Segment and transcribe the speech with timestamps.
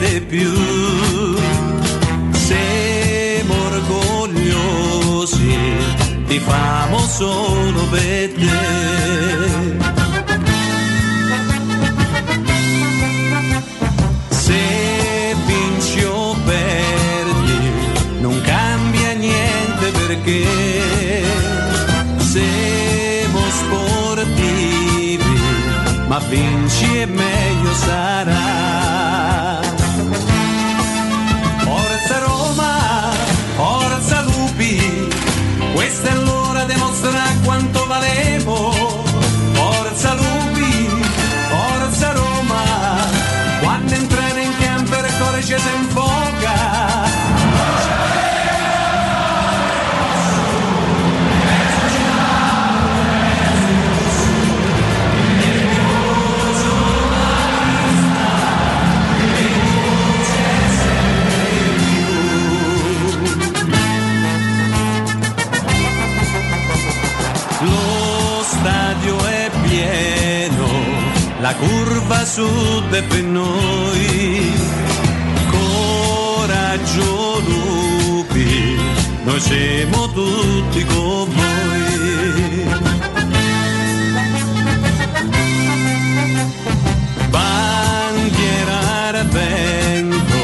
[0.00, 0.52] di più.
[2.32, 5.56] Siamo orgogliosi,
[6.26, 9.78] ti famo solo per te.
[14.28, 17.70] Se vinci o perdi,
[18.20, 20.44] non cambia niente perché
[22.16, 25.40] siamo sportivi,
[26.08, 28.19] ma vinci e meglio sarà.
[36.70, 38.72] È l'ora di mostrare quanto valemo.
[39.52, 40.88] Forza Lupi,
[41.48, 42.62] forza Roma,
[43.60, 45.54] quando entrare in campo il cuore ci
[71.50, 74.52] la curva sud è per noi.
[75.50, 78.78] Coraggio lupi,
[79.24, 82.68] noi siamo tutti con voi.
[87.30, 88.78] Bandiera
[89.08, 90.40] al vento,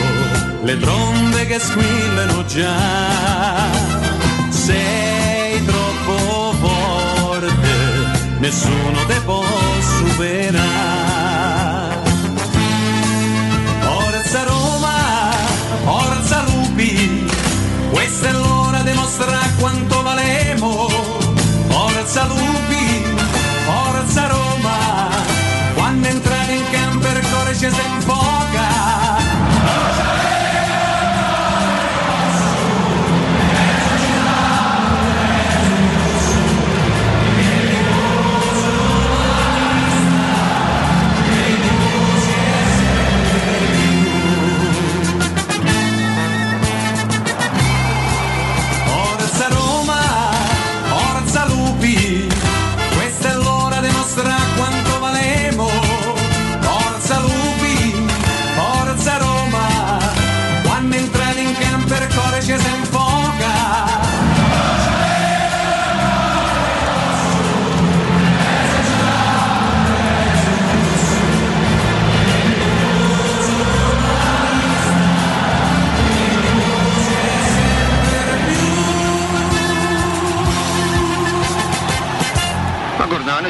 [0.62, 3.70] le trombe che squillano già.
[4.48, 7.74] Sei troppo forte,
[8.40, 9.44] nessuno te può
[10.16, 11.94] superare.
[13.82, 15.30] Forza Roma,
[15.84, 17.30] forza Lupi,
[17.90, 20.88] questa è l'ora di mostrare quanto valemo.
[21.68, 23.04] Forza Lupi,
[23.66, 25.08] forza Roma,
[25.74, 27.95] quando entrate in campo il cuore ci si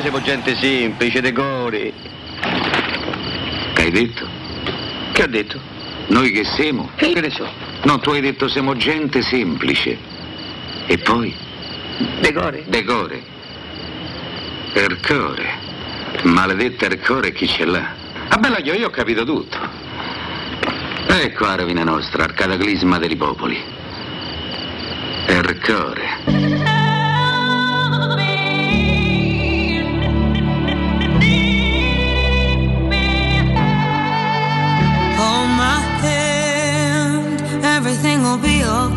[0.07, 1.93] siamo gente semplice, decori.
[3.75, 4.25] Che hai detto?
[5.11, 5.59] Che ho detto?
[6.07, 6.91] Noi che siamo?
[6.95, 7.45] Che ne so?
[7.83, 9.99] No, tu hai detto siamo gente semplice.
[10.87, 11.35] E poi?
[12.21, 12.63] Decore?
[12.69, 13.21] Decore.
[14.75, 15.49] Ercore.
[16.23, 17.93] Maledetta Ercore chi ce l'ha?
[18.29, 19.59] Ah bella io, io ho capito tutto.
[21.09, 23.61] Ecco la rovina nostra, al cataclisma dei popoli.
[25.27, 26.26] Ercore.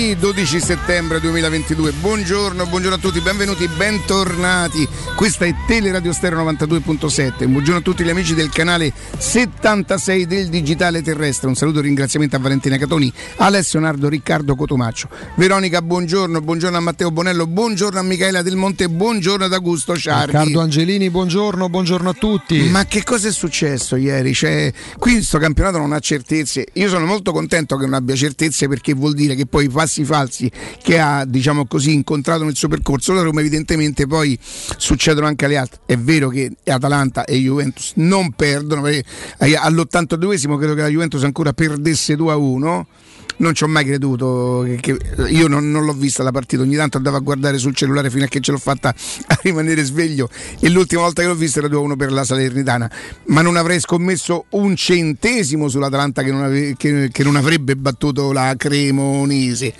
[0.00, 4.88] Lunedì 12 settembre 2022, buongiorno, buongiorno a tutti, benvenuti, bentornati.
[5.14, 7.46] Questa è Teleradio Stereo 92.7.
[7.46, 11.48] Buongiorno a tutti gli amici del canale 76 del Digitale Terrestre.
[11.48, 15.10] Un saluto e ringraziamento a Valentina Catoni, Alessio Nardo, Riccardo Cotomaccio.
[15.34, 20.32] Veronica, buongiorno, buongiorno a Matteo Bonello, buongiorno a Michaela Del Monte, buongiorno ad Augusto Ciardi.
[20.32, 22.70] Riccardo Angelini, buongiorno, buongiorno a tutti.
[22.70, 24.32] Ma che cosa è successo ieri?
[24.32, 26.66] Cioè, qui questo campionato non ha certezze.
[26.72, 29.88] Io sono molto contento che non abbia certezze perché vuol dire che poi i passi
[30.04, 30.50] falsi
[30.82, 35.56] che ha, diciamo così, incontrato nel suo percorso, la Roma evidentemente poi succedono anche alle
[35.56, 35.80] altre.
[35.86, 39.04] È vero che Atalanta e Juventus non perdono, perché
[39.38, 42.86] all'82esimo credo che la Juventus ancora perdesse 2 a 1
[43.40, 44.66] non ci ho mai creduto.
[44.80, 44.96] Che,
[45.28, 48.24] io non, non, l'ho vista la partita, ogni tanto andavo a guardare sul cellulare fino
[48.24, 48.88] a che ce l'ho fatta
[49.26, 50.28] a rimanere sveglio.
[50.60, 52.90] E l'ultima volta che l'ho vista era 2-1 per la Salernitana.
[53.26, 58.32] Ma non avrei scommesso un centesimo sull'Atalanta che non, ave, che, che non avrebbe battuto
[58.32, 59.72] la Cremonese.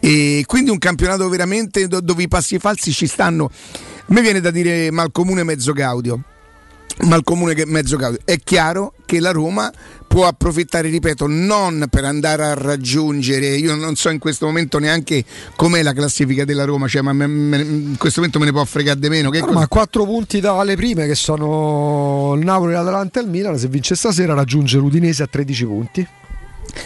[0.00, 3.50] E quindi un campionato veramente dove i passi falsi ci stanno.
[4.10, 6.22] A me viene da dire malcomune mezzo gaudio
[7.02, 8.20] ma il comune che mezzo caudio.
[8.24, 9.72] È chiaro che la Roma
[10.06, 15.24] può approfittare, ripeto, non per andare a raggiungere, io non so in questo momento neanche
[15.54, 18.64] com'è la classifica della Roma, cioè, ma me, me, in questo momento me ne può
[18.64, 19.30] fregare di meno.
[19.30, 23.58] Che no, ma quattro punti dalle prime che sono il Napoli, l'Atalanta e il Milan,
[23.58, 26.08] se vince stasera raggiunge l'Udinese a 13 punti.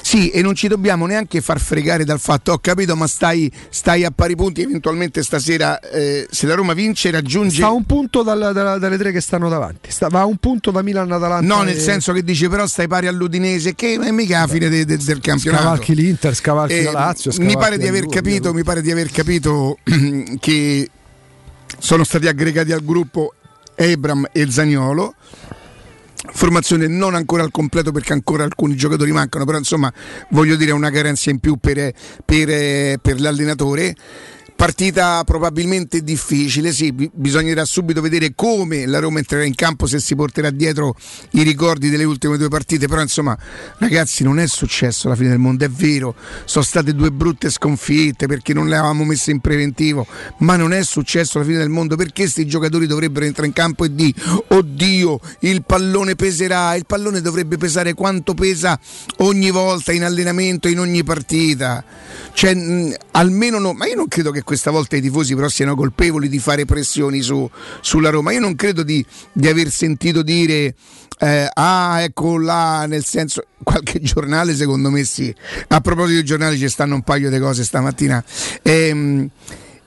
[0.00, 4.04] Sì, e non ci dobbiamo neanche far fregare dal fatto, ho capito, ma stai, stai
[4.04, 7.56] a pari punti, eventualmente stasera eh, se la Roma vince raggiunge...
[7.56, 10.36] Sta a un punto dal, dal, dalle tre che stanno davanti, sta, va a un
[10.36, 11.54] punto da Milan Atalanta.
[11.54, 11.80] No, nel e...
[11.80, 15.20] senso che dice però stai pari all'Udinese, che è mica la fine de, de, del
[15.20, 15.62] campionato.
[15.62, 17.32] Scavalchi l'Inter, scavalchi eh, la Lazio.
[17.38, 19.78] Mi pare, di aver capito, mi pare di aver capito
[20.40, 20.90] che
[21.78, 23.34] sono stati aggregati al gruppo
[23.74, 25.14] Ebram e Zagnolo
[26.30, 29.92] formazione non ancora al completo perché ancora alcuni giocatori mancano, però insomma
[30.30, 31.92] voglio dire una carenza in più per,
[32.24, 33.94] per, per l'allenatore
[34.54, 40.14] Partita probabilmente difficile, sì, bisognerà subito vedere come la Roma entrerà in campo se si
[40.14, 40.94] porterà dietro
[41.30, 43.36] i ricordi delle ultime due partite, però insomma
[43.78, 46.14] ragazzi non è successo la fine del mondo, è vero,
[46.44, 50.06] sono state due brutte sconfitte perché non le avevamo messe in preventivo,
[50.38, 53.84] ma non è successo la fine del mondo perché questi giocatori dovrebbero entrare in campo
[53.84, 54.12] e dire
[54.48, 58.78] oddio il pallone peserà, il pallone dovrebbe pesare quanto pesa
[59.18, 61.82] ogni volta in allenamento, in ogni partita,
[62.32, 65.74] cioè mh, almeno no, ma io non credo che questa volta i tifosi però siano
[65.74, 67.48] colpevoli di fare pressioni su,
[67.80, 68.32] sulla Roma.
[68.32, 70.74] Io non credo di, di aver sentito dire
[71.18, 75.34] eh, ah ecco là, nel senso qualche giornale secondo me sì.
[75.68, 78.22] A proposito dei giornali ci stanno un paio di cose stamattina.
[78.60, 79.26] Ehm,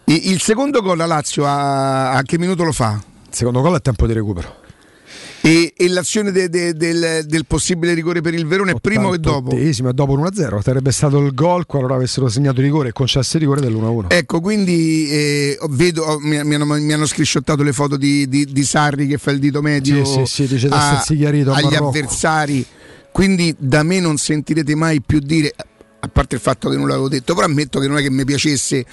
[0.06, 3.00] il secondo gol a Lazio a, a che minuto lo fa?
[3.29, 4.63] Il secondo gol è tempo di recupero.
[5.45, 9.15] E, e l'azione de, de, del, del, possibile rigore per il Verone è prima o
[9.15, 9.56] dopo?
[9.92, 10.59] dopo l'1-0.
[10.59, 14.06] Sarebbe stato il gol qualora avessero segnato rigore e concesso il rigore dell'1-1.
[14.07, 18.63] Ecco, quindi eh, vedo, mi, mi, hanno, mi, hanno, scrisciottato le foto di, di, di,
[18.63, 21.03] Sarri che fa il dito medio sì, sì, sì, dice a,
[21.51, 22.65] agli avversari.
[23.12, 25.53] Quindi da me non sentirete mai più dire
[26.06, 28.24] a parte il fatto che non l'avevo detto, però ammetto che non è che mi
[28.24, 28.86] piacesse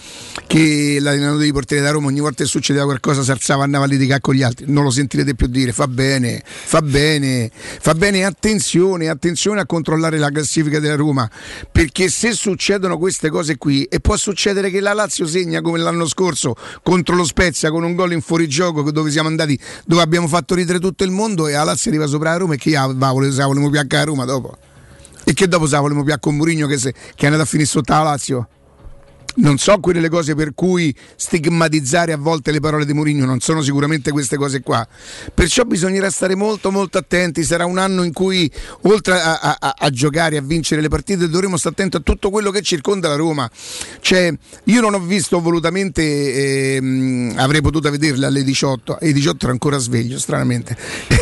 [0.47, 3.89] che l'allenatore di portiere da Roma ogni volta che succedeva qualcosa si alzava andava a
[3.89, 8.25] litigare con gli altri, non lo sentirete più dire, fa bene, fa bene, fa bene,
[8.25, 11.31] attenzione, attenzione a controllare la classifica della Roma,
[11.71, 16.07] perché se succedono queste cose qui e può succedere che la Lazio segna come l'anno
[16.07, 20.55] scorso contro lo Spezia con un gol in fuorigioco dove siamo andati, dove abbiamo fatto
[20.55, 23.71] ridere tutto il mondo e la Lazio arriva sopra la Roma e chi va, volevamo
[23.71, 24.57] piaccare a Roma dopo.
[25.25, 27.93] E che dopo sa volevamo più con Murigno che, che è andato a finire sotto
[27.93, 28.49] la Lazio?
[29.37, 33.41] Non so quelle le cose per cui stigmatizzare a volte le parole di Mourinho, non
[33.41, 34.87] sono sicuramente queste cose qua.
[35.33, 38.51] Perciò bisognerà stare molto molto attenti, sarà un anno in cui
[38.83, 42.51] oltre a, a, a giocare, a vincere le partite, dovremo stare attenti a tutto quello
[42.51, 43.51] che circonda la Roma.
[44.01, 44.33] Cioè,
[44.65, 49.79] io non ho visto volutamente, ehm, avrei potuto vederla alle 18, alle 18 ero ancora
[49.79, 50.77] sveglio, stranamente.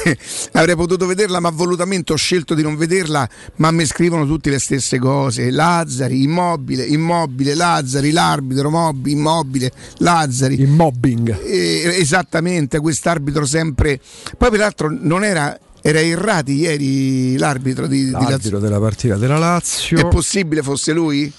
[0.52, 4.58] avrei potuto vederla, ma volutamente ho scelto di non vederla, ma mi scrivono tutte le
[4.58, 5.50] stesse cose.
[5.50, 10.60] Lazzari, immobile, immobile, Lazzari Lazzari, l'arbitro Mobbi, immobile, Lazzari.
[10.60, 11.38] Il mobbing.
[11.44, 14.00] Eh, esattamente, quest'arbitro sempre.
[14.36, 19.98] Poi peraltro non era era Irrati ieri l'arbitro di, l'arbitro di della partita della Lazio.
[19.98, 21.32] È possibile fosse lui?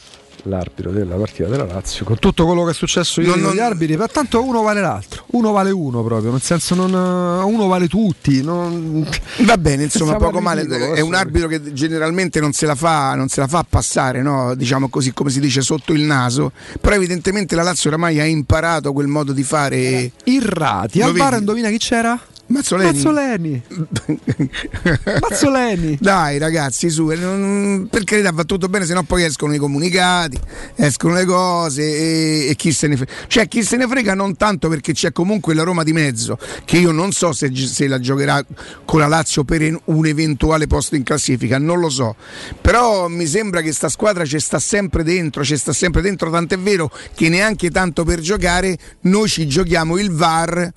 [0.43, 3.95] L'arbitro della partita della Lazio con tutto quello che è successo ieri non, gli arbitri
[3.97, 8.41] ma tanto uno vale l'altro uno vale uno proprio nel senso non, uno vale tutti
[8.41, 9.07] non...
[9.41, 10.65] va bene insomma poco male.
[10.93, 14.55] è un arbitro che generalmente non se la fa, non se la fa passare no?
[14.55, 16.51] diciamo così come si dice sotto il naso.
[16.79, 20.11] Però evidentemente la Lazio oramai ha imparato quel modo di fare.
[20.25, 22.19] Irrati al bar indovina chi c'era?
[22.51, 22.91] Mazzoleni.
[22.91, 23.63] Mazzoleni.
[25.21, 25.97] Mazzoleni.
[25.99, 30.37] Dai ragazzi, su, non, per carità va tutto bene, se no poi escono i comunicati,
[30.75, 33.11] escono le cose e, e, chi se ne frega.
[33.27, 36.77] Cioè chi se ne frega non tanto perché c'è comunque la Roma di mezzo, che
[36.77, 38.43] io non so se, se la giocherà
[38.85, 42.15] con la Lazio per un eventuale posto in classifica, non lo so.
[42.59, 46.57] Però mi sembra che sta squadra ci sta sempre dentro, ci sta sempre dentro, tant'è
[46.57, 50.71] vero che neanche tanto per giocare noi ci giochiamo il VAR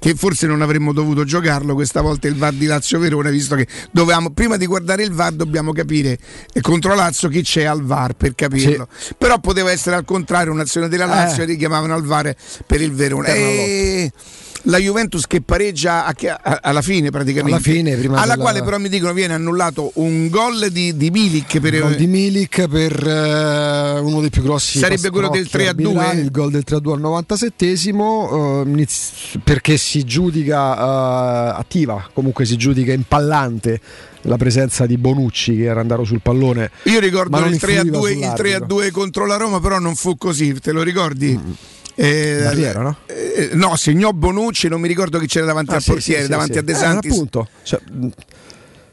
[0.00, 3.66] che forse non avremmo dovuto giocarlo questa volta il VAR di Lazio Verona, visto che
[3.92, 6.18] dovevamo, prima di guardare il VAR dobbiamo capire
[6.52, 8.88] eh, contro Lazio chi c'è al VAR per capirlo.
[8.96, 9.14] Sì.
[9.16, 11.44] Però poteva essere al contrario un'azione della Lazio eh.
[11.44, 12.34] e richiamavano al VAR
[12.66, 13.28] per il Verona.
[13.28, 14.10] E...
[14.64, 17.56] la Juventus che pareggia a, a, alla fine praticamente.
[17.56, 18.36] Alla fine, alla della...
[18.36, 22.06] quale però mi dicono viene annullato un gol di, di Milik per il gol di
[22.06, 26.50] Milik per uh, uno dei più grossi sarebbe quello del 3 a 2 il gol
[26.50, 28.86] del 3 a 2 al 97esimo uh,
[29.42, 33.80] perché si giudica uh, attiva comunque si giudica impallante
[34.24, 38.12] la presenza di Bonucci che era andato sul pallone io ricordo il 3 a 2
[38.12, 41.38] il 3 a 2 contro la Roma però non fu così te lo ricordi?
[41.38, 41.52] Mm.
[42.02, 42.96] Eh, Barriera, no?
[43.04, 46.28] Eh, no, segnò Bonucci, non mi ricordo chi c'era davanti ah, al sì, portiere, sì,
[46.28, 47.10] davanti sì, a De Santis.
[47.10, 47.48] Eh, appunto.
[47.62, 47.80] Cioè,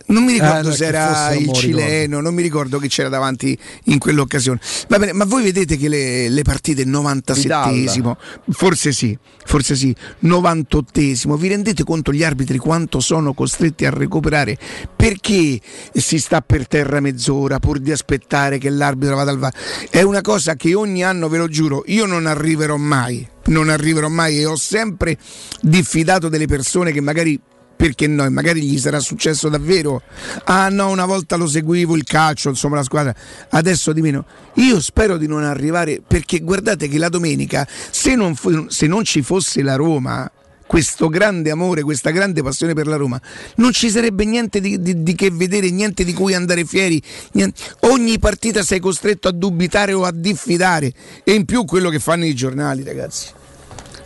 [0.07, 3.97] non mi ricordo eh, se era il cileno, non mi ricordo chi c'era davanti in
[3.97, 4.59] quell'occasione.
[4.87, 8.13] Va bene, ma voi vedete che le, le partite 97esimo,
[8.49, 14.57] forse sì, forse sì, 98esimo, vi rendete conto gli arbitri quanto sono costretti a recuperare?
[14.95, 15.59] Perché
[15.93, 19.53] si sta per terra mezz'ora pur di aspettare che l'arbitro vada al VAR?
[19.89, 24.07] È una cosa che ogni anno, ve lo giuro, io non arriverò mai, non arriverò
[24.07, 25.17] mai e ho sempre
[25.61, 27.39] diffidato delle persone che magari
[27.77, 28.29] perché no?
[28.29, 30.01] Magari gli sarà successo davvero.
[30.45, 33.15] Ah no, una volta lo seguivo il calcio, insomma la squadra,
[33.51, 34.25] adesso di meno.
[34.55, 38.35] Io spero di non arrivare perché guardate che la domenica, se non,
[38.67, 40.29] se non ci fosse la Roma,
[40.65, 43.21] questo grande amore, questa grande passione per la Roma,
[43.57, 47.01] non ci sarebbe niente di, di, di che vedere, niente di cui andare fieri.
[47.33, 47.61] Niente.
[47.81, 50.91] Ogni partita sei costretto a dubitare o a diffidare.
[51.23, 53.45] E in più quello che fanno i giornali, ragazzi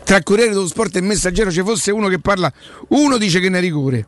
[0.03, 2.51] tra Corriere dello Sport e Messaggero ci fosse uno che parla,
[2.89, 4.05] uno dice che ne rigore,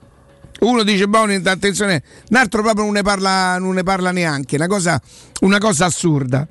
[0.59, 4.67] uno dice Boni, attenzione, un altro proprio non ne parla, non ne parla neanche, una
[4.67, 5.01] cosa,
[5.41, 6.47] una cosa assurda.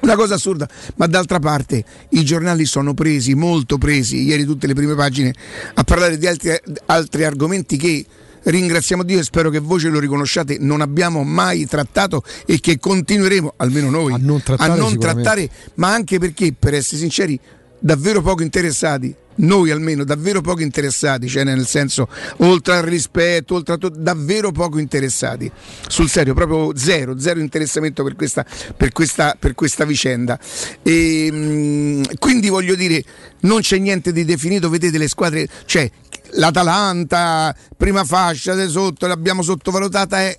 [0.00, 4.74] Una cosa assurda, ma d'altra parte i giornali sono presi, molto presi, ieri tutte le
[4.74, 5.32] prime pagine,
[5.74, 6.50] a parlare di altri,
[6.86, 8.04] altri argomenti che
[8.42, 12.78] ringraziamo Dio e spero che voi ce lo riconosciate, non abbiamo mai trattato e che
[12.78, 17.38] continueremo, almeno noi, a non trattare, a non trattare ma anche perché, per essere sinceri,
[17.86, 23.74] davvero poco interessati noi almeno davvero poco interessati, cioè nel senso oltre al rispetto, oltre
[23.74, 25.50] a tutto, davvero poco interessati,
[25.88, 30.38] sul serio, proprio zero, zero interessamento per questa, per questa, per questa vicenda.
[30.82, 33.04] E, mm, quindi voglio dire,
[33.40, 35.90] non c'è niente di definito, vedete le squadre, cioè
[36.30, 40.38] l'Atalanta, prima fascia di sotto, l'abbiamo sottovalutata, è...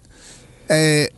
[0.65, 1.11] è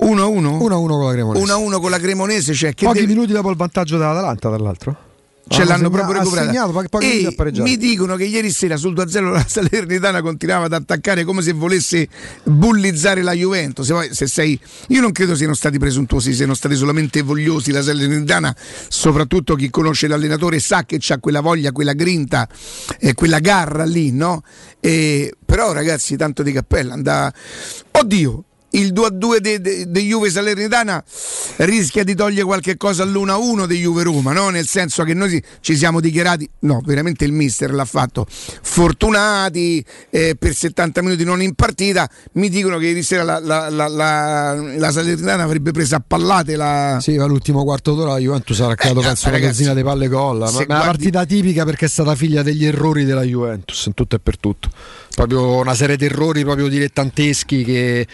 [0.00, 0.04] 1-1?
[0.04, 1.52] 1-1 con la Cremonese.
[1.54, 2.54] 1-1 con la Cremonese.
[2.54, 3.14] Cioè Pochi devi...
[3.14, 5.06] minuti dopo il vantaggio dell'Atalanta, tra l'altro
[5.48, 6.52] ce l'hanno segna, proprio recuperato.
[7.00, 11.52] e mi dicono che ieri sera sul 2-0 la Salernitana continuava ad attaccare come se
[11.52, 12.08] volesse
[12.44, 13.86] bullizzare la Juventus.
[13.86, 17.72] Se, se sei, io non credo siano stati presuntuosi, siano stati solamente vogliosi.
[17.72, 18.54] La Salernitana,
[18.88, 22.48] soprattutto chi conosce l'allenatore, sa che ha quella voglia, quella grinta,
[23.00, 24.42] eh, quella garra lì, no?
[24.80, 27.32] E, però ragazzi, tanto di cappella, andà.
[27.92, 31.02] Oddio, il 2-2 di de, de Juve Salernitana
[31.58, 34.50] rischia di togliere qualche cosa all'1-1 di Juve Roma, no?
[34.50, 40.36] nel senso che noi ci siamo dichiarati, no, veramente il mister l'ha fatto, fortunati eh,
[40.38, 44.90] per 70 minuti non in partita, mi dicono che ieri sera la, la, la, la
[44.90, 46.98] Salernitana avrebbe preso a pallate la...
[47.00, 50.08] Sì, ma l'ultimo quarto d'ora la Juventus ha raccato eh, penso una dozzina di palle
[50.08, 53.94] gol, ma è una partita tipica perché è stata figlia degli errori della Juventus in
[53.94, 54.68] tutto e per tutto.
[55.14, 58.06] Proprio una serie di errori proprio dilettanteschi che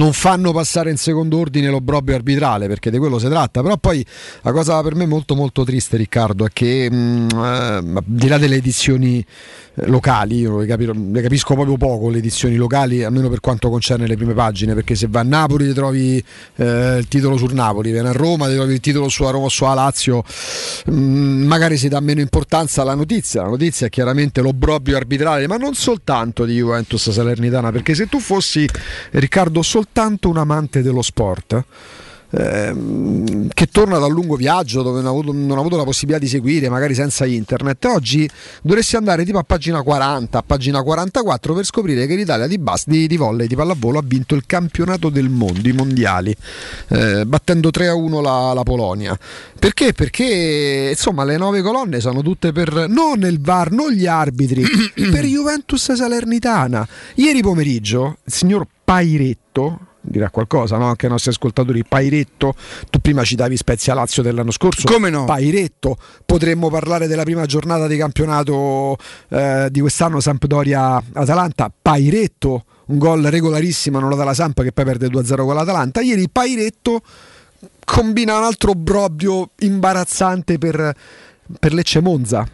[0.00, 3.62] non fanno passare in secondo ordine l'obbrobrio arbitrale perché di quello si tratta.
[3.62, 4.04] Però poi
[4.40, 8.38] la cosa per me molto molto triste Riccardo è che mh, mm, eh, di là
[8.38, 9.24] delle edizioni
[9.84, 14.06] locali, io le, capiro, le, capisco proprio poco le edizioni locali, almeno per quanto concerne
[14.06, 16.22] le prime pagine, perché se va a Napoli ti trovi
[16.56, 19.48] eh, il titolo sul Napoli, viene a Roma ti trovi il titolo sulla Roma o
[19.48, 20.22] sulla Lazio,
[20.90, 25.56] mm, magari si dà meno importanza alla notizia, la notizia è chiaramente l'obbrobio arbitrale, ma
[25.56, 28.68] non soltanto di Juventus Salernitana, perché se tu fossi
[29.12, 29.89] Riccardo soltanto
[30.28, 31.64] un amante dello sport,
[32.32, 36.20] Ehm, che torna dal lungo viaggio dove non ha, avuto, non ha, avuto, la possibilità
[36.20, 37.84] di seguire, magari senza internet.
[37.86, 38.28] Oggi
[38.62, 42.86] dovresti andare tipo a pagina 40, a pagina 44 per scoprire che l'Italia di, bas-
[42.86, 46.34] di, di volley, di pallavolo ha vinto il campionato del mondo, i mondiali,
[46.88, 49.18] eh, battendo 3 a 1 la, la, Polonia.
[49.58, 49.92] Perché?
[49.92, 54.62] Perché insomma le nove colonne sono tutte per non il VAR, non gli arbitri,
[55.10, 56.86] per Juventus Salernitana.
[57.16, 60.86] Ieri pomeriggio il signor Pairetto dirà qualcosa no?
[60.86, 61.84] anche ai nostri ascoltatori.
[61.84, 62.54] Pairetto,
[62.88, 64.86] tu prima citavi Spezia Lazio dell'anno scorso.
[64.86, 65.24] Come no?
[65.24, 68.96] Pairetto, potremmo parlare della prima giornata di campionato
[69.28, 71.72] eh, di quest'anno Sampdoria-Atalanta.
[71.80, 76.00] Pairetto, un gol regolarissimo, non lo dà la Samp che poi perde 2-0 con l'Atalanta.
[76.00, 77.02] Ieri Pairetto
[77.84, 80.94] combina un altro brobio imbarazzante per,
[81.58, 82.46] per Lecce Monza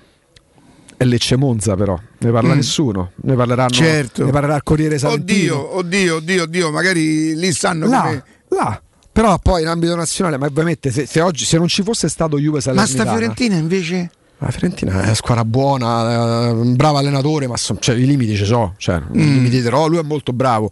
[0.97, 2.57] è Lecce Monza però, ne parla mm.
[2.57, 4.25] nessuno, ne parleranno certo.
[4.25, 5.77] ne parlerà il Corriere Salentino.
[5.77, 8.81] Oddio, oddio, oddio, oddio, magari lì sanno là, come là.
[9.13, 12.39] Però poi in ambito nazionale, ma ovviamente se, se, oggi se non ci fosse stato
[12.39, 16.99] Juve Salernitana Ma sta Fiorentina invece La Fiorentina è una squadra buona, un eh, bravo
[16.99, 18.75] allenatore, ma so, cioè, i limiti ci sono.
[18.77, 19.13] Cioè, mm.
[19.15, 20.71] limiti oh, lui è molto bravo.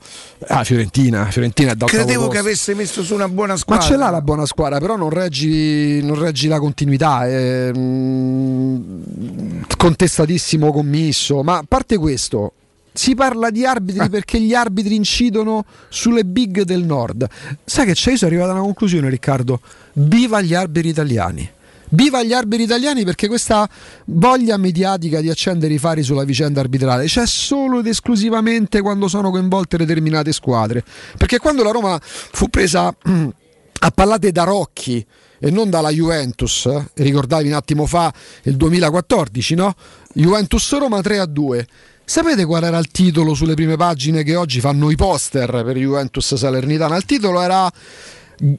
[0.48, 3.82] Ah, Fiorentina, Fiorentina è Credevo che avesse messo su una buona squadra.
[3.82, 7.26] Ma ce l'ha la buona squadra, però non reggi, non reggi la continuità.
[7.26, 11.42] È, mm, contestatissimo commisso.
[11.42, 12.52] Ma a parte questo,
[12.92, 14.08] si parla di arbitri ah.
[14.10, 17.26] perché gli arbitri incidono sulle big del nord.
[17.64, 18.10] Sai che c'è?
[18.10, 19.60] Io sono arrivato a una conclusione, Riccardo.
[19.94, 21.50] Viva gli arbitri italiani!
[21.90, 23.68] Viva gli arbitri italiani perché questa
[24.06, 29.30] voglia mediatica di accendere i fari sulla vicenda arbitrale c'è solo ed esclusivamente quando sono
[29.30, 30.82] coinvolte determinate squadre.
[31.16, 32.86] Perché quando la Roma fu presa
[33.84, 35.04] a pallate da Rocchi
[35.38, 38.12] e non dalla Juventus, ricordavi un attimo fa
[38.44, 39.74] il 2014, no?
[40.14, 41.66] Juventus-Roma 3 a 2.
[42.06, 46.34] Sapete qual era il titolo sulle prime pagine che oggi fanno i poster per Juventus
[46.34, 46.96] Salernitana?
[46.96, 47.70] Il titolo era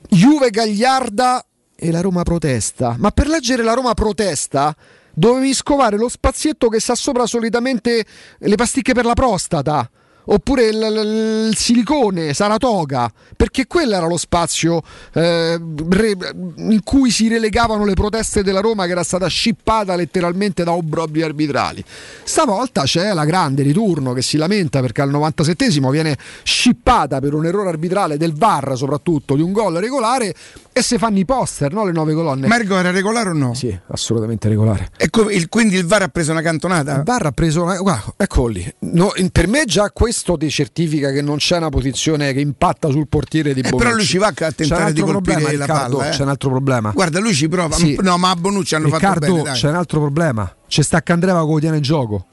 [0.09, 2.95] Juve Gagliarda e la Roma protesta.
[2.97, 4.75] Ma per leggere la Roma protesta
[5.13, 8.05] dovevi scovare lo spazietto che sta sopra solitamente
[8.37, 9.89] le pasticche per la prostata
[10.25, 14.81] oppure il, il, il, silicone, Saratoga, perché quello era lo spazio
[15.13, 16.17] eh, re,
[16.57, 21.21] in cui si relegavano le proteste della Roma che era stata scippata letteralmente da obbrobbi
[21.21, 21.83] arbitrali.
[22.23, 27.45] Stavolta c'è la grande ritorno che si lamenta perché al 97 viene scippata per un
[27.45, 30.33] errore arbitrale del VAR soprattutto di un gol regolare
[30.77, 31.85] e se fanno i poster, no?
[31.85, 32.47] Le nove colonne.
[32.47, 33.53] Marco era regolare o no?
[33.53, 34.89] Sì, assolutamente regolare.
[34.97, 36.95] E il, quindi il VAR ha preso una cantonata?
[36.97, 37.77] Il VAR ha preso una.
[37.77, 38.73] Guarda, eccolo lì.
[38.79, 43.07] No, per me già questo ti certifica che non c'è una posizione che impatta sul
[43.07, 43.75] portiere di Bonucci.
[43.75, 46.09] Eh, però lui ci va a tentare di colpire problema, la Riccardo, palla.
[46.09, 46.13] Eh?
[46.13, 46.91] C'è un altro problema.
[46.91, 47.75] Guarda, lui ci prova.
[47.75, 47.97] Sì.
[48.01, 49.43] No, ma a Bonucci hanno Riccardo, fatto bene.
[49.43, 49.53] Dai.
[49.59, 50.55] C'è un altro problema.
[50.67, 52.25] C'è sta Candreva che lo tiene in gioco.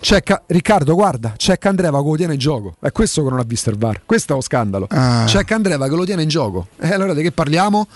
[0.00, 2.76] C'è Ca- Riccardo, guarda, c'è Candreva che lo tiene in gioco.
[2.80, 4.02] È questo che non ha visto il VAR.
[4.06, 4.86] Questo è lo scandalo.
[4.90, 5.24] Ah.
[5.26, 6.68] C'è Candreva che lo tiene in gioco.
[6.78, 7.88] E allora di che parliamo?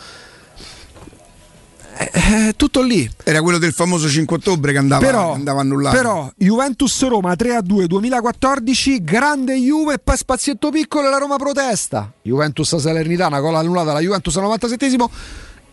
[1.94, 3.08] È, è tutto lì.
[3.22, 5.97] Era quello del famoso 5 ottobre che andava, Però, andava annullato.
[5.97, 11.19] però Juventus Roma 3 a 2 2014, grande Juve e poi spazietto piccolo e la
[11.19, 12.10] Roma protesta.
[12.23, 14.88] Juventus Salernitana, gol annullata la Juventus al 97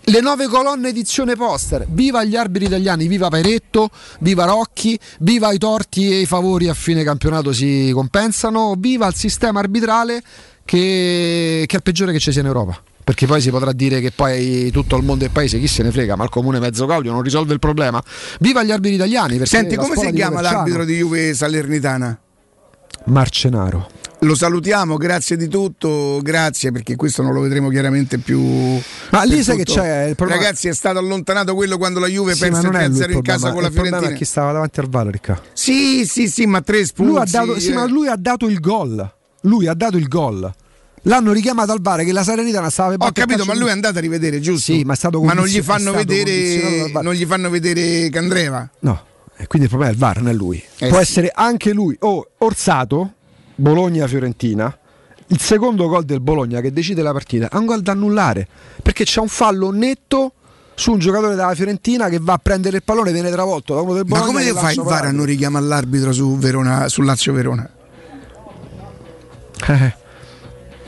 [0.02, 1.86] le nove colonne edizione poster.
[1.88, 3.90] Viva gli arbitri italiani, viva Peretto,
[4.20, 9.16] viva Rocchi, viva i torti e i favori a fine campionato si compensano, viva il
[9.16, 10.22] sistema arbitrale
[10.66, 14.02] che, che è il peggiore che ci sia in Europa perché poi si potrà dire
[14.02, 16.86] che poi tutto il mondo è paese, chi se ne frega, ma il comune mezzo
[16.86, 18.00] Claudio non risolve il problema.
[18.40, 19.44] Viva gli arbitri italiani!
[19.48, 22.20] Senti, come si chiama l'arbitro di Juve Salernitana?
[23.06, 23.90] Marcenaro.
[24.20, 28.40] Lo salutiamo, grazie di tutto, grazie perché questo non lo vedremo chiaramente più.
[29.10, 29.74] Ma lì sai tutto.
[29.74, 30.44] che c'è il problema.
[30.44, 33.72] Ragazzi, è stato allontanato quello quando la Juve sì, perse 3-0 in casa con la
[33.72, 34.12] Fiorentina.
[34.12, 35.42] chi stava davanti al Riccardo.
[35.54, 37.12] Sì, sì, sì, ma tre espulsi.
[37.12, 37.60] Lui ha dato, eh.
[37.60, 39.14] sì, ma lui ha dato il gol.
[39.42, 40.54] Lui ha dato il gol.
[41.04, 43.98] L'hanno richiamato al VAR che la Serenità stava per Ho capito, ma lui è andato
[43.98, 44.74] a rivedere, giusto?
[44.74, 48.70] Sì, ma è stato Ma non gli fanno vedere non gli fanno vedere Candreva.
[48.80, 49.06] No.
[49.38, 50.62] E quindi il problema è il VAR, non è lui.
[50.78, 51.04] Eh Può sì.
[51.04, 53.14] essere anche lui o oh, Orsato
[53.56, 54.78] Bologna-Fiorentina,
[55.28, 58.48] il secondo gol del Bologna che decide la partita è un gol da annullare
[58.82, 60.34] perché c'è un fallo netto
[60.74, 63.82] su un giocatore della Fiorentina che va a prendere il pallone e viene travolto da
[63.82, 64.32] uno del Bologna.
[64.32, 67.70] Ma come fai il VAR a non richiamare l'arbitro su, Verona, su Lazio Verona?
[69.68, 69.96] Eh,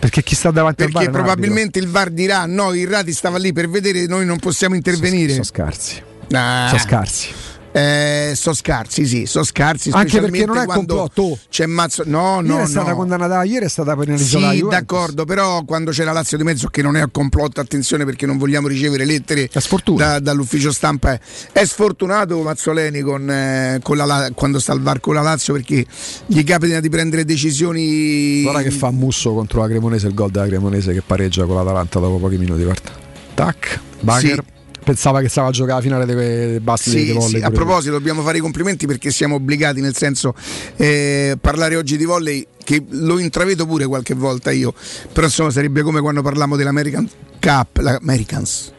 [0.02, 1.04] perché chi sta davanti perché al?
[1.04, 4.74] Perché probabilmente il VAR dirà no, il Rati stava lì per vedere, noi non possiamo
[4.74, 5.34] intervenire.
[5.34, 6.02] Sono, sono scarsi.
[6.32, 6.66] Ah.
[6.70, 7.30] Sono scarsi.
[7.74, 9.92] Eh, so scarsi, sì, so scarsi.
[9.94, 11.40] Anche perché non è complotto.
[11.50, 12.04] C'è mazzo.
[12.06, 12.56] No, no.
[12.56, 12.96] Ieri è stata no.
[12.96, 14.52] condannata, ieri è stata penalizzata.
[14.52, 18.04] Sì, d'accordo, però quando c'è la Lazio di mezzo, che non è un complotto, attenzione
[18.04, 19.50] perché non vogliamo ricevere lettere
[19.96, 21.18] da, dall'ufficio stampa.
[21.52, 25.86] È sfortunato Mazzoleni con, eh, con la, quando sta al VAR con la Lazio perché
[26.26, 28.42] gli capita di prendere decisioni.
[28.42, 32.00] Guarda che fa Musso contro la Cremonese il gol della Cremonese che pareggia con l'Atalanta
[32.00, 32.64] dopo pochi minuti.
[32.64, 32.92] Guarda.
[33.34, 34.44] Tac, Bagher.
[34.46, 37.40] Sì pensava che stava a giocare la finale dei basti sì, di volley.
[37.40, 40.34] Sì, a proposito, dobbiamo fare i complimenti perché siamo obbligati, nel senso,
[40.76, 44.74] eh, parlare oggi di volley, che lo intravedo pure qualche volta io,
[45.12, 48.74] però insomma sarebbe come quando parliamo dell'American Cup, l'Americans.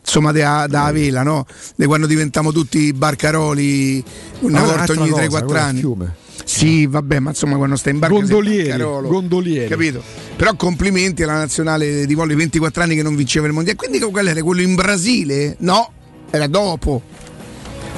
[0.00, 1.44] Insomma, da, da vela, no?
[1.74, 4.02] Di quando diventiamo tutti barcaroli
[4.40, 5.78] una volta ogni 3-4 anni.
[5.80, 6.14] Fiume.
[6.44, 9.68] Sì, vabbè, ma insomma quando stai in barca gondolieri, gondolieri.
[9.68, 10.02] Capito?
[10.36, 13.78] Però complimenti alla nazionale di volley 24 anni che non vinceva il mondiale.
[13.78, 15.56] Quindi qual era quello in Brasile?
[15.60, 15.90] No,
[16.30, 17.02] era dopo.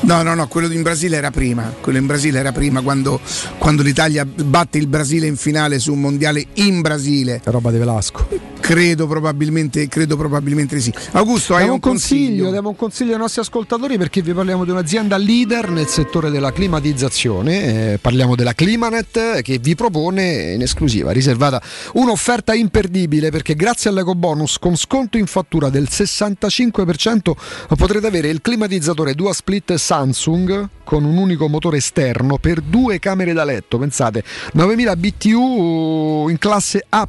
[0.01, 1.75] No, no, no, quello in Brasile era prima.
[1.81, 3.21] Quello in Brasile era prima quando,
[3.59, 7.41] quando l'Italia batte il Brasile in finale su un mondiale in Brasile.
[7.43, 8.27] È roba di Velasco.
[8.61, 10.93] Credo probabilmente, credo probabilmente di sì.
[11.13, 12.51] Augusto, hai diamo un un consiglio, consiglio?
[12.51, 16.53] diamo un consiglio ai nostri ascoltatori perché vi parliamo di un'azienda leader nel settore della
[16.53, 17.93] climatizzazione.
[17.93, 21.61] Eh, parliamo della Climanet che vi propone in esclusiva riservata
[21.95, 27.33] un'offerta imperdibile perché grazie all'eco bonus con sconto in fattura del 65%
[27.77, 33.33] potrete avere il climatizzatore Dua Split Samsung con un unico motore esterno per due camere
[33.33, 33.79] da letto.
[33.79, 34.23] Pensate,
[34.53, 37.09] 9000 BTU in classe A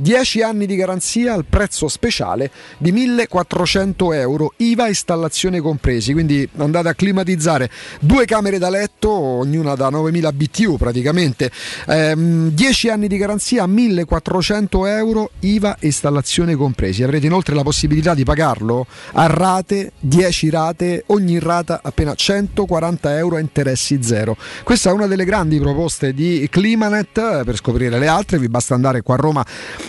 [0.00, 6.14] 10 anni di garanzia al prezzo speciale di 1400 euro, IVA installazione compresi.
[6.14, 11.50] Quindi andate a climatizzare due camere da letto, ognuna da 9000 BTU praticamente.
[11.86, 17.02] Ehm, 10 anni di garanzia, 1400 euro, IVA installazione compresi.
[17.02, 23.36] Avrete inoltre la possibilità di pagarlo a rate, 10 rate, ogni rata appena 140 euro
[23.36, 24.34] a interessi zero.
[24.64, 27.42] Questa è una delle grandi proposte di Climanet.
[27.44, 29.44] Per scoprire le altre, vi basta andare qua a Roma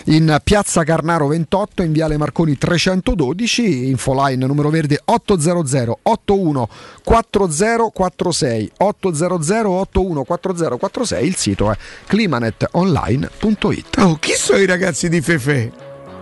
[0.06, 6.68] in piazza Carnaro 28 in viale Marconi 312 infoline numero verde 800 81
[7.04, 15.70] 4046 800 81 4046 il sito è climanetonline.it Oh, chi sono i ragazzi di Fefe?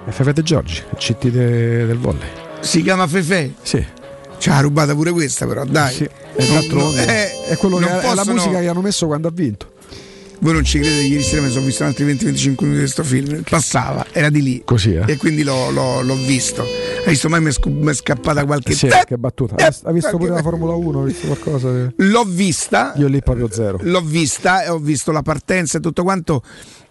[0.08, 2.28] FF De Giorgi CT de- del volley
[2.60, 3.54] Si chiama Fefe?
[3.62, 3.84] sì
[4.38, 5.92] Ci ha rubata pure questa, però, dai.
[5.94, 8.68] Sì, Non- e d'altronde non- eh, è, quello che non è la possono- musica che
[8.68, 9.72] hanno messo quando ha vinto.
[10.42, 13.42] Voi non ci credete, ieri sera mi sono visto altri 20-25 minuti di questo film.
[13.48, 14.62] Passava, era di lì.
[14.64, 15.04] Così, eh?
[15.06, 16.62] E quindi l'ho, l'ho- l'ho visto.
[16.62, 19.56] Hai visto mai mi è, scu- è scappata qualche Sì, che battuta.
[19.56, 21.70] eh, Ha visto- pure la Formula 1, ha visto qualcosa?
[21.70, 22.94] di- L'ho vista.
[22.96, 23.78] Io lì proprio zero.
[23.82, 26.42] L'ho vista e ho visto la partenza e tutto quanto.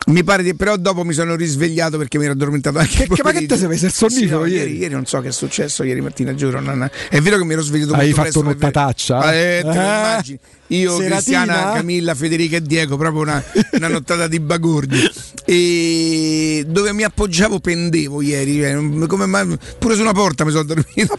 [0.10, 3.32] Mi pare di, però dopo mi sono risvegliato perché mi ero addormentato anche Che- ma
[3.32, 4.78] che te sei messo il sonnifero Sì, no, ieri?
[4.78, 4.94] ieri?
[4.94, 6.60] non so che è successo ieri mattina, giuro.
[6.60, 9.32] non- è vero che mi ero svegliato Hai fatto un'ottataccia?
[9.34, 9.72] Eh, te Eh?
[9.72, 10.40] immagini.
[10.72, 11.16] Io, Seratina?
[11.44, 15.00] Cristiana, Camilla, Federica e Diego, proprio una, una nottata di bagordi.
[15.46, 16.29] E
[16.66, 21.16] dove mi appoggiavo pendevo ieri, eh, come mai- pure su una porta mi sono dormito.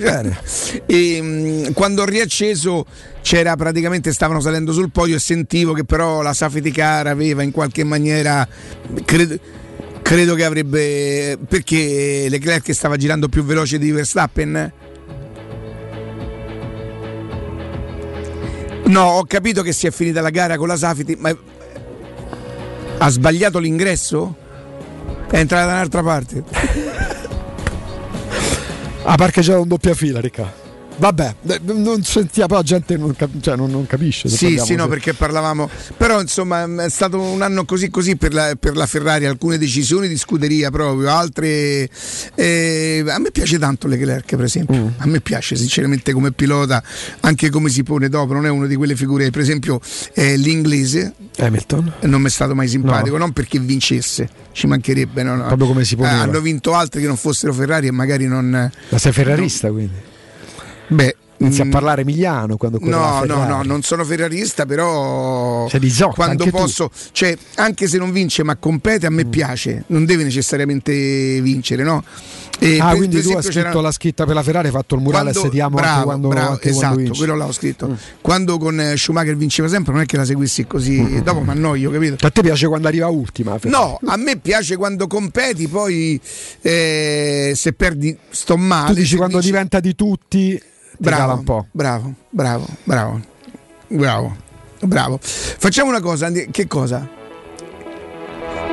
[0.87, 2.87] E mh, quando ho riacceso
[3.23, 7.51] c'era praticamente stavano salendo sul podio e sentivo che però la safety car aveva in
[7.51, 8.47] qualche maniera
[9.05, 9.39] credo,
[10.03, 14.73] credo che avrebbe perché Leclerc stava girando più veloce di Verstappen
[18.91, 21.33] No, ho capito che si è finita la gara con la safety, ma
[22.99, 24.35] ha sbagliato l'ingresso?
[25.31, 26.45] È entrata da un'altra parte.
[29.03, 30.70] Ha parcheggiato un doppia fila, Ricca.
[31.01, 34.29] Vabbè, eh, non sentiva, però la gente non, cap- cioè, non- non capisce.
[34.29, 35.69] se Sì, sì, no, se- perché parlavamo.
[35.97, 40.09] Però insomma è stato un anno così così per la, per la Ferrari, alcune decisioni
[40.09, 41.89] di scuderia proprio, altre.
[42.35, 44.77] eh, a me piace tanto Leclerc, per esempio.
[44.77, 44.89] Mm.
[44.99, 46.83] A me piace sinceramente come pilota,
[47.21, 49.81] anche come si pone dopo, non è una di quelle figure, per esempio,
[50.13, 51.15] eh, l'inglese.
[51.39, 51.93] Hamilton.
[52.03, 53.25] Non mi è stato mai simpatico, No.
[53.25, 55.23] non perché vincesse, ci mancherebbe.
[55.23, 55.47] No, no.
[55.47, 56.17] Proprio come si poneva.
[56.17, 58.71] Eh, hanno vinto altri che non fossero Ferrari e magari non.
[58.91, 60.09] Ma sei ferrarista quindi?
[60.91, 66.13] Beh, Inizi a mm, parlare emiliano quando No, no, no, non sono ferrarista, però Zotta,
[66.13, 66.63] quando anche tu.
[66.63, 69.31] posso, cioè, anche se non vince ma compete, a me Mm.
[69.31, 72.05] piace, non deve necessariamente vincere, no?
[72.59, 74.73] E Ah, per- quindi per tu hai scritto c'era- la scritta per la Ferrari, hai
[74.75, 77.53] fatto il murale quando- setiamo bravo, anche quando, bravo, anche esatto, quando quello là ho
[77.53, 77.97] scritto.
[78.21, 81.91] Quando con eh, Schumacher vinceva sempre, non è che la seguissi così, dopo mi annoio,
[81.91, 82.27] capito?
[82.27, 83.57] A te piace quando arriva ultima?
[83.63, 86.21] No, a me piace quando competi, poi
[86.61, 88.89] eh, se perdi sto male.
[88.93, 90.63] tu dici quando vinci- diventa di tutti
[91.09, 91.67] bravo, un po'.
[91.71, 93.21] bravo, bravo, bravo,
[93.89, 94.37] bravo,
[94.83, 95.19] bravo.
[95.23, 97.09] Facciamo una cosa, andi- che cosa?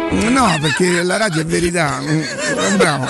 [0.09, 1.99] No, perché la radio è verità.
[1.99, 3.05] Mm, Bravo.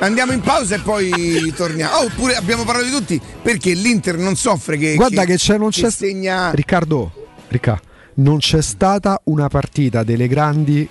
[0.00, 1.96] Andiamo in pausa e poi torniamo.
[1.96, 5.70] Oh, oppure abbiamo parlato di tutti perché l'Inter non soffre che Guarda che c'è, non
[5.70, 7.10] c'è segna Riccardo,
[7.48, 7.80] Ricca,
[8.14, 10.88] non c'è stata una partita delle grandi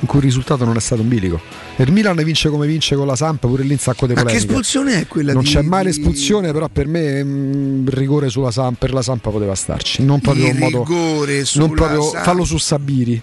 [0.00, 1.40] in cui il risultato non è stato un bilico.
[1.76, 4.26] Il Milan vince come vince con la Samp, pure lì un sacco di Ma che
[4.26, 4.46] polemiche.
[4.50, 8.50] espulsione è quella non di- c'è mai l'espulsione, però per me mm, il rigore sulla
[8.50, 10.02] Samp, per la Sampa poteva starci.
[10.02, 10.78] Non proprio Il modo.
[10.84, 12.24] rigore sulla Non proprio, Samp.
[12.24, 13.22] fallo su Sabiri.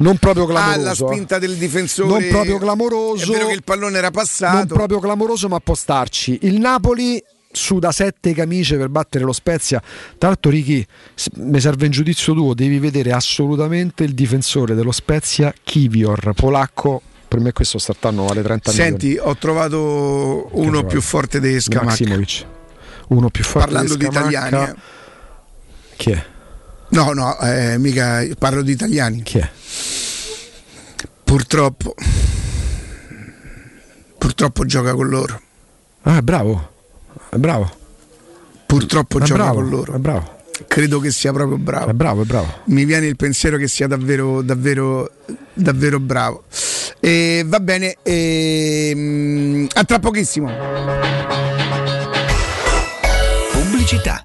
[0.00, 1.10] Non proprio Ah, la clamoroso.
[1.10, 1.12] eh.
[1.14, 2.08] spinta del difensore.
[2.08, 3.24] Non proprio clamoroso.
[3.32, 4.56] È vero che il pallone era passato.
[4.56, 6.38] non proprio clamoroso, ma può starci.
[6.42, 7.20] Il Napoli
[7.58, 9.80] suda sette camicie per battere lo Spezia.
[10.16, 10.84] Tra l'altro, Ricky,
[11.36, 12.54] mi serve un giudizio tuo.
[12.54, 17.02] Devi vedere assolutamente il difensore dello Spezia, Kivior, polacco.
[17.28, 20.86] Per me questo startanno vale 30 Senti, ho trovato uno trovato?
[20.86, 21.60] più forte di milioni.
[21.60, 21.86] Scamacca.
[21.88, 22.46] Maximovic.
[23.08, 24.28] Uno più forte Parlando di Scamacca.
[24.28, 24.70] italiani.
[24.70, 24.74] eh.
[25.96, 26.24] Chi è?
[26.90, 29.22] No, no, eh, mica parlo di italiani.
[29.22, 29.50] Chi è?
[31.24, 31.94] Purtroppo.
[34.16, 35.40] Purtroppo gioca con loro.
[36.02, 36.76] Ah, bravo.
[37.28, 37.70] È bravo.
[38.66, 39.94] Purtroppo È gioca bravo, con loro.
[39.94, 40.36] È bravo.
[40.66, 41.90] Credo che sia proprio bravo.
[41.90, 42.52] È bravo, è bravo.
[42.64, 45.10] Mi viene il pensiero che sia davvero, davvero,
[45.52, 46.44] davvero bravo.
[47.00, 50.50] E va bene, e, a tra pochissimo.
[53.52, 54.24] Pubblicità.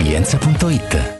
[0.00, 1.19] laresilienza.it.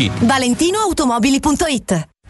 [0.09, 1.93] ValentinoAutomobili.it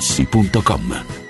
[0.00, 1.29] materassi.com.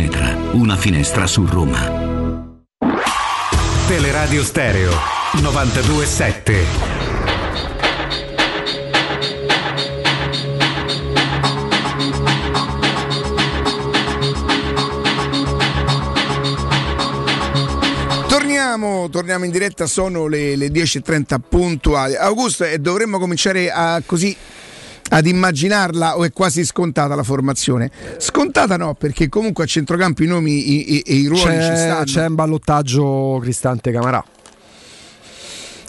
[0.00, 2.56] Venetra, una finestra su Roma.
[3.86, 4.92] Teleradio Stereo
[5.42, 6.64] 927.
[18.26, 22.16] Torniamo, torniamo, in diretta, sono le, le 10.30 puntuali.
[22.16, 24.34] Augusto, e dovremmo cominciare a così
[25.10, 27.90] ad immaginarla o è quasi scontata la formazione?
[28.18, 32.04] Scontata no, perché comunque a centrocampo i nomi e i, i, ruoli c'è, ci stanno.
[32.04, 34.24] C'è un ballottaggio Cristante Camarà.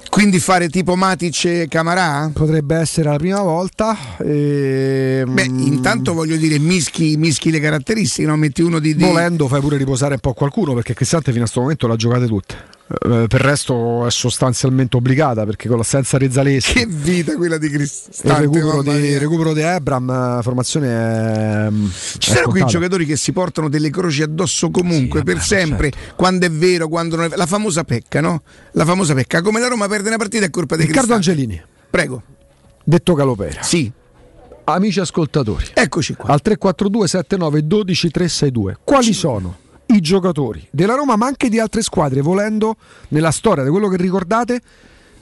[0.10, 2.30] Quindi fare tipo Matic e Camarà?
[2.34, 3.98] Potrebbe essere la prima volta.
[4.18, 5.24] E...
[5.26, 8.36] Beh, intanto voglio dire, mischi, mischi le caratteristiche, no?
[8.36, 9.06] metti uno di, di...
[9.06, 12.28] Volendo fai pure riposare un po' qualcuno perché Cristante fino a questo momento l'ha giocate
[12.28, 12.71] tutte.
[12.92, 17.58] Eh, per il resto è sostanzialmente obbligata perché con l'assenza di Zaleschi che vita quella
[17.58, 21.70] di Cristante il recupero di, recupero di Ebram la formazione è
[22.18, 25.92] ci sono qui giocatori che si portano delle croci addosso comunque sì, per vabbè, sempre
[25.92, 26.16] certo.
[26.16, 28.42] quando è vero quando non è la famosa pecca no?
[28.72, 29.42] la famosa pecca.
[29.42, 31.42] Come la Roma perde una partita è colpa di Riccardo Cristante.
[31.42, 31.62] Angelini.
[31.90, 32.24] Prego.
[32.84, 33.62] Detto Calopera.
[33.62, 33.92] Sì.
[34.64, 35.66] Amici ascoltatori.
[35.74, 36.30] Eccoci qua.
[36.30, 39.58] Al 342 79 12 362 quali sono
[39.94, 42.76] i giocatori della Roma, ma anche di altre squadre, volendo
[43.10, 44.62] nella storia di quello che ricordate.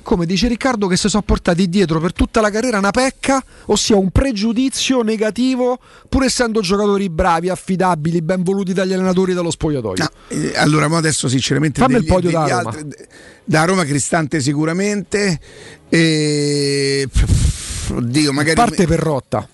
[0.02, 3.96] Come dice Riccardo, che si sono portati dietro per tutta la carriera una pecca, ossia
[3.98, 5.78] un pregiudizio negativo,
[6.08, 10.04] pur essendo giocatori bravi, affidabili, ben voluti dagli allenatori dello spogliatoio.
[10.04, 11.82] No, eh, allora, ma adesso sinceramente.
[11.82, 12.70] Fammi degli, il podio da Roma.
[12.70, 12.88] Altri,
[13.44, 15.40] da Roma Cristante sicuramente.
[15.90, 17.08] E...
[17.92, 18.56] Oddio, magari.
[18.56, 19.48] Parte per rotta.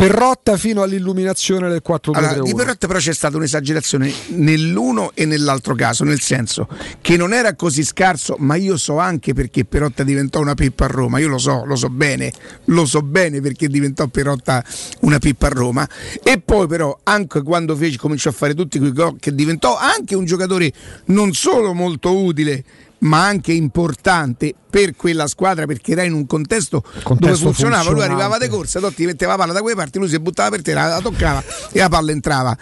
[0.00, 5.26] Perrotta fino all'illuminazione del 4 2 allora, Di Perrotta però c'è stata un'esagerazione nell'uno e
[5.26, 6.68] nell'altro caso, nel senso
[7.02, 10.88] che non era così scarso, ma io so anche perché Perotta diventò una pippa a
[10.88, 12.32] Roma, io lo so, lo so bene,
[12.64, 14.64] lo so bene perché diventò Perotta
[15.00, 15.86] una pippa a Roma.
[16.22, 20.14] E poi però anche quando fece, cominciò a fare tutti quei gol che diventò anche
[20.14, 20.72] un giocatore
[21.06, 22.64] non solo molto utile
[23.00, 27.90] ma anche importante per quella squadra perché era in un contesto, contesto dove funzionava.
[27.90, 30.62] Lui arrivava di corsa, ti metteva la palla da quelle parti, lui si buttava per
[30.62, 32.56] terra, la toccava e la palla entrava.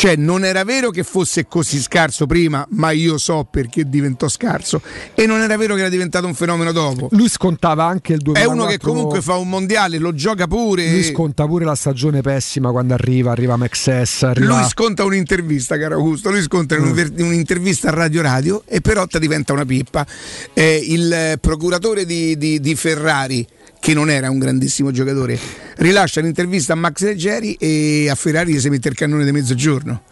[0.00, 4.80] Cioè, non era vero che fosse così scarso prima, ma io so perché diventò scarso.
[5.12, 7.08] E non era vero che era diventato un fenomeno dopo.
[7.10, 8.50] Lui scontava anche il 2004.
[8.50, 10.90] È uno che comunque fa un mondiale, lo gioca pure.
[10.90, 14.22] Lui sconta pure la stagione pessima quando arriva, arriva Maxess.
[14.22, 14.60] Arriva...
[14.60, 16.30] Lui sconta un'intervista, caro Augusto.
[16.30, 17.18] Lui sconta mm.
[17.18, 20.06] un'intervista a Radio Radio e Perotta diventa una pippa.
[20.54, 23.46] Eh, il procuratore di, di, di Ferrari
[23.80, 25.38] che non era un grandissimo giocatore,
[25.78, 30.02] rilascia l'intervista a Max Leggeri e a Ferrari si mette il cannone di mezzogiorno.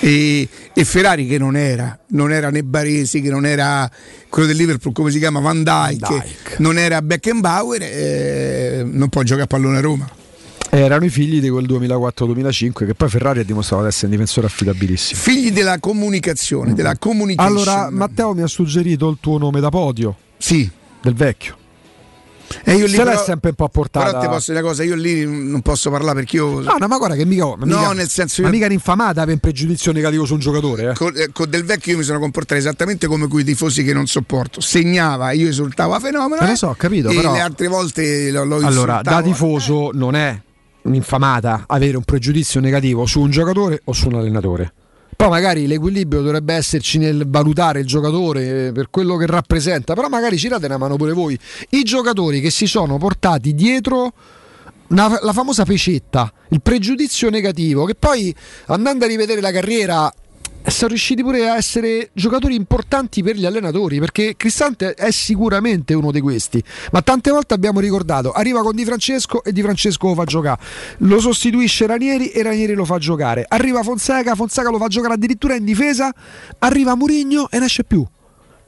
[0.00, 3.90] E, e, Ferrari che non era, non era né Baresi, che non era
[4.28, 6.54] quello del Liverpool, come si chiama Van Dyke, Van Dyke.
[6.58, 10.08] non era Beckenbauer, eh, non può giocare a pallone a Roma.
[10.70, 14.46] Erano i figli di quel 2004-2005 che poi Ferrari ha dimostrato di essere un difensore
[14.46, 15.20] affidabilissimo.
[15.20, 17.60] Figli della comunicazione, della comunicazione.
[17.60, 20.14] Allora Matteo mi ha suggerito il tuo nome da podio.
[20.36, 20.70] Sì.
[21.00, 21.57] Del vecchio.
[22.64, 24.06] E io lì Se l'è sempre un po' portata.
[24.06, 26.60] Però ti posso dire una cosa, io lì non posso parlare perché io.
[26.60, 27.44] No, no ma guarda che mica.
[27.44, 28.42] Ma no, mica, nel senso.
[28.42, 28.54] Ma io...
[28.54, 30.90] mica un'infamata per un pregiudizio negativo su un giocatore.
[30.90, 30.94] Eh.
[30.94, 34.06] Con, eh, con, Del Vecchio io mi sono comportato esattamente come quei tifosi che non
[34.06, 34.60] sopporto.
[34.60, 36.42] Segnava, io esultavo a fenomeno.
[36.42, 37.08] Eh, lo so, capito.
[37.08, 37.32] E però...
[37.32, 40.40] le altre volte lo, lo Allora, da tifoso non è
[40.82, 44.72] un'infamata avere un pregiudizio negativo su un giocatore o su un allenatore.
[45.18, 50.38] Poi magari l'equilibrio dovrebbe esserci nel valutare il giocatore per quello che rappresenta, però magari
[50.38, 51.36] ci date una mano pure voi.
[51.70, 54.12] I giocatori che si sono portati dietro
[54.90, 58.32] una, la famosa pecetta, il pregiudizio negativo, che poi
[58.66, 60.08] andando a rivedere la carriera
[60.70, 66.10] sono riusciti pure a essere giocatori importanti per gli allenatori perché Cristante è sicuramente uno
[66.10, 66.62] di questi.
[66.92, 70.60] Ma tante volte abbiamo ricordato arriva con Di Francesco e Di Francesco lo fa giocare
[70.98, 73.44] lo sostituisce Ranieri e Ranieri lo fa giocare.
[73.48, 76.12] Arriva Fonseca, Fonseca lo fa giocare addirittura in difesa
[76.58, 78.06] arriva Murigno e ne esce più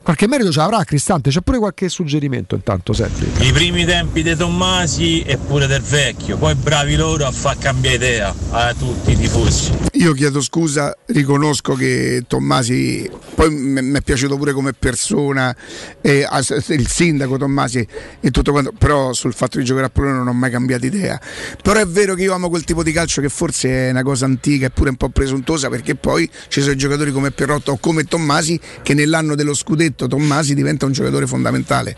[0.03, 3.29] Qualche merito ce l'avrà Cristante, c'è pure qualche suggerimento intanto, senti.
[3.41, 7.97] I primi tempi dei Tommasi e pure del vecchio, poi bravi loro a far cambiare
[7.97, 9.73] idea a tutti i tifosi.
[9.93, 15.55] Io chiedo scusa, riconosco che Tommasi, poi mi è piaciuto pure come persona,
[16.01, 16.27] eh,
[16.69, 17.87] il sindaco Tommasi
[18.21, 21.21] e tutto quanto, però sul fatto di giocare a Polonia non ho mai cambiato idea.
[21.63, 24.25] Però è vero che io amo quel tipo di calcio che forse è una cosa
[24.25, 28.05] antica e pure un po' presuntuosa perché poi ci sono giocatori come Perrotto o come
[28.05, 31.96] Tommasi che nell'anno dello scudetto detto, Tommasi diventa un giocatore fondamentale.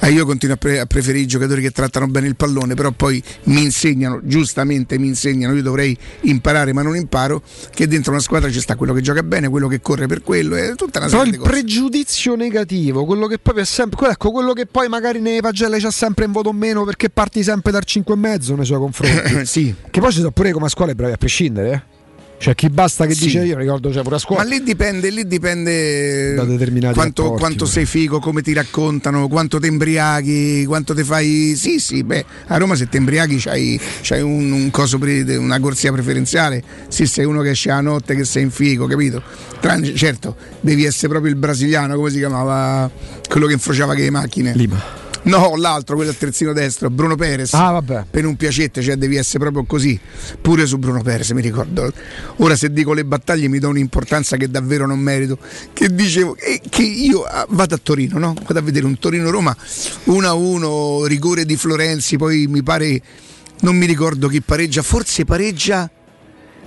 [0.00, 2.90] Eh, io continuo a, pre- a, preferire i giocatori che trattano bene il pallone, però
[2.90, 8.20] poi mi insegnano, giustamente mi insegnano, io dovrei imparare ma non imparo, che dentro una
[8.20, 11.08] squadra ci sta quello che gioca bene, quello che corre per quello, è tutta una
[11.08, 15.20] serie però il pregiudizio negativo, quello che poi è sempre, ecco, quello che poi magari
[15.20, 19.44] nei pagelle c'ha sempre in voto meno perché parti sempre dal 5,5 nei suoi confronti.
[19.46, 19.74] sì.
[19.90, 21.95] Che poi ci sono pure come scuole bravi a prescindere, eh?
[22.38, 23.24] Cioè chi basta che Sì.
[23.24, 24.42] dice io ricordo cioè pure a scuola.
[24.42, 29.26] Ma lì dipende, lì dipende Da determinati quanto, rapporti, quanto sei figo, come ti raccontano,
[29.28, 31.54] quanto ti imbriaghi, quanto ti fai.
[31.56, 34.98] Sì, sì, beh, a Roma se ti imbriaghi c'hai, c'hai un, un coso
[35.38, 36.62] una corsia preferenziale.
[36.88, 39.22] Sì, sei uno che esce la notte, che sei in figo, capito?
[39.60, 42.90] Tranne- certo, devi essere proprio il brasiliano, come si chiamava?
[43.28, 44.52] Quello che infrociava che le macchine.
[44.54, 45.04] Lima.
[45.26, 47.52] No, l'altro, quello al terzino destro, Bruno Perez.
[47.54, 48.04] Ah, vabbè.
[48.08, 49.98] Per un piacete, cioè devi essere proprio così.
[50.40, 51.92] Pure su Bruno Perez, mi ricordo.
[52.38, 55.38] Ora se dico le battaglie mi do un'importanza che davvero non merito.
[55.72, 58.34] Che dicevo eh, che io ah, vado a Torino, no?
[58.46, 59.56] Vado a vedere un Torino-Roma
[60.06, 63.00] 1-1, rigore di Florenzi, poi mi pare
[63.60, 65.90] non mi ricordo chi pareggia, forse pareggia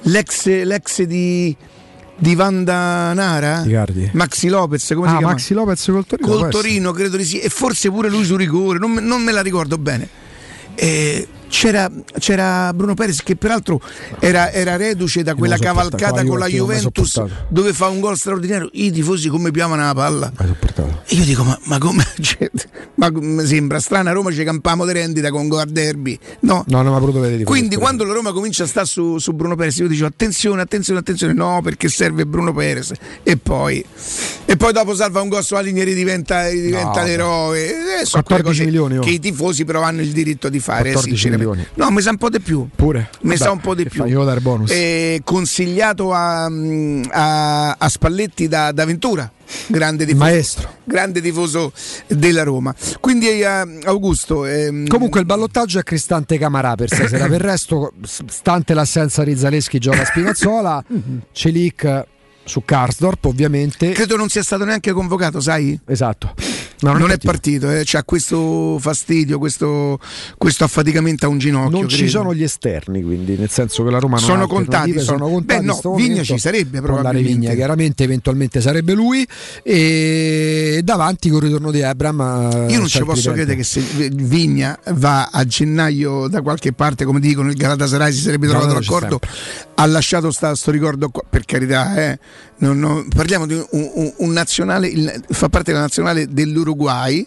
[0.04, 1.56] l'ex, l'ex di
[2.22, 3.64] di Vanda Nara?
[3.66, 4.10] Icardi.
[4.14, 5.32] Maxi Lopez, come si Ah, chiama?
[5.34, 6.28] Maxi Lopez col Torino.
[6.28, 6.50] Col.
[6.50, 9.42] Torino, credo di sì, e forse pure lui su rigore, non, me- non me la
[9.42, 10.08] ricordo bene.
[10.76, 13.82] Eh, c'era, c'era Bruno Perez che peraltro
[14.20, 18.70] era, era reduce da quella cavalcata qua con la Juventus dove fa un gol straordinario.
[18.74, 20.32] I tifosi come piavano la palla.
[20.38, 21.02] Sopportato.
[21.08, 22.06] E io dico, ma, ma come?
[22.22, 22.50] cioè,
[22.96, 23.12] ma
[23.44, 26.18] sembra strana, a Roma ci campiamo di rendita con Guard Derby.
[26.42, 27.44] No, No, mi ha voluto vedere.
[27.44, 31.00] quindi quando la Roma comincia a stare su, su Bruno Perez, io dicevo attenzione, attenzione,
[31.00, 32.92] attenzione, no, perché serve Bruno Perez.
[33.24, 33.84] E poi,
[34.46, 38.02] e poi dopo salva un gol su Alinieri diventa, diventa No, l'eroe.
[38.02, 39.02] Eh, sono quelle 14 cose milioni, oh.
[39.02, 40.92] che i tifosi però hanno il diritto di fare.
[40.92, 41.39] 14 sinceramente.
[41.48, 41.68] Milioni.
[41.76, 42.68] No, mi sa un po' di più.
[42.76, 43.10] Pure.
[43.22, 44.04] Mi Vabbè, sa un po' di più.
[44.06, 44.70] Io dare bonus.
[44.72, 49.32] Eh, consigliato a, a- a Spalletti da, da Ventura,
[49.68, 50.74] grande tifoso, Maestro.
[50.84, 51.72] grande tifoso
[52.08, 52.74] della Roma.
[53.00, 53.46] Quindi eh,
[53.84, 57.26] Augusto, ehm, Comunque il ballottaggio è Cristante Camarà per stasera.
[57.26, 60.84] per il resto, stante l'assenza di Zaleschi, gioca Spinazzola,
[61.32, 62.06] Celic
[62.44, 63.92] su Karsdorp ovviamente.
[63.92, 65.80] credo non sia stato neanche convocato, sai?
[65.86, 66.34] Esatto.
[66.82, 70.00] No, non, è partito, eh, c'ha questo fastidio, questo,
[70.38, 71.78] questo affaticamento a un ginocchio.
[71.80, 72.12] Non ci credo.
[72.12, 75.66] sono gli esterni, quindi nel senso che la Roma non Sono contati, sono- contati beh,
[75.84, 77.28] no, Vigna ci sarebbe, probabilmente.
[77.34, 79.28] Vigna, chiaramente eventualmente sarebbe lui
[79.64, 82.20] e davanti con il ritorno di Abram
[82.68, 87.06] eh, Io non ci posso credere che se Vigna va a gennaio da qualche parte,
[87.06, 89.20] come dicono il Galatasaray si sarebbe trovato c'è d'accordo,
[89.76, 92.20] ha lasciato sta, sto ricordo qua, per carità, eh,
[92.58, 97.26] non- non- parliamo di un, un- un nazionale, il- fa parte della nazionale dell'Uruguay, Uruguai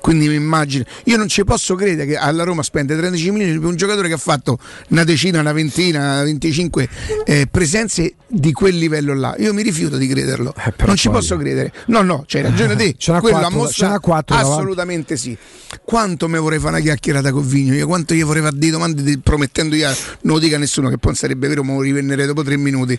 [0.00, 3.68] quindi mi immagino, io non ci posso credere che alla Roma spende 13 milioni per
[3.68, 4.58] un giocatore che ha fatto
[4.88, 6.88] una decina, una ventina, una 25
[7.24, 10.54] eh, presenze di quel livello là, io mi rifiuto di crederlo,
[10.86, 13.72] non ci posso credere, no no, c'hai ragione te, Ce n'ha quello quattro- ha mostrato-
[13.86, 14.56] ce n'ha quattro davanti.
[14.58, 15.36] assolutamente sì.
[15.84, 17.74] Quanto mi vorrei fare una chiacchierata con Vigno?
[17.74, 19.88] Io quanto gli vorrei fare di domande di- promettendo io
[20.22, 22.98] non lo dica a nessuno che poi sarebbe vero, ma lo rivennerei dopo tre minuti.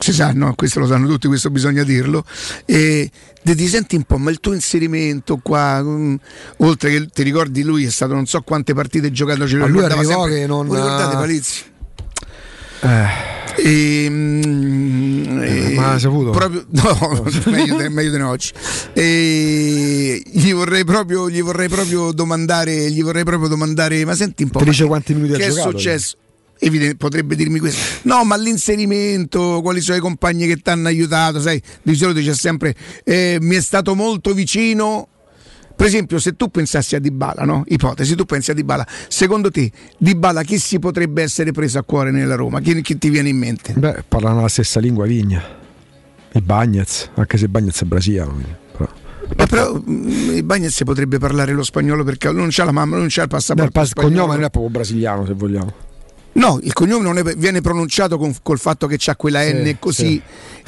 [0.00, 2.24] Si sa, no, questo lo sanno tutti, questo bisogna dirlo.
[2.66, 3.10] E
[3.42, 5.82] ti senti un po', ma il tuo inserimento qua,
[6.58, 10.02] oltre che ti ricordi lui è stato non so quante partite giocato, ce lo ricordava
[10.04, 10.34] sempre.
[10.40, 11.62] che non- Voi ricordate Palizzi?
[12.80, 16.30] Eh, E, mm, e- ma l'hai saputo?
[16.30, 18.50] proprio, no, meglio, di- meglio di oggi.
[18.92, 24.50] E gli vorrei proprio, gli vorrei proprio domandare, gli vorrei proprio domandare, ma senti un
[24.50, 26.16] po', dice quanti minuti ha che è giocato, successo?
[26.58, 31.40] Evidente- potrebbe dirmi questo, no, ma l'inserimento, quali sono i compagni che ti hanno aiutato?
[31.40, 32.74] Sai, di solito c'è sempre
[33.04, 35.08] eh, mi è stato molto vicino.
[35.76, 37.64] Per esempio, se tu pensassi a Dybala, no?
[37.66, 42.10] Ipotesi, tu pensi a Dybala, secondo te Dybala chi si potrebbe essere preso a cuore
[42.10, 42.60] nella Roma?
[42.60, 43.72] Chi, chi ti viene in mente?
[43.72, 45.42] beh, parlano la stessa lingua Vigna.
[46.30, 48.30] E Bagnez, anche se Bagnez è brasiliano.
[48.32, 48.88] quindi, però.
[49.36, 53.06] Eh, però mm, il Bagnez potrebbe parlare lo spagnolo perché non c'ha la mamma, non
[53.08, 53.64] c'ha il Beh, passaporto.
[53.66, 55.72] il pas- cognome non è proprio brasiliano, se vogliamo.
[56.34, 59.76] No, il cognome non è- viene pronunciato con, col fatto che c'ha quella Sì, N
[59.78, 60.20] così.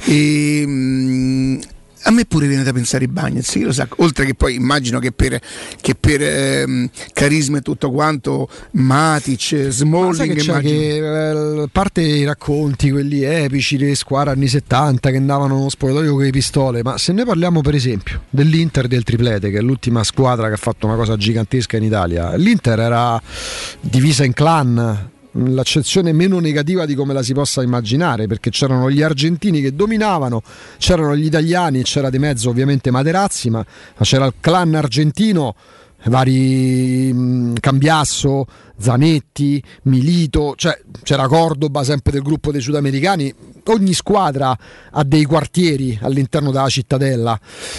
[0.04, 1.58] E, mm,
[2.06, 5.10] a me pure viene da pensare Bagnez, chi lo sa, oltre che poi immagino che
[5.10, 5.40] per,
[5.80, 10.60] che per ehm, carisma e tutto quanto Matic, Ma sai Smalling, c'è immagino.
[10.60, 16.12] che eh, parte i racconti, quelli epici delle squadre anni 70 che andavano nello spogliatoio
[16.12, 20.04] con le pistole, ma se noi parliamo per esempio dell'Inter del triplete, che è l'ultima
[20.04, 23.20] squadra che ha fatto una cosa gigantesca in Italia, l'Inter era
[23.80, 25.14] divisa in clan.
[25.38, 30.42] L'accezione meno negativa di come la si possa immaginare, perché c'erano gli argentini che dominavano,
[30.78, 33.64] c'erano gli italiani c'era di mezzo ovviamente Materazzi, ma
[34.00, 35.54] c'era il clan argentino
[36.04, 38.46] vari mh, Cambiasso,
[38.78, 43.34] Zanetti, Milito, cioè c'era Cordoba sempre del gruppo dei sudamericani,
[43.64, 44.56] ogni squadra
[44.90, 47.38] ha dei quartieri all'interno della cittadella,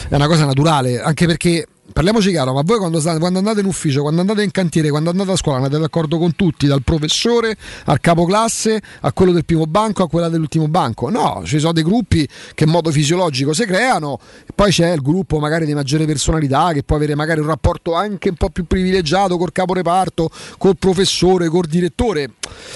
[0.10, 3.65] è una cosa naturale, anche perché parliamoci chiaro, ma voi quando, state- quando andate in
[3.65, 7.55] ufficio, quando andate in cantiere, quando andate a scuola, andate d'accordo con tutti, dal professore
[7.85, 11.09] al capoclasse, a quello del primo banco, a quella dell'ultimo banco?
[11.09, 14.19] No, ci sono dei gruppi che in modo fisiologico si creano,
[14.53, 18.29] poi c'è il gruppo magari di maggiore personalità che può avere magari un rapporto anche
[18.29, 22.31] un po' più privilegiato col caporeparto, col professore, col direttore.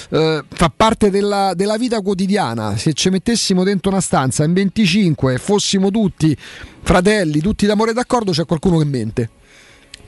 [0.09, 2.77] Eh, fa parte della, della, vita quotidiana.
[2.77, 6.35] Se ci mettessimo dentro una stanza in 25 e fossimo tutti
[6.81, 9.29] fratelli, tutti d'amore e d'accordo, c'è qualcuno che mente.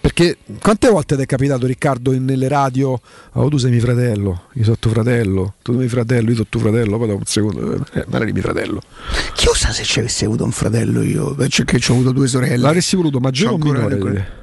[0.04, 3.00] Perché quante volte ti è capitato Riccardo nelle radio?
[3.32, 6.48] Oh, tu sei mio fratello, io sono tuo fratello, tu sei mio fratello, io sono
[6.50, 8.82] tuo fratello, poi dopo un secondo, eh, ma eri mio fratello.
[9.34, 11.34] Chi sa se ci avessi avuto un fratello io?
[11.36, 12.58] Perché cioè ho avuto due sorelle.
[12.58, 14.42] L'avresti voluto maggiore o minore?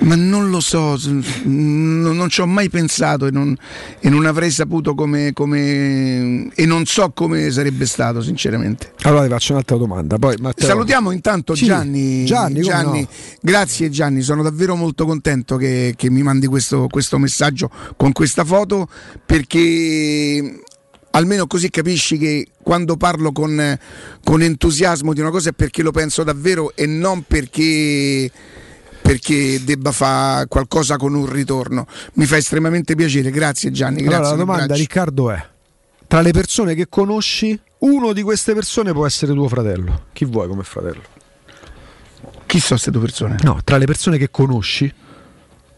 [0.00, 0.98] Ma non lo so,
[1.44, 3.56] non, non ci ho mai pensato e non,
[4.00, 8.92] e non avrei saputo come, come, e non so come sarebbe stato, sinceramente.
[9.02, 10.18] Allora ti faccio un'altra domanda.
[10.18, 10.66] Poi, Matteo...
[10.66, 12.24] Salutiamo intanto sì, Gianni.
[12.24, 13.00] Gianni, Gianni.
[13.02, 13.08] No?
[13.40, 18.44] Grazie Gianni, sono davvero molto contento che, che mi mandi questo, questo messaggio con questa
[18.44, 18.88] foto
[19.24, 20.60] perché
[21.12, 23.78] almeno così capisci che quando parlo con,
[24.24, 28.30] con, entusiasmo di una cosa è perché lo penso davvero e non perché
[29.12, 31.86] perché debba fare qualcosa con un ritorno.
[32.14, 34.00] Mi fa estremamente piacere, grazie Gianni.
[34.02, 35.46] Grazie allora, la domanda Riccardo è,
[36.06, 40.04] tra le persone che conosci, uno di queste persone può essere tuo fratello.
[40.14, 41.02] Chi vuoi come fratello?
[42.46, 43.36] Chi sono queste due persone?
[43.42, 44.90] No, tra le persone che conosci,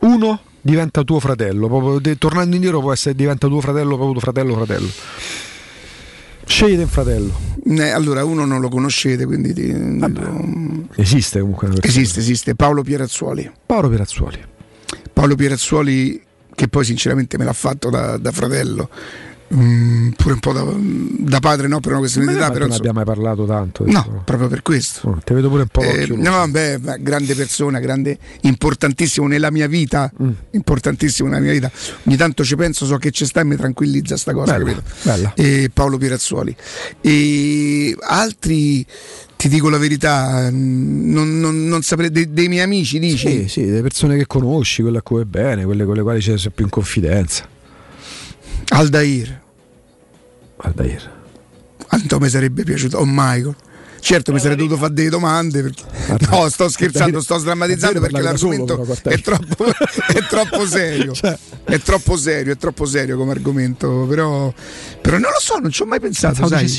[0.00, 1.66] uno diventa tuo fratello.
[1.66, 4.88] Proprio, de, tornando indietro può essere diventa tuo fratello, proprio tuo fratello, fratello.
[6.46, 7.32] Scegliete un fratello.
[7.66, 9.52] Eh, allora, uno non lo conoscete, quindi.
[9.52, 10.88] Ti, lo...
[10.96, 11.68] Esiste comunque.
[11.80, 12.54] Esiste, esiste.
[12.54, 13.50] Paolo Pierazzuoli.
[13.66, 14.38] Paolo Pierazzuoli.
[15.12, 16.22] Paolo Pierazzuoli,
[16.54, 18.88] che poi sinceramente me l'ha fatto da, da fratello
[19.56, 22.50] Mm, pure un po' da, da, padre, no, per una questione di età.
[22.50, 23.84] Però non abbiamo mai parlato tanto.
[23.86, 24.22] No, so.
[24.24, 25.08] proprio per questo.
[25.08, 25.82] Oh, ti vedo pure un po'.
[25.82, 30.10] Eh, no, vabbè, grande persona, grande, importantissimo nella mia vita.
[30.20, 30.30] Mm.
[30.50, 31.70] Importantissimo nella mia vita.
[32.04, 34.58] Ogni tanto ci penso, so che ci sta e mi tranquillizza sta cosa.
[34.58, 35.32] Bella, bella.
[35.34, 36.54] E Paolo Pirazzuoli.
[37.00, 38.84] E altri
[39.36, 43.42] ti dico la verità, non, non, non saprei dei, dei, miei amici, dici?
[43.42, 46.20] Sì, sì, delle persone che conosci, quelle a cui è bene, quelle con le quali
[46.20, 47.46] c'è più in confidenza.
[48.68, 49.42] Aldair.
[50.64, 51.10] Aldair.
[51.86, 52.98] Quanto mi sarebbe piaciuto?
[52.98, 53.54] Oh Michael.
[54.04, 55.62] Certo, mi sarei dovuto fare delle domande.
[55.62, 55.82] Perché...
[56.28, 61.12] No, sto scherzando, sto sdrammatizzando perché l'argomento è troppo, è troppo serio.
[61.24, 61.38] Cioè.
[61.64, 64.04] È troppo serio, è troppo serio come argomento.
[64.06, 64.52] Però,
[65.00, 66.46] però non lo so, non ci ho mai pensato.
[66.46, 66.70] Sai.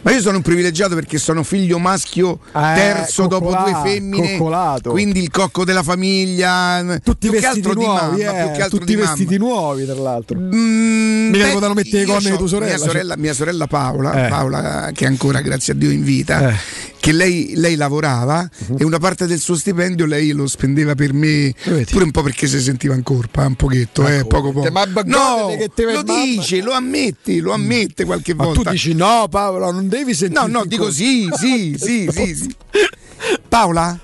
[0.00, 4.38] Ma io sono un privilegiato perché sono figlio maschio eh, terzo dopo due femmine.
[4.38, 4.90] Coccolato.
[4.92, 6.98] Quindi il cocco della famiglia.
[7.04, 9.52] Tutti più vestiti nuovi, mamma, eh, più che altro tutti vestiti mamma.
[9.52, 10.38] nuovi, tra l'altro.
[10.38, 12.74] Mm, Mica potevano mettere le corna di tua sorella.
[12.74, 13.22] Mia sorella, cioè.
[13.22, 14.28] mia sorella Paola, eh.
[14.30, 16.48] Paola, che è ancora, grazie a Dio, in vita.
[16.48, 16.53] Eh
[16.98, 18.76] che lei, lei lavorava uh-huh.
[18.78, 21.84] e una parte del suo stipendio lei lo spendeva per me Vedi.
[21.90, 24.70] pure un po' perché si sentiva in colpa un pochetto eh, poco poco.
[24.70, 28.62] Ma no lo dice lo ammetti lo ammette qualche ma volta.
[28.62, 32.54] tu dici no Paola non devi sentire no no dico sì sì sì sì, sì.
[33.48, 33.98] Paola?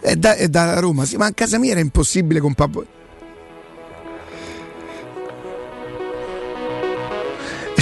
[0.00, 2.82] È da, è da, Roma sì, ma a casa mia era impossibile con papà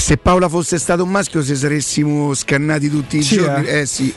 [0.02, 3.86] se Paola fosse stato un maschio se saressimo scannati tutti i sì, giorni eh, eh
[3.86, 4.12] sì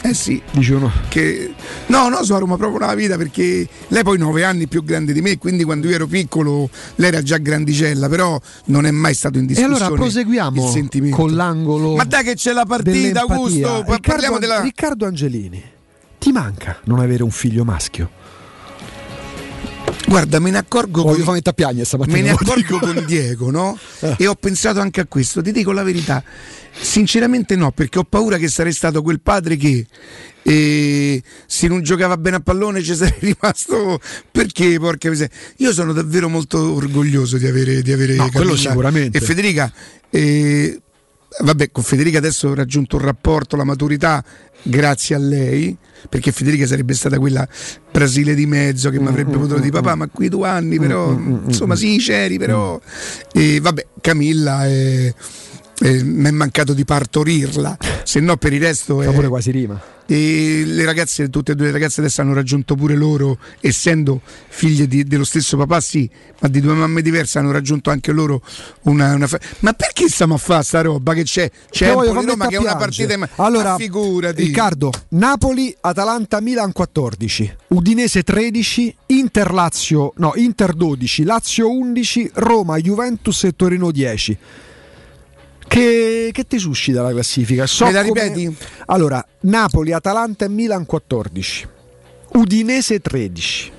[0.00, 0.40] eh sì.
[0.52, 0.92] Dice uno.
[1.08, 1.52] Che,
[1.86, 5.20] no, no, sono Roma proprio una vita perché lei poi nove anni più grande di
[5.20, 9.38] me, quindi quando io ero piccolo lei era già grandicella, però non è mai stato
[9.38, 9.76] in discussione.
[9.76, 10.72] E allora proseguiamo
[11.10, 11.96] con l'angolo.
[11.96, 14.60] Ma dai che c'è la partita, Augusto, Riccardo, della...
[14.60, 15.60] Riccardo Angelini,
[16.18, 18.10] ti manca non avere un figlio maschio?
[20.08, 23.78] Guarda, me ne accorgo, oh, con, piagne me ne accorgo con Diego, no?
[24.00, 24.14] Eh.
[24.18, 26.22] E ho pensato anche a questo, ti dico la verità.
[26.80, 29.84] Sinceramente no, perché ho paura che sarei stato quel padre che
[30.42, 34.00] eh, se non giocava bene a pallone ci sarei rimasto
[34.30, 35.34] perché porca miseria.
[35.56, 39.18] Io sono davvero molto orgoglioso di avere, di avere no, quello sicuramente.
[39.18, 39.72] E Federica
[40.10, 40.80] eh,
[41.40, 44.24] vabbè, con Federica adesso ho raggiunto un rapporto, la maturità
[44.62, 45.76] grazie a lei,
[46.08, 47.46] perché Federica sarebbe stata quella
[47.90, 51.10] Brasile di mezzo che mi avrebbe mm, potuto dire papà ma qui due anni però
[51.10, 52.80] insomma sì c'eri però
[53.32, 55.12] e vabbè Camilla è
[55.80, 59.00] eh, mi è mancato di partorirla, se no per il resto...
[59.00, 59.80] Fa pure quasi rima.
[60.10, 64.86] E le ragazze, tutte e due le ragazze adesso hanno raggiunto pure loro, essendo figlie
[64.86, 66.08] di, dello stesso papà, sì,
[66.40, 68.40] ma di due mamme diverse hanno raggiunto anche loro
[68.84, 69.12] una...
[69.12, 71.50] una fa- ma perché stiamo a fare sta roba che c'è?
[71.68, 73.18] C'è Empoli Roma che è una partita...
[73.18, 74.44] Ma, allora, figurati.
[74.44, 82.78] Riccardo, Napoli, Atalanta, Milan 14, Udinese 13, Inter Lazio, no, Inter 12, Lazio 11, Roma,
[82.78, 84.38] Juventus e Torino 10.
[85.68, 87.66] Che, che, ti suscita la classifica?
[87.66, 88.54] So Me la ripeti?
[88.86, 91.68] Allora, Napoli, Atalanta e Milan 14,
[92.32, 93.72] Udinese 13,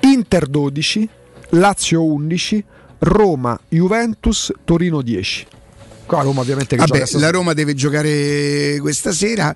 [0.00, 1.08] Inter 12,
[1.50, 2.64] Lazio 11,
[2.98, 5.46] Roma, Juventus, Torino 10.
[6.06, 9.54] Qua Roma ovviamente che Vabbè, la Roma deve giocare questa sera.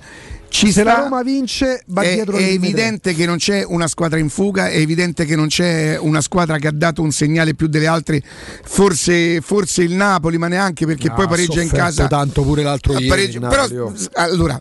[0.53, 3.89] Ci Se sta, la Roma vince, va è, dietro è evidente che non c'è una
[3.89, 7.55] squadra in fuga, è evidente che non c'è una squadra che ha dato un segnale
[7.55, 8.23] più delle altre.
[8.63, 12.07] Forse, forse il Napoli, ma neanche perché No, poi ha pareggia in casa.
[12.07, 13.95] tanto pure l'altro Ha ieri, però, oh.
[14.13, 14.61] allora,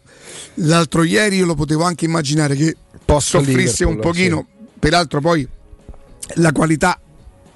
[0.56, 4.48] l'altro ieri io lo potevo anche immaginare che Post soffrisse un pochino,
[4.80, 5.46] peraltro poi
[6.36, 6.98] la qualità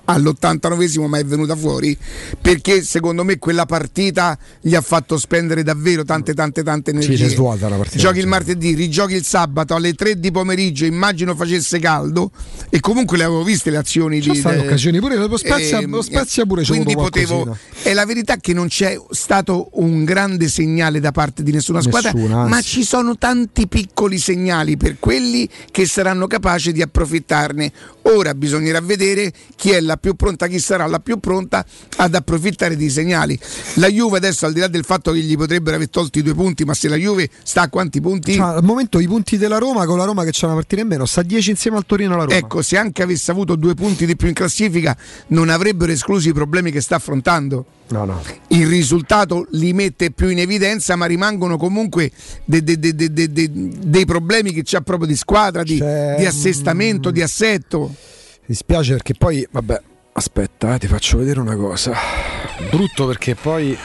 [0.05, 1.97] all'89esimo ma è venuta fuori
[2.41, 7.25] perché secondo me quella partita gli ha fatto spendere davvero tante tante tante Sì, energie.
[7.25, 7.97] è svuota la partita.
[7.97, 12.31] giochi il martedì rigiochi il sabato alle 3 di pomeriggio immagino facesse caldo
[12.69, 15.79] e comunque le avevo viste le azioni Ci di stanno de- occasioni pure, lo Spezia,
[15.79, 20.03] ehm, lo Spezia pure c'è quindi potevo è la verità che non c'è stato un
[20.03, 24.97] grande segnale da parte di nessuna squadra Nessuna, ma ci sono tanti piccoli segnali per
[24.99, 27.71] quelli che saranno capaci di approfittarne.
[28.03, 31.65] Ora bisognerà vedere chi è la più pronta chi sarà la più pronta
[31.97, 33.37] ad approfittare dei segnali
[33.75, 36.33] la Juve adesso al di là del fatto che gli potrebbero aver tolto i due
[36.33, 39.57] punti ma se la Juve sta a quanti punti Cioè, al momento i punti della
[39.57, 41.85] Roma con la Roma che c'è una partita in meno sta a 10 insieme al
[41.85, 42.35] Torino alla Roma.
[42.35, 44.95] Ecco, se anche avesse avuto due punti di più in classifica,
[45.27, 47.65] non avrebbero escluso i problemi che sta affrontando.
[47.89, 48.21] No, no.
[48.47, 52.11] Il risultato li mette più in evidenza, ma rimangono comunque
[52.45, 56.15] de- de- de- de- de- de- dei problemi che c'ha proprio di squadra, di, C'è-
[56.17, 57.93] di assestamento, di assetto.
[58.47, 59.81] Mi spiace perché poi, vabbè,
[60.13, 61.93] aspetta, eh, ti faccio vedere una cosa.
[62.69, 63.75] Brutto perché poi,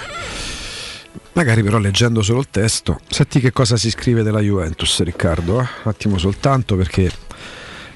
[1.32, 5.60] magari però leggendo solo il testo, senti che cosa si scrive della Juventus, Riccardo.
[5.60, 5.68] eh?
[5.84, 7.10] Un attimo soltanto perché,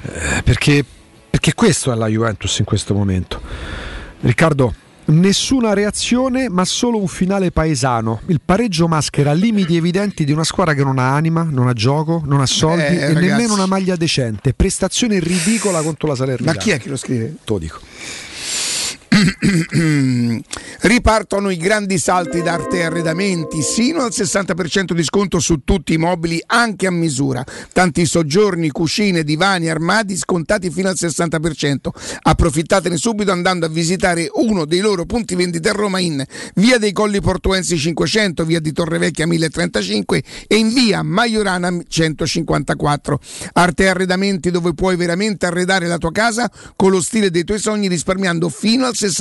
[0.03, 0.83] eh, perché,
[1.29, 3.43] perché questo è la Juventus in questo momento.
[4.21, 4.75] Riccardo,
[5.07, 8.21] nessuna reazione ma solo un finale paesano.
[8.27, 12.23] Il pareggio maschera limiti evidenti di una squadra che non ha anima, non ha gioco,
[12.25, 13.27] non ha soldi Eh, e ragazzi.
[13.27, 14.55] nemmeno una maglia decente.
[14.55, 16.53] Prestazione ridicola contro la Salernitana.
[16.57, 17.35] Ma chi è che lo scrive?
[17.45, 17.79] Te lo dico.
[20.81, 25.99] Ripartono i grandi salti d'arte e arredamenti, sino al 60% di sconto su tutti i
[25.99, 27.45] mobili, anche a misura.
[27.73, 31.89] Tanti soggiorni, cucine, divani, armadi scontati fino al 60%.
[32.23, 36.25] Approfittatene subito andando a visitare uno dei loro punti vendita a Roma in
[36.57, 43.21] via dei Colli Portuensi 500, via di Torrevecchia 1035 e in via Maiorana 154.
[43.55, 47.59] Arte e arredamenti dove puoi veramente arredare la tua casa con lo stile dei tuoi
[47.59, 49.14] sogni risparmiando fino al 60%,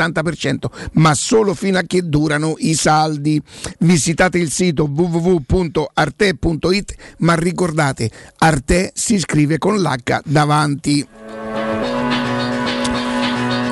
[0.93, 3.41] ma solo fino a che durano i saldi.
[3.79, 11.07] Visitate il sito www.arte.it, ma ricordate, Arte si scrive con l'H davanti.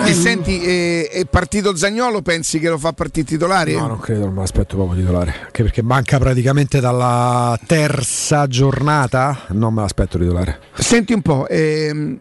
[0.04, 3.74] E senti, eh, è partito Zagnolo, pensi che lo fa partire titolare?
[3.74, 5.34] No, non credo, non me l'aspetto proprio titolare.
[5.46, 9.46] Anche perché manca praticamente dalla terza giornata.
[9.50, 10.60] Non me l'aspetto titolare.
[10.74, 12.20] Senti un po', ehm,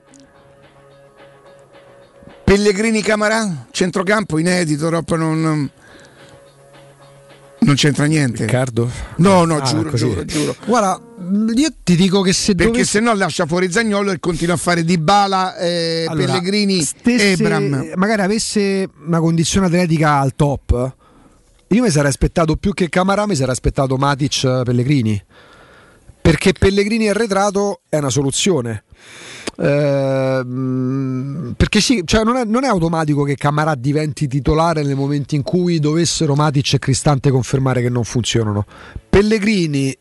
[2.50, 5.70] Pellegrini Camarà, centrocampo inedito, troppo non,
[7.60, 8.44] non c'entra niente.
[8.44, 8.90] Riccardo?
[9.18, 10.08] No, no, Ah, giuro, così.
[10.08, 10.56] giuro, giuro.
[10.66, 11.00] Guarda,
[11.54, 12.90] io ti dico che se Perché dovessi...
[12.90, 17.30] se no lascia fuori Zagnolo e continua a fare Di Bala, eh, Allora, Pellegrini, stesse-
[17.34, 17.92] Ebram.
[17.94, 20.94] magari avesse una condizione atletica al top,
[21.68, 25.22] io mi sarei aspettato più che Camarà, mi sarei aspettato Matic eh, Pellegrini.
[26.30, 28.84] Perché Pellegrini arretrato è una soluzione.
[29.58, 35.34] Ehm, perché sì, cioè non, è, non è automatico che Camarà diventi titolare nel momento
[35.34, 38.64] in cui dovessero Matic e Cristante confermare che non funzionano.
[39.08, 39.92] Pellegrini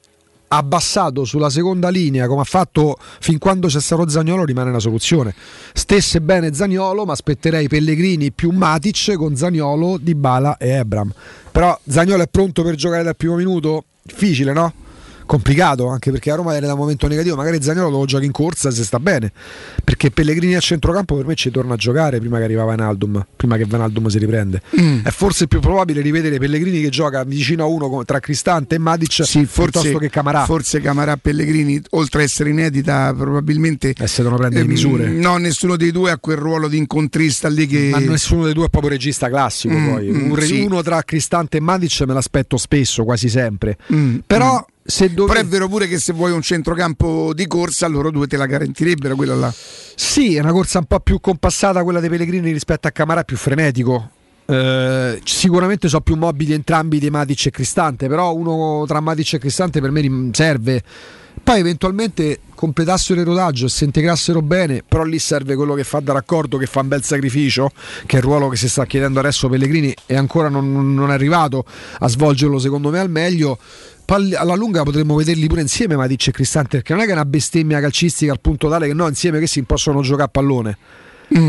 [0.50, 5.34] abbassato sulla seconda linea come ha fatto fin quando c'è stato Zagnolo rimane una soluzione
[5.74, 11.14] stesse bene Zagnolo ma aspetterei Pellegrini più Matic con Zagnolo, Dybala e Ebram
[11.52, 13.86] però Zagnolo è pronto per giocare dal primo minuto?
[14.02, 14.74] difficile no?
[15.30, 18.32] Complicato anche perché a Roma era da un momento negativo magari Zagnolo lo gioca in
[18.32, 19.32] corsa se sta bene
[19.84, 23.56] perché Pellegrini a centrocampo per me ci torna a giocare prima che arriva Vanaldum prima
[23.56, 25.02] che Vanaldum si riprende Mm.
[25.04, 29.24] è forse più probabile rivedere Pellegrini che gioca vicino a uno tra Cristante e Matic
[29.26, 33.94] Sì, forse, piuttosto che Camarà forse Camarà Pellegrini, oltre a essere inedita, probabilmente.
[33.98, 35.10] Eh, se devono prendere ehm, misure.
[35.10, 37.90] No, nessuno dei due ha quel ruolo di incontrista lì che.
[37.92, 39.76] Ma nessuno dei due è proprio regista classico.
[39.76, 40.10] Mm, poi.
[40.12, 40.62] mm, Un sì.
[40.62, 43.78] Uno tra Cristante e Matic me l'aspetto spesso, quasi sempre.
[43.94, 44.78] Mm, Però mm.
[44.90, 45.34] Se dove...
[45.34, 48.48] Però è vero pure che se vuoi un centrocampo di corsa, loro due te la
[48.48, 49.54] garantirebbero quella là.
[49.54, 53.38] Sì, è una corsa un po' più compassata quella dei Pellegrini rispetto a Camarà, più
[53.38, 54.10] frenetico.
[54.48, 59.38] Eh, sicuramente sono più mobili entrambi di Matic e Cristante, però uno tra Matic e
[59.38, 60.82] Cristante per me serve.
[61.42, 66.00] Poi eventualmente completassero il rodaggio e si integrassero bene, però lì serve quello che fa
[66.00, 67.72] da raccordo, che fa un bel sacrificio,
[68.06, 71.14] che è il ruolo che si sta chiedendo adesso Pellegrini e ancora non, non è
[71.14, 71.64] arrivato
[72.00, 73.58] a svolgerlo secondo me al meglio.
[74.10, 77.14] Poi alla lunga potremmo vederli pure insieme Matic e Cristante, perché non è che è
[77.14, 80.78] una bestemmia calcistica al punto tale che no, insieme che si possono giocare a pallone.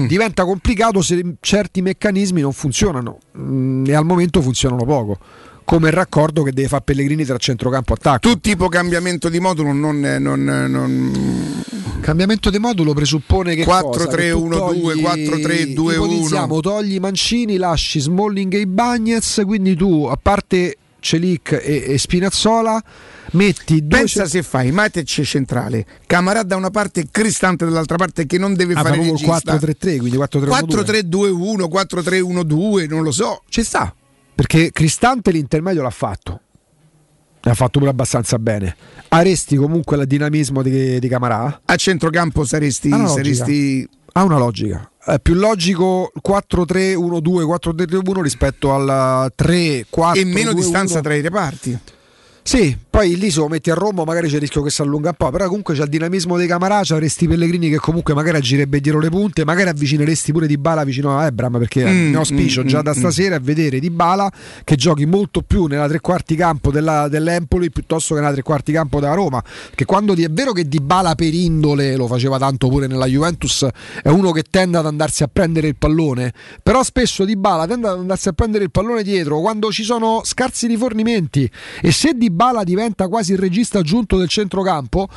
[0.07, 5.17] Diventa complicato se certi meccanismi non funzionano mm, e al momento funzionano poco.
[5.65, 8.29] come il raccordo che deve fare Pellegrini tra centrocampo e attacco.
[8.29, 11.63] Tu tipo cambiamento di modulo non, non, non...
[12.01, 15.93] Cambiamento di modulo presuppone che 4-3-1-2, 4-3-2-1.
[15.95, 22.83] Ipotizziamo, togli Mancini, lasci Smalling e Bagnez, quindi tu a parte Celic e, e Spinazzola
[23.33, 25.85] metti due pensa se fai Matic centrale.
[26.07, 29.99] Camarà da una parte e Cristante dall'altra parte che non deve ah, fare il 4-3-3
[29.99, 33.43] quindi 4-3-2-1 4-3-1-2 non lo so.
[33.49, 33.95] Ci sta
[34.35, 36.41] perché Cristante l'intermedio l'ha fatto.
[37.43, 38.77] Ha fatto pure abbastanza bene.
[39.09, 41.63] Aresti comunque il dinamismo di, di Camarà?
[41.65, 43.89] A centrocampo saresti, saresti...
[44.13, 49.85] ha una logica è più logico 4-3-1-2 4-3-1 rispetto al 3-4
[50.15, 51.79] e meno distanza tra i reparti
[52.43, 55.11] sì, poi lì se lo metti a Roma magari c'è il rischio che si allunga
[55.11, 58.81] un po', però comunque c'è il dinamismo dei Camarà, avresti Pellegrini che comunque magari agirebbe
[58.81, 62.63] dietro le punte, magari avvicineresti pure Di Bala vicino a Ebram perché mm, ne auspicio
[62.63, 64.31] mm, già mm, da stasera a vedere Di Bala
[64.65, 68.73] che giochi molto più nella tre quarti campo della, dell'Empoli piuttosto che nella tre quarti
[68.73, 69.43] campo della Roma,
[69.75, 73.67] che quando è vero che Di Bala per indole lo faceva tanto pure nella Juventus,
[74.03, 76.33] è uno che tende ad andarsi a prendere il pallone,
[76.63, 80.23] però spesso Di Bala tende ad andarsi a prendere il pallone dietro quando ci sono
[80.25, 85.09] scarsi rifornimenti e se Di Bala diventa quasi il regista aggiunto del centrocampo?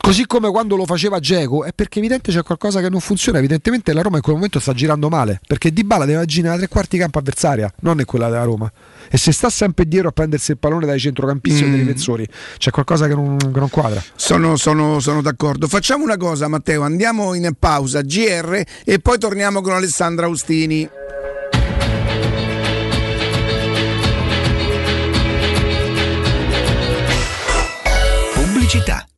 [0.00, 3.38] Così come quando lo faceva Geco è perché evidente c'è qualcosa che non funziona.
[3.38, 6.56] Evidentemente la Roma in quel momento sta girando male perché Di Bala deve agire nella
[6.56, 8.72] tre quarti campo avversaria non è quella della Roma.
[9.10, 11.66] E se sta sempre dietro a prendersi il pallone dai centrocampisti mm.
[11.66, 14.02] o dai difensori c'è qualcosa che non, che non quadra.
[14.14, 15.66] Sono, sono, sono, d'accordo.
[15.66, 20.88] Facciamo una cosa Matteo andiamo in pausa GR e poi torniamo con Alessandra Austini
[28.68, 29.17] pubblicità.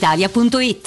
[0.00, 0.86] italia.it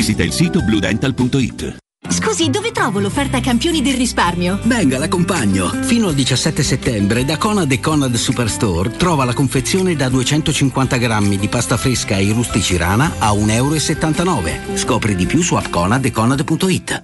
[0.01, 1.77] visita il sito bluedental.it.
[2.09, 4.59] Scusi, dove trovo l'offerta campioni del risparmio?
[4.63, 5.67] Venga, l'accompagno.
[5.67, 11.37] Fino al 17 settembre da Conad e Conad Superstore trova la confezione da 250 grammi
[11.37, 14.75] di pasta fresca e rustici rana a 1,79 euro.
[14.75, 17.03] Scopri di più su appconad e conad.it.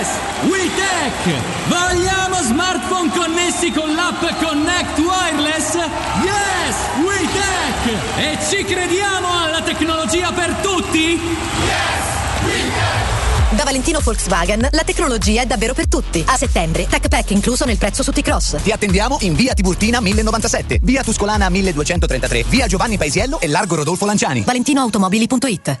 [0.00, 0.16] Yes!
[0.48, 1.28] WeTech!
[1.68, 5.74] Vogliamo smartphone connessi con l'app Connect Wireless?
[5.74, 6.76] Yes!
[7.04, 8.16] WeTech!
[8.16, 11.20] E ci crediamo alla tecnologia per tutti?
[11.20, 12.46] Yes!
[12.46, 13.50] WeTech!
[13.50, 16.24] Da Valentino Volkswagen la tecnologia è davvero per tutti.
[16.26, 18.62] A settembre, Tech Pack incluso nel prezzo su T-Cross.
[18.62, 24.06] Ti attendiamo in via Tiburtina 1097, via Tuscolana 1233, via Giovanni Paisiello e largo Rodolfo
[24.06, 24.44] Lanciani.
[24.44, 25.80] ValentinoAutomobili.it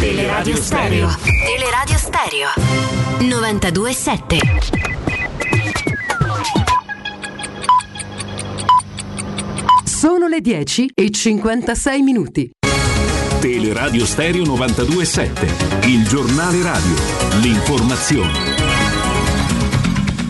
[0.00, 1.14] Teleradio Stereo.
[1.44, 2.48] Teleradio Stereo.
[3.18, 4.38] 927.
[9.84, 12.50] Sono le 10 e 56 minuti.
[13.40, 16.94] Teleradio Stereo 927, il giornale radio,
[17.42, 18.49] l'informazione.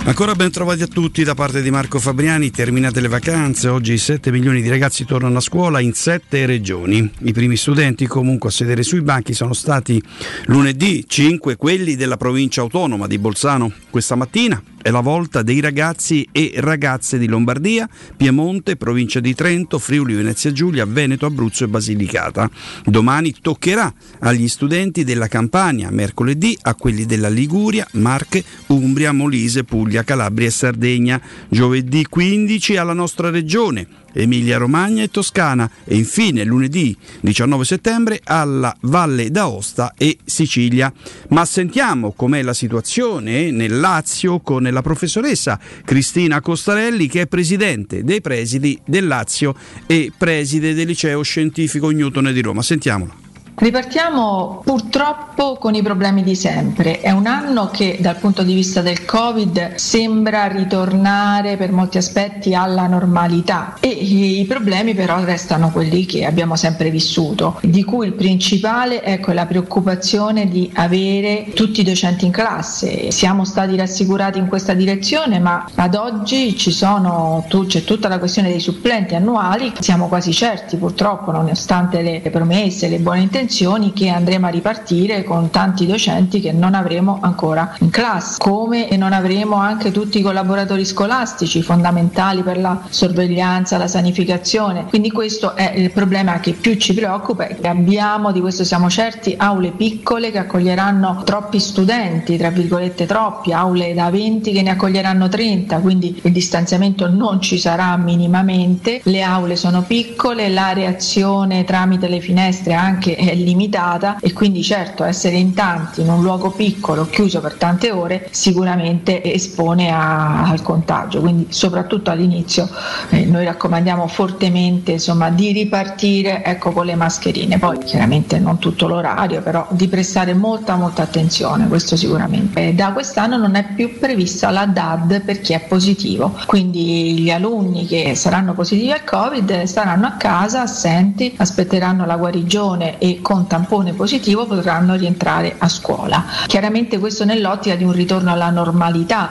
[0.03, 4.33] Ancora ben trovati a tutti da parte di Marco Fabriani, terminate le vacanze, oggi 7
[4.33, 7.09] milioni di ragazzi tornano a scuola in 7 regioni.
[7.21, 10.03] I primi studenti comunque a sedere sui banchi sono stati
[10.47, 13.71] lunedì 5 quelli della provincia autonoma di Bolzano.
[13.91, 19.79] Questa mattina è la volta dei ragazzi e ragazze di Lombardia, Piemonte, provincia di Trento,
[19.79, 22.51] Friuli, Venezia Giulia, Veneto, Abruzzo e Basilicata.
[22.85, 30.03] Domani toccherà agli studenti della Campania, mercoledì a quelli della Liguria, Marche, Umbria, Molise, Puglia,
[30.03, 33.87] Calabria e Sardegna, giovedì 15 alla nostra regione.
[34.13, 40.93] Emilia Romagna e Toscana e infine lunedì 19 settembre alla Valle d'Aosta e Sicilia.
[41.29, 48.05] Ma sentiamo com'è la situazione nel Lazio con la professoressa Cristina Costarelli che è presidente
[48.05, 49.55] dei presidi del Lazio
[49.87, 52.63] e preside del liceo scientifico Newton di Roma.
[52.63, 53.20] Sentiamola.
[53.61, 57.03] Ripartiamo purtroppo con i problemi di sempre.
[57.03, 62.55] È un anno che dal punto di vista del Covid sembra ritornare per molti aspetti
[62.55, 68.15] alla normalità e i problemi però restano quelli che abbiamo sempre vissuto, di cui il
[68.15, 73.11] principale è la preoccupazione di avere tutti i docenti in classe.
[73.11, 78.61] Siamo stati rassicurati in questa direzione, ma ad oggi sono, c'è tutta la questione dei
[78.61, 79.71] supplenti annuali.
[79.81, 83.49] Siamo quasi certi purtroppo, nonostante le promesse, le buone intenzioni,
[83.93, 89.13] che andremo a ripartire con tanti docenti che non avremo ancora in classe, come non
[89.13, 94.87] avremo anche tutti i collaboratori scolastici fondamentali per la sorveglianza, la sanificazione.
[94.87, 99.35] Quindi questo è il problema che più ci preoccupa e abbiamo, di questo siamo certi,
[99.37, 105.29] aule piccole che accoglieranno troppi studenti, tra virgolette troppi, aule da 20 che ne accoglieranno
[105.29, 112.07] 30, quindi il distanziamento non ci sarà minimamente, le aule sono piccole, la reazione tramite
[112.07, 117.07] le finestre anche è limitata e quindi certo essere in tanti in un luogo piccolo
[117.07, 121.21] chiuso per tante ore sicuramente espone a, al contagio.
[121.21, 122.69] Quindi soprattutto all'inizio
[123.11, 127.59] eh, noi raccomandiamo fortemente insomma di ripartire ecco con le mascherine.
[127.59, 132.69] Poi chiaramente non tutto l'orario però di prestare molta molta attenzione questo sicuramente.
[132.69, 136.37] Eh, da quest'anno non è più prevista la DAD per chi è positivo.
[136.47, 142.99] Quindi gli alunni che saranno positivi al covid staranno a casa assenti aspetteranno la guarigione
[142.99, 146.25] e con tampone positivo potranno rientrare a scuola.
[146.47, 149.31] Chiaramente questo nell'ottica di un ritorno alla normalità.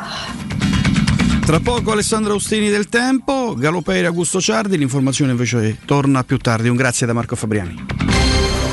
[1.46, 6.70] Tra poco Alessandro Austini del Tempo, Galopere Augusto Ciardi, l'informazione invece torna più tardi.
[6.70, 7.86] Un grazie da Marco Fabriani.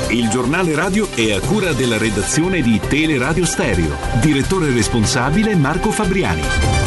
[0.09, 3.97] Il giornale radio è a cura della redazione di Teleradio Stereo.
[4.21, 6.86] Direttore responsabile Marco Fabriani.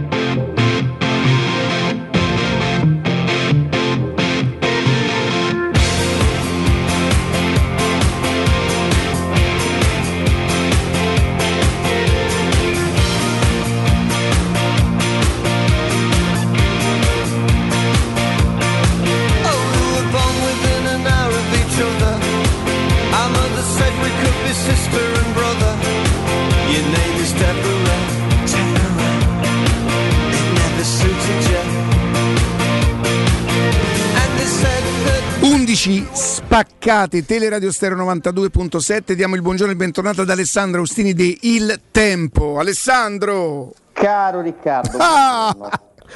[36.51, 39.13] Spaccate, Teleradio Stereo 92.7.
[39.13, 42.59] Diamo il buongiorno e il bentornato ad Alessandro Austini di Il Tempo.
[42.59, 43.71] Alessandro!
[43.93, 45.55] Caro Riccardo, ah!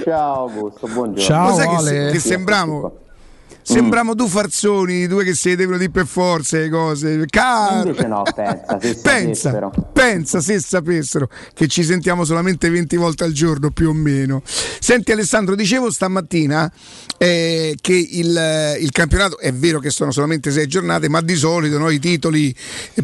[0.04, 1.22] ciao Augusto, buongiorno.
[1.22, 3.05] Ciao, Sai che, che sembriamo?
[3.68, 4.16] Sembriamo mm.
[4.16, 7.26] due farzoni, due che si devono dire per forza le cose.
[7.26, 7.90] Caro.
[7.90, 9.92] Invece no, pensa, se pensa, sapessero.
[9.92, 14.44] pensa se sapessero che ci sentiamo solamente 20 volte al giorno più o meno.
[14.46, 16.72] Senti Alessandro, dicevo stamattina
[17.18, 21.80] eh, che il, il, campionato è vero che sono solamente sei giornate, ma di solito
[21.80, 22.56] no, i titoli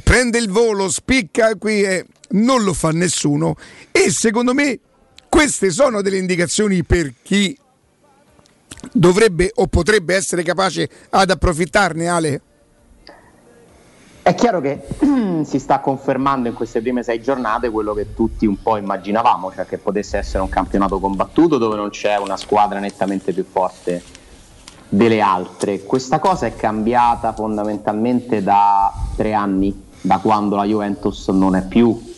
[0.03, 3.55] prende il volo, spicca qui e non lo fa nessuno.
[3.91, 4.79] E secondo me
[5.27, 7.57] queste sono delle indicazioni per chi
[8.91, 12.41] dovrebbe o potrebbe essere capace ad approfittarne Ale?
[14.23, 14.85] È chiaro che
[15.43, 19.65] si sta confermando in queste prime sei giornate quello che tutti un po' immaginavamo, cioè
[19.65, 24.03] che potesse essere un campionato combattuto dove non c'è una squadra nettamente più forte
[24.87, 25.81] delle altre.
[25.81, 32.09] Questa cosa è cambiata fondamentalmente da tre anni, da quando la Juventus non è più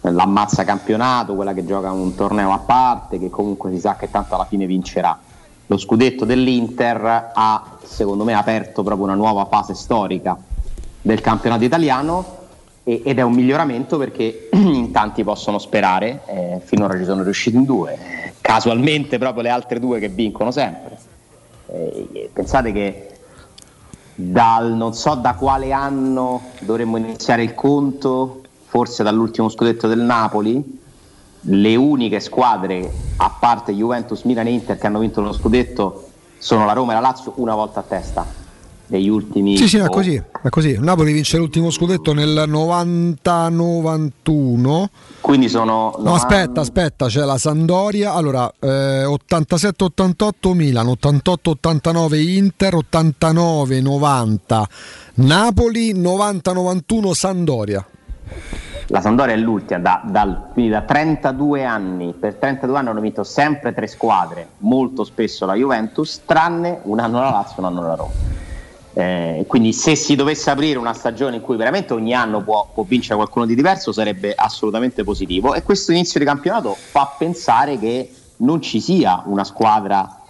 [0.00, 4.34] l'ammazza campionato, quella che gioca un torneo a parte, che comunque si sa che tanto
[4.34, 5.16] alla fine vincerà
[5.66, 10.36] lo scudetto dell'Inter ha secondo me aperto proprio una nuova fase storica
[11.02, 12.44] del campionato italiano
[12.84, 17.56] e, ed è un miglioramento perché in tanti possono sperare, eh, finora ci sono riusciti
[17.56, 20.98] in due, casualmente proprio le altre due che vincono sempre.
[21.68, 23.10] Eh, pensate che
[24.14, 30.84] dal non so da quale anno dovremmo iniziare il conto, forse dall'ultimo scudetto del Napoli,
[31.48, 36.04] le uniche squadre, a parte Juventus, Milan e Inter, che hanno vinto lo scudetto
[36.38, 38.44] sono la Roma e la Lazio una volta a testa
[38.86, 40.76] degli ultimi Sì, sì, è così, è così.
[40.78, 44.84] Napoli vince l'ultimo scudetto nel 90-91.
[45.20, 48.12] Quindi sono No, aspetta, aspetta, c'è la Sandoria.
[48.12, 54.64] Allora, eh, 87-88 Milan, 88-89 Inter, 89-90
[55.14, 57.84] Napoli, 90-91 Sandoria
[58.88, 63.24] la Sandoria è l'ultima, da, dal, quindi da 32 anni, per 32 anni hanno vinto
[63.24, 67.94] sempre tre squadre, molto spesso la Juventus, tranne un anno la Lazio, un anno la
[67.94, 68.12] Roma.
[68.92, 72.84] Eh, quindi se si dovesse aprire una stagione in cui veramente ogni anno può, può,
[72.84, 78.10] vincere qualcuno di diverso sarebbe assolutamente positivo e questo inizio di campionato fa pensare che
[78.36, 80.22] non ci sia una squadra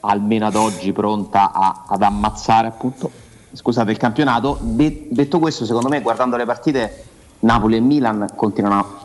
[0.00, 3.10] almeno ad oggi pronta a, ad ammazzare appunto
[3.52, 4.58] scusate, il campionato.
[4.60, 7.04] De- detto questo, secondo me guardando le partite
[7.42, 9.00] Napoli e Milan continuano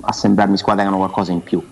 [0.00, 1.62] a sembrarmi squadre che hanno qualcosa in più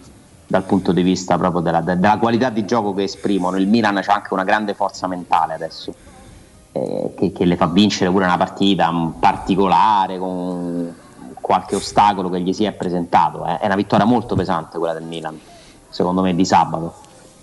[0.46, 3.56] dal punto di vista proprio della, della qualità di gioco che esprimono.
[3.56, 5.94] Il Milan ha anche una grande forza mentale adesso,
[6.72, 10.94] eh, che, che, le fa vincere pure una partita particolare con
[11.40, 13.46] qualche ostacolo che gli si è presentato.
[13.46, 13.58] Eh.
[13.58, 15.38] È una vittoria molto pesante quella del Milan,
[15.88, 16.96] secondo me, di sabato.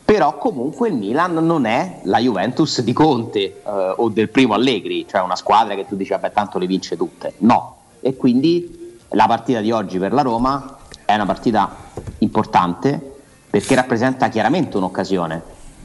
[0.05, 5.07] Però comunque il Milan non è la Juventus di Conte eh, o del primo Allegri,
[5.07, 7.33] cioè una squadra che tu dici vabbè tanto le vince tutte.
[7.39, 7.76] No,
[8.07, 11.75] e quindi la partita di oggi per la Roma è una partita
[12.19, 13.15] importante
[13.49, 15.41] perché rappresenta chiaramente un'occasione,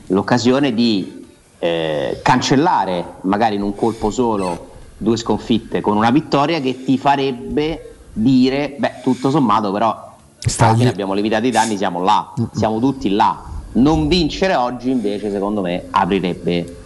[0.06, 1.26] l'occasione di
[1.58, 7.94] eh, cancellare magari in un colpo solo due sconfitte con una vittoria che ti farebbe
[8.12, 10.14] dire, beh tutto sommato però
[10.58, 13.50] alla fine abbiamo evitato i danni, siamo là, siamo tutti là.
[13.74, 16.81] Non vincere oggi invece secondo me aprirebbe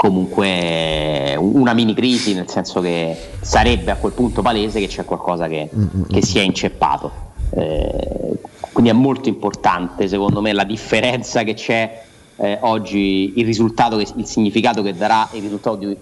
[0.00, 5.46] comunque una mini crisi, nel senso che sarebbe a quel punto palese che c'è qualcosa
[5.46, 6.04] che, mm-hmm.
[6.08, 7.12] che si è inceppato.
[7.50, 8.32] Eh,
[8.72, 12.02] quindi è molto importante secondo me la differenza che c'è
[12.36, 15.94] eh, oggi, il risultato, che, il significato che darà il risultato di,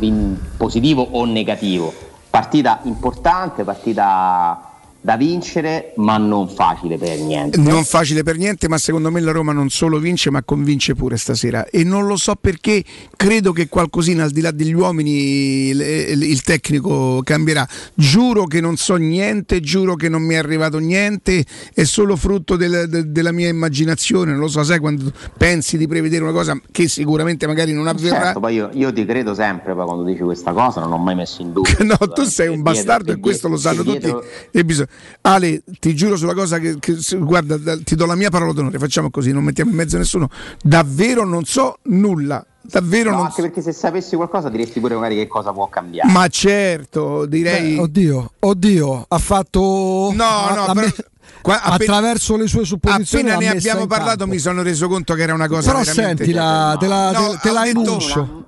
[0.00, 1.94] di positivo o negativo.
[2.30, 4.71] Partita importante, partita
[5.04, 7.58] da vincere, ma non facile per niente.
[7.58, 11.16] Non facile per niente, ma secondo me la Roma non solo vince, ma convince pure
[11.16, 11.66] stasera.
[11.66, 12.84] E non lo so perché,
[13.16, 17.66] credo che qualcosina al di là degli uomini il tecnico cambierà.
[17.94, 21.44] Giuro che non so niente, giuro che non mi è arrivato niente,
[21.74, 24.30] è solo frutto del, de, della mia immaginazione.
[24.30, 28.22] Non lo so, sai quando pensi di prevedere una cosa che sicuramente magari non avverrà.
[28.22, 31.16] Certo, poi io, io ti credo sempre poi quando dici questa cosa, non ho mai
[31.16, 31.74] messo in dubbio.
[31.84, 34.08] no, tu sei un bastardo e questo lo sanno tutti.
[34.52, 34.90] E bisogna
[35.22, 39.10] Ale, ti giuro sulla cosa che, che, guarda, ti do la mia parola d'onore, facciamo
[39.10, 40.28] così, non mettiamo in mezzo nessuno.
[40.62, 42.44] Davvero non so nulla.
[42.64, 46.10] Davvero no, non anche perché se sapessi qualcosa diresti pure magari che cosa può cambiare.
[46.10, 47.74] Ma certo, direi.
[47.74, 50.12] Beh, oddio, oddio, ha fatto.
[50.14, 50.86] No, ha, no, ha però...
[50.86, 50.94] me...
[51.40, 54.34] Qua, attraverso le sue supposizioni appena ne abbiamo parlato campo.
[54.34, 56.24] mi sono reso conto che era una cosa però veramente...
[56.24, 58.46] sentila te la, no, te, te la enuncio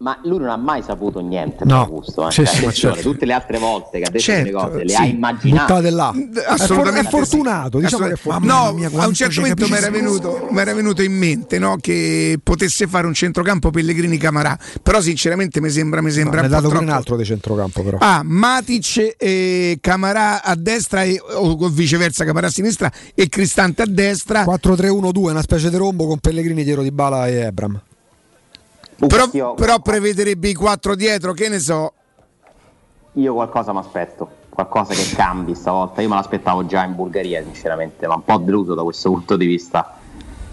[0.00, 1.80] ma lui non ha mai saputo niente No.
[1.84, 2.26] per gusto.
[2.28, 2.30] Eh.
[2.30, 3.00] Sì, Cioè, sì, certo.
[3.02, 4.96] Tutte le altre volte che ha detto Certo, quelle cose le sì.
[4.96, 5.90] ha immaginate.
[5.90, 6.14] Là.
[6.48, 7.84] Assolutamente È fortunato, sì.
[7.84, 8.70] diciamo che è fortunato.
[8.70, 11.76] no, mia, a un certo momento mi era, venuto, mi era venuto in mente no,
[11.78, 16.48] che potesse fare un centrocampo Pellegrini Camarà, però sinceramente mi sembra, mi sembra Ne ha
[16.48, 16.82] un dato troppo.
[16.84, 17.98] un altro di centrocampo però.
[18.00, 23.86] Ah, Matic e Camarà a destra e, o viceversa Camarà a sinistra e Cristante a
[23.86, 24.44] destra.
[24.44, 27.80] 4-3-1-2, una specie di rombo con Pellegrini dietro di Bala e Ebram.
[29.06, 31.92] Però, però prevederebbe i quattro dietro, che ne so.
[33.14, 36.02] Io qualcosa mi aspetto, qualcosa che cambi stavolta.
[36.02, 39.46] Io me l'aspettavo già in Bulgaria, sinceramente, ma un po' deluso da questo punto di
[39.46, 39.96] vista.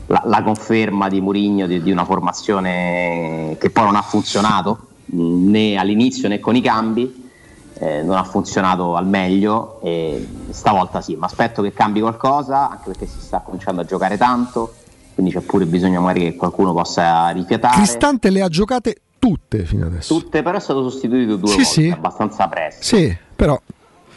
[0.08, 5.78] La, la conferma di Mourinho di, di una formazione che poi non ha funzionato né
[5.78, 7.30] all'inizio né con i cambi,
[7.74, 12.88] eh, non ha funzionato al meglio e stavolta sì, mi aspetto che cambi qualcosa, anche
[12.88, 14.74] perché si sta cominciando a giocare tanto,
[15.18, 17.78] quindi c'è pure bisogno magari che qualcuno possa rifiatare.
[17.78, 20.16] Cristante le ha giocate tutte fino adesso.
[20.16, 21.90] Tutte, però è stato sostituito due Sì, volte, sì.
[21.90, 22.84] abbastanza presto.
[22.84, 23.60] Sì, però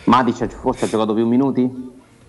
[0.04, 1.62] Matic forse ha giocato più minuti?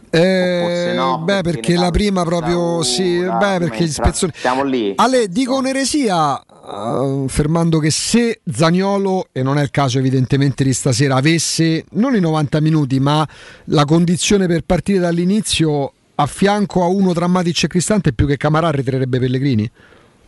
[0.09, 4.31] Eh, forse no, beh, perché perché la prima proprio sì, una, beh, perché gli spezzoni.
[4.35, 4.93] Siamo lì.
[4.95, 10.71] Ale, dico un'eresia, eh, affermando che se Zagnolo, e non è il caso evidentemente di
[10.71, 13.27] stasera, avesse non i 90 minuti, ma
[13.65, 15.91] la condizione per partire dall'inizio
[16.21, 19.69] a fianco a uno tra Matic e Cristante, più che Camarà ritirerebbe Pellegrini?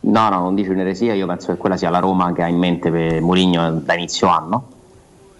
[0.00, 2.58] No, no, non dice un'eresia, io penso che quella sia la Roma che ha in
[2.58, 4.68] mente per Mourinho da inizio anno,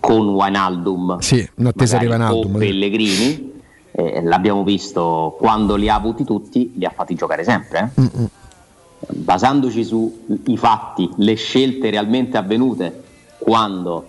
[0.01, 2.55] con Wijnaldum, Sì, in attesa di Wijnaldum.
[2.55, 3.53] o Pellegrini,
[3.93, 7.93] eh, l'abbiamo visto quando li ha avuti tutti, li ha fatti giocare sempre.
[7.95, 8.01] eh.
[8.01, 8.29] Mm-mm.
[9.09, 13.03] basandoci sui fatti, le scelte realmente avvenute
[13.39, 14.09] quando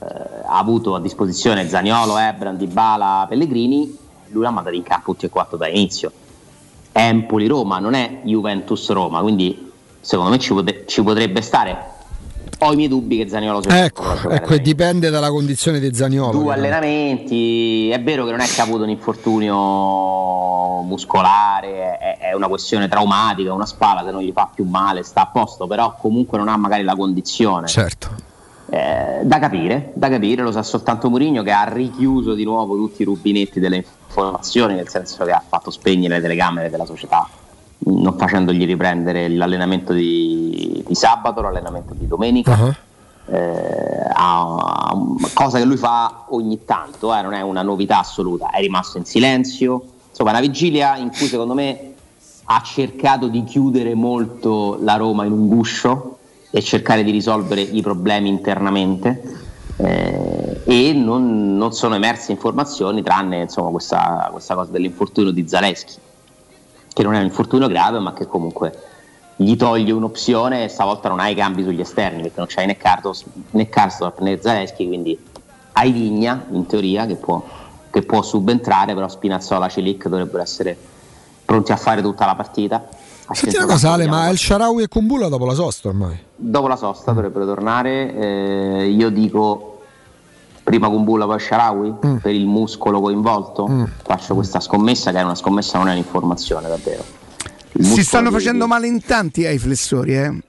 [0.00, 0.04] eh,
[0.46, 4.02] ha avuto a disposizione Zaniolo, Ebran, Dybala, Pellegrini,
[4.34, 6.12] lui l'ha mandato in campo tutti e quattro da inizio.
[6.92, 11.92] Empoli-Roma, non è Juventus-Roma, quindi secondo me ci, pote- ci potrebbe stare.
[12.58, 16.38] Ho i miei dubbi che Zaniolo sia Ecco, ecco, e dipende dalla condizione di Zagnolo.
[16.38, 22.32] due allenamenti, è vero che non è che ha avuto un infortunio muscolare, è, è
[22.34, 25.96] una questione traumatica, una spalla se non gli fa più male, sta a posto, però
[25.98, 27.66] comunque non ha magari la condizione.
[27.66, 28.32] Certo.
[28.74, 33.02] Eh, da capire, da capire, lo sa soltanto Mourinho che ha richiuso di nuovo tutti
[33.02, 37.24] i rubinetti delle informazioni, nel senso che ha fatto spegnere le telecamere della società,
[37.78, 42.76] non facendogli riprendere l'allenamento di, di sabato, l'allenamento di domenica.
[43.26, 44.98] Eh, ha- ha-
[45.34, 49.04] cosa che lui fa ogni tanto, eh, non è una novità assoluta, è rimasto in
[49.04, 51.92] silenzio, insomma una vigilia in cui secondo me
[52.46, 56.13] ha cercato di chiudere molto la Roma in un guscio
[56.56, 59.20] e cercare di risolvere i problemi internamente
[59.76, 65.96] eh, e non, non sono emerse informazioni tranne insomma, questa, questa cosa dell'infortunio di Zaleschi
[66.92, 68.72] che non è un infortunio grave ma che comunque
[69.34, 73.24] gli toglie un'opzione e stavolta non hai cambi sugli esterni perché non c'hai né Carlos
[73.50, 73.68] né
[74.20, 75.18] né Zaleschi quindi
[75.72, 77.44] hai Vigna in teoria che può,
[77.90, 80.78] che può subentrare però Spinazzola Celic dovrebbero essere
[81.44, 82.86] pronti a fare tutta la partita
[83.32, 86.18] Senti una cosa, Ale, ma El Sharawi e Kumbulla dopo la sosta ormai.
[86.36, 89.80] dopo la sosta dovrebbero tornare eh, io dico
[90.62, 92.16] prima Kumbulla poi Sharawi Mm.
[92.16, 97.02] per il muscolo coinvolto faccio questa scommessa che è una scommessa non è un'informazione davvero
[97.72, 100.42] Il Si stanno di- facendo male in tanti ai flessori, eh.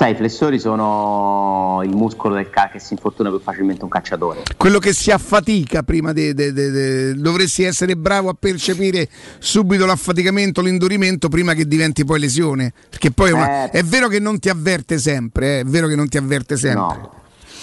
[0.00, 4.44] Sai i flessori sono il muscolo del ca- che si infortuna più facilmente un calciatore
[4.56, 9.84] Quello che si affatica prima de, de- de- de- dovresti essere bravo a percepire subito
[9.84, 12.72] l'affaticamento, l'indurimento prima che diventi poi lesione.
[12.88, 13.70] Perché poi è, una- Eh.
[13.72, 17.18] è vero che non ti avverte sempre, eh, è vero che non ti avverte sempre.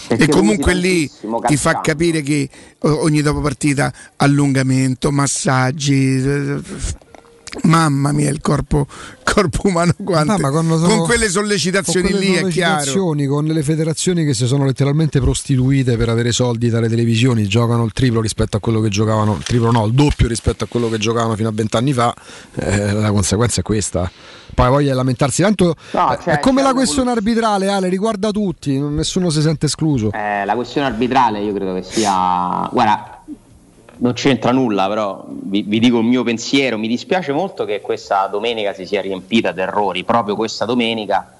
[0.07, 1.09] Perché E comunque lì
[1.47, 2.47] ti fa capire che
[2.81, 6.21] ogni dopo partita allungamento, massaggi.
[7.63, 8.85] Mamma mia, il corpo,
[9.37, 9.93] corpo umano.
[10.13, 13.15] Ah, ma quando con sono- quelle sollecitazioni con quelle lì è chiaro.
[13.27, 17.91] Con le federazioni che si sono letteralmente prostituite per avere soldi dalle televisioni, giocano il
[17.93, 20.97] triplo rispetto a quello che giocavano, il triplo no, il doppio rispetto a quello che
[20.97, 22.13] giocavano fino a vent'anni fa,
[22.55, 24.09] eh, la conseguenza è questa.
[24.53, 27.89] Poi voglia di lamentarsi, tanto No, eh, c'è- è come la una questione arbitrale, Ale,
[27.89, 30.11] riguarda tutti, nessuno si sente escluso.
[30.13, 32.67] Eh, la questione arbitrale io credo che sia.
[32.71, 33.16] Guarda,
[33.99, 36.77] non c'entra nulla, però vi, vi dico il mio pensiero.
[36.77, 41.31] Mi dispiace molto che questa domenica si sia riempita di errori, proprio questa domenica,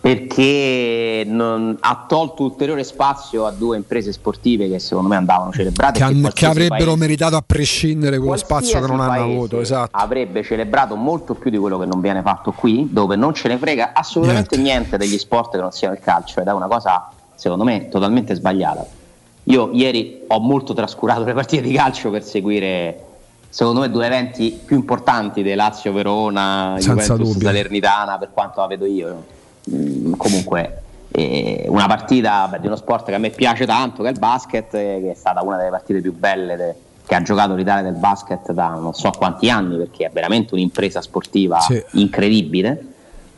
[0.00, 5.98] perché non- ha tolto ulteriore spazio a due imprese sportive che secondo me andavano celebrate.
[5.98, 9.90] Che, han- che avrebbero paese- meritato a prescindere quello spazio che non hanno avuto, esatto.
[9.96, 13.58] avrebbe celebrato molto più di quello che non viene fatto qui, dove non ce ne
[13.58, 17.64] frega assolutamente niente, degli sport che non siano il calcio, ed è una cosa secondo
[17.64, 18.86] me totalmente sbagliata.
[19.50, 23.04] Io ieri ho molto trascurato le partite di calcio per seguire
[23.48, 27.48] secondo me due eventi più importanti dei Lazio Verona, Senza Juventus dubbio.
[27.48, 29.24] Salernitana per quanto la vedo io.
[29.64, 34.08] mh, comunque eh, una partita beh, di uno sport che a me piace tanto, che
[34.08, 36.74] è il basket, eh, che è stata una delle partite più belle de-
[37.06, 41.00] che ha giocato l'Italia del basket da non so quanti anni, perché è veramente un'impresa
[41.00, 41.82] sportiva Sì.
[41.92, 42.84] incredibile.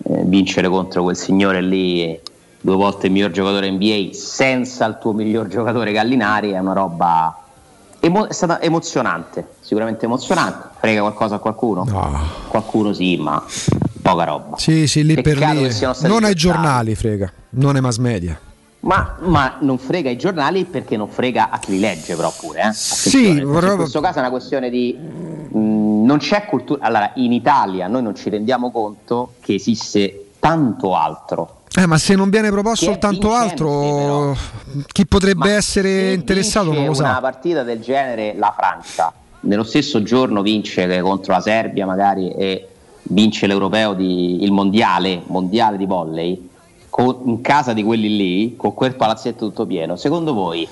[0.03, 2.19] Eh, vincere contro quel signore lì,
[2.61, 7.35] due volte il miglior giocatore NBA, senza il tuo miglior giocatore Gallinari, è una roba
[8.01, 10.69] emo- è stata emozionante, sicuramente emozionante.
[10.79, 11.87] Frega qualcosa a qualcuno?
[12.49, 13.43] Qualcuno sì, ma
[14.03, 14.57] poca roba.
[14.59, 15.71] Sì, sì, lì per Peccato lì.
[15.73, 16.39] siano stati Non ai toccati.
[16.39, 17.33] giornali, frega.
[17.51, 18.39] Non ai mass media.
[18.83, 22.63] Ma, ma non frega i giornali perché non frega a chi li legge, però pure.
[22.69, 22.73] Eh?
[22.73, 24.97] Sì, però- In questo caso è una questione di.
[24.97, 26.83] mh, non c'è cultura.
[26.87, 31.60] Allora, in Italia noi non ci rendiamo conto che esiste tanto altro.
[31.77, 34.37] Eh, ma se non viene proposto Che è tanto vincente, altro,
[34.93, 37.21] chi potrebbe essere interessato non lo Vince una sa.
[37.21, 42.69] partita del genere la Francia, nello stesso giorno vince contro la Serbia magari e
[43.05, 46.49] vince l'europeo di, il mondiale, mondiale di volley
[46.91, 50.69] con- in casa di quelli lì con quel palazzetto tutto pieno secondo voi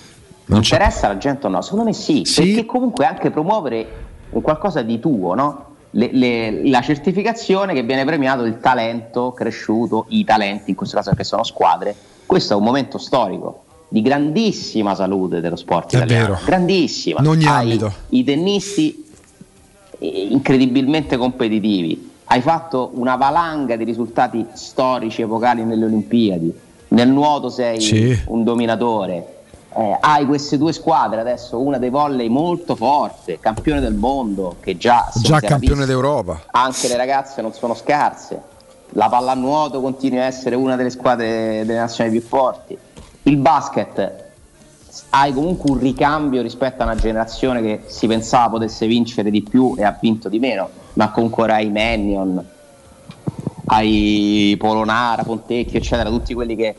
[0.46, 1.62] interessa la gente o no?
[1.62, 3.86] secondo me sì, perché comunque anche promuovere
[4.30, 5.64] un qualcosa di tuo no?
[5.92, 11.08] Le- le- la certificazione che viene premiato il talento cresciuto, i talenti in questo caso
[11.10, 11.94] perché sono squadre
[12.26, 16.38] questo è un momento storico di grandissima salute dello sport È italiano vero.
[16.44, 17.92] grandissima In ogni Hai ambito.
[18.10, 19.02] i tennisti
[19.98, 26.52] eh, incredibilmente competitivi hai fatto una valanga di risultati storici epocali nelle Olimpiadi
[26.88, 28.18] nel nuoto sei Sì.
[28.26, 29.37] un dominatore
[29.74, 34.78] Eh, hai queste due squadre adesso una dei volley molto forte campione del mondo che
[34.78, 35.84] già Già campione visto.
[35.84, 36.44] d'Europa.
[36.52, 38.40] anche le ragazze non sono scarse
[38.92, 42.76] la pallanuoto continua a essere una delle squadre delle nazioni più forti
[43.24, 44.26] il basket
[45.10, 49.74] hai comunque un ricambio rispetto a una generazione che si pensava potesse vincere di più
[49.76, 52.44] e ha vinto di meno, ma comunque hai Mannion,
[53.66, 56.74] hai Polonara, Pontecchio, eccetera, tutti quelli che,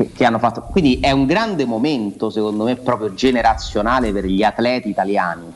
[0.00, 0.62] che- che hanno fatto.
[0.62, 5.52] Quindi è un grande momento, secondo me, proprio generazionale per gli atleti italiani.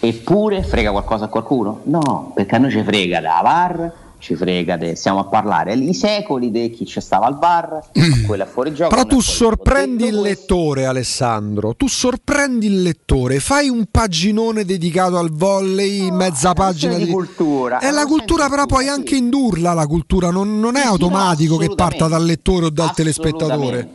[0.00, 1.80] Eppure frega qualcosa a qualcuno?
[1.84, 3.92] No, perché a noi ci frega da VAR,
[4.24, 7.80] ci frega, de- stiamo a parlare i secoli di chi ci stava al VAR,
[8.26, 8.88] quello è fuori gioco.
[8.88, 11.74] Però tu sorprendi il lettore, Alessandro.
[11.74, 13.38] Tu sorprendi il lettore.
[13.38, 17.80] Fai un paginone dedicato al volley, mezza pagina di di cultura.
[17.80, 20.30] È la cultura, però puoi anche indurla la cultura.
[20.30, 23.88] Non, non è automatico che parta dal lettore o dal telespettatore.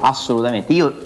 [0.00, 0.96] Assolutamente, io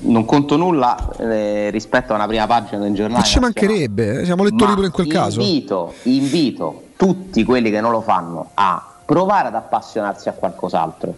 [0.00, 3.20] non conto nulla eh, rispetto a una prima pagina del giornale.
[3.20, 5.42] Ma ci mancherebbe, eh, siamo lettori Ma pure in quel caso.
[5.42, 11.14] Invito, invito tutti quelli che non lo fanno a provare ad appassionarsi a qualcos'altro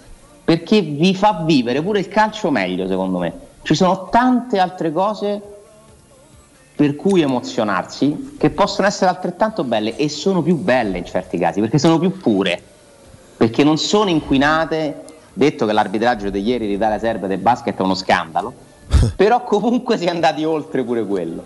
[0.48, 3.32] perché vi fa vivere pure il calcio meglio, secondo me.
[3.60, 5.42] Ci sono tante altre cose
[6.74, 11.60] per cui emozionarsi che possono essere altrettanto belle e sono più belle in certi casi
[11.60, 12.62] perché sono più pure
[13.36, 15.04] perché non sono inquinate.
[15.34, 18.54] Detto che l'arbitraggio di ieri di Italia Serbia del basket è uno scandalo,
[19.16, 21.44] però comunque si è andati oltre pure quello.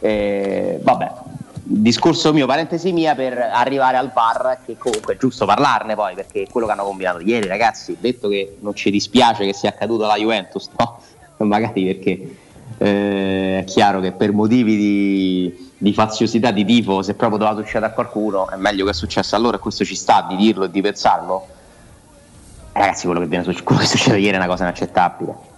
[0.00, 1.12] Eh, vabbè,
[1.66, 6.46] discorso mio, parentesi mia per arrivare al VAR, che comunque è giusto parlarne poi, perché
[6.50, 7.96] quello che hanno combinato ieri, ragazzi.
[7.98, 11.00] Detto che non ci dispiace che sia accaduto alla Juventus, no?
[11.44, 12.36] Magari perché
[12.78, 17.86] eh, è chiaro che per motivi di, di faziosità di tifo, se proprio doveva succedere
[17.86, 20.64] a qualcuno, è meglio che è successo a loro e questo ci sta di dirlo
[20.64, 21.46] e di pensarlo.
[22.72, 25.52] Ragazzi, quello che, viene, quello che succede ieri è una cosa inaccettabile.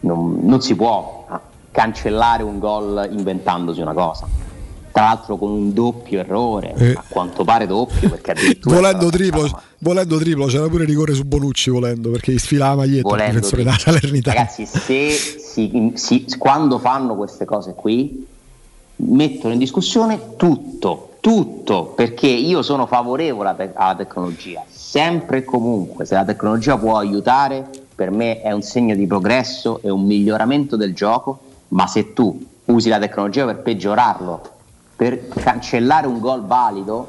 [0.00, 1.26] Non, non si può
[1.70, 4.45] cancellare un gol inventandosi una cosa.
[4.96, 6.92] Tra l'altro con un doppio errore, Eh.
[6.92, 11.68] a quanto pare doppio, perché addirittura Volendo triplo, volendo triplo, c'era pure rigore su Bonucci
[11.68, 14.36] volendo perché gli sfila la maglietta il volendo difensore della Salernitana.
[14.38, 18.26] Ragazzi, se si- si- quando fanno queste cose qui,
[18.96, 25.44] mettono in discussione tutto, tutto, perché io sono favorevole alla, te- alla tecnologia, sempre e
[25.44, 30.06] comunque, se la tecnologia può aiutare, per me è un segno di progresso e un
[30.06, 34.54] miglioramento del gioco, ma se tu usi la tecnologia per peggiorarlo,
[34.96, 37.08] per cancellare un gol valido,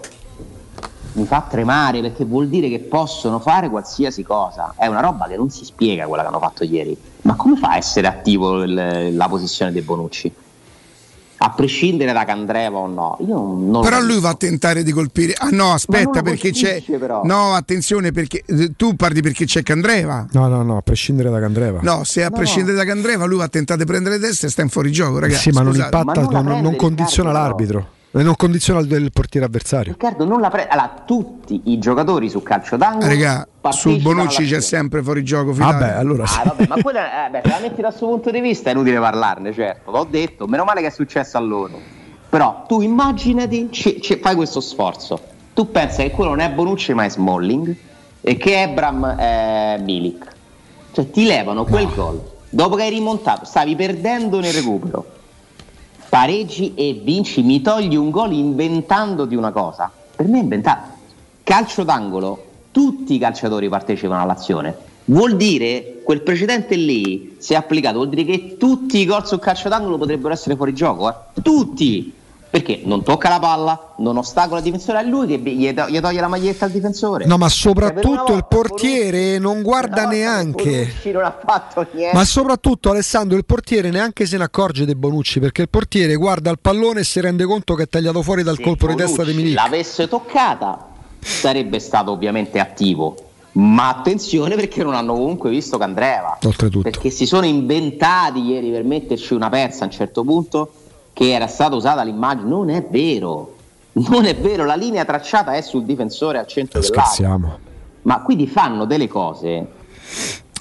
[1.13, 4.73] mi fa tremare perché vuol dire che possono fare qualsiasi cosa.
[4.77, 6.95] È una roba che non si spiega quella che hanno fatto ieri.
[7.23, 10.31] Ma come fa a essere attivo il- la posizione dei Bonucci?
[11.39, 15.33] A prescindere da Candreva o no, non Però lui va a tentare di colpire.
[15.37, 16.81] Ah no, aspetta, perché c'è.
[16.97, 17.21] però.
[17.23, 20.25] No, attenzione, perché eh, tu parli perché c'è Candreva.
[20.31, 21.79] No, no, no, a prescindere da Candreva.
[21.83, 24.63] No, se a prescindere da Candreva lui va a tentare di prendere testa e sta
[24.63, 25.41] in fuori gioco, ragazzi.
[25.41, 25.95] sì, ma non scusate.
[25.95, 27.95] impatta, non, non- non condiziona l'arbitro.
[28.17, 29.91] E non condiziona il, il portiere avversario.
[29.91, 30.71] Riccardo non la prende.
[30.71, 33.05] Allora, tutti i giocatori su calcio d'angolo.
[33.05, 35.53] Ah, Raga, su Bonucci c'è sempre fuori gioco.
[35.53, 36.39] Vabbè, allora sì.
[36.39, 38.73] Ah, vabbè, ma quella, eh, beh, se la metti dal suo punto di vista è
[38.73, 41.79] inutile parlarne, certo, l'ho detto, meno male che è successo a loro.
[42.29, 45.21] Però tu immaginati, ci- ci- fai questo sforzo,
[45.53, 47.75] tu pensi che quello non è Bonucci ma è Smalling
[48.21, 50.25] e che Ebram è Milik.
[50.91, 52.19] Cioè ti levano quel gol
[52.49, 55.05] dopo che hai rimontato, stavi perdendo nel recupero,
[56.17, 59.91] pareggi e vinci, mi togli un gol inventandoti una cosa.
[60.15, 60.95] Per me è inventato.
[61.43, 64.75] Calcio d'angolo, tutti i calciatori partecipano all'azione.
[65.05, 69.69] Vuol dire quel precedente lì è applicato, vuol dire che tutti i gol sul calcio
[69.69, 71.41] d'angolo potrebbero essere fuori gioco, eh?
[71.43, 72.11] tutti
[72.57, 76.19] perché non tocca la palla, non ostacola il difensore, è lui che gli, gli toglie
[76.19, 77.25] la maglietta al difensore.
[77.25, 80.91] No, ma soprattutto il portiere non guarda neanche.
[81.13, 82.15] non ha fatto niente.
[82.15, 86.49] Ma soprattutto Alessandro, il portiere neanche se ne accorge De Bonucci perché il portiere guarda
[86.49, 89.15] il pallone e si rende conto che è tagliato fuori dal Se colpo di Bonucci
[89.15, 89.55] testa di Milik.
[89.55, 90.87] l'avesse toccata
[91.19, 93.15] sarebbe stato ovviamente attivo.
[93.53, 96.37] Ma attenzione perché non hanno comunque visto Candreva.
[96.43, 96.89] Oltretutto.
[96.89, 100.71] Perché si sono inventati ieri per metterci una persa a un certo punto
[101.17, 102.47] che era stata usata l'immagine.
[102.47, 103.55] Non è vero.
[103.93, 107.03] Non è vero, la linea tracciata è sul difensore al centro dell'area.
[107.05, 107.57] Scherziamo.
[108.03, 109.67] Ma quindi fanno delle cose.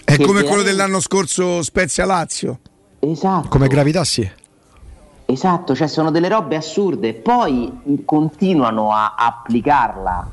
[0.03, 2.61] È come quello dell'anno scorso Spezia Lazio.
[3.01, 3.49] Esatto.
[3.49, 4.27] Come gravità sì.
[5.27, 10.31] Esatto, cioè sono delle robe assurde, poi continuano a applicarla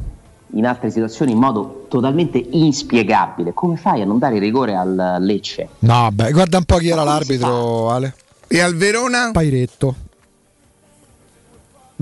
[0.52, 3.54] in altre situazioni in modo totalmente inspiegabile.
[3.54, 5.68] Come fai a non dare rigore al Lecce?
[5.80, 8.16] No, beh, guarda un po' chi era l'arbitro, Ale.
[8.48, 9.32] E al Verona?
[9.34, 9.96] Pairetto.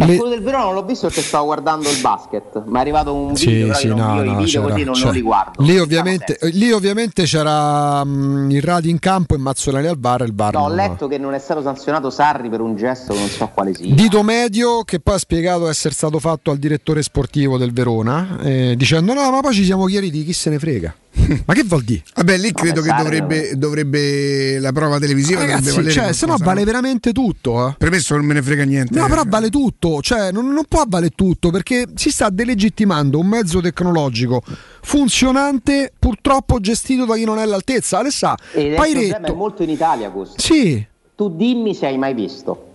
[0.06, 3.14] Le- quello del Verona non l'ho visto perché stavo guardando il basket, mi è arrivato
[3.14, 5.06] un video, Sì, sì, no, no, video così non, c'era.
[5.06, 5.64] non li guardo.
[5.64, 10.26] Lì ovviamente, lì ovviamente c'era mm, il Radi in campo e Mazzolani al bar e
[10.26, 10.53] il bar.
[10.53, 13.28] No, ho non- letto che non è stato sanzionato Sarri per un gesto che non
[13.30, 13.94] so quale sia.
[13.94, 18.73] Dito medio che poi ha spiegato essere stato fatto al direttore sportivo del Verona eh,
[18.78, 20.94] dicendo no ma poi ci siamo chiariti chi se ne frega
[21.45, 22.03] ma che vuol dire?
[22.15, 26.38] Vabbè, lì credo che dovrebbe, dovrebbe la prova televisiva dovrebbe Ragazzi, valere cioè, se no
[26.38, 27.75] vale veramente tutto eh.
[27.77, 28.97] Premesso non me ne frega niente.
[28.97, 33.27] No, però vale tutto, cioè non, non può valere tutto perché si sta delegittimando un
[33.27, 34.41] mezzo tecnologico
[34.81, 37.99] funzionante, purtroppo gestito da chi non è all'altezza.
[37.99, 40.39] Alessà, Ed problema è Pairetto, molto in Italia questo.
[40.39, 40.83] sì,
[41.15, 42.69] Tu dimmi se hai mai visto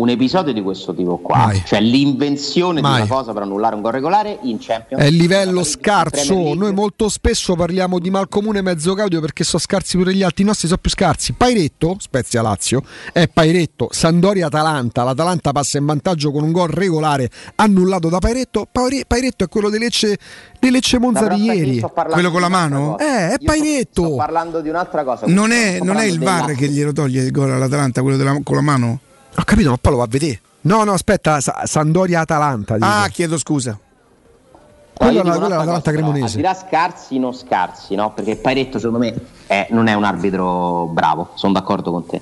[0.00, 2.94] un episodio di questo tipo qua, cioè l'invenzione Mai.
[3.02, 5.02] di una cosa per annullare un gol regolare in Champions.
[5.02, 6.34] è il livello scarso.
[6.34, 6.54] League.
[6.56, 10.46] Noi molto spesso parliamo di malcomune mezzo caudio perché sono scarsi pure gli altri, i
[10.46, 11.32] nostri sono più scarsi.
[11.32, 12.82] Pairetto, Spezia Lazio,
[13.12, 15.02] è Pairetto, Sandoria Atalanta.
[15.02, 18.66] L'Atalanta passa in vantaggio con un gol regolare annullato da Pairetto.
[18.70, 20.18] Paire- Pairetto è quello di Lecce,
[20.58, 21.80] di Lecce Monza di ieri.
[22.10, 22.98] Quello con la mano?
[22.98, 24.02] Eh, è Io sto- Pairetto.
[24.06, 25.26] Sto parlando di un'altra cosa.
[25.26, 28.56] Non è, non è il VAR che glielo toglie il gol all'Atalanta, quello della- con
[28.56, 29.00] la mano?
[29.36, 30.40] Ho capito, ma poi lo va a vedere.
[30.62, 32.74] No, no, aspetta, Sa- Sandoria Atalanta.
[32.74, 32.86] dico.
[32.86, 33.78] Ah, chiedo scusa.
[34.92, 36.24] Quella, è un'altra l'Atalanta però, cremonese.
[36.26, 38.12] Al di là scarsi, non scarsi, no?
[38.12, 39.14] Perché Pairetto, secondo me,
[39.46, 41.30] è- non è un arbitro bravo.
[41.34, 42.20] Sono d'accordo con te.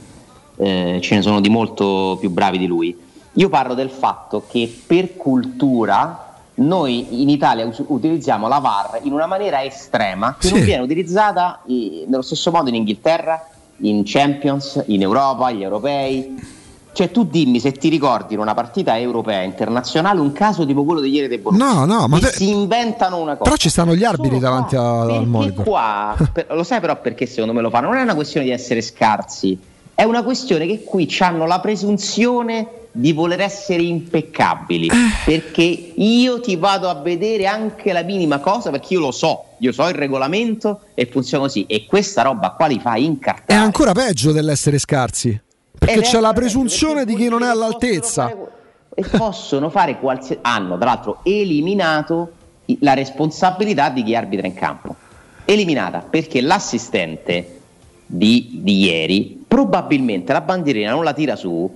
[0.57, 2.97] Eh, ce ne sono di molto più bravi di lui.
[3.33, 6.25] Io parlo del fatto che per cultura
[6.55, 10.65] noi in Italia us- utilizziamo la VAR in una maniera estrema che non Sì.
[10.65, 13.45] viene utilizzata eh, nello stesso modo in Inghilterra,
[13.79, 16.57] in Champions, in Europa, gli europei.
[16.99, 21.01] Cioè tu dimmi se ti ricordi in una partita europea internazionale un caso tipo quello
[21.01, 21.63] di ieri dei Bonucci.
[21.63, 23.45] No, no, ma te- si inventano una cosa.
[23.45, 25.65] Però ci stanno gli arbitri davanti a- al monitor.
[25.65, 27.87] qua, per- lo sai però perché secondo me lo fanno?
[27.87, 29.57] Non è una questione di essere scarsi,
[29.95, 34.89] è una questione che qui hanno la presunzione di voler essere impeccabili.
[34.89, 34.93] Eh.
[35.25, 35.63] Perché
[35.95, 39.87] io ti vado a vedere anche la minima cosa, perché io lo so, io so
[39.87, 41.65] il regolamento e funziona così.
[41.69, 43.61] E questa roba qua li fa È incartare.
[43.61, 45.43] ancora peggio dell'essere scarsi.
[45.79, 48.35] Perché c'è la presunzione di chi non è all'altezza.
[48.95, 52.33] e possono fare qualsiasi hanno tra l'altro eliminato
[52.81, 54.97] la responsabilità di chi arbitra in campo
[55.45, 57.61] eliminata perché l'assistente
[58.05, 61.71] di, di ieri probabilmente la bandierina non la tira su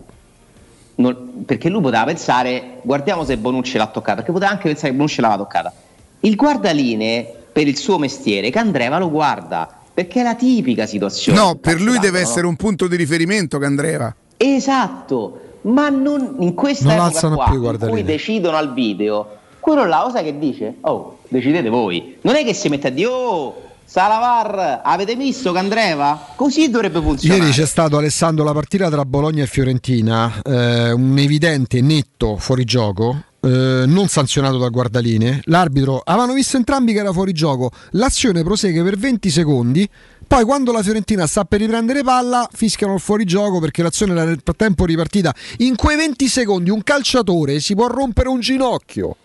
[0.97, 4.97] non- perché lui poteva pensare guardiamo se Bonucci l'ha toccata perché poteva anche pensare che
[4.97, 5.73] Bonucci l'aveva toccata
[6.21, 11.55] il guardaline per il suo mestiere Candreva lo guarda perché è la tipica situazione No,
[11.57, 12.27] per lui deve no?
[12.27, 14.15] essere un punto di riferimento Candreva.
[14.37, 19.39] Esatto, ma non in questa Non epoca alzano qua più in cui decidono al video,
[19.61, 20.77] quello là, lo sai che dice?
[20.81, 22.17] Oh, decidete voi.
[22.23, 26.29] Non è che si mette a dire, oh, Salavar, avete visto Candreva?
[26.35, 27.43] Così dovrebbe funzionare.
[27.43, 33.23] Ieri c'è stato Alessandro la partita tra Bologna e Fiorentina, eh, un evidente netto fuorigioco.
[33.45, 37.71] Eh, non sanzionato dal guardaline, l'arbitro avevano visto entrambi che era fuori gioco.
[37.93, 39.89] L'azione prosegue per 20 secondi.
[40.27, 44.41] Poi, quando la Fiorentina sta per riprendere palla, fischiano il fuorigioco perché l'azione era nel
[44.43, 45.35] frattempo ripartita.
[45.59, 49.17] In quei 20 secondi, un calciatore si può rompere un ginocchio.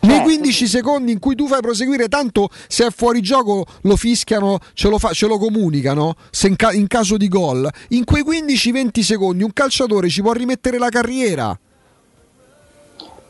[0.00, 4.58] Nei 15 secondi in cui tu fai proseguire, tanto se è fuori gioco lo fischiano,
[4.72, 6.14] ce lo, fa- ce lo comunicano.
[6.30, 10.32] Se in, ca- in caso di gol, in quei 15-20 secondi un calciatore ci può
[10.32, 11.58] rimettere la carriera.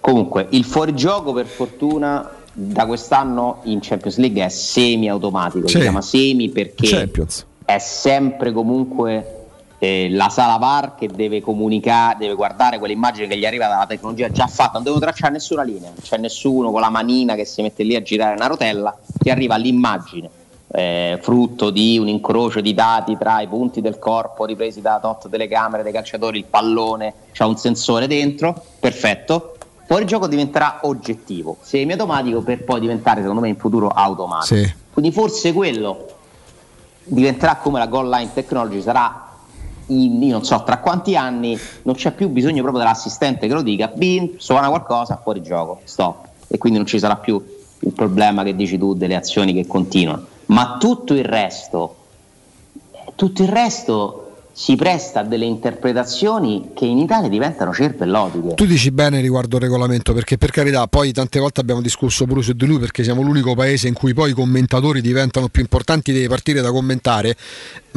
[0.09, 6.49] Comunque, il fuorigioco per fortuna da quest'anno in Champions League è semi-automatico, si chiama semi
[6.49, 7.45] perché Champions.
[7.65, 9.45] è sempre comunque
[9.79, 14.31] eh, la sala VAR che deve comunicare, deve guardare quell'immagine che gli arriva dalla tecnologia
[14.31, 17.61] già fatta, non devono tracciare nessuna linea, non c'è nessuno con la manina che si
[17.61, 20.31] mette lì a girare una rotella, ti arriva l'immagine.
[20.71, 25.29] eh, frutto di un incrocio di dati tra i punti del corpo ripresi da tot
[25.29, 29.55] telecamere dei calciatori, il pallone, c'ha un sensore dentro, perfetto.
[29.89, 34.55] Poi il gioco diventerà oggettivo, semi-automatico per poi diventare secondo me in futuro automatico.
[34.55, 34.75] Sì.
[34.93, 36.07] Quindi forse quello
[37.05, 39.31] diventerà come la goal line technology, sarà
[39.87, 43.63] in, io non so tra quanti anni, non c'è più bisogno proprio dell'assistente che lo
[43.63, 46.29] dica, bim, suona qualcosa, fuori gioco, stop.
[46.49, 47.43] E quindi non ci sarà più
[47.79, 50.27] il problema che dici tu delle azioni che continuano.
[50.49, 51.97] Ma tutto il resto,
[53.15, 54.28] tutto il resto
[54.59, 58.55] si presta a delle interpretazioni che in Italia diventano cervellotiche.
[58.55, 62.43] Tu dici bene riguardo il regolamento, perché per carità, poi tante volte abbiamo discusso pure
[62.43, 66.11] su di lui, perché siamo l'unico paese in cui poi i commentatori diventano più importanti
[66.11, 67.37] delle partite da commentare.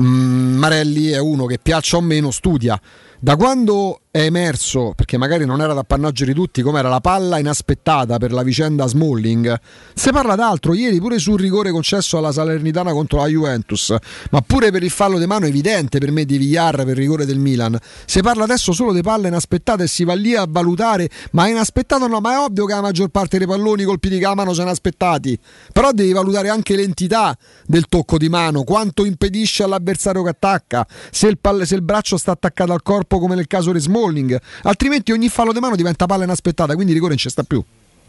[0.02, 2.80] Mm, Marelli è uno che piaccia o meno studia.
[3.24, 8.18] Da quando è emerso, perché magari non era d'appannaggio di tutti, com'era la palla inaspettata
[8.18, 9.60] per la vicenda Smalling,
[9.94, 10.74] si parla d'altro.
[10.74, 13.96] Ieri pure sul rigore concesso alla Salernitana contro la Juventus,
[14.32, 17.26] ma pure per il fallo di mano evidente per me di Villar per il rigore
[17.26, 17.78] del Milan.
[18.06, 22.08] Si parla adesso solo di palle inaspettate e si va lì a valutare, ma inaspettato
[22.08, 24.72] no, ma è ovvio che la maggior parte dei palloni colpiti con la mano sono
[24.72, 25.40] aspettati.
[25.72, 27.38] Però devi valutare anche l'entità
[27.68, 32.18] del tocco di mano, quanto impedisce all'avversario che attacca, se il, pal- se il braccio
[32.18, 36.06] sta attaccato al corpo come nel caso di Smalling, altrimenti ogni fallo di mano diventa
[36.06, 37.64] palla inaspettata, quindi il rigore non ci sta più.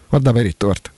[0.09, 0.91] Guarda Peretto, guarda.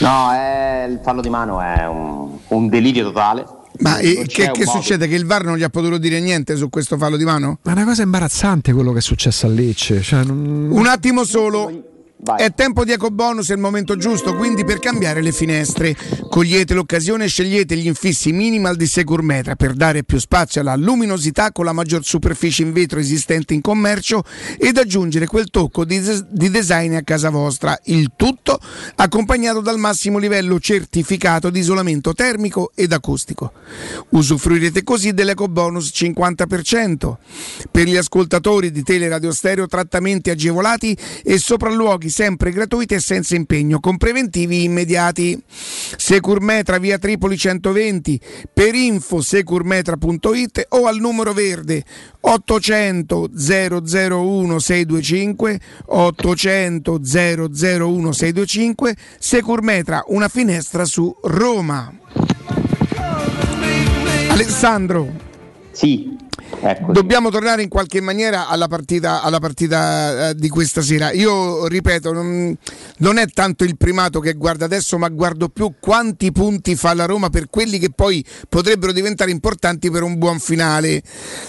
[0.00, 3.44] No, è- il fallo di mano è un, un delirio totale.
[3.80, 5.06] Ma c'è che, che succede?
[5.06, 7.58] Che il VAR non gli ha potuto dire niente su questo fallo di mano?
[7.62, 10.02] Ma è una cosa imbarazzante quello che è successo a Lecce.
[10.02, 11.70] Cioè, non- Un attimo solo.
[12.20, 15.96] È tempo di ecobonus, è il momento giusto, quindi per cambiare le finestre.
[16.28, 21.52] Cogliete l'occasione e scegliete gli infissi minimal di Securmetra per dare più spazio alla luminosità
[21.52, 24.24] con la maggior superficie in vetro esistente in commercio
[24.58, 27.78] ed aggiungere quel tocco di, di design a casa vostra.
[27.84, 28.58] Il tutto
[28.96, 33.52] accompagnato dal massimo livello certificato di isolamento termico ed acustico.
[34.10, 37.16] Usufruirete così dell'ecobonus 50%.
[37.70, 43.80] Per gli ascoltatori di Teleradio Stereo trattamenti agevolati e sopralluoghi sempre gratuiti e senza impegno,
[43.80, 45.40] con preventivi immediati.
[45.46, 48.20] Securmetra via Tripoli 120,
[48.52, 51.84] per info securmetra.it o al numero verde
[52.20, 61.92] 800 001 625 800 001 625 Securmetra, una finestra su Roma.
[64.28, 65.10] Alessandro.
[65.72, 66.17] Sì.
[66.90, 71.12] Dobbiamo tornare in qualche maniera alla partita, alla partita eh, di questa sera.
[71.12, 72.56] Io ripeto, non,
[72.98, 77.04] non è tanto il primato che guardo adesso, ma guardo più quanti punti fa la
[77.04, 81.02] Roma per quelli che poi potrebbero diventare importanti per un buon finale.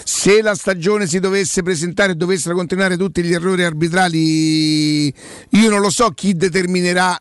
[0.04, 5.80] Se la stagione si dovesse presentare e dovessero continuare tutti gli errori arbitrali, io non
[5.80, 7.20] lo so chi determinerà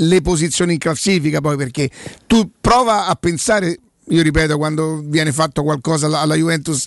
[0.00, 1.88] le posizioni in classifica poi perché
[2.26, 6.86] tu prova a pensare io ripeto, quando viene fatto qualcosa alla, alla Juventus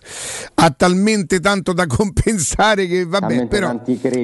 [0.54, 3.82] ha talmente tanto da compensare che vabbè, però,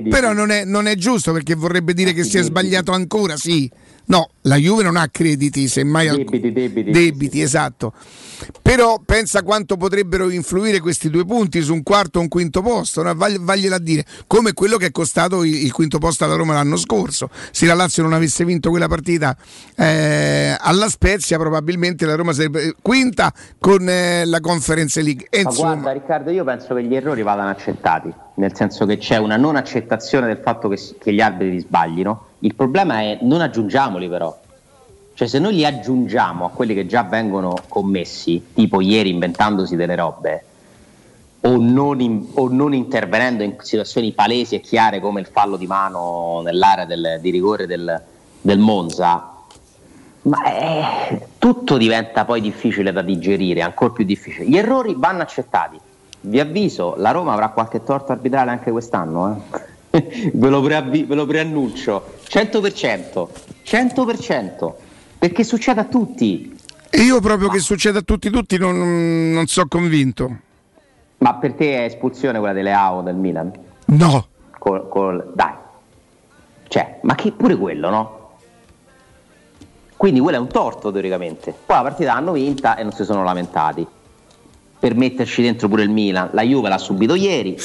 [0.09, 3.69] però non, è, non è giusto perché vorrebbe dire che si è sbagliato ancora, sì.
[4.07, 6.91] No, la Juve non ha crediti, semmai alc- Debiti, debiti.
[6.91, 7.93] debiti, esatto.
[8.61, 13.01] Però pensa quanto potrebbero influire questi due punti su un quarto o un quinto posto,
[13.01, 13.15] no?
[13.15, 16.53] Vagli- vagliela a dire, come quello che è costato il, il quinto posto alla Roma
[16.53, 17.29] l'anno scorso.
[17.51, 19.35] Se la Lazio non avesse vinto quella partita
[19.75, 25.27] eh, alla Spezia, probabilmente la Roma sarebbe quinta con eh, la Conference League.
[25.29, 28.97] E Ma insomma, guarda Riccardo, io penso che gli errori vadano accettati, nel senso che
[28.97, 32.27] c'è una non accettazione del fatto che, che gli arbitri sbaglino.
[32.45, 34.37] Il problema è non aggiungiamoli però.
[35.15, 39.95] Cioè se noi li aggiungiamo a quelli che già vengono commessi, tipo ieri inventandosi delle
[39.95, 40.43] robe,
[41.41, 45.65] o non, in- o non intervenendo in situazioni palesi e chiare come il fallo di
[45.65, 47.99] mano nell'area del- di rigore del,
[48.41, 49.31] del Monza,
[50.23, 54.45] ma eh, tutto diventa poi difficile da digerire, ancora più difficile.
[54.45, 55.79] Gli errori vanno accettati.
[56.21, 59.73] Vi avviso, la Roma avrà qualche torto arbitrale anche quest'anno, eh?
[60.33, 62.17] ve, lo preavvi- ve lo preannuncio.
[62.27, 63.27] 100%,
[63.65, 64.73] 100%,
[65.19, 66.55] perché succede a tutti.
[66.89, 70.37] e io proprio che succeda a tutti tutti non, non so convinto.
[71.19, 73.51] Ma per te è espulsione quella delle AO del Milan?
[73.85, 74.27] No.
[74.59, 75.53] Col- col- dai.
[76.67, 78.19] Cioè, ma che pure quello, no?
[79.95, 81.53] Quindi quello è un torto teoricamente.
[81.65, 83.85] Poi la partita l'hanno vinta e non si sono lamentati.
[84.77, 86.29] Per metterci dentro pure il Milan.
[86.33, 87.57] La Juve l'ha subito ieri.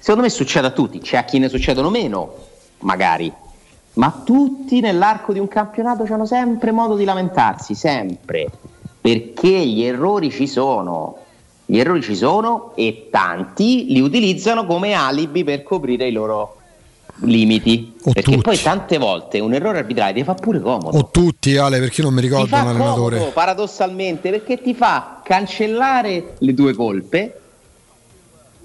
[0.00, 0.98] Secondo me succede a tutti.
[0.98, 2.34] C'è a chi ne succedono meno,
[2.80, 3.30] magari.
[3.94, 8.48] ma tutti nell'arco di un campionato hanno sempre modo di lamentarsi, sempre,
[9.00, 11.16] perché gli errori ci sono.
[11.66, 16.56] Gli errori ci sono e tanti li utilizzano come alibi per coprire i loro
[17.22, 17.92] limiti.
[18.02, 18.40] O perché tutti.
[18.40, 20.96] poi tante volte un errore arbitrale ti fa pure comodo.
[20.96, 23.16] O tutti, Ale, perché non mi ricordo un allenatore.
[23.16, 27.39] comodo, paradossalmente, perché ti fa cancellare le tue colpe.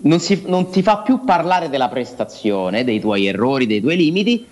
[0.05, 4.45] Non, si- non ti fa più parlare della prestazione, dei tuoi errori, dei tuoi limiti,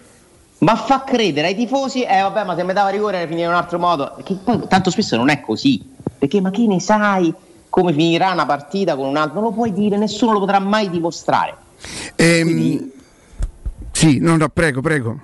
[0.59, 3.55] ma fa credere ai tifosi, eh vabbè, ma se mi dava rigore finire in un
[3.55, 5.80] altro modo, che poi tanto spesso non è così,
[6.17, 7.31] perché ma che ne sai
[7.69, 9.35] come finirà una partita con un altro?
[9.41, 11.55] Non lo puoi dire, nessuno lo potrà mai dimostrare.
[12.15, 12.89] Ehm,
[13.91, 15.19] sì, no, no, prego, prego.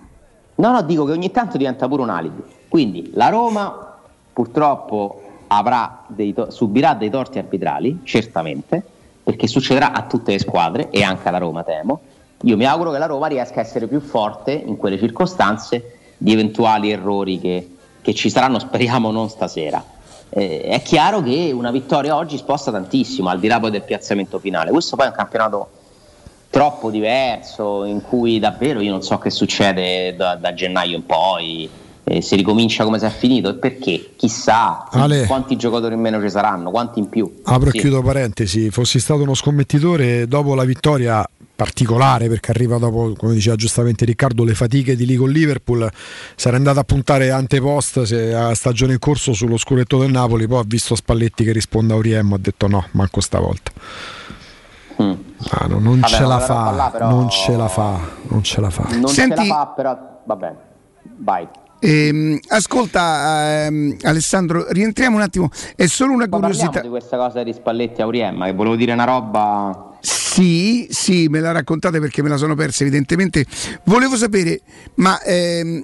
[0.55, 2.43] No, no, dico che ogni tanto diventa pure un alibi.
[2.67, 3.97] Quindi la Roma
[4.31, 8.83] purtroppo avrà dei to- subirà dei torti arbitrali, certamente,
[9.29, 12.01] perché succederà a tutte le squadre e anche alla Roma, temo.
[12.45, 16.33] Io mi auguro che la Roma riesca a essere più forte in quelle circostanze di
[16.33, 19.83] eventuali errori che, che ci saranno, speriamo non stasera.
[20.29, 24.39] Eh, è chiaro che una vittoria oggi sposta tantissimo, al di là poi del piazzamento
[24.39, 24.71] finale.
[24.71, 25.69] Questo poi è un campionato
[26.49, 31.69] troppo diverso in cui davvero io non so che succede da, da gennaio in poi
[32.11, 35.25] eh, si ricomincia come si è finito e perché chissà Ale.
[35.27, 37.77] quanti giocatori in meno ci saranno quanti in più Apro Sì.
[37.77, 41.23] e chiudo parentesi, fossi stato uno scommettitore dopo la vittoria
[41.55, 45.89] particolare perché arriva dopo, come diceva giustamente Riccardo, le fatiche di lì con Liverpool,
[46.35, 50.59] sarei andato a puntare antepost se a stagione in corso sullo scuretto del Napoli, poi
[50.59, 53.71] ho visto Spalletti che risponde a Auriem, ho detto no, manco stavolta.
[54.97, 57.99] Ah, no, non Vabbè, ce la fa, là, però- non ce la fa,
[58.29, 58.87] non ce la fa.
[58.95, 60.57] non Senti- ce la fa però va bene
[61.21, 61.47] vai
[61.81, 65.49] Ehm, ascolta, ehm, Alessandro, rientriamo un attimo.
[65.75, 66.81] È solo una Ma curiosità.
[66.81, 71.39] di questa cosa di Spalletti a Auriemma che volevo dire una roba Sì, sì, me
[71.39, 73.45] la raccontate perché me la sono persa, evidentemente.
[73.85, 74.61] Volevo sapere,
[74.95, 75.83] ma ehm,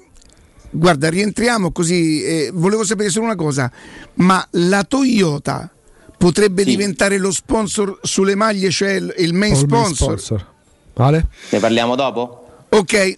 [0.71, 2.23] guarda, rientriamo così.
[2.23, 3.71] eh, volevo sapere solo una cosa:
[4.15, 5.69] ma la Toyota
[6.17, 10.19] potrebbe diventare lo sponsor sulle maglie, cioè il il main O il main sponsor?
[10.19, 10.53] sponsor.
[10.97, 11.27] Ale?
[11.51, 12.47] ne parliamo dopo?
[12.69, 13.17] Ok.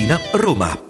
[0.00, 0.89] Tiburtina, Roma.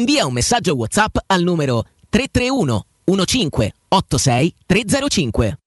[0.01, 5.59] Invia un messaggio WhatsApp al numero 331 15 86 305.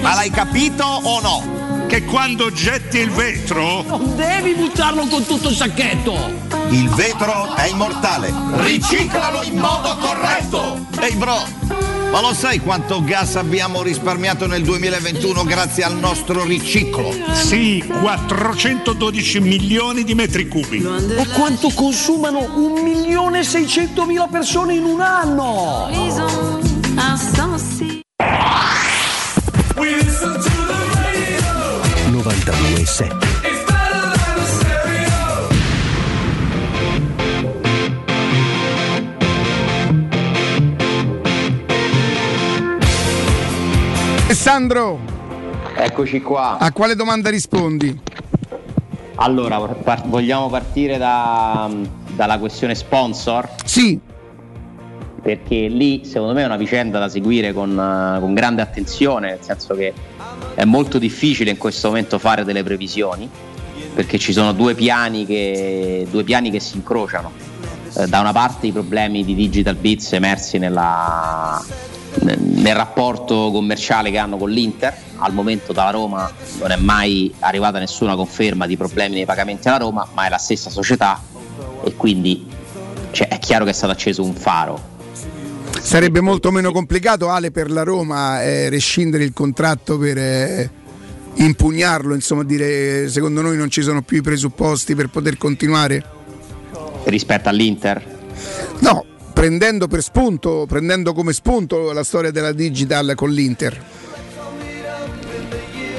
[0.00, 1.86] Ma l'hai capito o no?
[1.86, 6.14] Che quando getti il vetro Non devi buttarlo con tutto il sacchetto!
[6.70, 8.34] Il vetro è immortale.
[8.54, 10.84] Riciclalo in modo corretto.
[11.00, 11.38] Ehi bro,
[12.10, 17.14] ma lo sai quanto gas abbiamo risparmiato nel 2021 grazie al nostro riciclo?
[17.32, 20.80] Sì, 412 milioni di metri cubi.
[20.80, 25.88] Ma quanto consumano un milione e seicentomila persone in un anno?
[32.10, 33.45] 92.7
[44.30, 44.98] Alessandro,
[45.76, 46.58] Eccoci qua.
[46.58, 47.96] a quale domanda rispondi?
[49.14, 51.70] Allora, par- vogliamo partire da-
[52.12, 53.48] dalla questione sponsor?
[53.64, 53.96] Sì.
[55.22, 59.38] Perché lì secondo me è una vicenda da seguire con, eh, con grande attenzione, nel
[59.42, 59.94] senso che
[60.56, 63.30] è molto difficile in questo momento fare delle previsioni,
[63.94, 67.30] perché ci sono due piani che, due piani che si incrociano.
[67.96, 71.64] Eh, da una parte i problemi di Digital Bits emersi nella,
[72.20, 74.94] nel rapporto commerciale che hanno con l'Inter.
[75.18, 79.78] Al momento dalla Roma non è mai arrivata nessuna conferma di problemi nei pagamenti alla
[79.78, 81.20] Roma, ma è la stessa società
[81.82, 82.46] e quindi
[83.12, 84.94] cioè, è chiaro che è stato acceso un faro.
[85.80, 90.70] Sarebbe molto meno complicato, Ale, per la Roma eh, rescindere il contratto per eh,
[91.34, 96.04] impugnarlo, insomma, dire secondo noi non ci sono più i presupposti per poter continuare?
[97.04, 98.02] Rispetto all'Inter?
[98.80, 99.04] No,
[99.36, 103.84] prendendo per spunto, prendendo come spunto la storia della digital con l'Inter.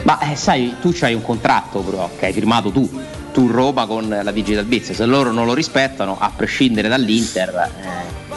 [0.01, 2.89] Ma eh, sai, tu c'hai un contratto però che hai firmato tu,
[3.31, 7.69] tu Roma con la Digital Biz, se loro non lo rispettano, a prescindere dall'Inter,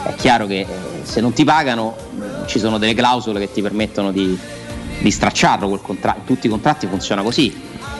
[0.03, 0.67] eh, è chiaro che eh,
[1.01, 1.95] se non ti pagano
[2.45, 4.37] ci sono delle clausole che ti permettono di,
[4.99, 7.51] di stracciarlo quel contratto, tutti i contratti funzionano così.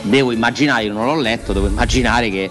[0.02, 2.48] Devo immaginare, io non l'ho letto, devo immaginare che,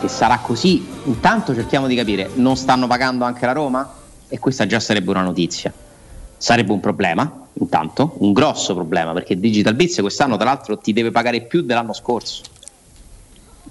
[0.00, 0.96] che sarà così.
[1.08, 3.94] Intanto cerchiamo di capire, non stanno pagando anche la Roma?
[4.28, 5.72] E questa già sarebbe una notizia.
[6.36, 11.10] Sarebbe un problema, intanto, un grosso problema, perché Digital Biz quest'anno tra l'altro ti deve
[11.10, 12.42] pagare più dell'anno scorso.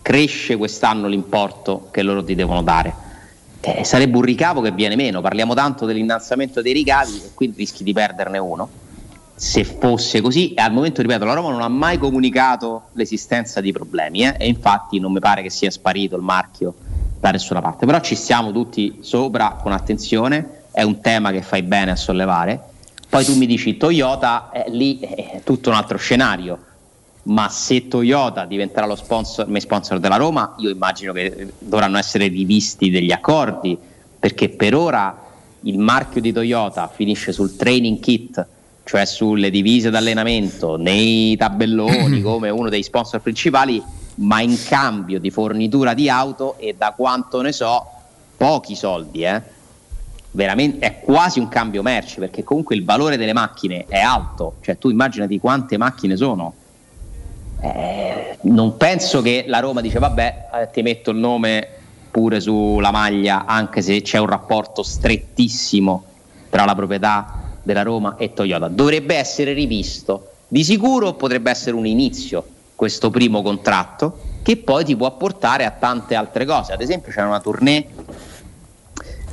[0.02, 2.92] Cresce quest'anno l'importo che loro ti devono dare.
[3.62, 7.84] Eh, sarebbe un ricavo che viene meno, parliamo tanto dell'innalzamento dei ricavi e quindi rischi
[7.84, 8.68] di perderne uno.
[9.36, 13.72] Se fosse così, e al momento ripeto, la Roma non ha mai comunicato l'esistenza di
[13.72, 16.74] problemi eh, e infatti non mi pare che sia sparito il marchio
[17.20, 21.64] da nessuna parte, però ci stiamo tutti sopra con attenzione, è un tema che fai
[21.64, 22.62] bene a sollevare.
[23.10, 26.60] Poi tu mi dici Toyota, eh, lì è tutto un altro scenario.
[27.28, 32.90] ma se Toyota diventerà lo sponsor, sponsor della Roma, io immagino che dovranno essere rivisti
[32.90, 33.78] degli accordi,
[34.18, 35.26] perché per ora
[35.62, 38.46] il marchio di Toyota finisce sul training kit,
[38.86, 43.84] cioè sulle divise d'allenamento, nei tabelloni come uno dei sponsor principali,
[44.18, 47.86] ma in cambio di fornitura di auto e da quanto ne so,
[48.36, 49.56] pochi soldi, eh.
[50.32, 54.78] Veramente è quasi un cambio merci perché comunque il valore delle macchine è alto, cioè
[54.78, 56.54] tu immaginati quante macchine sono.
[57.60, 61.68] Eh, non penso che la Roma dice vabbè eh, ti metto il nome
[62.12, 66.04] pure sulla maglia anche se c'è un rapporto strettissimo
[66.52, 71.88] tra la proprietà della Roma e Toyota dovrebbe essere rivisto di sicuro potrebbe essere un
[71.88, 72.46] inizio
[72.78, 77.24] questo primo contratto che poi ti può portare a tante altre cose ad esempio c'è
[77.24, 77.86] una tournée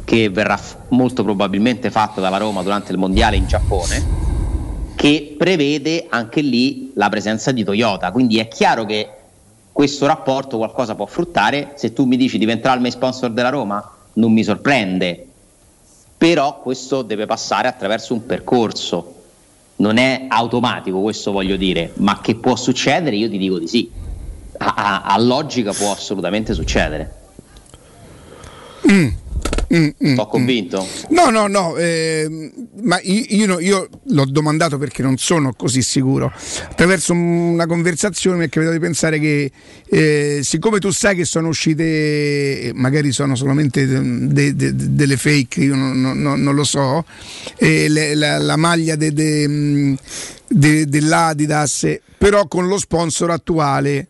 [0.05, 0.59] che verrà
[0.89, 4.25] molto probabilmente fatta dalla Roma durante il mondiale in Giappone
[5.05, 8.11] che prevede anche lì la presenza di Toyota.
[8.11, 9.11] Quindi è chiaro che
[9.71, 11.73] questo rapporto qualcosa può fruttare.
[11.75, 15.27] Se tu mi dici diventerà il main sponsor della Roma, non mi sorprende.
[16.17, 19.24] Però questo deve passare attraverso un percorso.
[19.77, 23.91] Non è automatico, questo voglio dire, ma che può succedere, io ti dico di sì.
[24.59, 27.15] A, a- a logica può assolutamente succedere.
[28.91, 29.09] Mm.
[29.73, 30.87] Mm, mm, Sto convinto?
[31.11, 32.51] No, no, no, ehm,
[32.83, 36.33] ma io, io no- io l'ho domandato perché non sono così sicuro.
[36.69, 39.51] Attraverso una conversazione mi è capitato di pensare che
[39.89, 45.61] eh, siccome tu sai che sono uscite, magari sono solamente de- de- de- delle fake,
[45.61, 47.05] io non, non- non- lo so,
[47.57, 48.97] eh, le- la, la maglia
[50.49, 51.87] de- dell'Adidas,
[52.19, 54.09] però con lo sponsor attuale.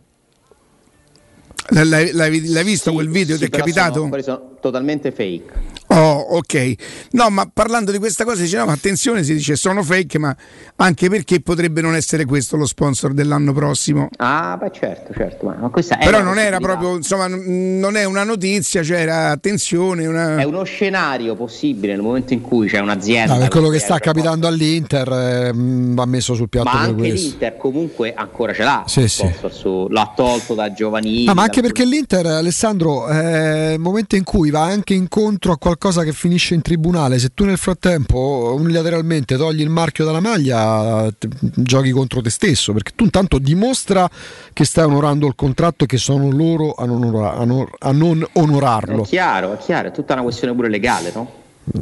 [1.70, 3.36] L'hai, l'hai- l'hai visto quel video?
[3.36, 4.00] Sì, Ti è capitato?
[4.00, 5.52] Sono, sono totalmente fake.
[5.94, 6.74] Oh, ok.
[7.12, 10.34] No, ma parlando di questa cosa dice no, ma attenzione, si dice sono fake, ma
[10.76, 14.08] anche perché potrebbe non essere questo lo sponsor dell'anno prossimo.
[14.16, 18.02] Ah, beh certo, certo, ma, questa è Però non era proprio, insomma, n- non è
[18.04, 20.38] una notizia, cioè era attenzione, una...
[20.38, 23.38] È uno scenario possibile nel momento in cui c'è un'azienda.
[23.38, 27.08] No, quello che sta capitando all'Inter eh, mh, va messo sul piatto Ma per anche
[27.08, 27.28] questo.
[27.28, 28.82] l'Inter comunque ancora ce l'ha.
[28.86, 29.32] Sì, lo sì.
[29.50, 31.28] su- l'ha tolto da giovanili.
[31.28, 35.56] Ah, ma anche perché l'Inter, Alessandro, è il momento in cui va anche incontro a
[35.56, 41.10] qualcosa che finisce in tribunale, se tu nel frattempo unilateralmente togli il marchio dalla maglia,
[41.18, 44.08] te- giochi contro te stesso, perché tu intanto dimostra
[44.52, 47.92] che stai onorando il contratto e che sono loro a non, onora- a non- a
[47.92, 49.02] non È onorarlo.
[49.02, 51.30] chiaro, è chiaro, è tutta una questione pure legale, no?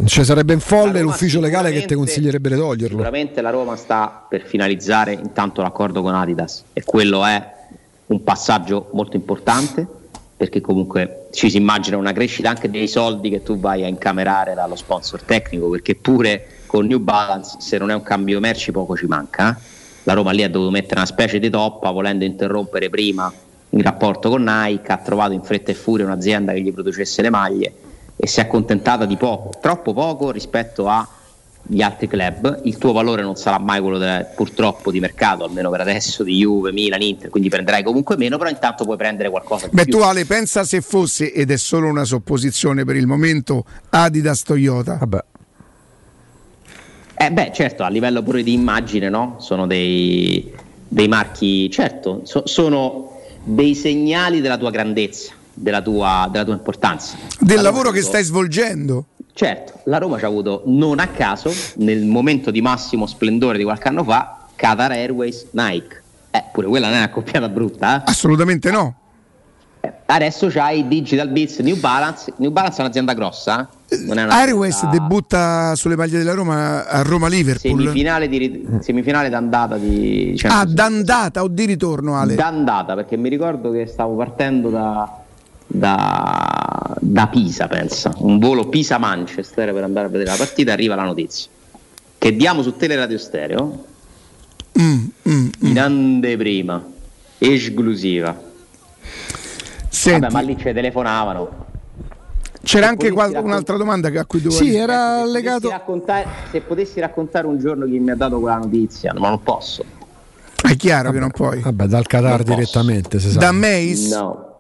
[0.05, 2.99] Cioè sarebbe in folle l'ufficio legale che ti consiglierebbe di toglierlo.
[2.99, 7.45] Sicuramente la Roma sta per finalizzare intanto l'accordo con Adidas e quello è
[8.07, 9.85] un passaggio molto importante
[10.43, 14.55] perché comunque ci si immagina una crescita anche dei soldi che tu vai a incamerare
[14.55, 18.97] dallo sponsor tecnico perché pure con New Balance se non è un cambio merci poco
[18.97, 19.51] ci manca.
[19.51, 19.63] eh.
[20.03, 23.33] La Roma lì ha dovuto mettere una specie di toppa volendo interrompere prima
[23.69, 27.31] il rapporto con Nike, ha trovato in fretta e furia un'azienda che gli producesse le
[27.31, 27.75] maglie
[28.17, 30.89] e si è accontentata di poco, troppo poco rispetto
[31.71, 32.61] agli altri club.
[32.65, 36.37] Il tuo valore non sarà mai quello del- purtroppo di mercato, almeno per adesso, di
[36.39, 39.99] Juve, Milan, Inter, quindi prenderai comunque meno, però intanto puoi prendere qualcosa di Beh, più.
[39.99, 44.97] tu Ale, pensa se fosse, ed è solo una supposizione per il momento, Adidas Toyota.
[44.99, 45.25] Vabbè.
[47.17, 49.37] Eh beh, certo, a livello pure di immagine, no?
[49.39, 50.53] Sono dei,
[50.89, 57.17] dei marchi, certo, so- sono dei segnali della tua grandezza, della tua, della tua importanza.
[57.39, 59.05] Del lavoro che stai svolgendo.
[59.35, 63.65] Certo, la Roma ci ha avuto non a caso, nel momento di massimo splendore di
[63.65, 66.03] qualche anno fa, Qatar Airways Nike.
[66.31, 68.03] Eh, pure quella non è una coppiata brutta, eh?
[68.07, 68.95] Assolutamente no.
[70.07, 72.33] Adesso c'hai Digital Beats New Balance.
[72.37, 73.97] New Balance è un'azienda grossa, eh?
[74.05, 77.81] Non è Airways debutta sulle maglie della Roma a Roma-Liverpool.
[77.81, 82.35] semifinale, di, semifinale d'andata di Ah, Champions d'andata o di ritorno, Ale?
[82.35, 85.22] D'andata, perché mi ricordo che stavo partendo da,
[85.75, 88.13] da, da Pisa, pensa.
[88.19, 90.73] Un volo Pisa-Manchester per andare a vedere la partita.
[90.73, 91.49] Arriva la notizia
[92.19, 93.85] che diamo su Teleradio Stereo
[94.79, 96.83] Mm, in anteprima,
[97.39, 98.35] esclusiva.
[99.89, 100.21] Senti.
[100.21, 101.67] Vabbè, ma lì ci telefonavano.
[102.63, 105.69] C'era anche potessi qual- raccont- un'altra domanda che- a cui dovevo Sì, era legato.
[105.69, 109.29] Se potessi, raccontare, se potessi raccontare un giorno chi mi ha dato quella notizia, ma
[109.29, 109.85] non posso.
[110.63, 111.61] È chiaro che non puoi.
[111.61, 113.19] Vabbè, dal Qatar Non direttamente.
[113.35, 114.09] Da Mace?
[114.09, 114.52] No.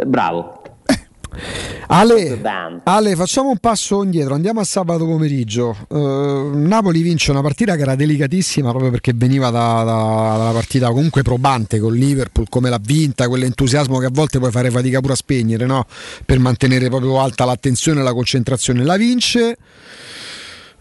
[0.00, 0.62] Eh, bravo.
[1.86, 2.40] Ale.
[2.84, 5.76] Ale, facciamo un passo indietro, andiamo a sabato pomeriggio.
[5.90, 10.88] Eh, Napoli vince una partita che era delicatissima proprio perché veniva da, da- dalla partita
[10.88, 15.12] comunque probante con Liverpool, come l'ha vinta, quell'entusiasmo che a volte puoi fare fatica pure
[15.12, 15.86] a spegnere, no?
[16.24, 18.82] per mantenere proprio alta l'attenzione e la concentrazione.
[18.84, 19.56] La vince.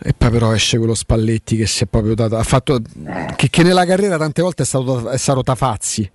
[0.05, 2.35] E poi però esce quello Spalletti che si è proprio dato.
[2.35, 2.81] Ha fatto.
[3.35, 6.09] Che, che nella carriera tante volte è stato, è stato Tafazzi.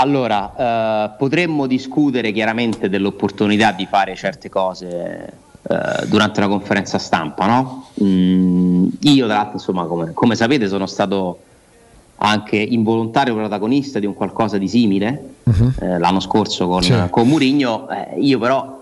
[0.00, 5.32] Allora, eh, potremmo discutere chiaramente dell'opportunità di fare certe cose
[5.68, 7.88] eh, durante la conferenza stampa, no?
[8.02, 11.40] Mm, io, tra l'altro, insomma, come, come sapete, sono stato
[12.20, 15.34] anche involontario protagonista di un qualcosa di simile
[15.80, 16.94] eh, l'anno scorso con, Sì.
[17.10, 17.88] con Murigno.
[17.90, 18.76] Eh, io però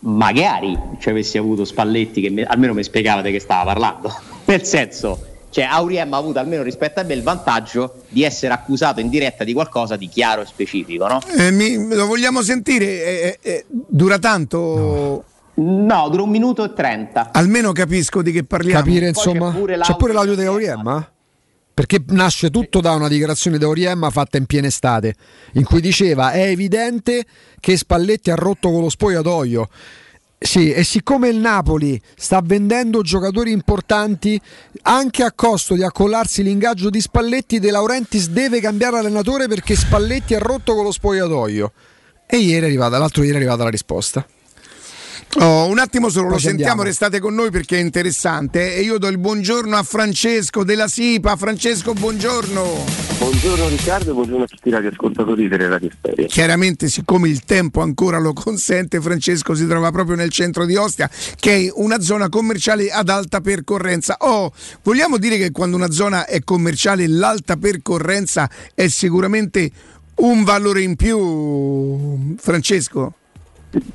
[0.00, 4.12] magari ci avessi avuto Spalletti che mi- almeno mi spiegava di che stava parlando.
[4.44, 5.24] Nel senso,
[5.58, 9.42] cioè Auriem ha avuto almeno rispetto a me il vantaggio di essere accusato in diretta
[9.42, 11.20] di qualcosa di chiaro e specifico, no?
[11.36, 12.84] Eh, mi- lo vogliamo sentire?
[12.86, 15.24] Eh, eh, eh, dura tanto?
[15.54, 16.08] No.
[16.08, 17.30] dura un minuto e trenta.
[17.32, 18.78] Almeno capisco di che parliamo.
[18.78, 19.52] Capire, insomma.
[19.80, 21.10] C'è pure l'audio di Auriemma?
[21.74, 25.14] Perché nasce tutto da una dichiarazione di Auriemma fatta in piena estate,
[25.54, 27.24] in cui diceva è evidente
[27.58, 29.68] che Spalletti ha rotto con lo spogliatoio.
[30.40, 34.40] Sì, e siccome il Napoli sta vendendo giocatori importanti
[34.82, 40.34] anche a costo di accollarsi l'ingaggio di Spalletti, De Laurentiis deve cambiare allenatore perché Spalletti
[40.34, 41.72] ha rotto con lo spogliatoio.
[42.24, 44.24] E ieri è arrivata, l'altro ieri è arrivata la risposta.
[45.36, 46.82] Oh, un attimo solo, Poi lo sentiamo, andiamo.
[46.84, 48.74] restate con noi perché è interessante.
[48.74, 51.36] E io do il buongiorno a Francesco della SIPA.
[51.36, 53.06] Francesco, buongiorno.
[53.18, 56.26] Buongiorno Riccardo buongiorno a tutti i radioascoltatori delle Radio Stereo.
[56.28, 61.10] Chiaramente, siccome il tempo ancora lo consente, Francesco si trova proprio nel centro di Ostia,
[61.38, 64.16] che è una zona commerciale ad alta percorrenza.
[64.20, 64.52] Oh,
[64.82, 69.70] vogliamo dire che quando una zona è commerciale, l'alta percorrenza è sicuramente
[70.16, 73.14] un valore in più, Francesco?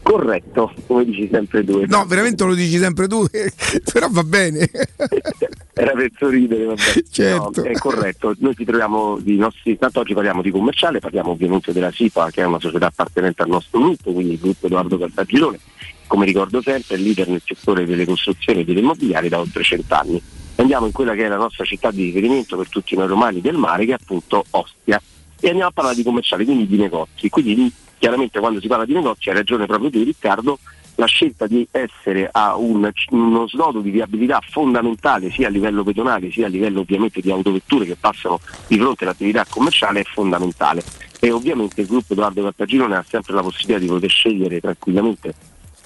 [0.03, 1.83] Corretto, come dici sempre tu.
[1.87, 3.25] No, veramente lo dici sempre tu,
[3.91, 4.69] però va bene.
[5.73, 7.03] Era per sorridere, vabbè.
[7.09, 7.61] Certo.
[7.61, 8.35] No, è corretto.
[8.37, 9.77] Noi ci troviamo di nostri.
[9.77, 13.49] Tanto oggi parliamo di commerciale, parliamo ovviamente della SIPA, che è una società appartenente al
[13.49, 15.59] nostro gruppo, quindi il gruppo Edoardo Cartagirone.
[16.05, 20.21] Come ricordo sempre, è leader nel settore delle costruzioni e dell'immobiliare da oltre cent'anni.
[20.57, 23.57] Andiamo in quella che è la nostra città di riferimento per tutti noi romani del
[23.57, 25.01] mare, che è appunto Ostia.
[25.39, 27.29] E andiamo a parlare di commerciale, quindi di negozi.
[27.29, 27.73] Quindi
[28.03, 30.59] chiaramente quando si parla di negozi, hai ragione proprio tu Riccardo,
[30.95, 36.30] la scelta di essere a un- uno snodo di viabilità fondamentale sia a livello pedonale
[36.30, 40.84] sia a livello ovviamente di autovetture che passano di fronte all'attività commerciale è fondamentale
[41.21, 45.34] e ovviamente il gruppo Edoardo Cartagirone ha sempre la possibilità di poter scegliere tranquillamente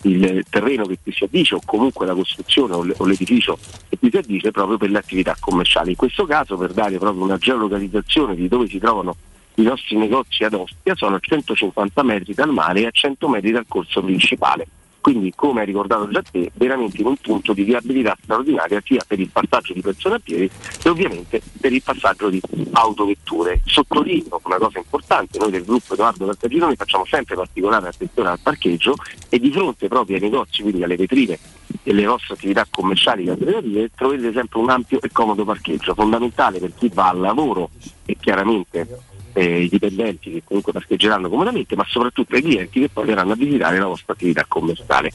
[0.03, 4.17] il terreno che più si addice o comunque la costruzione o, l'edificio che più si
[4.17, 5.91] addice proprio per le attività commerciali.
[5.91, 9.15] In questo caso per dare proprio una geolocalizzazione di dove si trovano
[9.59, 13.51] i nostri negozi ad Ostia sono a 150 metri dal mare e a 100 metri
[13.51, 14.67] dal corso principale.
[15.01, 19.19] Quindi, come hai ricordato già te, veramente in un punto di viabilità straordinaria sia per
[19.19, 20.49] il passaggio di persone a piedi
[20.83, 22.41] e ovviamente per il passaggio di
[22.73, 23.61] autovetture.
[23.65, 28.95] Sottolineo una cosa importante, noi del gruppo Edoardo Cartagirone facciamo sempre particolare attenzione al parcheggio
[29.29, 31.39] e di fronte proprio ai negozi, quindi alle vetrine
[31.81, 36.73] delle vostre attività commerciali e alternative, troverete sempre un ampio e comodo parcheggio, fondamentale per
[36.77, 37.69] chi va al lavoro
[38.05, 43.05] e chiaramente eh, i dipendenti che comunque parcheggeranno comodamente, ma soprattutto i clienti che poi
[43.05, 45.11] verranno a visitare la vostra attività commerciale.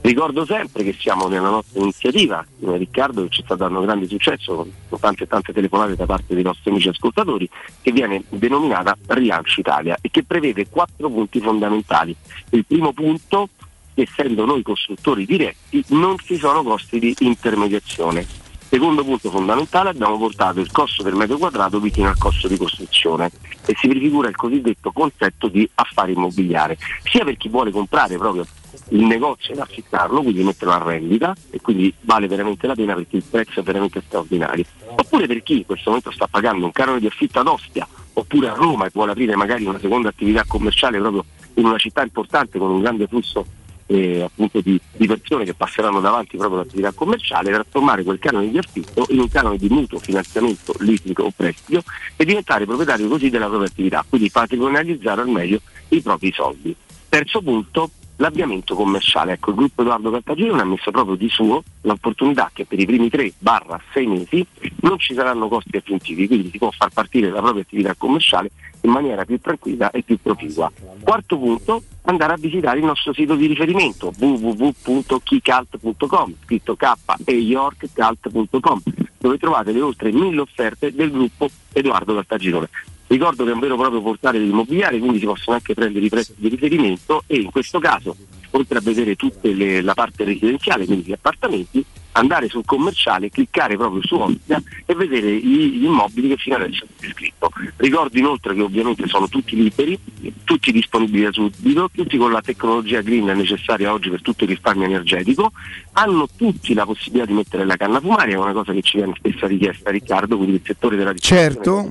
[0.00, 4.54] Ricordo sempre che siamo nella nostra iniziativa, come Riccardo, che ci sta dando grande successo
[4.54, 7.48] con- tante tante telefonate da parte dei nostri amici ascoltatori,
[7.80, 12.14] che viene denominata Rilancio Italia e che prevede quattro punti fondamentali.
[12.50, 13.48] Il primo punto,
[13.94, 18.43] essendo noi costruttori diretti, non ci sono costi di intermediazione.
[18.68, 23.30] Secondo punto fondamentale, abbiamo portato il costo del metro quadrato vicino al costo di costruzione
[23.66, 28.44] e si prefigura il cosiddetto concetto di affare immobiliare, sia per chi vuole comprare proprio
[28.88, 33.16] il negozio ed affittarlo, quindi metterlo a rendita e quindi vale veramente la pena perché
[33.16, 34.64] il prezzo è veramente straordinario.
[34.96, 38.48] Oppure per chi in questo momento sta pagando un canone di affitto ad Ostia oppure
[38.48, 41.24] a Roma e vuole aprire magari una seconda attività commerciale proprio
[41.54, 43.44] in una città importante con un grande flusso
[43.86, 48.58] eh, appunto di, di persone che passeranno davanti proprio all'attività commerciale, trasformare quel canone di
[48.58, 51.82] affitto in un canone di mutuo, finanziamento, liquido o prestito
[52.16, 56.74] e diventare proprietario così della propria attività, quindi patrimonializzare al meglio i propri soldi.
[57.08, 59.32] Terzo punto, l'avviamento commerciale.
[59.32, 63.08] Ecco, il gruppo Edoardo Cartagirone ha messo proprio di suo l'opportunità che per i primi
[63.08, 64.46] 3-6 mesi
[64.80, 68.50] non ci saranno costi aggiuntivi, quindi si può far partire la propria attività commerciale
[68.82, 70.70] in maniera più tranquilla e più proficua.
[71.02, 76.92] Quarto punto, andare a visitare il nostro sito di riferimento www.keycult.com, scritto K
[77.24, 78.82] e yorkcult.com,
[79.18, 82.68] dove trovate le oltre mille offerte del gruppo Edoardo Cartagirone.
[83.06, 86.08] Ricordo che è un vero e proprio portale dell'immobiliare, quindi si possono anche prendere i
[86.08, 88.16] prezzi di riferimento e in questo caso,
[88.50, 89.48] oltre a vedere tutta
[89.82, 91.84] la parte residenziale, quindi gli appartamenti,
[92.16, 97.12] andare sul commerciale, cliccare proprio su Ostia e vedere gli, immobili che fino adesso avete
[97.12, 97.50] scritto.
[97.76, 99.98] Ricordo inoltre che ovviamente sono tutti liberi,
[100.44, 104.86] tutti disponibili da subito, tutti con la tecnologia green necessaria oggi per tutto il risparmio
[104.86, 105.52] energetico,
[105.92, 109.14] hanno tutti la possibilità di mettere la canna fumaria, è una cosa che ci viene
[109.16, 111.90] spesso richiesta Riccardo, quindi il settore della ricerca Certo.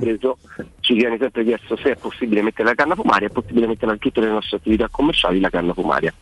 [0.80, 4.00] ci viene sempre chiesto se è possibile mettere la canna fumaria, è possibile mettere in
[4.00, 6.14] tutte le nostre attività commerciali la canna fumaria.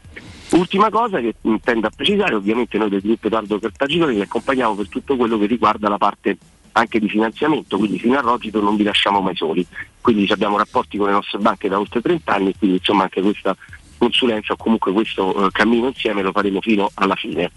[0.51, 4.89] Ultima cosa che intendo a precisare, ovviamente noi del gruppo Edoardo Cartagirone li accompagniamo per
[4.89, 6.37] tutto quello che riguarda la parte
[6.73, 9.65] anche di finanziamento, quindi fino a Rogito non vi lasciamo mai soli,
[9.99, 13.55] quindi abbiamo rapporti con le nostre banche da oltre 30 anni, quindi insomma anche questa
[13.97, 17.51] consulenza o comunque questo eh, cammino insieme lo faremo fino alla fine.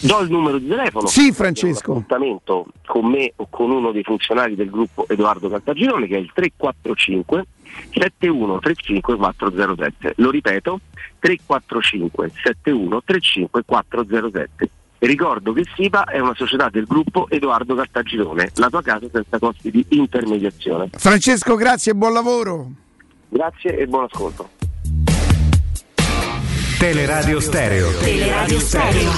[0.00, 1.08] Do il numero di telefono.
[1.08, 1.90] Sì, Francesco.
[1.90, 6.20] Un appuntamento con me o con uno dei funzionari del gruppo Edoardo Caltagirone che è
[6.20, 7.46] il 345
[7.90, 10.14] 7135 407.
[10.16, 10.80] Lo ripeto,
[11.18, 14.70] 345 7135 407.
[15.00, 19.38] E ricordo che SIPA è una società del gruppo Edoardo Cartagirone, la tua casa senza
[19.38, 20.90] costi di intermediazione.
[20.92, 22.70] Francesco, grazie e buon lavoro.
[23.28, 24.50] Grazie e buon ascolto.
[26.78, 27.90] Teleradio Stereo.
[27.98, 29.10] Teleradio Stereo.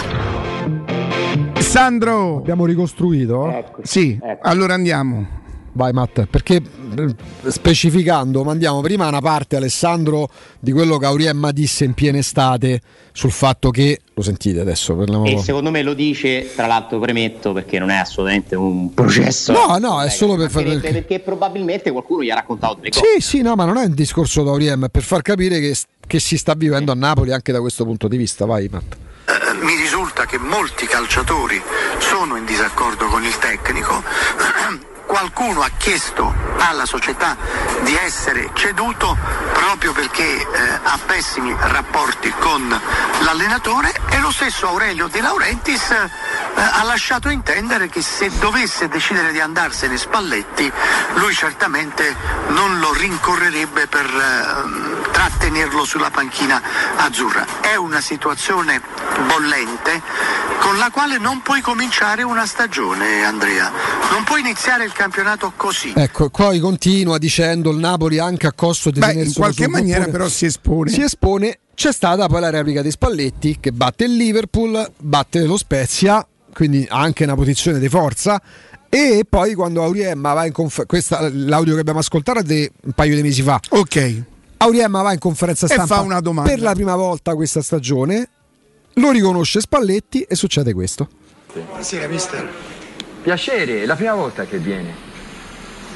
[1.59, 2.39] Sandro.
[2.39, 3.51] Abbiamo ricostruito?
[3.51, 3.81] Ecco.
[3.85, 5.39] Sì, allora andiamo.
[5.72, 7.14] Vai Matt, perché eh,
[7.47, 10.28] specificando mandiamo prima una parte Alessandro
[10.59, 12.80] di quello che Auriemma disse in piena estate
[13.12, 15.24] sul fatto che, lo sentite adesso, parliamo...
[15.26, 19.52] E secondo me lo dice, tra l'altro premetto, perché non è assolutamente un processo.
[19.52, 20.64] No, no, è solo per far...
[20.64, 23.05] perché, perché probabilmente qualcuno gli ha raccontato delle cose.
[23.18, 25.76] Sì, sì, no, ma non è un discorso da Auriemma, è per far capire che,
[26.06, 28.44] che si sta vivendo a Napoli anche da questo punto di vista.
[28.44, 28.97] Vai Matt.
[29.26, 31.60] Eh, mi risulta che molti calciatori
[31.98, 34.02] sono in disaccordo con il tecnico.
[35.11, 37.37] Qualcuno ha chiesto alla società
[37.81, 39.19] di essere ceduto
[39.53, 40.47] proprio perché eh,
[40.85, 42.81] ha pessimi rapporti con
[43.23, 46.09] l'allenatore e lo stesso Aurelio De Laurentiis eh,
[46.55, 50.70] ha lasciato intendere che se dovesse decidere di andarsene Spalletti
[51.15, 52.15] lui certamente
[52.51, 56.62] non lo rincorrerebbe per eh, trattenerlo sulla panchina
[56.97, 57.45] azzurra.
[57.61, 58.81] È una situazione
[59.27, 60.03] bollente
[60.61, 63.73] con la quale non puoi cominciare una stagione, Andrea.
[64.11, 65.94] Non puoi iniziare il campionato così.
[65.97, 70.28] Ecco, poi continua dicendo il Napoli anche a costo di Beh, in qualche maniera però
[70.28, 70.90] si espone.
[70.90, 71.60] Si espone.
[71.74, 76.86] C'è stata poi la replica di Spalletti che batte il Liverpool, batte lo Spezia, quindi
[76.90, 78.39] anche una posizione di forza.
[78.90, 83.14] E poi quando Auriemma va in conferenza, l'audio che abbiamo ascoltato è di un paio
[83.14, 83.59] di mesi fa.
[83.70, 84.22] Ok.
[84.59, 86.51] Auriemma va in conferenza E stampa fa una domanda.
[86.51, 88.28] per la prima volta questa stagione,
[88.94, 91.09] lo riconosce Spalletti e succede questo.
[91.55, 92.48] Buonasera mister.
[93.22, 95.09] Piacere, è la prima volta che viene.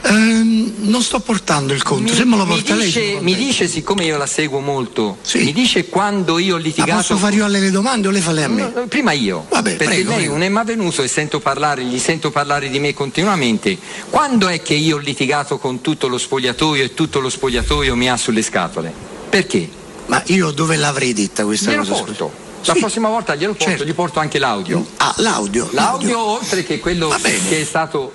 [0.07, 2.85] Ehm, non sto portando il conto, se me lo mi porta lei.
[2.87, 6.63] dice, sono mi dice, siccome io la seguo molto, mi dice quando io ho Ma
[6.63, 6.93] litigato.
[6.99, 8.63] posso fare io alle le domande o lei fa lei a me?
[8.65, 10.33] No, no, prima io, Vabbè, perché prego, lei prego.
[10.35, 13.79] non è mai venuto e sento parlare, gli sento parlare di me continuamente.
[14.11, 18.11] Quando è che io ho litigato con tutto lo spogliatoio e tutto lo spogliatoio mi
[18.11, 18.93] ha sulle scatole?
[19.31, 19.67] Perché?
[20.07, 21.95] Ma io dove l'avrei detta questa Glielo cosa?
[22.03, 22.33] porto.
[22.65, 24.87] La prossima volta glielo porto, gli porto anche l'audio.
[24.99, 25.69] Ah, l'audio.
[25.73, 28.13] L'audio oltre che quello che è stato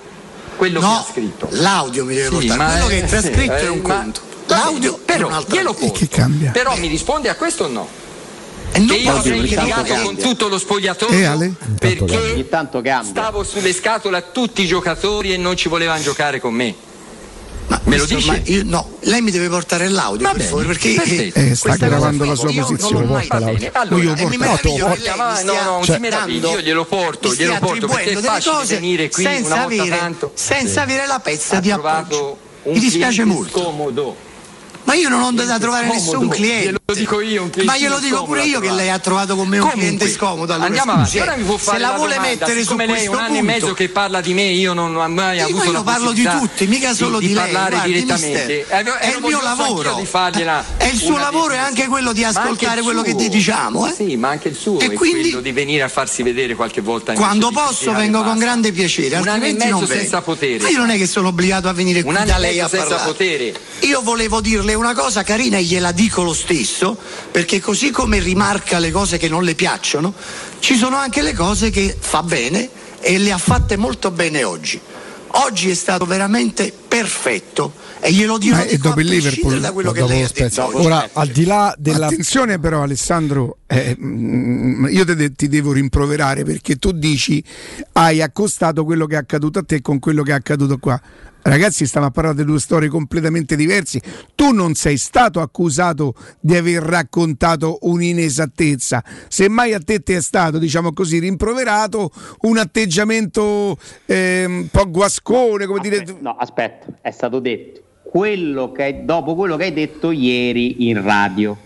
[0.57, 1.47] quello No, che ha scritto.
[1.51, 4.21] L'audio mi deve Sì, portare, ma quello che è trascritto sì, è un conto.
[4.47, 5.93] L'audio è però glielo porto.
[5.99, 6.51] che cambia?
[6.51, 7.87] Però mi risponde a questo o no?
[8.71, 11.53] non che io avrei litigato con tutto lo spogliatoio Eh, Ale?
[11.79, 12.45] perché
[13.03, 16.73] stavo sulle scatole a tutti i giocatori e non ci volevano giocare con me.
[17.83, 18.27] Me lo dici?
[18.27, 21.39] ma io- no, lei mi deve portare l'audio Va per bene, favore perché perfetto.
[21.39, 22.93] Eh, sta gravando la sua io posizione.
[22.93, 26.85] non l'ho mai Va bene, allora, Io porto- no, lei no, non cioè- io glielo
[26.85, 30.31] porto, glielo porto perché è facile cose venire qui senza una volta avere, tanto.
[30.33, 30.79] senza Sì.
[30.79, 32.37] avere la pezza Ha di trovato appoggio.
[32.63, 33.59] un Mi dispiace molto.
[33.59, 34.15] scomodo.
[34.83, 36.03] Ma io non ho da trovare Scomodo.
[36.03, 36.63] nessun cliente.
[36.63, 39.47] Glielo dico io, un cliente Ma glielo dico pure io che lei ha trovato con
[39.47, 40.53] me un Comunque, cliente scomodo.
[40.53, 41.17] Allora, andiamo avanti.
[41.19, 43.89] Fare se la, vuole domanda, mettere su lei è un anno e punto, mezzo che
[43.89, 47.19] parla di me, io non ho mai avuto io la parlo di tutti, mica solo
[47.19, 47.35] di, lei.
[47.35, 48.65] parlare guardi, direttamente.
[48.67, 49.93] Eh, è eh, il mio lavoro.
[49.95, 53.29] di fargliela È il suo lavoro e di- anche quello di ascoltare quello che ti
[53.29, 53.87] diciamo.
[53.87, 53.93] Eh?
[53.93, 56.81] Sì, ma anche il suo E è quindi- quello di venire a farsi vedere qualche
[56.81, 57.13] volta.
[57.13, 60.63] Quando di posso vengo e con grande piacere, Un anno e mezzo senza potere.
[60.63, 62.85] Ma io non è che sono obbligato a venire qui da e lei a senza
[62.87, 63.11] parlare.
[63.11, 63.53] potere.
[63.81, 66.97] Io volevo dirle una cosa carina e gliela dico lo stesso,
[67.31, 70.13] perché così come rimarca le cose che non le piacciono,
[70.59, 72.69] ci sono anche le cose che fa bene
[72.99, 74.79] e le ha fatte molto bene oggi.
[75.33, 79.91] Oggi è stato veramente perfetto e glielo dirò Ma di dopo il Liverpool, da quello
[79.91, 80.71] che lei ha detto.
[80.73, 86.43] Ora, al di là della Attenzione però Alessandro, eh, mm, io te- ti devo rimproverare
[86.43, 87.43] perché tu dici
[87.93, 90.99] hai accostato quello che è accaduto a te con quello che è accaduto qua.
[91.41, 94.01] Ragazzi, stiamo a parlare di due storie completamente diverse.
[94.35, 99.03] Tu non sei stato accusato di aver raccontato un'inesattezza.
[99.29, 105.65] Semmai a te ti è stato, diciamo così, rimproverato un atteggiamento ehm, un po' guascone,
[105.65, 106.03] come dire.
[106.19, 111.57] No, aspetta, è stato detto quello che dopo quello che hai detto ieri in radio.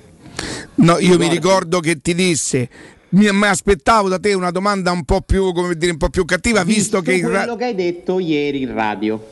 [0.84, 2.70] No, io mi ricordo che ti disse.
[3.10, 6.26] Mi, mi aspettavo da te una domanda un po' più, come dire, un po' più
[6.26, 9.24] cattiva, visto, che il ra- quello che hai detto ieri in radio.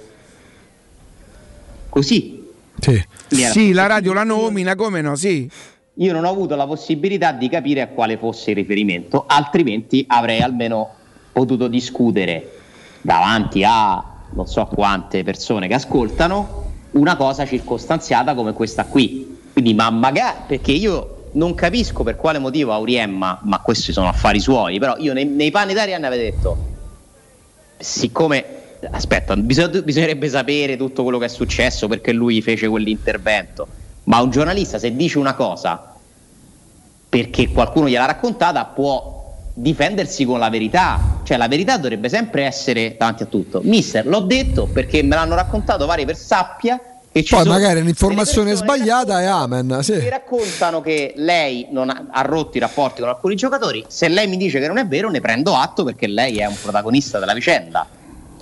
[1.89, 2.47] Così.
[2.79, 3.03] Sì.
[3.27, 5.15] Sì, la radio la nomina, come no?
[5.15, 5.49] Sì.
[5.95, 10.39] Io non ho avuto la possibilità di capire a quale fosse il riferimento, altrimenti avrei
[10.39, 10.95] almeno
[11.33, 12.59] potuto discutere
[13.01, 14.03] davanti a
[14.33, 19.39] non so quante persone che ascoltano una cosa circostanziata come questa qui.
[19.51, 24.39] Quindi, ma magari perché io non capisco per quale motivo Auriemma, ma questi sono affari
[24.39, 26.57] suoi, però io nei, nei panni d'Arianna avevo detto,
[27.77, 28.45] siccome
[28.89, 33.67] aspetta, bisog- bisognerebbe sapere tutto quello che è successo perché lui fece quell'intervento.
[34.05, 35.93] Ma un giornalista, se dice una cosa
[37.07, 41.19] perché qualcuno gliel'ha raccontata, può difendersi con la verità.
[41.23, 43.61] Cioè, la verità dovrebbe sempre essere davanti a tutto.
[43.63, 46.79] Mister, l'ho detto perché me l'hanno raccontato vari per sappia.
[47.11, 49.79] Che ci Poi sono magari un'informazione sbagliata e amen.
[49.81, 49.93] Sì.
[49.99, 53.83] che raccontano che lei non ha, ha rotto i rapporti con alcuni giocatori.
[53.89, 56.55] Se lei mi dice che non è vero, ne prendo atto perché lei è un
[56.61, 57.85] protagonista della vicenda.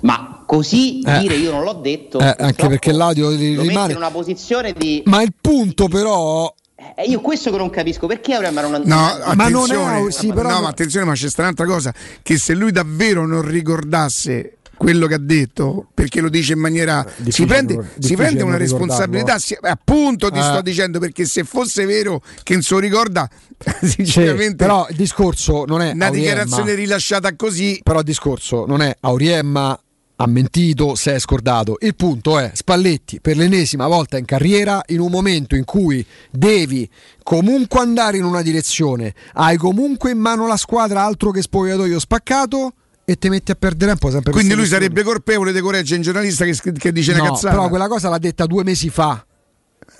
[0.02, 1.18] Ma così Eh.
[1.18, 3.90] dire io non l'ho detto, Eh, anche perché l'audio rimane.
[3.90, 5.02] in una posizione di.
[5.06, 6.54] Ma il punto però.
[6.96, 8.78] Eh, io questo che non capisco, perché avremmo una.
[8.78, 11.92] No, Ma non è- sì, però no, non- ma attenzione, ma c'è sta un'altra cosa,
[12.22, 17.04] che se lui davvero non ricordasse quello che ha detto, perché lo dice in maniera...
[17.06, 19.38] Si difficile prende, si prende una responsabilità, eh.
[19.38, 20.42] si- appunto ti Eh.
[20.42, 23.28] sto dicendo, perché se fosse vero che non se lo ricorda,
[23.82, 24.56] Sì, sinceramente...
[24.56, 26.10] però il discorso non è una Auriemma.
[26.10, 27.78] dichiarazione rilasciata così...
[27.82, 29.78] Però il discorso non è Auriemma
[30.16, 31.76] ha mentito, si è scordato.
[31.80, 36.88] Il punto è Spalletti per l'ennesima volta in carriera, in un momento in cui devi
[37.22, 42.72] comunque andare in una direzione, hai comunque in mano la squadra altro che spogliatoio spaccato
[43.10, 46.02] e ti metti a perdere tempo sempre per Quindi lui sarebbe colpevole di correggere un
[46.02, 47.54] giornalista che, che dice una No, cazzata.
[47.56, 49.24] però quella cosa l'ha detta due mesi fa.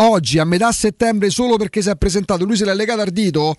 [0.02, 3.54] Oggi a metà settembre solo perché si è presentato lui se l'è legato al dito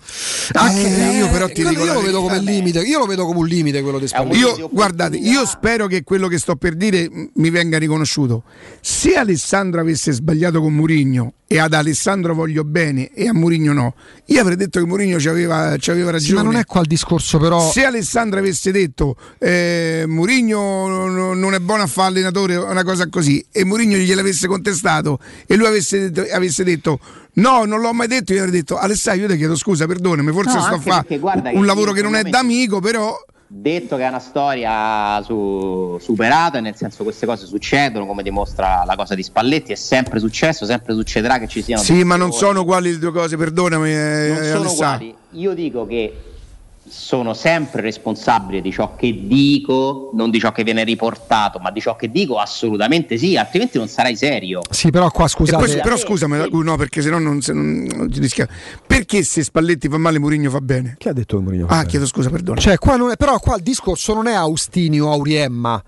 [0.53, 3.39] anche Eh, io però ti dico io lo vedo come limite io lo vedo come
[3.39, 7.07] un limite quello di Spalletti Io, guardate, io spero che quello che sto per dire
[7.35, 8.43] mi venga riconosciuto.
[8.81, 13.93] Se Alessandro avesse sbagliato con Murigno e ad Alessandro voglio bene e a Murigno no,
[14.27, 16.43] io avrei detto che Murigno ci aveva, ci aveva Sì, ragione.
[16.43, 20.88] ma non è qua il discorso però Se Alessandro avesse detto eh, Murigno
[21.34, 25.68] non è buono a fare allenatore una cosa così e Murigno gliel'avesse contestato e lui
[25.68, 26.99] avesse detto, avesse detto
[27.33, 30.55] no, non l'ho mai detto, io avrei detto Alessandro io ti chiedo scusa, perdonami, forse
[30.55, 31.19] No, sto a fare
[31.53, 33.15] un lavoro che non è d'amico, però
[33.53, 38.95] Detto che è una storia su- superata, nel senso queste cose succedono, come dimostra la
[38.95, 42.61] cosa di Spalletti, è sempre successo, sempre succederà che ci siano Sì, ma non sono
[42.61, 43.91] uguali le due cose, perdonami.
[43.93, 45.13] eh, non sono uguali.
[45.31, 46.30] Io dico che
[46.91, 51.80] sono sempre responsabile di ciò che dico, non di ciò che viene riportato, ma di
[51.80, 54.59] ciò che dico assolutamente sì, altrimenti non sarai serio.
[54.69, 58.19] sì però qua scusate poi- però scusami, no, perché sennò non, se- non, non ci
[58.19, 58.45] rischia.
[58.85, 60.95] Perché se Spalletti fa male, Murigno fa bene?
[60.97, 61.89] Chi ha detto che Mourinho fa Ah, bene?
[61.89, 62.59] chiedo scusa, perdono.
[62.59, 65.81] Cioè, qua non è, però qua il discorso non è Austini o Auriemma.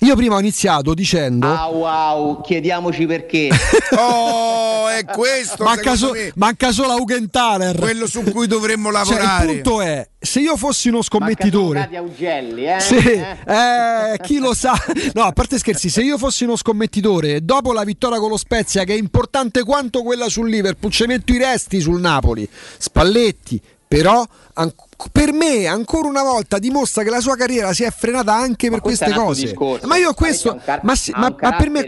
[0.00, 1.46] Io prima ho iniziato dicendo.
[1.46, 3.48] Ah wow, chiediamoci perché.
[3.98, 5.64] oh, è questo.
[5.64, 7.76] manca, so- manca solo Augenthaler.
[7.78, 9.46] quello su cui dovremmo Cioè, lavorare.
[9.52, 11.88] il punto è: se io fossi uno scommettitore.
[11.96, 12.78] Augelli, eh?
[12.80, 13.36] Sì, Eh?
[13.46, 14.74] eh, chi lo sa?
[15.14, 18.84] No, a parte scherzi, se io fossi uno scommettitore, dopo la vittoria con lo Spezia,
[18.84, 22.46] che è importante quanto quella sul Liverpool, ci metto i resti sul Napoli.
[22.76, 24.24] Spalletti, però,
[24.54, 24.74] an-
[25.12, 28.80] per me, ancora una volta dimostra che la sua carriera si è frenata anche per
[28.80, 29.42] queste cose.
[29.42, 29.86] discorso.
[29.86, 31.86] Ma io questo, ma, ma- ma per me.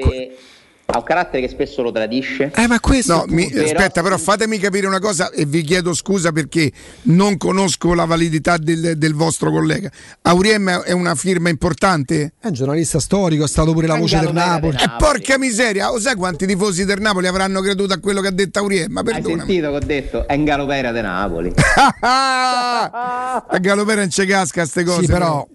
[0.91, 2.51] Ha un carattere che spesso lo tradisce.
[2.57, 3.15] Eh, ma questo.
[3.17, 7.37] No, mi- Però- aspetta, però fatemi capire una cosa e vi chiedo scusa perché non
[7.37, 9.91] conosco la validità del, del vostro collega.
[10.23, 12.33] Auriem è una firma importante?
[12.41, 14.77] È un giornalista storico, è stato pure la voce del Napoli.
[14.79, 18.33] E porca miseria, lo sai quanti tifosi del Napoli avranno creduto a quello che ha
[18.33, 18.91] detto Auriem?
[18.91, 20.27] Ma Hai sentito che ho detto?
[20.27, 21.53] È in Galopera de Napoli.
[22.01, 25.01] A Galopera non c'è casca queste cose.
[25.03, 25.47] Sì, però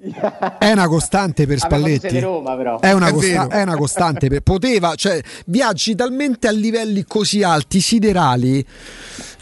[0.60, 2.20] è una costante per Spalletti.
[2.20, 2.80] Roma, però.
[2.80, 4.28] È una, È costa- è una costante.
[4.30, 8.66] per- poteva, cioè, viaggi talmente a livelli così alti, siderali,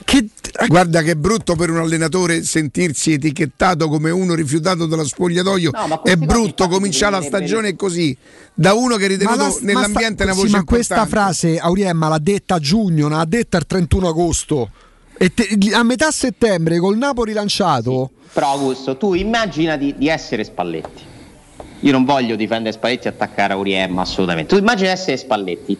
[0.03, 0.27] che
[0.67, 5.71] Guarda che è brutto per un allenatore sentirsi etichettato come uno rifiutato dallo spogliatoio.
[5.73, 8.15] No, ma è brutto cominciare la stagione così.
[8.53, 10.93] Da uno che è ritenuto la- sta- nell'ambiente una sì, voce ma importante.
[10.93, 14.69] questa frase Auriemma l'ha detta a giugno, l'ha detta il 31 agosto.
[15.17, 18.11] E te- a metà settembre col Napoli lanciato.
[18.33, 21.03] Però Augusto, tu immaginati di essere Spalletti.
[21.81, 24.55] Io non voglio difendere Spalletti e attaccare Auriem assolutamente.
[24.55, 25.77] Tu immagina essere Spalletti,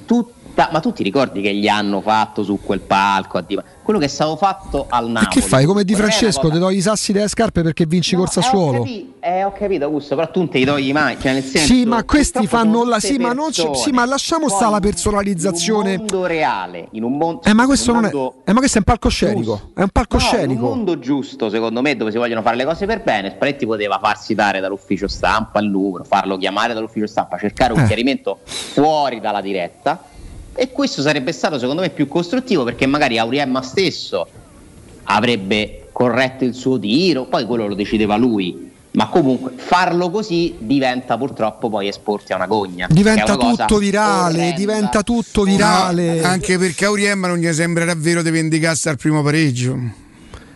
[0.61, 3.38] tutta, ma tu ti ricordi che gli hanno fatto su quel palco?
[3.38, 5.41] a Diva- Quello che è stato fatto al E Napoli.
[5.41, 5.65] che fai?
[5.65, 8.49] Come Di Francesco, ti togli i sassi delle scarpe perché vinci corsa a Eh, ho
[8.49, 8.77] suolo?
[8.79, 11.17] capi- eh, ho capito, Augusto, però tu non te li togli mai.
[11.19, 13.75] Cioè, nel senso, Sì, ma questi fanno la sì, ma non persone.
[13.75, 15.97] sì, ma lasciamo stare la In un personalizzazione.
[15.97, 17.41] mondo reale, in un mondo.
[17.43, 18.13] Eh, ma questo un non è.
[18.13, 19.41] mondo Eh, ma questo è un palcoscenico.
[19.41, 19.65] giusto.
[19.73, 20.51] È un No, palcoscenico.
[20.53, 23.65] in un mondo giusto, secondo me, dove si vogliono fare le cose per bene, Spalletti
[23.65, 27.85] poteva farsi dare dall'ufficio stampa il numero, farlo chiamare dall'ufficio stampa, cercare un Eh.
[27.88, 30.01] chiarimento fuori dalla diretta.
[30.53, 34.27] E questo sarebbe stato, secondo me, più costruttivo perché magari Auriemma stesso
[35.03, 38.69] avrebbe corretto il suo tiro, poi quello lo decideva lui.
[38.93, 42.87] Ma comunque farlo così diventa purtroppo poi esporti a una gogna.
[42.89, 44.55] Diventa una tutto virale, orrenda.
[44.57, 46.19] diventa tutto virale.
[46.19, 49.77] No, anche perché Auriemma non gli sembrerà vero di vendicarsi al primo pareggio.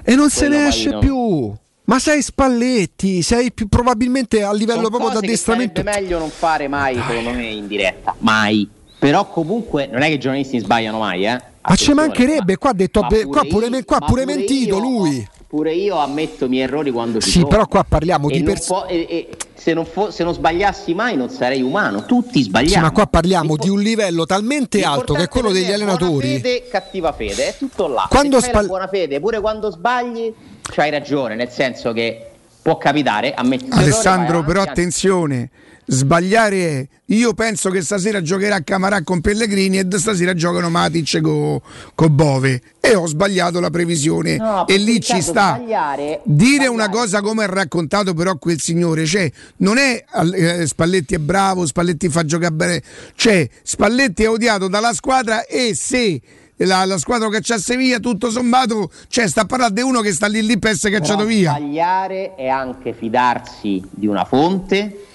[0.03, 1.53] E non se Quello ne poi esce più.
[1.85, 5.81] Ma sei Spalletti, sei più probabilmente a livello Sono proprio cose che d'addestramento.
[5.81, 8.15] sarebbe meglio non fare mai, secondo me, in diretta.
[8.19, 8.67] Mai.
[9.05, 11.39] Però comunque non è che i giornalisti sbagliano mai, eh.
[11.61, 14.77] Ma ci mancherebbe, qua ha detto, ma pure qua pure, io- me- qua pure mentito
[14.77, 15.27] io- lui.
[15.47, 17.47] Pure io ammetto i miei errori quando ci Sì, sono.
[17.49, 20.33] però qua parliamo E di non pers- può- e- e se, non fo- se non
[20.33, 22.05] sbagliassi mai non sarei umano.
[22.05, 22.73] Tutti sbagliamo.
[22.73, 26.27] Sì, ma qua parliamo di un livello talmente alto che è quello degli Buona allenatori.
[26.39, 28.07] fede, cattiva fede, è tutto là.
[28.09, 30.33] Quando Se Spal- buona fede, pure quando sbagli,
[30.63, 35.49] c'hai ragione, nel senso che può capitare, ammetti Alessandro, errore, però attenzione,
[35.85, 42.15] sbagliare è io penso che stasera giocherà Camarà con Pellegrini e stasera giocano Matic con
[42.15, 45.55] Bove e ho sbagliato la previsione No, e lì ci sta.
[45.55, 50.03] sbagliare- Dire una cosa come ha raccontato però quel signore, cioè non è
[50.33, 52.81] eh, Spalletti è bravo, Spalletti fa giocare bene,
[53.15, 56.19] cioè Spalletti è odiato dalla squadra e se
[56.59, 60.11] la, la squadra che c'ha Sevilla tutto sommato, cioè sta a parlare di uno che
[60.13, 61.49] sta lì lì per essere cacciato Però via.
[61.51, 65.05] Sbagliare è anche fidarsi di una fonte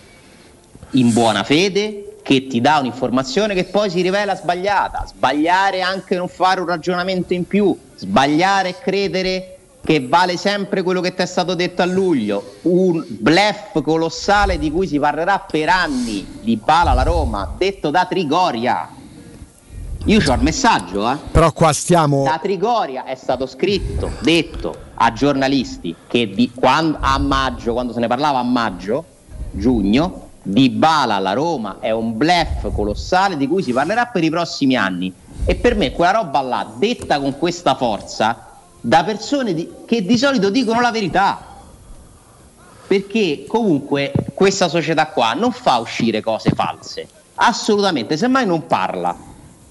[0.93, 5.05] in buona fede che ti dà un'informazione che poi si rivela sbagliata.
[5.07, 7.77] Sbagliare anche non fare un ragionamento in più.
[7.97, 12.57] Sbagliare è credere che vale sempre quello che ti è stato detto a luglio.
[12.63, 18.05] Un blef colossale di cui si parlerà per anni di Bala alla Roma, detto da
[18.05, 18.89] Trigoria.
[20.07, 21.17] Io ho il messaggio, eh.
[21.31, 22.25] Però qua stiamo.
[22.25, 28.01] Da Trigoria è stato scritto, detto a giornalisti che di, quando, a maggio, quando se
[28.01, 29.05] ne parlava a maggio,
[29.51, 34.31] giugno, di Bala alla Roma è un blef colossale di cui si parlerà per i
[34.31, 35.13] prossimi anni.
[35.45, 38.49] E per me quella roba là, detta con questa forza,
[38.81, 41.47] da persone di- che di solito dicono la verità.
[42.87, 49.29] Perché comunque questa società qua non fa uscire cose false, assolutamente, semmai non parla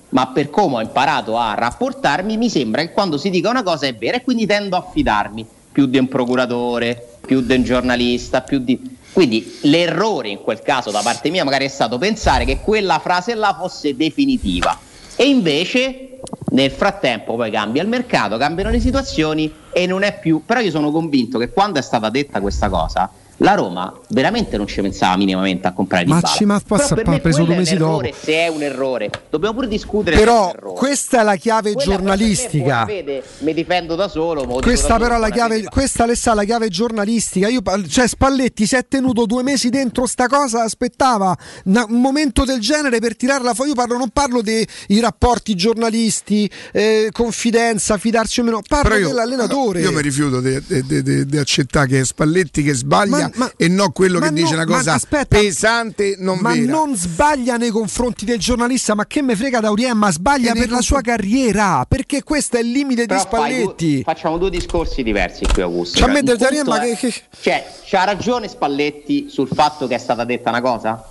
[0.09, 3.85] ma per come ho imparato a rapportarmi mi sembra che quando si dica una cosa
[3.85, 8.41] è vera e quindi tendo a fidarmi più di un procuratore, più di un giornalista,
[8.41, 8.97] più di...
[9.11, 13.33] Quindi l'errore in quel caso da parte mia magari è stato pensare che quella frase
[13.35, 14.77] là fosse definitiva.
[15.15, 16.19] E invece
[16.51, 20.43] nel frattempo poi cambia il mercato, cambiano le situazioni e non è più...
[20.45, 23.09] Però io sono convinto che quando è stata detta questa cosa
[23.41, 26.33] la Roma veramente non ci pensava minimamente a comprare Ma Dybala.
[26.35, 27.91] ci- ma passa- per ha me preso due è un mesi dopo.
[28.01, 29.09] errore, se è un errore.
[29.29, 32.85] Dobbiamo pure discutere se è Però questa è la chiave Quella me giornalistica.
[32.85, 34.43] fede, mi difendo da solo.
[34.45, 37.47] Questa da però è la chiave, questa Alessà, la chiave giornalistica.
[37.47, 41.35] Io, cioè Spalletti si è tenuto due mesi dentro sta cosa, aspettava
[41.65, 43.69] un momento del genere per tirarla fuori.
[43.69, 49.07] Io parlo, non parlo dei i rapporti giornalisti, eh, confidenza, fidarsi o meno, parlo io,
[49.07, 49.81] dell'allenatore.
[49.81, 54.27] io mi rifiuto di accettare che Spalletti che sbaglia Ma- ma- e no quello ma
[54.27, 56.71] che dice no, una ma cosa aspetta, pesante, non ma vera.
[56.71, 60.69] non sbaglia nei confronti del giornalista, ma che me frega Daurien, ma sbaglia E per
[60.71, 64.03] la sua carriera, perché questo è il limite Però di fai due- Spalletti.
[64.03, 65.97] facciamo due discorsi diversi qui, Augusto.
[65.97, 69.99] Cioè, Darien, punto ma è- che- che- Cioè, c'ha ragione Spalletti sul fatto che è
[69.99, 71.03] stata detta una cosa?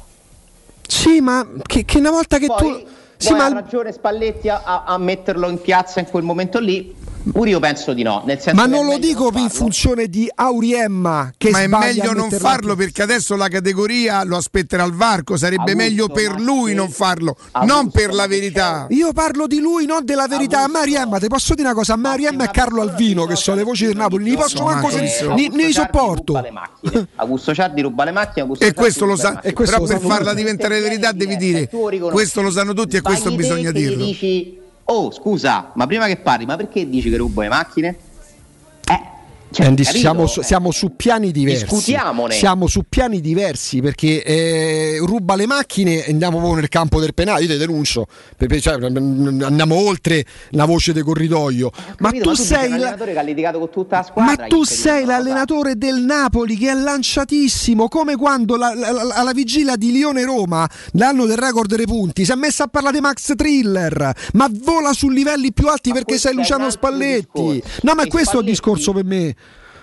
[0.86, 2.86] Sì, ma che, che una volta che Poi, tu...
[3.16, 6.94] Sì, poi ma ha ragione Spalletti a- a metterlo in piazza in quel momento lì?
[7.32, 8.22] Pure io penso di no.
[8.24, 9.48] Nel senso Ma non lo dico in farlo.
[9.48, 14.36] funzione di Auriemma che Ma è meglio non farlo in- perché adesso la categoria lo
[14.36, 18.86] aspetterà al varco, sarebbe Augusto, meglio per lui non farlo, Augusto, non per la verità.
[18.90, 20.62] Io parlo di lui, non della verità.
[20.62, 23.62] A Mariemma, ti posso dire una cosa: a Mariemma e Carlo Alvino, che sono le
[23.62, 26.34] voci del Napoli, ne posso manco sentire, ni, ni sopporto.
[27.16, 31.12] Augusto Ciardi ruba le macchine, Augusto E questo lo sa, però per farla diventare verità
[31.12, 34.04] devi dire questo lo sanno tutti e questo bisogna dirlo.
[34.90, 37.98] Oh scusa, ma prima che parli, ma perché dici che rubo le macchine?
[39.56, 39.98] Eh, Andy, capito?
[40.00, 41.64] siamo, su, siamo su piani diversi.
[41.64, 42.34] Discutiamone.
[42.34, 47.14] Siamo su piani diversi perché eh, ruba le macchine e andiamo proprio nel campo del
[47.14, 47.42] penale.
[47.44, 48.06] Io ti denuncio,
[48.36, 51.70] perché, cioè, andiamo oltre la voce del corridoio.
[51.98, 52.30] Ma Capito?
[52.30, 54.34] tu sei sei un la- allenatore che ha litigato con tutta la squadra.
[54.38, 59.32] Ma tu sei l'allenatore del Napoli che è lanciatissimo, come quando la- la- la- alla
[59.32, 63.32] vigilia di Lione-Roma, l'anno del record dei punti, si è messa a parlare di Max
[63.34, 67.62] Thriller, ma vola su livelli più alti perché sei Luciano Spalletti.
[67.82, 69.34] No, ma E questo è il discorso per me.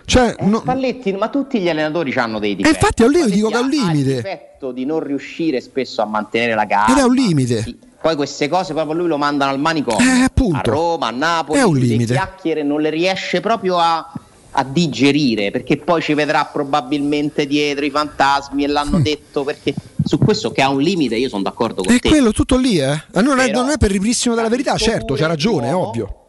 [0.05, 2.75] Cioè, no- Spalletti, ma tutti gli allenatori hanno dei E difetti.
[2.75, 4.15] infatti è un limite, Spalletti dico che è un ha il limite.
[4.15, 6.91] difetto di non riuscire spesso a mantenere la gara.
[6.91, 7.75] Ed è un limite.
[8.01, 9.99] Poi queste cose proprio lui lo mandano al manicomio.
[10.07, 10.57] Eh, appunto.
[10.57, 12.13] A Roma, a Napoli, È un lui le limite.
[12.13, 14.11] chiacchiere non le riesce proprio a,
[14.51, 18.71] a digerire perché poi ci vedrà probabilmente dietro i fantasmi e Mm.
[18.71, 19.73] l'hanno detto perché
[20.03, 22.07] su questo che ha un limite io sono d'accordo con È te.
[22.09, 23.01] quello tutto lì, eh?
[23.23, 26.24] Non è, Però- non è per ripristino della verità, certo, c'ha ragione, è ovvio.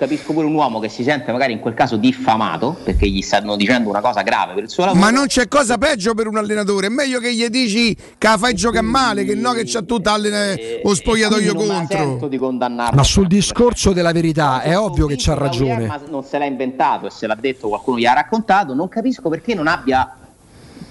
[0.00, 3.54] Capisco pure un uomo che si sente magari in quel caso diffamato perché gli stanno
[3.54, 5.04] dicendo una cosa grave per il suo lavoro.
[5.04, 6.86] Ma non c'è cosa peggio per un allenatore.
[6.86, 10.12] È meglio che gli dici che la fai giocare male, che no, che c'ha tutta
[10.12, 12.28] allena- lo spogliatoio contro.
[12.28, 12.96] di condannarlo.
[12.96, 15.84] Ma sul discorso della verità è ovvio che c'ha ragione.
[15.84, 19.28] Ma non se l'ha inventato e se l'ha detto qualcuno gli ha raccontato, non capisco
[19.28, 20.14] perché non abbia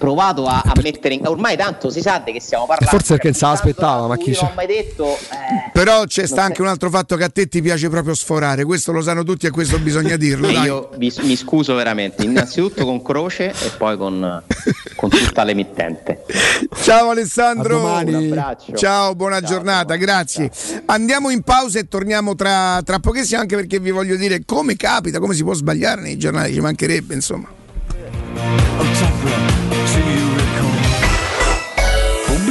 [0.00, 2.96] provato a, a mettere in ormai tanto si sa di che stiamo parlando.
[2.96, 6.56] Forse perché non se l'aspettava, ma chi ho mai detto eh, Però c'è sta anche
[6.56, 9.46] sei- un altro fatto che a te ti piace proprio sforare, questo lo sanno tutti
[9.46, 10.48] e questo bisogna dirlo.
[10.48, 14.42] io vi- mi scuso veramente, innanzitutto con Croce e poi con,
[14.96, 16.24] con tutta l'emittente.
[16.82, 17.78] Ciao Alessandro.
[17.84, 18.72] Un abbraccio.
[18.74, 20.50] ciao, buona giornata, grazie.
[20.86, 25.18] Andiamo in pausa e torniamo tra, tra pochissimo anche perché vi voglio dire come capita,
[25.18, 27.48] come si può sbagliare nei giornali, ci mancherebbe insomma.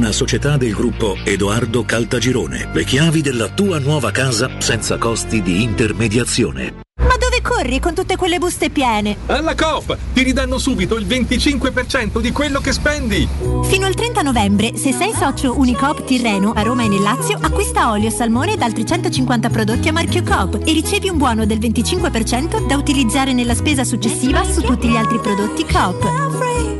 [0.00, 2.70] una società del gruppo Edoardo Caltagirone.
[2.72, 6.86] Le chiavi della tua nuova casa senza costi di intermediazione.
[7.00, 9.18] Ma dove corri con tutte quelle buste piene?
[9.26, 13.28] Alla Coop ti ridanno subito il 25% di quello che spendi.
[13.64, 17.90] Fino al 30 novembre, se sei socio Unicoop Tirreno a Roma e nel Lazio, acquista
[17.90, 22.66] olio, salmone ed altri 150 prodotti a marchio Coop e ricevi un buono del 25%
[22.66, 26.79] da utilizzare nella spesa successiva su tutti gli altri prodotti Coop.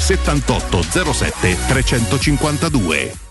[0.01, 3.30] 78 07 352.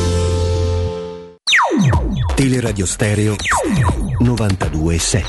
[2.41, 3.35] Teleradio Stereo
[4.17, 5.25] 927.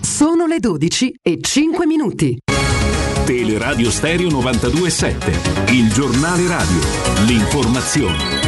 [0.00, 2.38] Sono le 12 e 5 minuti.
[3.26, 6.78] Teleradio Stereo 927, il giornale radio,
[7.26, 8.41] l'informazione.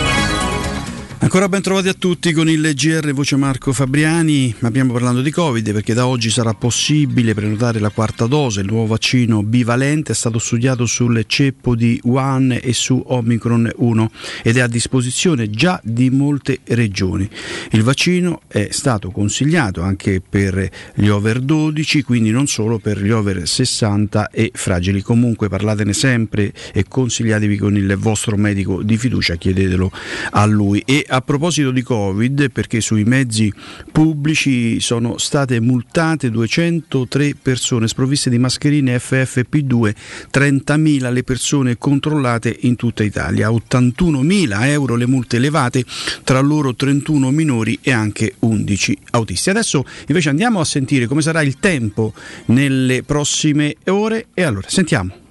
[1.24, 4.54] Ancora ben trovati a tutti con il GR Voce Marco Fabriani.
[4.60, 8.60] Abbiamo parlando di Covid perché da oggi sarà possibile prenotare la quarta dose.
[8.60, 14.10] Il nuovo vaccino bivalente è stato studiato sul ceppo di Wuhan e su Omicron 1
[14.42, 17.26] ed è a disposizione già di molte regioni.
[17.70, 23.10] Il vaccino è stato consigliato anche per gli over 12, quindi non solo per gli
[23.10, 25.00] over 60 e fragili.
[25.00, 29.90] Comunque parlatene sempre e consigliatevi con il vostro medico di fiducia, chiedetelo
[30.32, 30.82] a lui.
[30.84, 33.52] E a proposito di Covid, perché sui mezzi
[33.92, 39.94] pubblici sono state multate 203 persone sprovviste di mascherine FFP2,
[40.32, 45.84] 30.000 le persone controllate in tutta Italia, 81.000 euro le multe elevate,
[46.24, 49.50] tra loro 31 minori e anche 11 autisti.
[49.50, 52.12] Adesso invece andiamo a sentire come sarà il tempo
[52.46, 55.23] nelle prossime ore e allora sentiamo.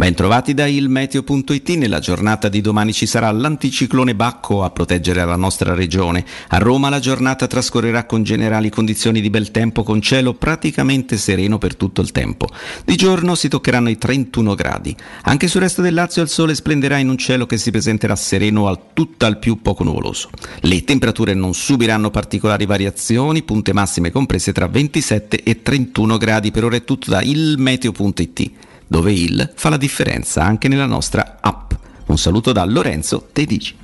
[0.00, 5.74] Bentrovati da ilmeteo.it, nella giornata di domani ci sarà l'anticiclone Bacco a proteggere la nostra
[5.74, 6.24] regione.
[6.48, 11.58] A Roma la giornata trascorrerà con generali condizioni di bel tempo con cielo praticamente sereno
[11.58, 12.48] per tutto il tempo.
[12.82, 14.96] Di giorno si toccheranno i 31 gradi.
[15.24, 18.68] Anche sul resto del Lazio il sole splenderà in un cielo che si presenterà sereno
[18.68, 20.30] al tutt'al più poco nuvoloso.
[20.60, 26.50] Le temperature non subiranno particolari variazioni, punte massime comprese tra 27 e 31 gradi.
[26.50, 31.70] Per ora è tutto da ilmeteo.it dove il fa la differenza anche nella nostra app.
[32.06, 33.76] Un saluto da Lorenzo Tedici.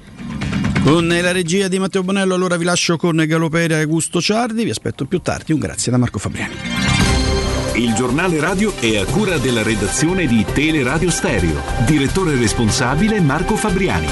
[0.82, 4.70] Con la regia di Matteo Bonello allora vi lascio con Galopera e Augusto Ciardi, vi
[4.70, 6.54] aspetto più tardi, un grazie da Marco Fabriani.
[7.74, 11.62] Il giornale radio è a cura della redazione di Teleradio Stereo.
[11.86, 14.08] Direttore responsabile Marco Fabriani.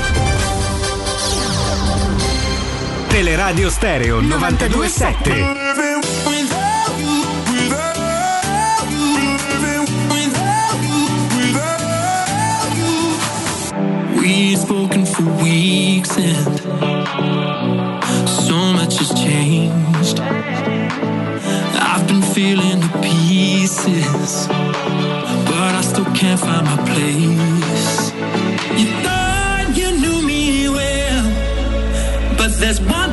[3.08, 5.63] Teleradio Stereo 927.
[14.24, 16.58] We've spoken for weeks and
[18.26, 20.18] so much has changed.
[21.78, 28.12] I've been feeling the pieces, but I still can't find my place.
[28.80, 31.24] You thought you knew me well,
[32.38, 33.03] but there's one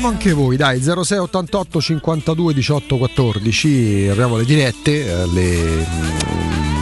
[0.00, 4.08] Chiamiamo anche voi, dai, 0688 52 18 14.
[4.10, 5.86] Abbiamo le dirette alle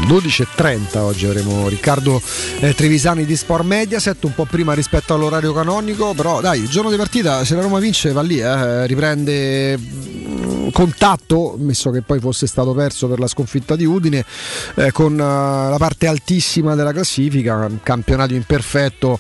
[0.07, 2.23] 12.30 oggi avremo Riccardo
[2.61, 6.90] eh, Trevisani di Sport Mediaset un po' prima rispetto all'orario canonico però dai il giorno
[6.90, 12.20] di partita se la Roma vince va lì eh, riprende mm, contatto messo che poi
[12.20, 14.24] fosse stato perso per la sconfitta di Udine
[14.77, 19.19] eh, con uh, la parte altissima della classifica campionato imperfetto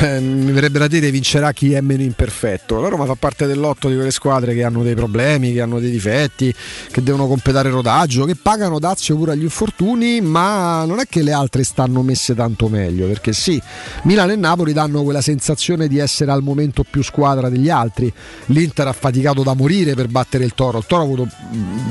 [0.00, 2.80] eh, mi verrebbe da dire vincerà chi è meno imperfetto.
[2.80, 5.90] La Roma fa parte dell'otto di quelle squadre che hanno dei problemi, che hanno dei
[5.90, 6.52] difetti,
[6.90, 11.32] che devono completare rodaggio, che pagano dazio pure agli infortuni, ma non è che le
[11.32, 13.60] altre stanno messe tanto meglio, perché sì,
[14.02, 18.12] Milan e Napoli danno quella sensazione di essere al momento più squadra degli altri.
[18.46, 21.28] L'Inter ha faticato da morire per battere il Toro, il Toro ha avuto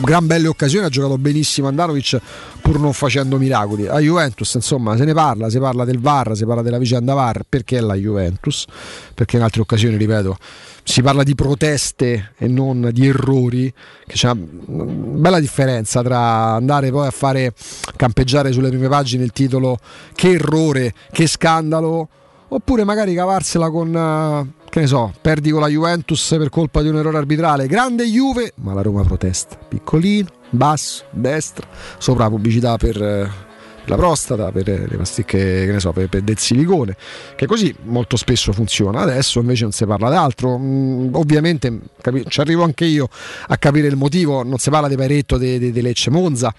[0.02, 2.20] gran belle occasioni, ha giocato benissimo Andanovic
[2.66, 3.88] pur non facendo miracoli.
[3.88, 7.44] A Juventus, insomma, se ne parla, si parla del VAR, si parla della vicenda VAR,
[7.48, 8.66] perché la Juventus,
[9.14, 10.38] perché in altre occasioni, ripeto,
[10.84, 13.74] si parla di proteste e non di errori,
[14.06, 17.54] che c'è una bella differenza tra andare poi a fare
[17.96, 19.78] campeggiare sulle prime pagine il titolo
[20.14, 22.08] che errore, che scandalo,
[22.48, 26.98] oppure magari cavarsela con che ne so, perdi con la Juventus per colpa di un
[26.98, 31.66] errore arbitrale, grande Juve, ma la Roma protesta, piccolino, basso, destra,
[31.98, 33.45] sopra la pubblicità per
[33.86, 36.96] la prostata, per le pasticche, che ne so, per, per del silicone,
[37.36, 39.02] che così molto spesso funziona.
[39.02, 40.58] Adesso invece non si parla d'altro.
[40.58, 43.10] Mm, ovviamente capi- ci arrivo anche io
[43.48, 46.54] a capire il motivo, non si parla di Paretto di Lecce Monza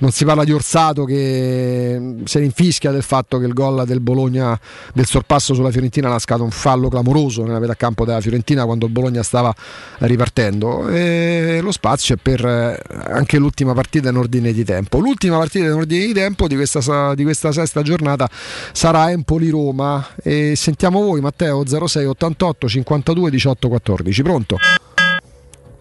[0.00, 4.58] non si parla di Orsato che si rinfischia del fatto che il gol del Bologna
[4.92, 8.86] del sorpasso sulla Fiorentina ha lasciato un fallo clamoroso nella metà campo della Fiorentina quando
[8.86, 9.54] il Bologna stava
[9.98, 15.38] ripartendo e lo spazio è per eh, anche l'ultima partita in ordine di tempo l'ultima
[15.38, 18.28] partita in ordine di tempo di questa, di questa sesta giornata
[18.72, 24.56] sarà Empoli-Roma e sentiamo voi Matteo 06 88 52 18 14 pronto?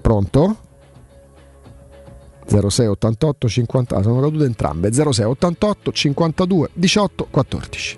[0.01, 0.57] Pronto?
[2.49, 7.97] 06 88 50 ah, sono cadute entrambe 06 88 52 18 14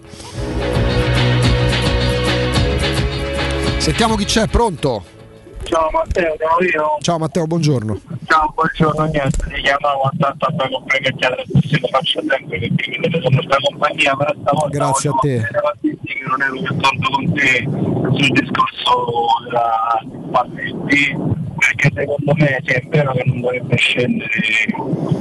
[3.77, 5.19] sentiamo chi c'è pronto?
[5.63, 8.01] Ciao Matteo sono io ciao Matteo buongiorno.
[8.25, 13.21] Ciao buongiorno niente ti chiamavo tanto a comprare che lo faccio sempre perché mi deve
[13.21, 15.47] sempre compagnia però stavolta grazie a te.
[15.81, 15.97] che
[16.27, 17.69] non ero d'accordo con te
[18.17, 24.31] sul discorso della Spalletti perché secondo me sì, è vero che non dovrebbe scendere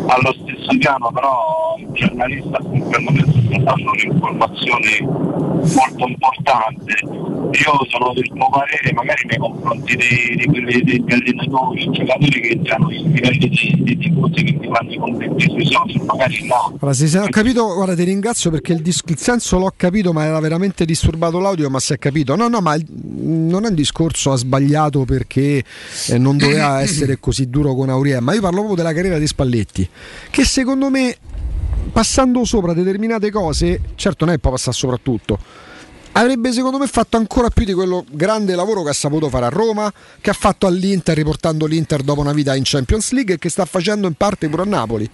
[0.07, 6.93] allo stesso piano, però il giornalista comunque non sta dando un'informazione molto importante.
[7.03, 12.61] Io sono del tuo parere magari nei confronti dei, di quelli degli allenatori, giocatori che
[12.71, 16.77] hanno i livelli di, di tifosi che ti fanno i commenti sui social, magari no.
[16.79, 20.25] Allora, se ho capito, guarda ti ringrazio perché il, dis- il, senso l'ho capito ma
[20.25, 22.37] era veramente disturbato l'audio ma si è capito.
[22.37, 25.65] No, no, ma il, non è un discorso ha sbagliato perché
[26.09, 29.27] eh, non doveva essere così duro con Aurien, ma io parlo proprio della carriera di
[29.27, 29.89] Spalletti,
[30.31, 31.17] che secondo me
[31.93, 35.39] passando sopra determinate cose, certo non è poi passare sopra tutto,
[36.13, 39.49] avrebbe secondo me fatto ancora più di quello grande lavoro che ha saputo fare a
[39.49, 43.49] Roma, che ha fatto all'Inter riportando l'Inter dopo una vita in Champions League e che
[43.49, 45.09] sta facendo in parte pure a Napoli.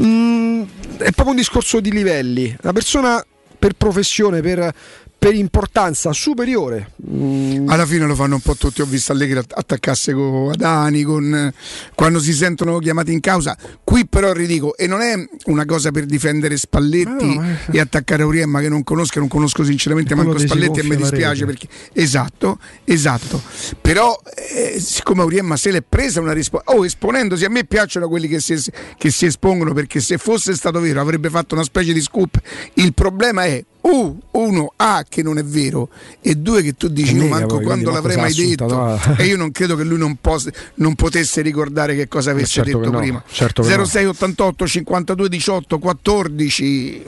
[0.00, 0.62] Mm,
[0.98, 2.56] è proprio un discorso di livelli.
[2.62, 3.24] Una persona
[3.58, 4.72] per professione, per,
[5.18, 6.92] per importanza superiore.
[7.10, 7.68] Mm.
[7.68, 11.52] Alla fine lo fanno un po' tutti, ho visto Allegri attaccarsi con Adani, con,
[11.94, 13.56] quando si sentono chiamati in causa.
[13.82, 15.14] Qui però ridico, e non è
[15.46, 17.56] una cosa per difendere Spalletti no, ma...
[17.70, 21.66] e attaccare Auriemma che non conosco, non conosco sinceramente manco Spalletti e mi dispiace perché...
[21.92, 23.42] Esatto, esatto.
[23.80, 24.16] Però
[24.54, 26.70] eh, siccome Auriemma se l'è presa una risposta...
[26.72, 28.56] Oh, esponendosi, a me piacciono quelli che si,
[28.96, 32.40] che si espongono perché se fosse stato vero avrebbe fatto una specie di scoop.
[32.74, 35.88] Il problema è Uh, uno, A, che non è vero,
[36.20, 38.66] e due, che tu dici, no, manco poi, quando l'avrei mai detto.
[38.66, 39.00] No.
[39.16, 42.78] e io non credo che lui non, pos- non potesse ricordare che cosa avesse certo
[42.78, 42.98] detto no.
[42.98, 43.22] prima.
[43.26, 47.04] Certo 0688 52 18 14.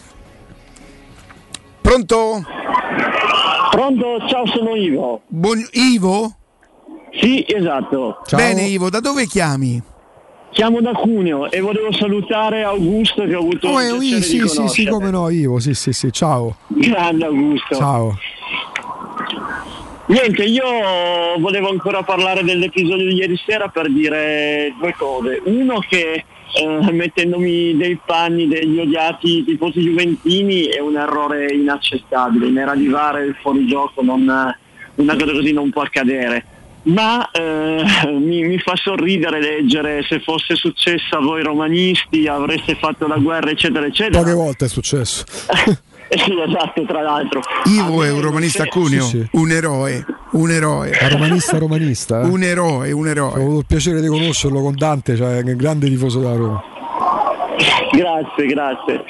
[1.82, 2.44] Pronto?
[3.70, 5.22] Pronto, ciao, sono Ivo.
[5.26, 6.34] Buon- Ivo?
[7.20, 8.22] Sì, esatto.
[8.24, 8.38] Ciao.
[8.38, 9.82] Bene, Ivo, da dove chiami?
[10.52, 14.68] Chiamo da Cuneo e volevo salutare Augusto che ho avuto oh, il piacere sì, sì,
[14.68, 16.56] sì, come no, Ivo, sì, sì, sì, ciao.
[16.66, 17.76] Grande Augusto.
[17.76, 18.18] Ciao.
[20.06, 20.64] Niente, io
[21.38, 25.40] volevo ancora parlare dell'episodio di ieri sera per dire due cose.
[25.44, 32.48] Uno che eh, mettendomi dei panni degli odiati tifosi juventini è un errore inaccettabile.
[32.48, 34.22] In era di il fuorigioco, non,
[34.96, 36.49] una cosa così non può accadere
[36.82, 43.06] ma eh, mi, mi, fa sorridere leggere se fosse successo a voi romanisti avreste fatto
[43.06, 45.24] la guerra eccetera eccetera poche volte è successo
[45.66, 45.78] eh
[46.18, 49.28] sì esatto tra l'altro Ivo è un romanista a Cuneo sì, sì.
[49.32, 50.92] un eroe un eroe.
[50.92, 52.22] A romanista romanista.
[52.22, 52.26] Eh?
[52.26, 53.32] Un eroe, un eroe.
[53.32, 56.62] Ho avuto il piacere di conoscerlo con Dante, cioè un grande tifoso da Roma.
[57.92, 59.04] Grazie, grazie.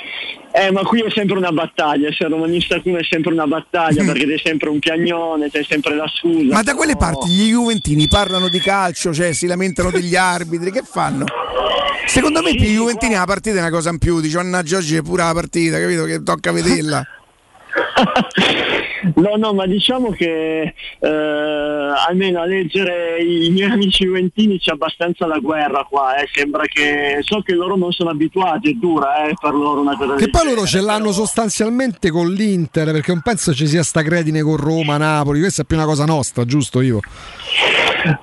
[0.52, 4.27] Eh, ma qui è sempre una battaglia, essere romanista qui è sempre una battaglia perché
[4.27, 6.55] c'è sempre un piagnone, c'è sempre la scusa.
[6.55, 10.82] Ma da quelle parti gli Juventini parlano di calcio, cioè si lamentano degli arbitri, che
[10.82, 11.24] fanno?
[12.06, 14.97] Secondo me per i Juventini la partita è una cosa in più, dice mannaggia oggi
[14.97, 16.05] è pura la partita, capito?
[16.05, 17.06] Che tocca vederla.
[19.14, 25.27] No, no, ma diciamo che eh, almeno a leggere i miei amici juventini c'è abbastanza
[25.27, 26.28] la guerra qua, eh.
[26.32, 30.14] sembra che so che loro non sono abituati, è dura eh, per loro una cosa
[30.16, 34.02] Che poi loro ce l'hanno però- sostanzialmente con l'Inter, perché non penso ci sia sta
[34.02, 37.01] credine con Roma, Napoli, questa è più una cosa nostra, giusto Ivo?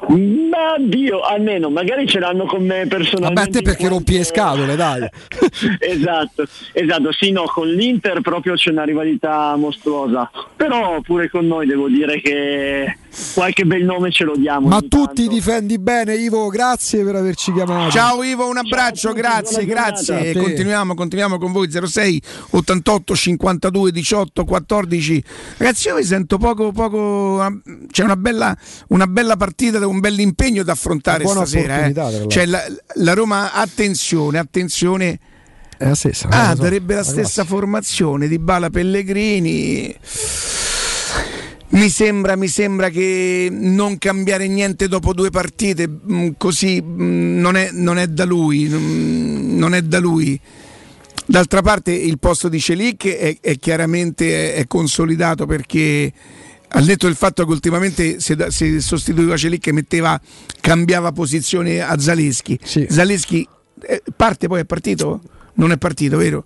[0.07, 3.33] Ma Dio, almeno magari ce l'hanno con me personalmente.
[3.33, 5.07] Vabbè, a te perché rompi le scatole, dai.
[5.79, 10.29] esatto, esatto, sì, no, con l'Inter proprio c'è una rivalità mostruosa.
[10.55, 12.97] Però pure con noi devo dire che
[13.33, 14.67] qualche bel nome ce lo diamo.
[14.67, 17.91] Ma tu ti difendi bene, Ivo, grazie per averci chiamato.
[17.91, 19.89] Ciao Ivo, un abbraccio, grazie, giornata.
[19.89, 20.31] grazie.
[20.33, 20.39] Te.
[20.39, 22.21] Continuiamo, continuiamo con voi 06
[22.51, 25.23] 88 52 18 14.
[25.57, 28.55] Ragazzi, io vi sento poco poco c'è una bella,
[28.89, 32.27] una bella partita, un bel impegno da affrontare stasera, eh.
[32.27, 32.63] Cioè la,
[32.95, 35.19] la Roma attenzione, attenzione
[35.77, 36.27] È la stessa.
[36.29, 39.95] Ah, so, darebbe la la stessa formazione di Bala Pellegrini.
[41.69, 47.57] Mi sembra, mi sembra che non cambiare niente dopo due partite, mh, così mh, non,
[47.57, 48.67] è, non è da lui.
[48.67, 50.39] mh, Non è da lui.
[51.29, 56.11] D'altra parte il posto di Celic è, è chiaramente è consolidato perché
[56.69, 60.19] al netto del fatto che ultimamente da- se sostituiva Celic metteva,
[60.59, 62.59] cambiava posizione a Zaleschi.
[62.89, 63.47] Zaleschi
[63.81, 65.21] eh, parte poi è partito?
[65.53, 66.45] Non è partito, vero?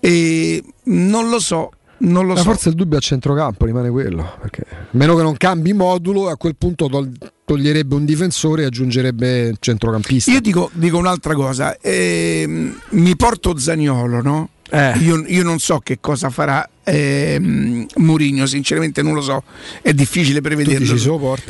[0.00, 2.44] E non lo so, non lo Ma so.
[2.44, 6.56] forse il dubbio a centrocampo rimane quello, perché meno che non cambi modulo, a quel
[6.56, 7.12] punto tol-
[7.44, 10.30] toglierebbe un difensore e aggiungerebbe centrocampista.
[10.30, 14.48] Io dico, dico un'altra cosa, ehm, mi porto Zagnolo, no?
[14.70, 14.98] Eh.
[14.98, 19.42] Io, io non so che cosa farà ehm, Mourinho, sinceramente non lo so,
[19.82, 20.84] è difficile prevederlo.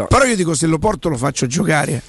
[0.07, 2.01] Però io dico se lo porto lo faccio giocare,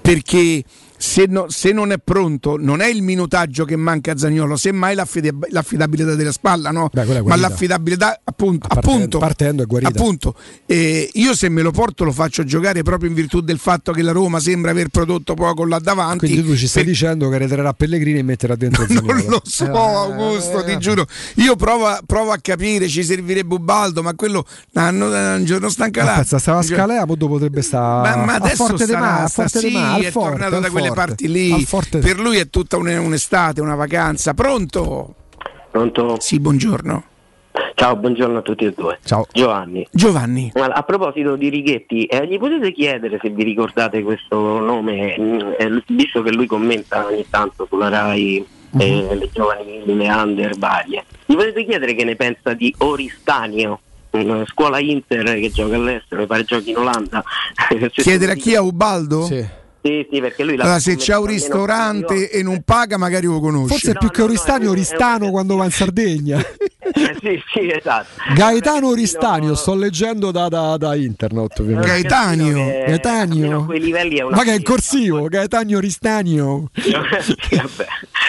[0.00, 0.62] perché
[0.98, 4.94] se, no- se non è pronto non è il minutaggio che manca a Zagnolo, semmai
[4.94, 6.90] l'affidab- l'affidabilità della spalla, no?
[6.92, 9.90] Beh, Ma l'affidabilità appunto, Partendo- appunto, partendo è guarita.
[9.90, 10.34] appunto
[10.66, 14.02] eh, io se me lo porto lo faccio giocare proprio in virtù del fatto che
[14.02, 16.26] la Roma sembra aver prodotto poco là davanti.
[16.26, 19.64] Quindi tu ci stai dicendo che ritirerà Pellegrini e metterà dentro il Non lo so,
[19.64, 21.06] Eh, Augusto, ti giuro.
[21.36, 24.44] Io provo a, provo a capire, ci servirebbe Ubaldo, ma quello
[24.74, 26.24] un giorno stanca là.
[26.24, 29.68] Stava a Scalea, poi potrebbe stare Ma, ma a forte de sarà, a forte de
[29.68, 31.06] sì, ma- al è forte, tornato da quelle forte.
[31.06, 31.64] parti lì.
[31.64, 34.34] forte- Per lui è tutta un- un'estate, una vacanza.
[34.34, 35.14] Pronto?
[35.70, 36.16] Pronto?
[36.20, 37.04] Sì, buongiorno.
[37.74, 38.98] Ciao, buongiorno a tutti e due.
[39.04, 39.26] Ciao.
[39.32, 39.86] Giovanni.
[39.92, 40.50] Giovanni.
[40.54, 45.38] Ma A proposito di Righetti, eh, gli potete chiedere se vi ricordate questo nome, mm,
[45.58, 48.44] eh, visto che lui commenta ogni tanto sulla RAI
[48.78, 51.04] eh, le giovani, le under varie.
[51.24, 53.80] Gli potete chiedere che ne pensa di Oristanio,
[54.10, 57.22] una scuola Inter che gioca all'estero, mi pare giochi in Olanda.
[57.94, 59.22] Chiedere a chi a Ubaldo?
[59.22, 59.46] Sì.
[59.88, 63.68] Sì, sì, perché lui Allora, se c'è un ristorante e non paga, magari lo conosci.
[63.68, 66.38] Forse è più che Oristani, Oristano quando va in Sardegna.
[66.38, 68.06] Eh, sì, sì, esatto.
[68.34, 71.88] Gaetano Oristanio, sto leggendo da, da, da internet ovviamente.
[71.88, 72.46] Gaetanio.
[72.48, 73.66] Almeno Gaetanio.
[73.72, 76.70] livelli è che è in corsivo, Gaetano Oristanio.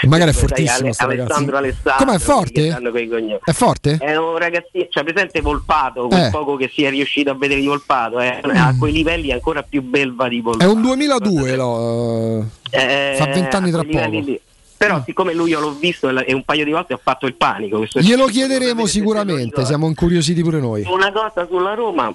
[0.07, 1.23] Magari è Sai, fortissimo Ale- sto ragazzo.
[1.33, 2.61] Alessandro Alessandro Com'è forte?
[2.61, 3.39] che.
[3.43, 3.97] È forte?
[3.99, 6.29] È un ragazzino, cioè presente Volpato, quel Eh.
[6.29, 9.61] poco che si è riuscito a vedere di Volpato, eh, a quei livelli è ancora
[9.63, 10.71] più belva di È Volpato.
[10.71, 14.09] un 2002, lo, Eh, fa 20 anni a tra poco.
[14.19, 14.39] lì.
[14.77, 17.85] Però siccome lui io l'ho visto e un paio di volte ha fatto il panico.
[17.95, 20.85] Glielo chiederemo sicuramente, siamo incuriositi pure noi.
[20.87, 22.13] Una cosa sulla Roma,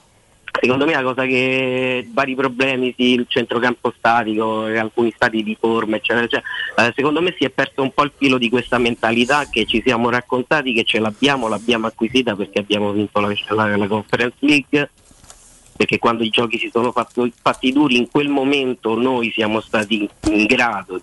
[0.58, 5.54] secondo me la cosa che vari problemi, sì, il centrocampo statico, e alcuni stati di
[5.60, 6.48] forma, eccetera, eccetera,
[6.88, 9.82] eh, secondo me si è perso un po' il filo di questa mentalità che ci
[9.84, 14.88] siamo raccontati che ce l'abbiamo, l'abbiamo acquisita perché abbiamo vinto la, la, la Conference League.
[15.76, 20.08] Perché quando i giochi si sono fatto- fatti duri, in quel momento noi siamo stati
[20.28, 21.02] in grado di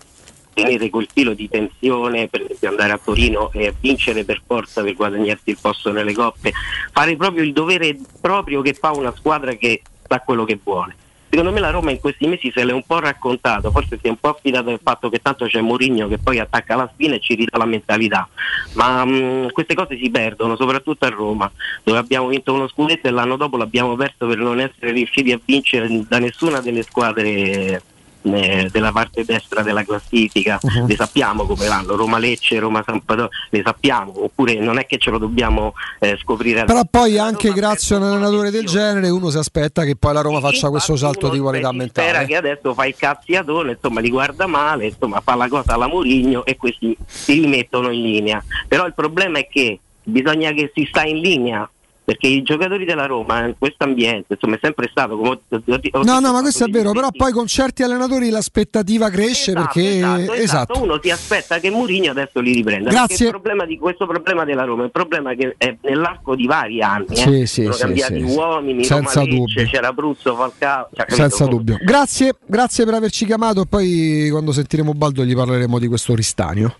[0.54, 4.94] tenere quel filo di tensione, per esempio andare a Torino e vincere per forza per
[4.94, 6.52] guadagnarsi il posto nelle coppe,
[6.90, 10.96] fare proprio il dovere proprio che fa una squadra che sa quello che vuole.
[11.34, 14.10] Secondo me la Roma in questi mesi se l'è un po' raccontato, forse si è
[14.10, 17.20] un po' affidata al fatto che tanto c'è Mourinho che poi attacca la spina e
[17.20, 18.28] ci ridà la mentalità,
[18.74, 21.50] ma mh, queste cose si perdono, soprattutto a Roma,
[21.84, 25.40] dove abbiamo vinto uno scudetto e l'anno dopo l'abbiamo perso per non essere riusciti a
[25.42, 27.82] vincere da nessuna delle squadre
[28.22, 30.86] eh, della parte destra della classifica, Mhm.
[30.86, 34.98] le sappiamo come vanno, Roma Lecce, Roma San Paolo, le sappiamo, oppure non è che
[34.98, 39.30] ce lo dobbiamo eh, scoprire Però poi anche grazie a un allenatore del genere uno
[39.30, 42.26] si aspetta che poi la Roma faccia questo salto di qualità spera mentale.
[42.26, 46.44] che adesso fa il cazziatone, insomma li guarda male, insomma fa la cosa alla Murigno
[46.44, 48.44] e questi si rimettono in linea.
[48.68, 51.68] Però il problema è che bisogna che si sta in linea.
[52.12, 55.80] Perché i giocatori della Roma in questo ambiente, insomma, è sempre stato come ho- ho-
[55.92, 59.64] ho- No, no, ma questo è vero, però poi con certi allenatori l'aspettativa cresce Esatto,
[59.72, 60.34] perché esatto, esatto.
[60.42, 60.82] esatto.
[60.82, 62.90] uno si aspetta che Mourinho adesso li riprenda.
[62.90, 63.30] Grazie.
[63.30, 67.06] Problema di questo problema della Roma è un problema che è nell'arco di vari anni.
[67.08, 67.14] eh.
[67.16, 69.64] Sì, sì, Sono sì, cambiati sì, uomini, Senza dubbio.
[69.66, 70.88] c'era Bruzzo, Falcao.
[70.94, 71.06] cioè?
[71.08, 71.78] Senza dubbio.
[71.82, 73.64] Grazie, grazie per averci chiamato.
[73.64, 76.74] Poi quando sentiremo Baldo gli parleremo di questo ristanio.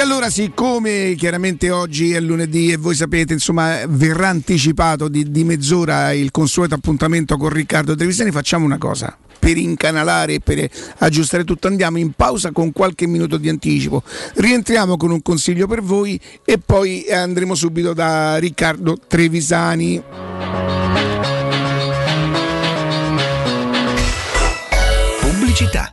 [0.00, 5.44] E allora, siccome chiaramente oggi è lunedì e voi sapete, insomma, verrà anticipato di, di
[5.44, 9.14] mezz'ora il consueto appuntamento con Riccardo Trevisani, facciamo una cosa.
[9.38, 10.70] Per incanalare e per
[11.00, 14.02] aggiustare tutto, andiamo in pausa con qualche minuto di anticipo.
[14.36, 20.02] Rientriamo con un consiglio per voi e poi andremo subito da Riccardo Trevisani.
[25.20, 25.92] Pubblicità.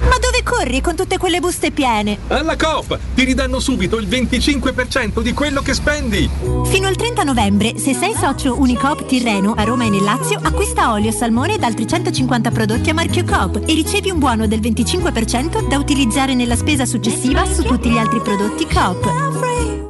[0.00, 2.18] Ma dove corri con tutte quelle buste piene?
[2.28, 6.28] Alla Coop ti ridanno subito il 25% di quello che spendi.
[6.64, 10.92] Fino al 30 novembre, se sei socio Unicoop Tirreno a Roma e nel Lazio, acquista
[10.92, 15.68] olio, salmone ed altri 150 prodotti a marchio Coop e ricevi un buono del 25%
[15.68, 19.89] da utilizzare nella spesa successiva su tutti gli altri prodotti Coop.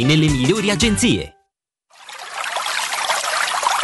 [0.03, 1.40] nelle migliori agenzie.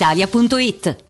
[0.00, 1.09] brispalitalia.it.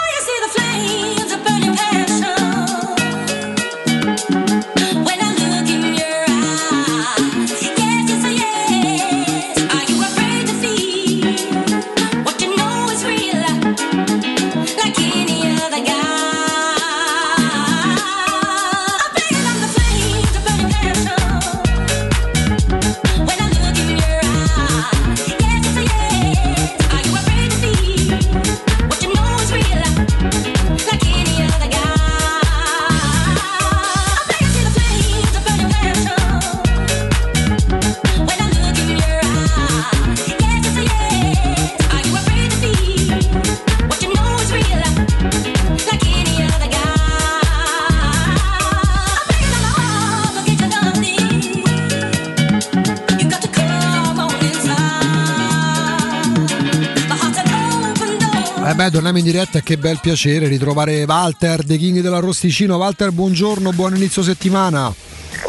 [58.81, 62.77] Beh, torniamo in diretta e che bel piacere ritrovare Walter, The King dell'Arrosticino.
[62.77, 64.91] Walter, buongiorno, buon inizio settimana.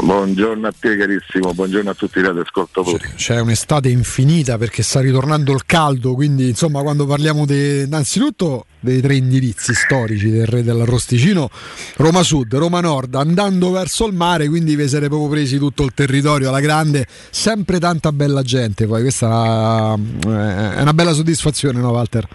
[0.03, 2.99] Buongiorno a te carissimo, buongiorno a tutti gli ascoltatori.
[3.15, 9.01] C'è un'estate infinita perché sta ritornando il caldo, quindi insomma quando parliamo de, innanzitutto dei
[9.01, 11.49] tre indirizzi storici del re dell'arrosticino,
[11.99, 15.93] Roma Sud, Roma Nord, andando verso il mare, quindi vi siete proprio presi tutto il
[15.95, 21.91] territorio alla grande, sempre tanta bella gente, poi questa eh, è una bella soddisfazione, no
[21.91, 22.27] Walter?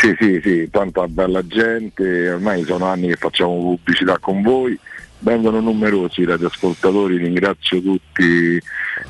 [0.00, 4.78] Sì, sì, sì, tanta bella gente, ormai sono anni che facciamo pubblicità con voi,
[5.24, 8.60] vengono numerosi i radioascoltatori, ringrazio tutti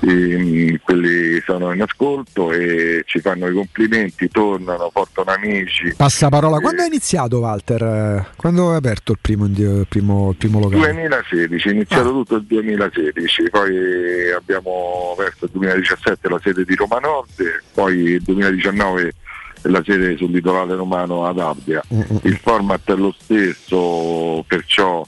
[0.01, 5.93] ehm, quelli che sono in ascolto e ci fanno i complimenti, tornano, portano amici.
[5.97, 7.83] Passa parola, quando è iniziato Walter?
[7.83, 10.93] Eh, Quando è aperto il primo, il primo, il primo locale?
[10.93, 16.99] 2016, è iniziato tutto il 2016, poi abbiamo aperto il 2017 la sede di Roma
[16.99, 19.15] Nord, poi il 2019
[19.62, 21.83] la sede sul litorale romano ad Abdia.
[22.23, 25.05] Il format è lo stesso, perciò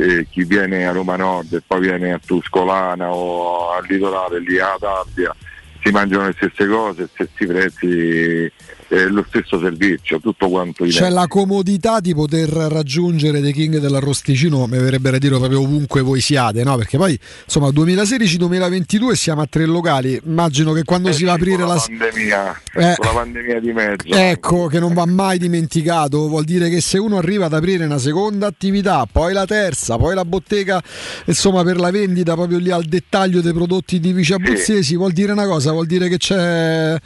[0.00, 4.58] eh, chi viene a Roma Nord e poi viene a Tuscolana o al litorale lì
[4.58, 5.34] ad Abdia
[5.82, 8.52] si mangiano le stesse cose, stessi prezzi,
[8.90, 14.66] eh, lo stesso servizio, tutto quanto C'è la comodità di poter raggiungere The King dell'Arrosticino,
[14.66, 16.76] mi verrebbe da dire proprio ovunque voi siate, no?
[16.76, 21.64] Perché poi insomma 2016-2022 siamo a tre locali, immagino che quando si va a aprire
[21.64, 21.76] la...
[21.76, 22.94] pandemia, Eh.
[22.98, 24.12] la pandemia di mezzo.
[24.12, 27.98] Ecco, che non va mai dimenticato, vuol dire che se uno arriva ad aprire una
[27.98, 30.82] seconda attività, poi la terza, poi la bottega,
[31.26, 35.46] insomma per la vendita proprio lì al dettaglio dei prodotti tipici abruzzesi, vuol dire una
[35.46, 36.98] cosa, vuol dire che c'è,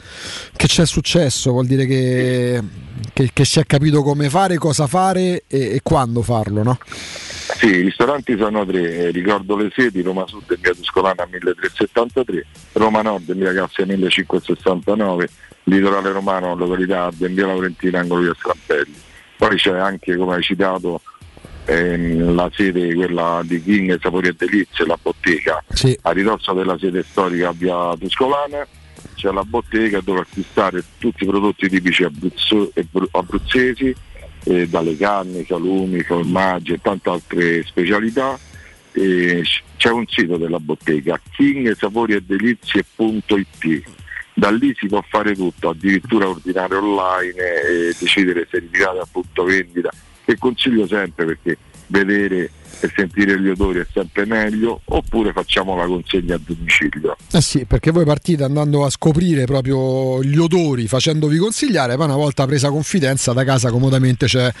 [0.55, 2.61] che c'è successo, vuol dire che,
[3.11, 6.77] che- che si è capito come fare, cosa fare e, e quando farlo, no?
[7.57, 12.45] Sì, i ristoranti sono tre, eh, ricordo le sedi, Roma Sud in via Tuscolana 1373,
[12.73, 15.29] Roma Nord in via Cassia 1569,
[15.63, 18.95] Litorale Romano, località in via Laurentina, angolo via Strampelli.
[19.37, 21.01] Poi c'è anche, come hai citato,
[21.65, 25.63] ehm, la sede quella di King Sapori e Delizie, la bottega,
[26.01, 28.65] a ridosso della sede storica via Tuscolana,
[29.15, 33.95] c'è la bottega dove acquistare tutti i prodotti tipici abruzzo- e bru- abruzzesi,
[34.43, 38.37] eh, dalle carni, salumi, formaggi e tante altre specialità.
[38.97, 39.43] eh,
[39.75, 43.83] c'è un sito della bottega, kingsaporiedelizie.it
[44.37, 49.07] da lì si può fare tutto, addirittura ordinare online e decidere se ritirare a
[49.43, 49.89] vendita,
[50.25, 55.85] che consiglio sempre perché vedere e sentire gli odori è sempre meglio, oppure facciamo la
[55.85, 57.15] consegna a domicilio.
[57.31, 62.15] Eh sì, perché voi partite andando a scoprire proprio gli odori, facendovi consigliare, poi una
[62.15, 64.51] volta presa confidenza da casa comodamente c'è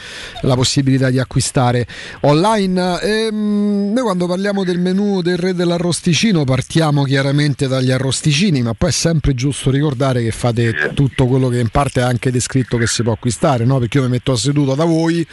[0.41, 1.87] la possibilità di acquistare
[2.21, 3.01] online.
[3.01, 8.89] Ehm, noi quando parliamo del menù del re dell'arrosticino partiamo chiaramente dagli arrosticini, ma poi
[8.89, 12.87] è sempre giusto ricordare che fate tutto quello che in parte è anche descritto che
[12.87, 13.79] si può acquistare, no?
[13.79, 15.25] perché io mi metto seduto da voi,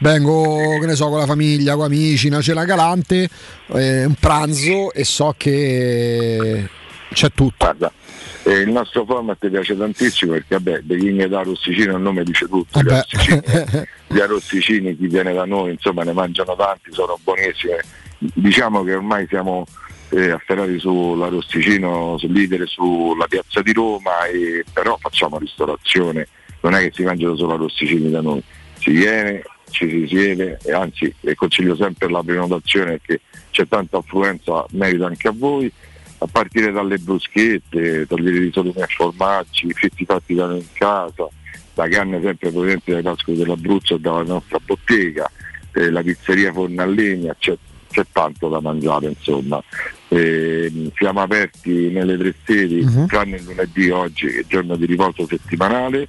[0.00, 3.28] vengo che ne so con la famiglia, con amici, una cena galante,
[3.68, 6.68] eh, un pranzo e so che
[7.12, 7.64] c'è tutto.
[7.64, 7.92] Guarda,
[8.44, 12.46] eh, il nostro format ti piace tantissimo perché vabbè, King da Arrosticino il nome dice
[12.46, 12.80] tutto.
[12.80, 13.42] Gli arrosticini,
[14.06, 17.74] gli arrosticini, chi viene da noi, insomma, ne mangiano tanti, sono buonissimi.
[18.18, 19.66] Diciamo che ormai siamo
[20.10, 26.26] eh, afferrati sull'arrosticino, sul leader sulla piazza di Roma, e, però facciamo ristorazione,
[26.60, 28.42] non è che si mangiano solo arrosticini da noi,
[28.78, 33.98] si viene, ci si siede e anzi e consiglio sempre la prenotazione perché c'è tanta
[33.98, 35.70] affluenza, merita anche a voi,
[36.18, 41.28] a partire dalle bruschette, tagliere di salumi e formaggi, fritti fatti da noi in casa,
[41.74, 45.30] la carne sempre proveniente dai pascoli dell'Abruzzo e dalla nostra bottega,
[45.74, 47.56] eh, la pizzeria forno a legna, c'è,
[47.90, 49.62] c'è tanto da mangiare insomma.
[50.08, 53.06] Eh, siamo aperti nelle tre sedi, uh-huh.
[53.06, 56.08] tranne il lunedì oggi, che è giorno di riposo settimanale,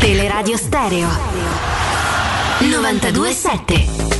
[0.01, 1.09] Teleradio Stereo
[2.61, 4.18] 927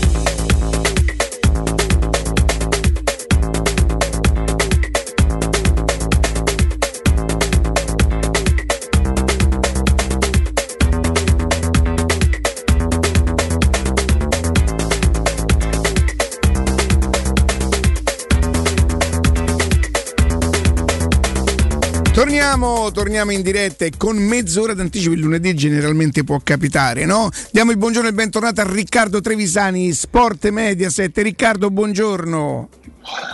[22.29, 27.31] Torniamo, torniamo, in diretta e con mezz'ora d'anticipo il lunedì generalmente può capitare, no?
[27.51, 31.17] Diamo il buongiorno e bentornato a Riccardo Trevisani, Sport Mediaset.
[31.17, 32.69] Riccardo, buongiorno.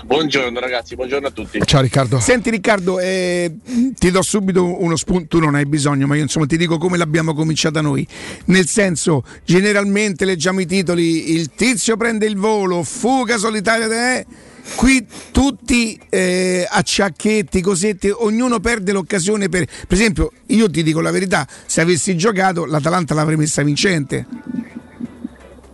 [0.05, 1.61] Buongiorno ragazzi, buongiorno a tutti.
[1.65, 2.21] Ciao Riccardo.
[2.21, 3.53] Senti Riccardo, eh,
[3.99, 6.97] ti do subito uno spunto, tu non hai bisogno, ma io insomma ti dico come
[6.97, 8.07] l'abbiamo cominciata noi.
[8.45, 15.07] Nel senso, generalmente leggiamo i titoli, il tizio prende il volo, fuga solitaria te qui
[15.31, 19.67] tutti eh, acciacchetti, cosetti, ognuno perde l'occasione per...
[19.67, 24.27] Per esempio, io ti dico la verità, se avessi giocato l'Atalanta l'avrei messa vincente.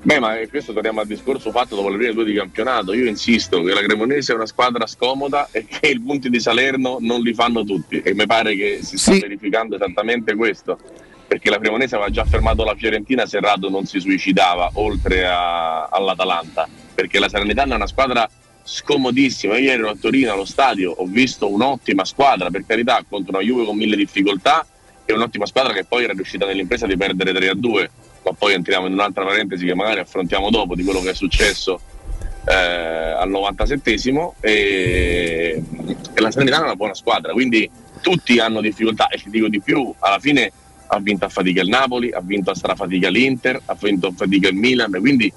[0.03, 2.95] Beh, ma questo torniamo al discorso fatto dopo le prime due di campionato.
[2.95, 6.97] Io insisto che la Cremonese è una squadra scomoda e che i punti di Salerno
[7.01, 8.01] non li fanno tutti.
[8.01, 9.21] E mi pare che si sta sì.
[9.21, 10.79] verificando esattamente questo.
[11.27, 15.85] Perché la Cremonese aveva già fermato la Fiorentina se Rado non si suicidava, oltre a,
[15.85, 16.67] all'Atalanta.
[16.95, 18.29] Perché la Salernitana è una squadra
[18.71, 19.59] scomodissima.
[19.59, 23.65] Io ero a Torino allo stadio, ho visto un'ottima squadra, per carità, contro una Juve
[23.65, 24.65] con mille difficoltà
[25.05, 27.91] e un'ottima squadra che poi era riuscita nell'impresa di perdere 3 a 2.
[28.23, 31.81] Ma poi entriamo in un'altra parentesi che magari affrontiamo dopo di quello che è successo
[32.47, 35.63] eh, al 97esimo e,
[36.15, 37.69] e la Sanità è una buona squadra, quindi
[38.01, 40.53] tutti hanno difficoltà e ti dico di più, alla fine
[40.87, 44.49] ha vinto a fatica il Napoli, ha vinto a strafatica l'Inter, ha vinto a fatica
[44.49, 45.33] il Milan, quindi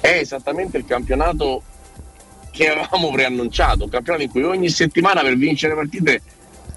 [0.00, 1.62] è esattamente il campionato
[2.54, 6.22] che avevamo preannunciato, un campionato in cui ogni settimana per vincere partite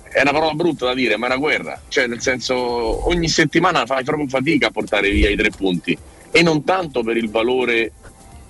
[0.10, 2.56] è una parola brutta da dire, ma è una guerra, cioè nel senso
[3.08, 5.96] ogni settimana fai proprio fatica a portare via i tre punti
[6.32, 7.92] e non tanto per il valore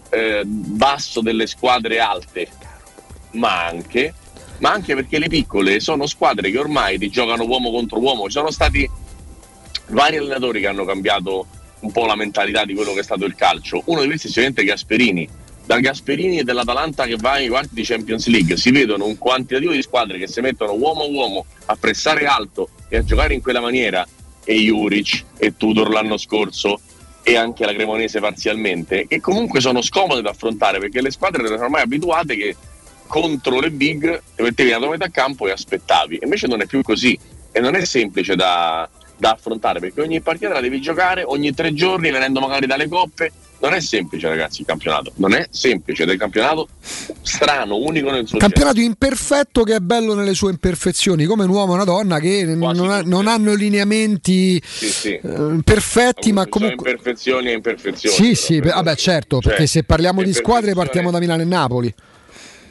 [0.10, 2.48] eh, basso delle squadre alte,
[3.32, 4.14] ma anche,
[4.60, 8.32] ma anche perché le piccole sono squadre che ormai ti giocano uomo contro uomo, ci
[8.32, 8.90] sono stati
[9.88, 11.46] vari allenatori che hanno cambiato
[11.82, 13.82] un po' la mentalità di quello che è stato il calcio.
[13.86, 15.46] Uno di questi sicuramente Gasperini.
[15.68, 18.56] Da Gasperini e dell'Atalanta che va ai quarti di Champions League.
[18.56, 22.70] Si vedono un quantitativo di squadre che si mettono uomo a uomo a pressare alto
[22.88, 24.08] e a giocare in quella maniera
[24.46, 26.80] e Juric e Tudor l'anno scorso
[27.22, 31.64] e anche la Cremonese parzialmente che comunque sono scomode da affrontare perché le squadre erano
[31.64, 32.56] ormai abituate che
[33.06, 36.20] contro le big ti mettevi a metà campo e aspettavi.
[36.24, 37.20] Invece non è più così
[37.52, 38.88] e non è semplice da,
[39.18, 43.34] da affrontare perché ogni partita la devi giocare ogni tre giorni venendo magari dalle coppe
[43.60, 46.68] non è semplice ragazzi il campionato non è semplice ed è un campionato
[47.22, 51.72] strano unico nel suo Campionato imperfetto che è bello nelle sue imperfezioni, come un uomo
[51.72, 55.14] e una donna che non, ha- non hanno lineamenti Sì, sì.
[55.14, 56.92] eh, perfetti, ma comunque.
[56.92, 61.12] imperfezioni e imperfezioni Sì, sì, beh, vabbè, certo, Cioè, perché se parliamo di squadre partiamo
[61.12, 61.94] da Milano e Napoli.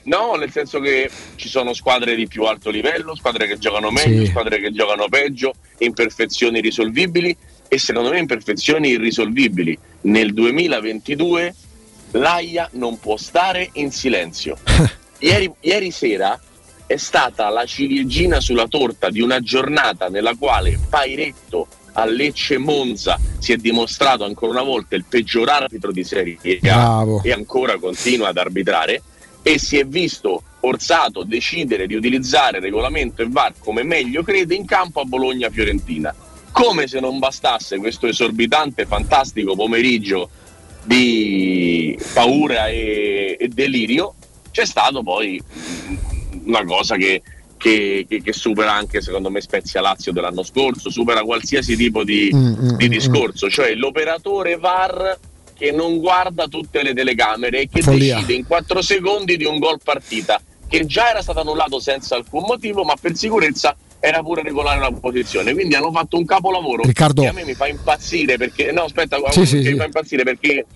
[0.04, 4.24] No, nel senso che ci sono squadre di più alto livello, squadre che giocano meglio,
[4.24, 4.30] Sì.
[4.30, 7.36] squadre che giocano peggio, imperfezioni risolvibili
[7.68, 9.76] e secondo me imperfezioni irrisolvibili.
[10.06, 11.54] Nel 2022
[12.12, 14.56] l'AIA non può stare in silenzio.
[15.18, 16.40] ieri, ieri sera
[16.86, 23.18] è stata la ciliegina sulla torta di una giornata nella quale Pairetto a Lecce Monza
[23.38, 27.22] si è dimostrato ancora una volta il peggior arbitro di Serie A Bravo.
[27.24, 29.02] e ancora continua ad arbitrare
[29.42, 34.54] e si è visto forzato a decidere di utilizzare regolamento e VAR come meglio crede
[34.54, 36.14] in campo a Bologna-Fiorentina.
[36.58, 40.30] Come se non bastasse questo esorbitante, fantastico pomeriggio
[40.84, 44.14] di paura e, e delirio,
[44.52, 45.38] c'è stato poi
[46.46, 47.20] una cosa che,
[47.58, 52.30] che- che- che supera anche secondo me Spezia Lazio dell'anno scorso, supera qualsiasi tipo di,
[52.34, 55.18] Mm, mm, di mm, discorso, cioè l'operatore VAR
[55.54, 58.14] che non guarda tutte le telecamere e che Follia.
[58.14, 62.44] decide in 4 secondi di un gol partita che già era stato annullato senza alcun
[62.46, 65.52] motivo, ma per sicurezza era pure regolare la posizione.
[65.52, 67.22] Quindi hanno fatto un capolavoro Riccardo.
[67.22, 70.66] che a me mi fa impazzire perché no, aspetta, Sì, sì, mi fa impazzire perché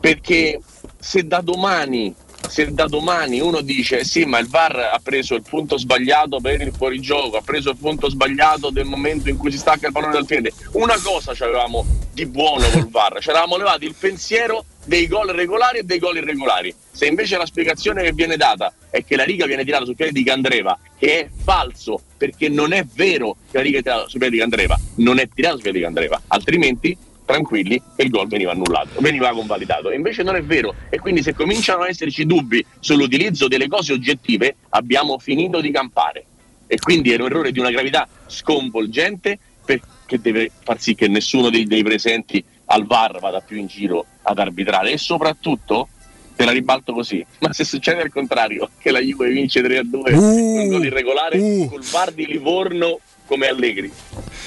[0.00, 0.60] perché
[0.98, 2.14] se da domani
[2.48, 6.60] se da domani uno dice sì ma il VAR ha preso il punto sbagliato per
[6.60, 10.12] il fuorigioco ha preso il punto sbagliato del momento in cui si stacca il pallone
[10.12, 10.52] dal piede.
[10.72, 15.78] Una cosa avevamo di buono col VAR ci eravamo levati il pensiero dei gol regolari
[15.78, 16.74] e dei gol irregolari.
[16.90, 20.12] Se invece la spiegazione che viene data è che la riga viene tirata sul piede
[20.12, 24.18] di Candreva che è falso perché non è vero che la riga è tirata sul
[24.18, 26.96] piede di Candreva non è tirata sul piede di Candreva altrimenti
[27.28, 29.90] tranquilli e il gol veniva annullato, veniva convalidato.
[29.92, 30.74] Invece non è vero.
[30.88, 36.24] E quindi se cominciano ad esserci dubbi sull'utilizzo delle cose oggettive, abbiamo finito di campare.
[36.66, 41.50] E quindi è un errore di una gravità sconvolgente perché deve far sì che nessuno
[41.50, 44.92] dei, dei presenti al VAR vada più in giro ad arbitrare.
[44.92, 45.88] E soprattutto,
[46.34, 50.22] te la ribalto così, ma se succede al contrario, che la Juve vince 3-2 Uh,
[50.22, 53.92] un gol irregolare col VAR di Livorno come Allegri,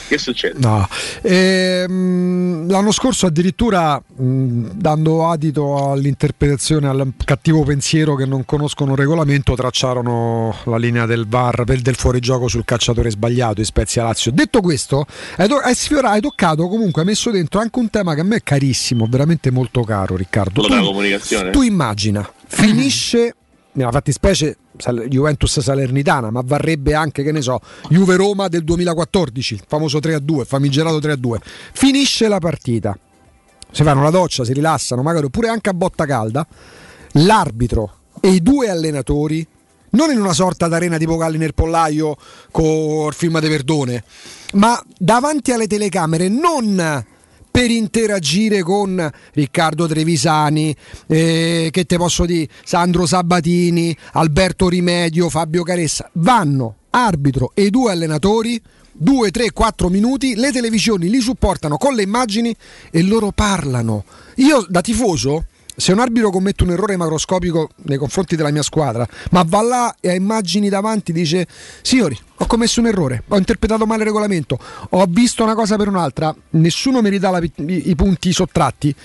[0.08, 0.60] che succede?
[0.60, 0.88] No.
[1.22, 8.98] Ehm, l'anno scorso addirittura mh, dando adito all'interpretazione, al cattivo pensiero che non conoscono il
[8.98, 14.32] regolamento, tracciarono la linea del VAR per del fuorigioco sul calciatore sbagliato in Spezia Lazio.
[14.32, 15.06] Detto questo,
[15.38, 18.24] hai, to- hai sfiorato, hai toccato comunque, hai messo dentro anche un tema che a
[18.24, 20.60] me è carissimo, veramente molto caro Riccardo.
[20.60, 21.52] Quello della comunicazione?
[21.52, 23.36] tu immagina, finisce
[23.74, 24.58] nella fattispecie
[25.08, 27.60] Juventus Salernitana, ma varrebbe anche, che ne so,
[27.90, 31.38] Juve Roma del 2014, il famoso 3-2, famigerato 3-2.
[31.74, 32.98] Finisce la partita,
[33.72, 36.46] si fanno la doccia, si rilassano, magari oppure anche a botta calda.
[37.16, 39.46] L'arbitro e i due allenatori,
[39.92, 42.16] non in una sorta d'arena tipo Galli nel pollaio
[42.52, 44.04] con il film di Verdone,
[44.54, 47.06] ma davanti alle telecamere, non
[47.52, 50.76] per interagire con Riccardo Trevisani,
[51.08, 57.92] eh, che te posso dire, Sandro Sabatini, Alberto Rimedio, Fabio Caressa, vanno arbitro e due
[57.92, 58.60] allenatori,
[58.94, 62.56] 2, 3, 4 minuti, le televisioni li supportano con le immagini
[62.90, 64.04] e loro parlano.
[64.36, 69.08] Io da tifoso se un arbitro commette un errore macroscopico nei confronti della mia squadra,
[69.32, 71.48] ma va là e ha immagini davanti, dice:
[71.82, 74.58] Signori, ho commesso un errore, ho interpretato male il regolamento,
[74.90, 77.52] ho visto una cosa per un'altra, nessuno mi ridà i,
[77.90, 78.96] i punti sottratti.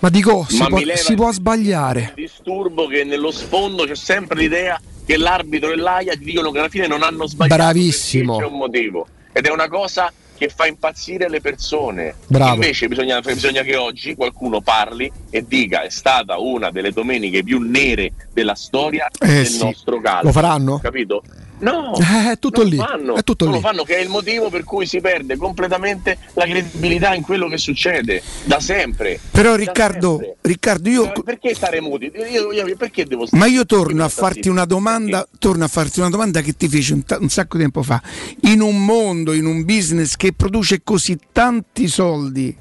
[0.00, 2.12] Ma dico, si, Ma può, si può sbagliare.
[2.14, 6.68] disturbo che nello sfondo c'è sempre l'idea che l'arbitro e l'AIA ti dicono che alla
[6.68, 8.36] fine non hanno sbagliato Bravissimo.
[8.38, 10.12] c'è un motivo ed è una cosa
[10.46, 12.54] che fa impazzire le persone Bravo.
[12.54, 17.60] invece bisogna, bisogna che oggi qualcuno parli e dica è stata una delle domeniche più
[17.60, 19.64] nere della storia Eh del sì.
[19.64, 20.78] nostro calcio Lo faranno?
[20.80, 21.22] capito?
[21.64, 23.58] No, Eh, è tutto lì, Lo fanno, è tutto lì.
[23.60, 27.56] fanno che è il motivo per cui si perde completamente la credibilità in quello che
[27.56, 29.18] succede da sempre.
[29.30, 30.36] Però Riccardo, sempre.
[30.42, 32.12] Riccardo io, Eh, perché stare muti?
[32.30, 36.10] Io, io- perché devo ma io torno a farti una domanda, torno a farti una
[36.10, 38.02] domanda che ti feci un, ta- un sacco di tempo fa.
[38.42, 42.54] In un mondo, in un business che produce così tanti soldi,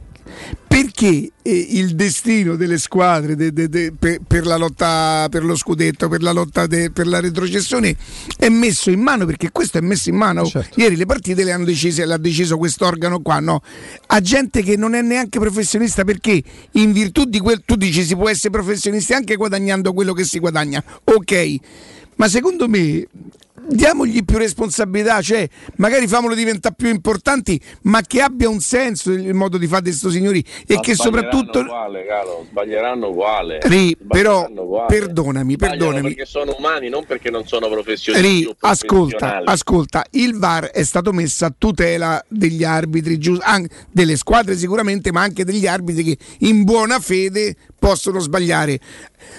[0.73, 5.55] perché eh, il destino delle squadre de, de, de, per, per, la lotta per lo
[5.55, 7.95] scudetto, per la lotta per la retrocessione
[8.39, 10.45] è messo in mano perché questo è messo in mano.
[10.45, 10.79] Certo.
[10.79, 13.61] Ieri le partite le hanno decise, l'ha deciso quest'organo qua, no?
[14.07, 18.15] A gente che non è neanche professionista perché in virtù di quel tu dici si
[18.15, 20.83] può essere professionisti anche guadagnando quello che si guadagna.
[21.03, 21.55] Ok.
[22.15, 23.07] Ma secondo me
[23.67, 29.33] diamogli più responsabilità, cioè magari famolo diventare più importanti, ma che abbia un senso il
[29.33, 33.59] modo di fare di questi signori e ma che soprattutto uguale, caro, sbaglieranno uguale.
[33.63, 34.87] Ri, però uguale.
[34.87, 36.01] perdonami, perdonami.
[36.01, 38.27] Perché sono umani, non perché non sono professionisti.
[38.27, 43.19] Ri, ascolta, ascolta, il VAR è stato messo a tutela degli arbitri,
[43.91, 48.79] delle squadre sicuramente, ma anche degli arbitri che in buona fede possono sbagliare.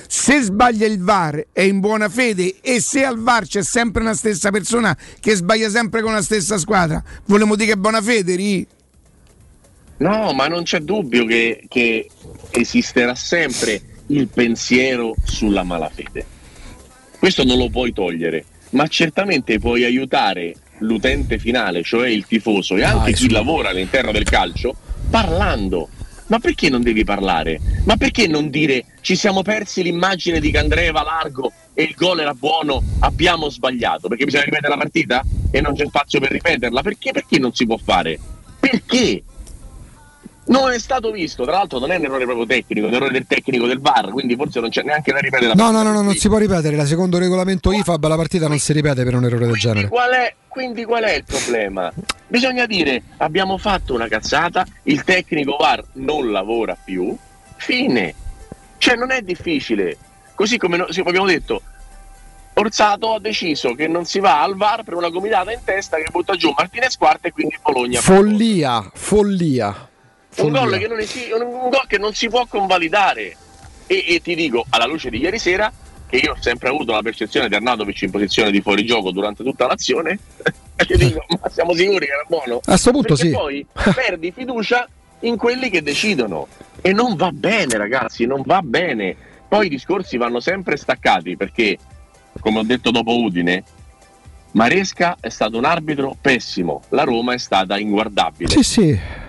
[0.07, 4.15] Se sbaglia il VAR è in buona fede e se al VAR c'è sempre una
[4.15, 8.37] stessa persona che sbaglia sempre con la stessa squadra, vogliamo dire che è buona fede,
[8.37, 8.67] Ri?
[9.97, 12.09] No, ma non c'è dubbio che, che
[12.51, 16.27] esisterà sempre il pensiero sulla malafede.
[17.19, 22.83] Questo non lo puoi togliere, ma certamente puoi aiutare l'utente finale, cioè il tifoso e
[22.83, 24.75] anche chi lavora all'interno del calcio,
[25.09, 25.89] parlando
[26.27, 27.61] ma perché non devi parlare?
[27.85, 32.35] Ma perché non dire ci siamo persi l'immagine di Candreva largo e il gol era
[32.35, 34.09] buono, abbiamo sbagliato?
[34.09, 36.83] Perché bisogna ripetere la partita e non c'è spazio per ripeterla?
[36.83, 37.13] Perché?
[37.13, 38.19] Perché non si può fare?
[38.59, 39.23] Perché?
[40.47, 43.13] Non è stato visto, tra l'altro non è un errore proprio tecnico, è un errore
[43.13, 45.83] del tecnico del VAR, quindi forse non c'è neanche da ripetere la no, partita.
[45.83, 48.75] No, no, no, non si può ripetere, la secondo regolamento IFAB la partita non si
[48.75, 49.89] ripete per un errore del genere.
[49.89, 51.91] Qual è, quindi qual è il problema?
[52.27, 57.17] Bisogna dire abbiamo fatto una cazzata, il tecnico VAR non lavora più,
[57.57, 58.15] fine.
[58.77, 59.97] Cioè non è difficile.
[60.35, 61.63] Così come abbiamo detto,
[62.53, 66.05] Orsato ha deciso che non si va al VAR per una gomitata in testa che
[66.11, 68.01] butta giù Martinez quarta e quindi Bologna.
[68.01, 69.89] Follia, follia
[70.43, 73.37] un gol, che non esi- un gol che non si può convalidare.
[73.87, 75.73] E, e, ti dico, alla luce di ieri sera,
[76.09, 79.67] che io ho sempre avuto la percezione di Arnautovic in posizione di fuorigioco durante tutta
[79.67, 80.19] l'azione,
[80.77, 82.57] ti dico, ma siamo sicuri che era buono?
[82.57, 83.35] A questo punto Perché sì.
[83.35, 84.89] poi perdi fiducia
[85.21, 86.49] in quelli che decidono.
[86.81, 89.17] E non va bene, ragazzi, non va bene.
[89.49, 91.79] Poi i discorsi vanno sempre staccati perché,
[92.41, 93.63] come ho detto dopo Udine,
[94.53, 98.51] Maresca è stato un arbitro pessimo, la Roma è stata inguardabile.
[98.51, 99.23] Sì, sì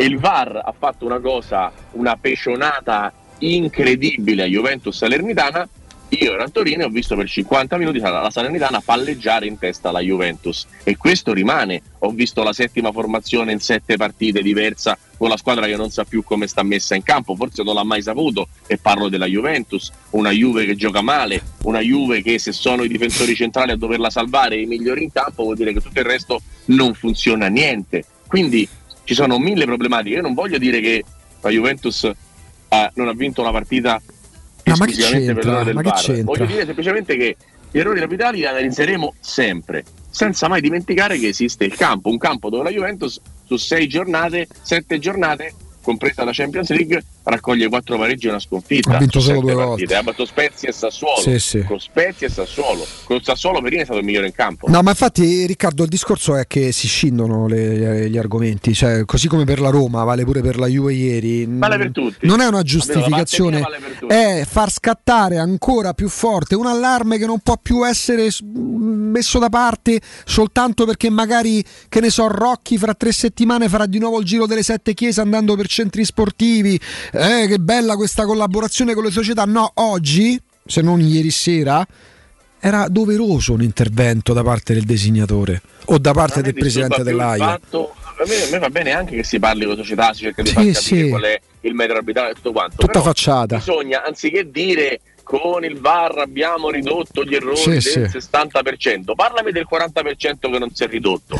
[0.00, 5.68] e il VAR ha fatto una cosa, una pecionata incredibile a Juventus Salernitana.
[6.08, 9.90] Io ero a Torino e ho visto per 50 minuti la Salernitana palleggiare in testa
[9.90, 11.82] alla Juventus e questo rimane.
[11.98, 16.04] Ho visto la settima formazione in sette partite diversa con la squadra che non sa
[16.04, 19.92] più come sta messa in campo, forse non l'ha mai saputo e parlo della Juventus,
[20.12, 24.08] una Juve che gioca male, una Juve che se sono i difensori centrali a doverla
[24.08, 28.06] salvare e i migliori in campo vuol dire che tutto il resto non funziona niente.
[28.26, 28.66] Quindi
[29.10, 30.14] ci sono mille problematiche.
[30.14, 31.02] Io non voglio dire che
[31.40, 34.00] la Juventus eh, non ha vinto una partita
[34.62, 36.22] no, esclusivamente per l'ora del ma VAR.
[36.22, 37.36] Voglio dire semplicemente che
[37.72, 42.50] gli errori capitali li analizzeremo sempre, senza mai dimenticare che esiste il campo, un campo
[42.50, 48.26] dove la Juventus su sei giornate, sette giornate compresa la Champions League, raccoglie quattro pareggi
[48.26, 48.96] e una sconfitta.
[48.96, 49.68] Ha vinto solo due partite.
[49.68, 49.94] volte.
[49.94, 51.20] Ha battuto Spezia e Sassuolo.
[51.20, 51.62] Sì, sì.
[51.62, 52.86] Con Spezia e Sassuolo.
[53.04, 54.68] Con Sassuolo Perini è stato il migliore in campo.
[54.68, 58.74] No, ma infatti, Riccardo, il discorso è che si scindono le, gli argomenti.
[58.74, 61.46] Cioè, così come per la Roma, vale pure per la Juve ieri.
[61.48, 62.26] Vale per tutti.
[62.26, 67.38] Non è una giustificazione, vale è far scattare ancora più forte un allarme che non
[67.40, 73.12] può più essere messo da parte soltanto perché magari, che ne so, Rocchi fra tre
[73.12, 76.80] settimane farà di nuovo il giro delle sette chiese andando per centri sportivi.
[77.12, 79.44] Eh, che bella questa collaborazione con le società.
[79.44, 81.86] No, oggi, se non ieri sera,
[82.58, 87.58] era doveroso un intervento da parte del designatore o da parte del presidente dell'AIA.
[87.60, 90.42] Fatto, a, me, a me, va bene anche che si parli con società, si cerca
[90.42, 91.08] di Sì, far capire sì.
[91.08, 92.76] qual è il metro arbitrale e tutto quanto.
[92.76, 93.56] Tutta Però facciata.
[93.56, 97.98] Bisogna, anziché dire con il VAR abbiamo ridotto gli errori Sì, del sì.
[98.00, 101.38] 60%, parlami del 40% che non si è ridotto.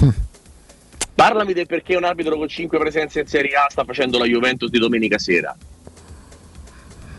[1.20, 4.70] Parlami del perché un arbitro con 5 presenze in Serie A sta facendo la Juventus
[4.70, 5.54] di domenica sera.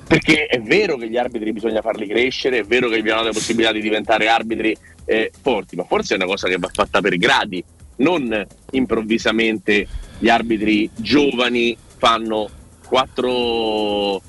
[0.08, 3.32] Perché è vero che gli arbitri bisogna farli crescere, è vero che gli hanno la
[3.32, 7.16] possibilità di diventare arbitri eh, forti, ma forse è una cosa che va fatta per
[7.18, 7.64] gradi,
[7.98, 12.50] non improvvisamente gli arbitri giovani fanno
[12.84, 14.20] quattro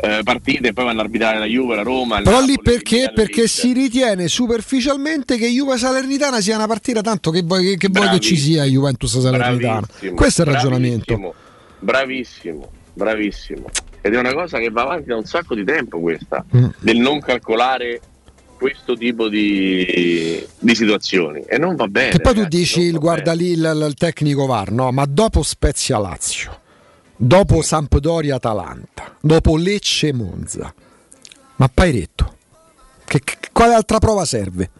[0.00, 2.20] eh, partite e poi vanno a arbitrare la Juve, la Roma.
[2.22, 3.12] Però lì perché?
[3.14, 7.88] Perché si ritiene superficialmente che Juve Salernitana sia una partita tanto che vuoi che, che,
[7.90, 9.86] vuoi che ci sia Juventus Salernitana.
[10.14, 11.34] Questo è il ragionamento.
[11.78, 13.68] Bravissimo, bravissimo.
[14.00, 16.66] Ed è una cosa che va avanti da un sacco di tempo questa, Mm.
[16.78, 18.00] del non calcolare
[18.56, 21.42] questo tipo di, di situazioni.
[21.46, 22.10] E non va bene.
[22.10, 24.90] Che poi tu ragazzi, dici non il guarda lì il, il tecnico VAR, no?
[24.92, 26.60] Ma dopo Spezia Lazio,
[27.16, 30.72] dopo Sampdoria Atalanta, dopo Lecce Monza.
[31.56, 32.36] Ma Pairetto,
[33.04, 34.70] che, che, quale altra prova serve?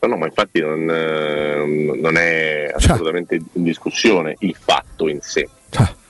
[0.00, 5.48] No, no, ma infatti non, eh, non è assolutamente in discussione il fatto in sé.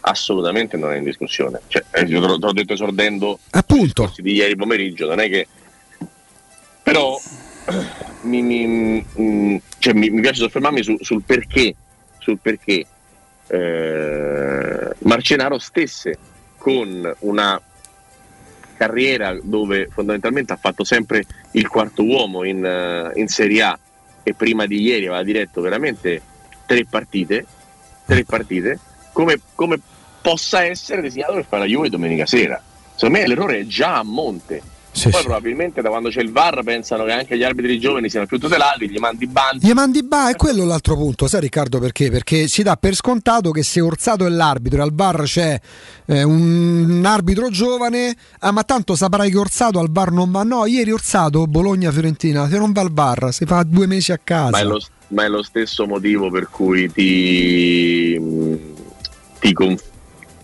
[0.03, 1.61] Assolutamente non è in discussione.
[1.67, 4.13] Cioè, eh, io te l'ho, te l'ho detto esordendo Appunto.
[4.17, 5.47] di ieri pomeriggio, non è che.
[6.83, 7.19] Però
[8.23, 11.75] mi, mi- mm, cioè, mi- mi piace soffermarmi su- sul perché,
[12.19, 12.87] sul perché
[13.51, 16.17] eh, Marcenaro stesse
[16.57, 17.61] con una
[18.77, 23.79] carriera dove fondamentalmente ha fatto sempre il quarto uomo in, eh, in Serie A
[24.23, 26.23] e prima di ieri aveva diretto veramente
[26.67, 27.45] tre partite,
[28.07, 28.79] tre partite
[29.13, 29.81] come, come
[30.23, 32.63] possa essere designato per fare la Juve domenica sera.
[32.95, 34.63] Secondo me l'errore è già a monte.
[35.09, 38.39] Poi probabilmente da quando c'è il VAR pensano che anche gli arbitri giovani siano più
[38.39, 39.67] tutelati, gli mandi bandi.
[39.67, 42.11] Gli mandi ba, è quello l'altro punto, sai Riccardo perché?
[42.11, 45.59] Perché si dà per scontato che se Orsato è l'arbitro e al bar c'è
[46.07, 50.43] eh, un, un arbitro giovane, ah, ma tanto saprai che Orsato al bar non va.
[50.43, 54.51] No, ieri Orsato, Bologna-Fiorentina, se non va al bar, si fa due mesi a casa.
[54.51, 58.21] Ma è, lo, ma è lo stesso motivo per cui ti,
[59.39, 59.85] ti, conf-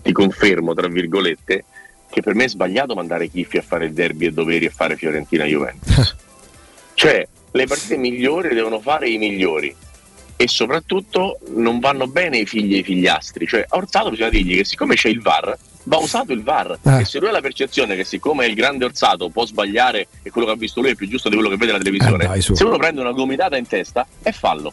[0.01, 1.65] ti confermo, tra virgolette,
[2.09, 4.95] che per me è sbagliato mandare Chiffi a fare il derby e doveri e fare
[4.95, 6.15] Fiorentina Juventus.
[6.93, 9.75] cioè, le partite migliori le devono fare i migliori.
[10.39, 13.47] E soprattutto non vanno bene i figli e i figliastri.
[13.47, 16.77] Cioè, a Orsato bisogna dirgli che siccome c'è il VAR, va usato il VAR.
[16.83, 16.99] Eh.
[17.01, 20.29] E se lui ha la percezione che siccome è il grande Orsato può sbagliare e
[20.29, 22.27] quello che ha visto lui è più giusto di quello che vede la televisione, Eh,
[22.27, 24.71] dai, se uno prende una gomitata in testa è fallo.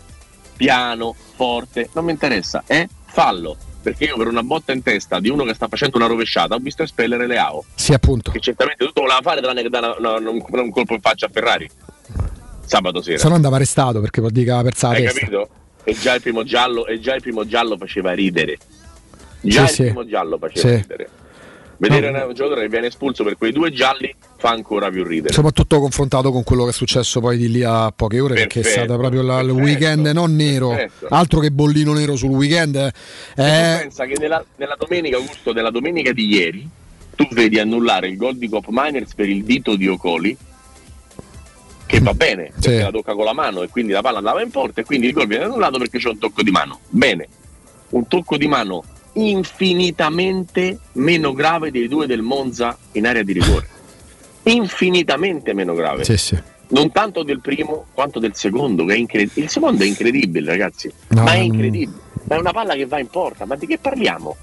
[0.57, 3.57] Piano, forte, non mi interessa, è fallo.
[3.85, 6.59] Perché io per una botta in testa di uno che sta facendo una rovesciata ho
[6.59, 7.65] visto espellere Leao.
[7.75, 8.31] Sì, appunto.
[8.31, 11.69] Che certamente tutto voleva fare tranne che dare un, un colpo in faccia a Ferrari.
[12.65, 13.19] Sabato sera.
[13.19, 15.19] Se no andava arrestato perché vuol dire che aveva perso la Hai testa.
[15.21, 15.49] capito?
[15.85, 18.57] E già il primo giallo, e già il primo giallo faceva ridere.
[19.43, 19.83] Già Sì, il sì.
[19.83, 20.75] primo giallo faceva Sì.
[20.77, 21.09] ridere.
[21.89, 22.27] Vedere No.
[22.27, 25.33] un giocatore che viene espulso per quei due gialli fa ancora più ridere.
[25.33, 28.63] Soprattutto confrontato con quello che è successo poi di lì a poche ore, perché è
[28.63, 31.07] Perfetto, stato proprio la- il perfetto, weekend non nero, perfetto.
[31.11, 32.77] altro che bollino nero sul weekend.
[32.77, 32.93] E
[33.35, 36.69] tu Eh, pensa che nella, nella domenica, Augusto, nella domenica di ieri,
[37.15, 40.37] tu vedi annullare il gol di Cop Miners per il dito di Ocoli,
[41.87, 42.83] che va bene, perché Sì.
[42.83, 45.13] la tocca con la mano e quindi la palla andava in porta e quindi il
[45.13, 46.81] gol viene annullato perché c'è un tocco di mano.
[46.89, 47.29] Bene,
[47.91, 48.83] un tocco di mano
[49.15, 53.69] infinitamente meno grave dei due del Monza in area di rigore.
[54.45, 56.05] Infinitamente meno grave.
[56.05, 56.39] sì, sì.
[56.67, 59.45] Non tanto del primo quanto del secondo, che è incredibile.
[59.45, 60.91] Il secondo è incredibile, ragazzi.
[61.09, 61.99] No, ma è incredibile.
[62.25, 63.45] Ma è una palla che va in porta.
[63.45, 64.37] Ma di che parliamo?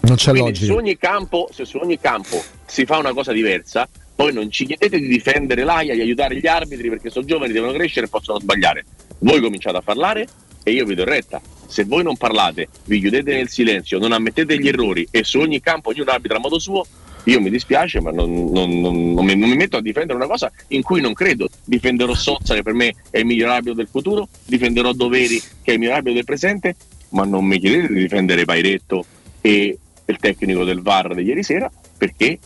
[0.00, 0.66] Non c'è Quindi logica.
[0.66, 4.64] su, ogni campo, se su ogni campo si fa una cosa diversa, poi non ci
[4.64, 8.40] chiedete di difendere l'AIA, di aiutare gli arbitri perché sono giovani, devono crescere e possono
[8.40, 8.84] sbagliare.
[9.18, 10.26] Voi cominciate a parlare
[10.64, 11.40] e io vi do retta.
[11.72, 15.58] Se voi non parlate, vi chiudete nel silenzio, non ammettete gli errori e su ogni
[15.60, 16.84] campo ognuno arbitra a modo suo,
[17.24, 20.52] io mi dispiace, ma non, non- non- non mi, mi metto a difendere una cosa
[20.68, 21.48] in cui non credo.
[21.64, 25.72] Difenderò Sozza, che per me è il miglior arbitro del futuro, difenderò Doveri, che è
[25.72, 26.76] il miglior arbitro del presente,
[27.10, 29.06] ma non mi chiedete di difendere Pairetto
[29.40, 32.38] e il tecnico del VAR di ieri sera, perché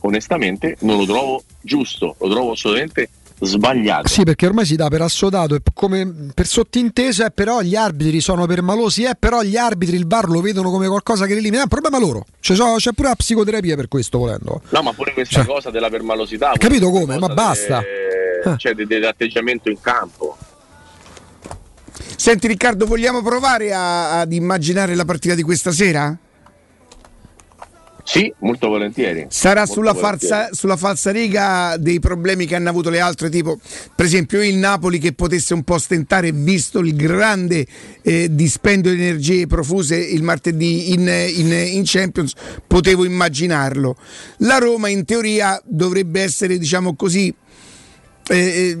[0.00, 3.10] onestamente non lo trovo giusto, lo trovo assolutamente
[3.40, 4.08] sbagliato.
[4.08, 8.20] Sì, perché ormai si dà per assodato e come per sottintesa, eh, però gli arbitri
[8.20, 11.60] sono permalosi, eh, però gli arbitri il VAR lo vedono come qualcosa che li elimina.
[11.60, 12.24] È un problema loro.
[12.40, 14.60] C'è, so- c'è pure la psicoterapia per questo, volendo.
[14.70, 16.52] No, ma pure questa cosa della permalosità.
[16.58, 17.18] capito come?
[17.18, 17.80] Ma basta.
[17.80, 20.36] de- Cioè, de- dell'atteggiamento in campo.
[22.16, 26.16] Senti Riccardo, vogliamo provare a- ad immaginare la partita di questa sera?
[28.12, 29.26] Sì, molto volentieri.
[29.28, 30.32] Sarà Molto sulla, volentieri.
[30.34, 33.60] falsa, sulla falsariga dei problemi che hanno avuto le altre, tipo
[33.94, 37.64] per esempio il Napoli che potesse un po' stentare, visto il grande
[38.02, 42.32] eh, dispendio di energie profuse il martedì in, in- in Champions,
[42.66, 43.96] potevo immaginarlo.
[44.38, 47.32] La Roma in teoria dovrebbe essere, diciamo così,
[48.30, 48.78] eh,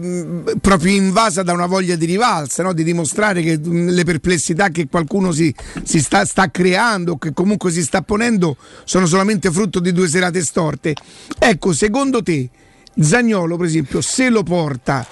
[0.60, 2.72] proprio invasa da una voglia di rivalsa, no?
[2.72, 7.82] di dimostrare che le perplessità che qualcuno si, si sta, sta creando, che comunque si
[7.82, 10.94] sta ponendo, sono solamente frutto di due serate storte.
[11.38, 12.48] Ecco, secondo te,
[12.98, 15.04] Zagnolo, per esempio, se lo porta,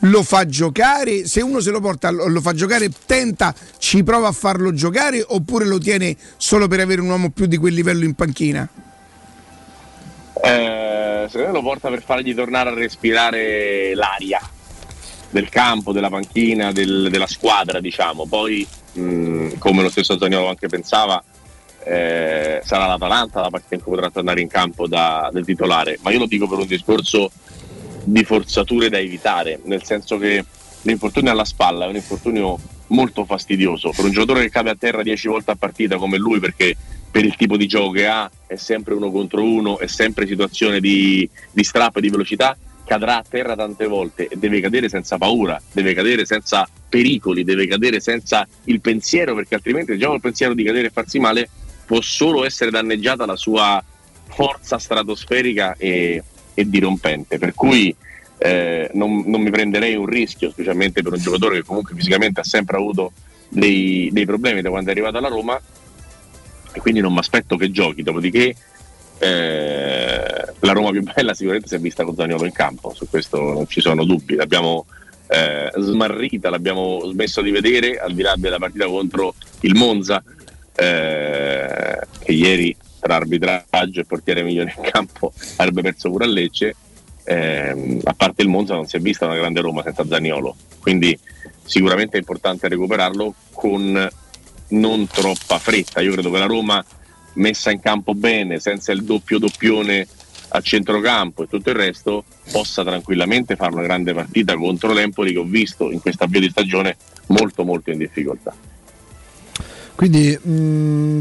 [0.00, 4.32] lo fa giocare, se uno se lo porta, lo fa giocare, tenta, ci prova a
[4.32, 8.14] farlo giocare oppure lo tiene solo per avere un uomo più di quel livello in
[8.14, 8.68] panchina?
[10.44, 10.87] Eh,
[11.28, 14.40] secondo me lo porta per fargli tornare a respirare l'aria
[15.30, 18.26] del campo, della panchina, del- della squadra, diciamo.
[18.26, 21.22] Poi, mh, come lo stesso Zaniolo anche pensava,
[21.84, 25.98] eh, sarà l'Atalanta la partita in cui potrà tornare in campo da, del titolare.
[26.02, 27.30] Ma io lo dico per un discorso
[28.04, 30.44] di forzature da evitare, nel senso che
[30.82, 32.58] l'infortunio alla spalla è un infortunio
[32.88, 36.40] molto fastidioso per un giocatore che cade a terra 10 volte a partita come lui
[36.40, 36.76] perché
[37.10, 40.80] per il tipo di gioco che ha, è sempre uno contro uno, è sempre situazione
[40.80, 45.18] di, di strappo e di velocità, cadrà a terra tante volte e deve cadere senza
[45.18, 50.54] paura, deve cadere senza pericoli, deve cadere senza il pensiero, perché altrimenti già il pensiero
[50.54, 51.48] di cadere e farsi male
[51.86, 53.82] può solo essere danneggiata la sua
[54.28, 56.22] forza stratosferica e,
[56.54, 57.38] e dirompente.
[57.38, 57.94] Per cui
[58.38, 62.44] eh, non, non, mi prenderei un rischio, specialmente per un giocatore che comunque fisicamente ha
[62.44, 63.12] sempre avuto
[63.48, 65.60] dei, dei problemi da quando è arrivato alla Roma
[66.72, 68.54] e quindi non mi aspetto che giochi, dopodiché
[69.18, 73.40] eh, la Roma più bella sicuramente si è vista con Zaniolo in campo, su questo
[73.40, 74.86] non ci sono dubbi, l'abbiamo
[75.26, 80.22] eh, smarrita, l'abbiamo smesso di vedere al di là della partita contro il Monza
[80.74, 86.74] eh, che ieri tra arbitraggio e portiere migliore in campo avrebbe perso pure a Lecce
[87.28, 91.18] eh, a parte il Monza non si è vista una grande Roma senza Zaniolo quindi
[91.64, 94.08] sicuramente è importante recuperarlo con
[94.68, 96.00] non troppa fretta.
[96.00, 96.84] Io credo che la Roma
[97.34, 100.06] messa in campo bene senza il doppio doppione
[100.50, 105.38] a centrocampo e tutto il resto possa tranquillamente fare una grande partita contro l'Empoli che
[105.38, 108.54] ho visto in questa avvio di stagione molto molto in difficoltà.
[109.94, 111.20] Quindi mh, mm,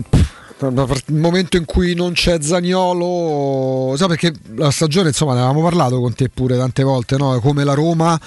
[0.60, 6.00] il momento in cui non c'è Zagnolo, sai perché la stagione insomma ne avevamo parlato
[6.00, 7.40] con te pure tante volte, no?
[7.40, 8.19] come la Roma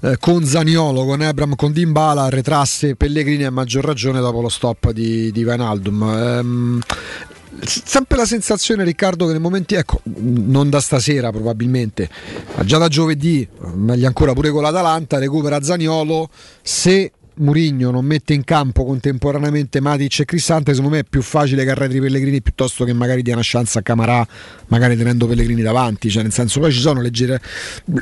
[0.00, 4.90] eh, con Zagnolo, con Ebram, con Dimbala retrasse Pellegrini a maggior ragione dopo lo stop
[4.90, 6.02] di, di Vainaldum.
[6.02, 6.82] Ehm,
[7.62, 12.08] sempre la sensazione Riccardo che nei momenti ecco non da stasera probabilmente
[12.54, 16.28] ma già da giovedì meglio ancora pure con l'Atalanta recupera Zagnolo
[16.60, 21.64] se Murigno non mette in campo contemporaneamente Matic e Cristante, secondo me è più facile
[21.64, 24.26] che arretri Pellegrini piuttosto che magari dia una chance a Camarà,
[24.68, 26.10] magari tenendo Pellegrini davanti.
[26.10, 27.40] Cioè, nel senso, poi ci sono le ger-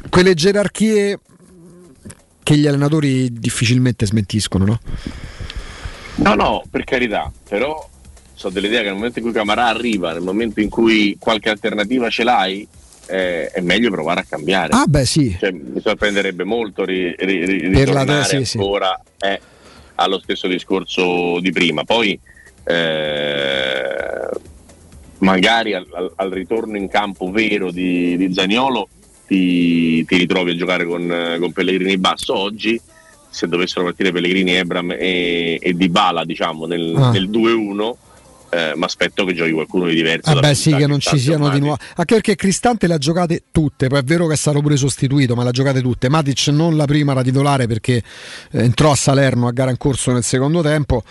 [0.09, 1.19] quelle gerarchie
[2.43, 4.81] che gli allenatori difficilmente smentiscono, no?
[6.17, 7.89] No, no, per carità, però
[8.35, 12.09] so dell'idea che nel momento in cui Camarà arriva, nel momento in cui qualche alternativa
[12.11, 12.69] ce l'hai,
[13.07, 14.73] eh, è meglio provare a cambiare.
[14.73, 15.37] Ah, beh, sì.
[15.39, 19.27] Cioè, mi sorprenderebbe molto ri, ri, ri, ritornare te, sì, ancora sì.
[19.27, 19.41] Eh,
[19.97, 21.85] allo stesso discorso di prima.
[21.85, 22.19] Poi
[22.65, 24.29] eh,
[25.19, 28.89] magari al, al, al, ritorno in campo vero di, di Zaniolo
[29.27, 32.81] ti, ti, ritrovi a giocare con, con Pellegrini basso oggi
[33.35, 37.11] se dovessero partire Pellegrini, Ebram e, e Dybala diciamo nel, ah.
[37.11, 37.93] nel 2-1
[38.55, 40.33] eh, mi aspetto che giochi qualcuno di diverso.
[40.33, 41.79] Vabbè, ah sì, che non ci siano di nuovo.
[41.97, 43.89] Anche perché Cristante le ha giocate tutte.
[43.89, 46.09] Poi è vero che è stato pure sostituito, ma le ha giocate tutte.
[46.09, 50.13] Matic non la prima era titolare perché eh, entrò a Salerno a gara in corso
[50.13, 51.03] nel secondo tempo.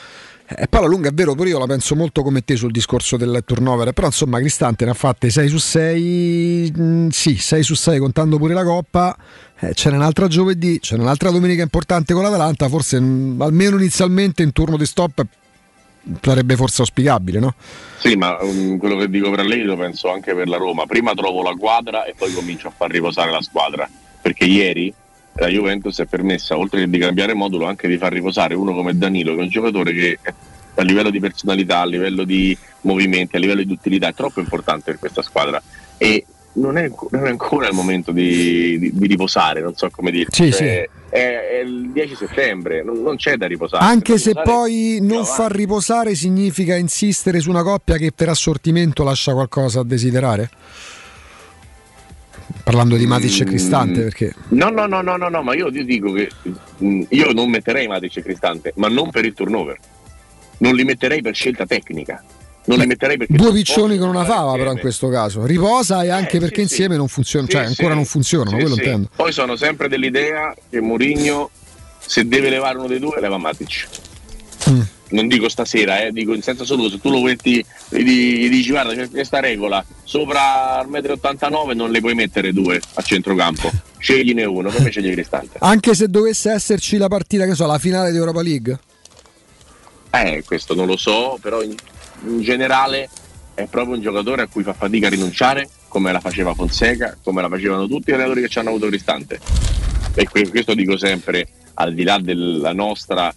[0.45, 3.17] E poi la lunga è vero, pure io la penso molto come te sul discorso
[3.17, 7.73] del turnover, però insomma Cristante ne ha fatte 6 su 6, mm, sì, 6 su
[7.73, 9.17] 6 contando pure la Coppa,
[9.59, 14.43] eh, c'era un'altra giovedì, c'è un'altra domenica importante con l'Atalanta, forse mh, mm, almeno inizialmente
[14.43, 15.25] in turno di stop
[16.21, 17.53] sarebbe forse auspicabile, no?
[17.97, 20.85] Sì, ma um, quello che dico per lei lo penso anche per la Roma.
[20.85, 23.89] Prima trovo la quadra e poi comincio a far riposare la squadra.
[24.21, 24.93] Perché ieri
[25.35, 28.97] la Juventus è permessa, oltre che di cambiare modulo, anche di far riposare uno come
[28.97, 30.19] Danilo, che è un giocatore che
[30.75, 34.91] a livello di personalità, a livello di movimenti, a livello di utilità è troppo importante
[34.91, 35.61] per questa squadra.
[35.97, 40.11] E non è, non è ancora il momento di, di, di, riposare, non so come
[40.11, 40.27] dire.
[40.29, 40.65] Sì, cioè, sì.
[41.09, 43.83] È, è, il 10 settembre, non, non c'è da riposare.
[43.83, 49.33] Anche se poi non far riposare significa insistere su una coppia che per assortimento lascia
[49.33, 50.49] qualcosa a desiderare?
[52.63, 54.33] Parlando di Matic e Cristante, mm, perché...
[54.49, 56.29] No, no, no, no, no, no, ma io ti dico che
[56.83, 59.77] mm, io non metterei Matic e Cristante, ma non per il turnover.
[60.59, 62.23] Non li metterei per scelta tecnica
[62.65, 65.45] non li metterei perché due piccioni con una fava però in questo caso.
[65.45, 66.99] Riposa e anche eh, perché sì, insieme sì.
[66.99, 69.09] non funziona cioè sì, ancora non funzionano quello intendo.
[69.15, 71.49] Poi sono sempre dell'idea che Mourinho
[71.99, 73.87] se deve levare uno dei due leva Matic.
[74.69, 74.79] Mm.
[75.09, 76.91] non dico stasera eh, dico in senso assoluto.
[76.91, 81.91] Se tu lo metti gli dici guarda c'è questa regola sopra il 1,89 m non
[81.91, 83.69] le puoi mettere due a centrocampo.
[83.97, 88.11] Scegliene uno come scegli Cristante anche se dovesse esserci la partita che so la finale
[88.11, 88.79] di Europa League?
[90.11, 91.75] Eh questo non lo so però in
[92.25, 93.09] in generale
[93.53, 97.41] è proprio un giocatore a cui fa fatica a rinunciare, come la faceva Fonseca, come
[97.41, 99.39] la facevano tutti gli allenatori che ci hanno avuto Cristante.
[100.15, 103.33] E questo dico sempre, al di là della nostra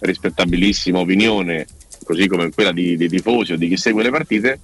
[0.00, 1.66] rispettabilissima opinione,
[2.04, 4.60] così come quella di, di tifosi o di chi segue le partite,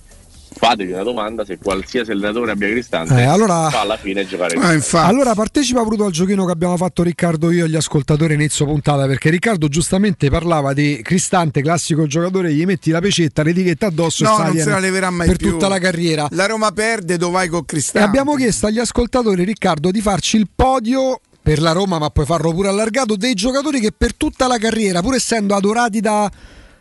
[0.59, 5.07] fatevi una domanda se qualsiasi allenatore abbia Cristante eh, allora, fa alla fine giocare ah,
[5.07, 9.07] allora partecipa Bruto al giochino che abbiamo fatto Riccardo io e gli ascoltatori inizio puntata
[9.07, 14.37] perché Riccardo giustamente parlava di Cristante classico giocatore gli metti la pecetta l'etichetta addosso no,
[14.39, 15.53] non se la leverà mai per più.
[15.53, 16.27] tutta la carriera.
[16.31, 18.01] La Roma perde dove vai con Cristante?
[18.01, 22.27] E abbiamo chiesto agli ascoltatori Riccardo di farci il podio per la Roma ma puoi
[22.27, 26.31] farlo pure allargato dei giocatori che per tutta la carriera pur essendo adorati da,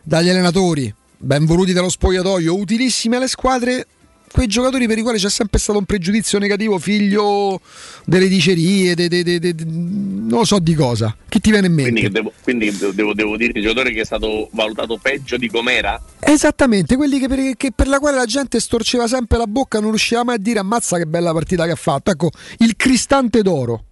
[0.02, 3.86] dagli allenatori ben voluti dallo spogliatoio, utilissimi alle squadre,
[4.30, 7.60] quei giocatori per i quali c'è sempre stato un pregiudizio negativo, figlio
[8.04, 11.16] delle dicerie, de, de, de, non lo so di cosa.
[11.28, 11.92] Chi ti viene in mente?
[11.92, 16.00] Quindi, devo, quindi devo, devo dirti, giocatore che è stato valutato peggio di com'era?
[16.20, 19.90] Esattamente, quelli che per, che per, la quale la gente storceva sempre la bocca, non
[19.90, 22.10] riusciva mai a dire ammazza che bella partita che ha fatto.
[22.10, 23.84] Ecco, il cristante d'oro.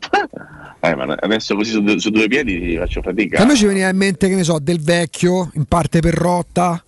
[0.82, 3.42] Eh, ma adesso così su, su, due piedi faccio fatica.
[3.42, 6.82] A noi ci veniva in mente, che ne so, del vecchio, in parte per rotta.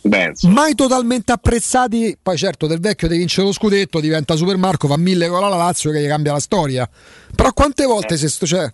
[0.00, 0.48] Benzo.
[0.48, 2.16] Mai totalmente apprezzati.
[2.20, 5.56] Poi, certo, del vecchio di vincere lo scudetto, diventa Super Marco, fa mille gol alla
[5.56, 6.88] Lazio che gli cambia la storia.
[7.34, 8.16] Però quante volte eh.
[8.16, 8.46] se sto.
[8.46, 8.72] Cioè...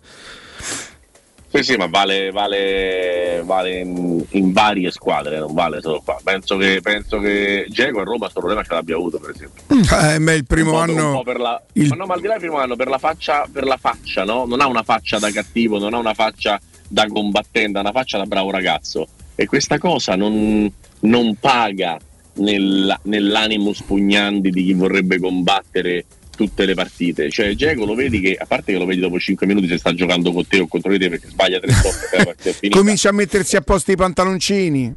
[1.53, 6.17] Sì, sì, ma vale, vale, vale in, in, varie squadre, non vale solo qua.
[6.23, 9.63] Penso che, penso che Diego a Roma questo problema ce l'abbia avuto, per esempio.
[9.67, 11.21] Eh, beh, il primo anno.
[11.25, 11.89] La, il...
[11.89, 14.23] Ma no, ma al di là del primo anno, per la faccia, per la faccia,
[14.23, 14.45] no?
[14.45, 16.57] Non ha una faccia da cattivo, non ha una faccia
[16.87, 19.07] da combattente, ha una faccia da bravo ragazzo.
[19.35, 20.71] E questa cosa non,
[21.01, 21.97] non paga
[22.35, 26.05] nel, nell'animo spugnante di chi vorrebbe combattere
[26.41, 27.29] tutte le partite.
[27.29, 29.93] Cioè, Diego lo vedi che, a parte che lo vedi dopo 5 minuti se sta
[29.93, 33.61] giocando con te o contro di te perché sbaglia 3 stop Comincia a mettersi a
[33.61, 34.95] posto i pantaloncini.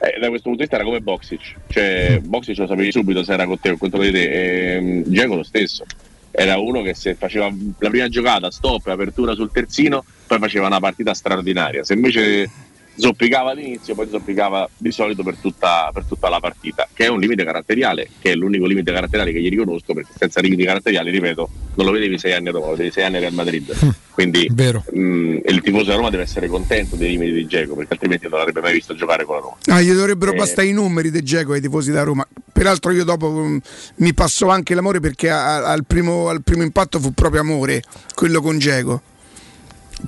[0.00, 3.32] Eh, da questo punto di vista era come Boxic, cioè Boxic lo sapevi subito se
[3.32, 5.84] era con te o contro di te, e Diego lo stesso.
[6.30, 7.46] Era uno che se faceva
[7.78, 11.84] la prima giocata, stop, apertura sul terzino, poi faceva una partita straordinaria.
[11.84, 12.50] Se invece
[12.96, 17.18] zoppicava all'inizio, poi zoppicava di solito per tutta, per tutta, la partita, che è un
[17.18, 21.50] limite caratteriale, che è l'unico limite caratteriale che gli riconosco, perché senza limiti caratteriali, ripeto,
[21.74, 23.72] non lo vedevi sei anni Roma, lo vedevi sei anni a Real Madrid.
[23.76, 27.74] Hm, Quindi mh, mm, il tifoso a Roma deve essere contento dei limiti di Geco,
[27.74, 29.56] perché altrimenti non l'avrebbe mai visto giocare con la Roma.
[29.66, 32.26] Ah, gli dovrebbero eh, bastare i numeri di Geco ai tifosi da Roma.
[32.52, 33.60] Peraltro io dopo mh,
[33.96, 37.82] mi passò anche l'amore perché a, a, al, primo, al primo impatto fu proprio amore,
[38.14, 39.02] quello con Geco.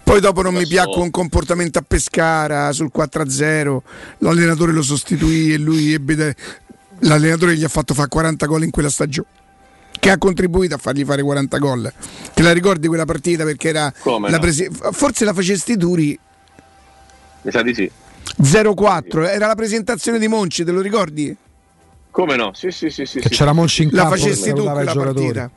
[0.03, 3.79] Poi dopo non mi piacque un comportamento a Pescara sul 4-0,
[4.19, 6.35] l'allenatore lo sostituì e lui ebbe de...
[7.01, 9.29] l'allenatore gli ha fatto fare 40 gol in quella stagione.
[9.99, 11.93] Che ha contribuito a fargli fare 40 gol.
[12.35, 14.43] Te la ricordi quella partita perché era Come la no?
[14.43, 14.69] prese...
[14.71, 16.19] forse la facesti Turi
[17.43, 17.91] Mi sa di sì.
[18.43, 21.35] 0-4, era la presentazione di Monci, te lo ricordi?
[22.11, 22.53] Come no?
[22.55, 23.21] Sì, sì, sì, sì.
[23.21, 23.35] Che sì.
[23.35, 25.51] c'era Monci in La campo facesti che tu quella partita.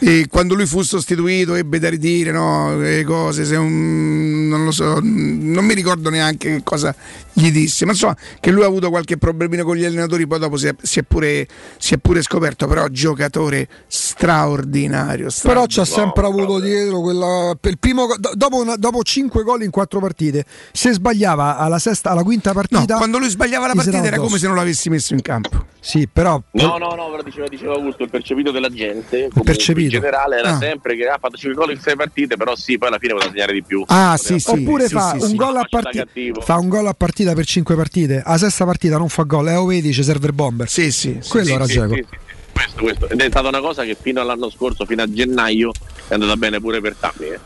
[0.00, 4.70] E quando lui fu sostituito ebbe da ridire no, le cose, se un- non lo
[4.70, 6.94] so, non mi ricordo neanche che cosa
[7.32, 10.56] gli disse, ma insomma che lui ha avuto qualche problemino con gli allenatori, poi dopo
[10.56, 11.46] si è, si è pure,
[11.78, 15.16] si è pure scoperto, però giocatore straordinario.
[15.26, 15.66] Però straordinario.
[15.76, 17.56] c'ha sempre avuto dietro quella.
[17.60, 21.78] Per il primo, do- dopo, una- dopo 5 gol in 4 partite, se sbagliava alla
[21.78, 22.96] sesta, alla quinta No, partita.
[22.96, 25.66] quando lui sbagliava la partita era come se non l'avessi messo in campo.
[25.80, 26.40] Sì, però.
[26.52, 29.87] No, no, no, però diceva, diceva Augusto, il percepito della gente comunque, percepito.
[29.96, 30.58] In generale era Ah.
[30.58, 33.30] sempre che ha fatto 5 gol in 6 partite, però sì, poi alla fine poteva
[33.32, 33.84] segnare di più.
[33.88, 34.50] Ah, sì, sì.
[34.50, 35.34] Oppure fa, un sì.
[35.36, 36.04] gol a partita,
[36.40, 38.22] fa un gol a partita per 5 partite.
[38.24, 39.48] A sesta partita non fa gol.
[39.48, 40.68] E lo vedi, ci serve il bomber.
[40.68, 41.18] Sì, sì.
[41.20, 41.28] sì.
[41.30, 42.06] Quello Sì, era sì, sì, sì, sì.
[42.52, 43.08] Questo, questo.
[43.08, 45.70] Ed è stata una cosa che fino all'anno scorso, fino a gennaio,
[46.08, 47.28] è andata bene pure per Tammy.
[47.30, 47.38] eh.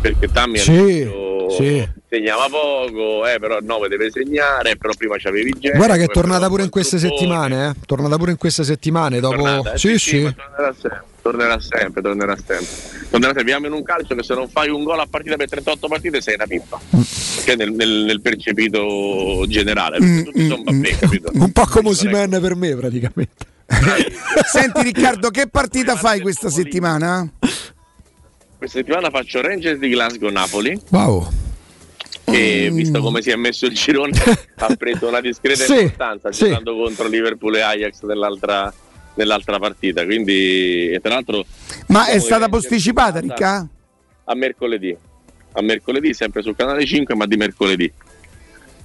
[0.00, 1.88] Perché Tammy Sì, all'inizio sì.
[2.08, 5.76] segnava poco, eh, però il 9 deve segnare, però prima c'avevi gente.
[5.76, 7.68] Guarda che è tornata pure in queste settimane.
[7.68, 7.72] Eh.
[7.84, 9.18] Tornata pure in queste settimane.
[9.20, 9.36] Dopo...
[9.36, 10.22] Tornata, eh, Sì, sì.
[10.22, 12.66] ma tornerà sempre, tornerà sempre, tornerà sempre.
[13.10, 13.42] Tornerà sempre.
[13.42, 16.20] Viviamo in un calcio che se non fai un gol a partita per 38 partite
[16.20, 16.80] sei una pippa.
[16.90, 21.30] Perché nel, nel- nel percepito generale, Mm, tutti sono mm, babbè, capito?
[21.34, 23.56] Un po' come Non è- Simen per me, praticamente.
[24.50, 27.28] Senti Riccardo, che partita fai questa settimana?
[28.58, 30.76] Questa settimana faccio Rangers di Glasgow Napoli.
[30.90, 31.28] Wow.
[32.24, 34.18] Che visto come si è messo il girone
[34.56, 36.44] ha preso una discreta Sì, importanza sì.
[36.46, 38.72] giocando contro Liverpool e Ajax nell'altra,
[39.14, 40.04] nell'altra partita.
[40.04, 41.46] Quindi, e tra l'altro,
[41.86, 43.66] Ma è stata posticipata, Ricca?
[44.24, 44.94] a mercoledì.
[45.52, 47.92] A mercoledì, sempre sul canale 5, ma di mercoledì.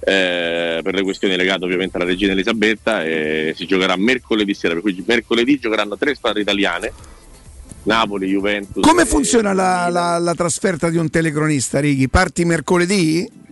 [0.06, 4.82] Eh, per le questioni legate ovviamente alla regina Elisabetta e si giocherà mercoledì sera per
[4.82, 6.92] cui mercoledì giocheranno tre squadre italiane
[7.84, 12.08] Napoli, Juventus Come e- funziona la, la- la trasferta di un telecronista, Righi?
[12.08, 13.42] Parti mercoledì?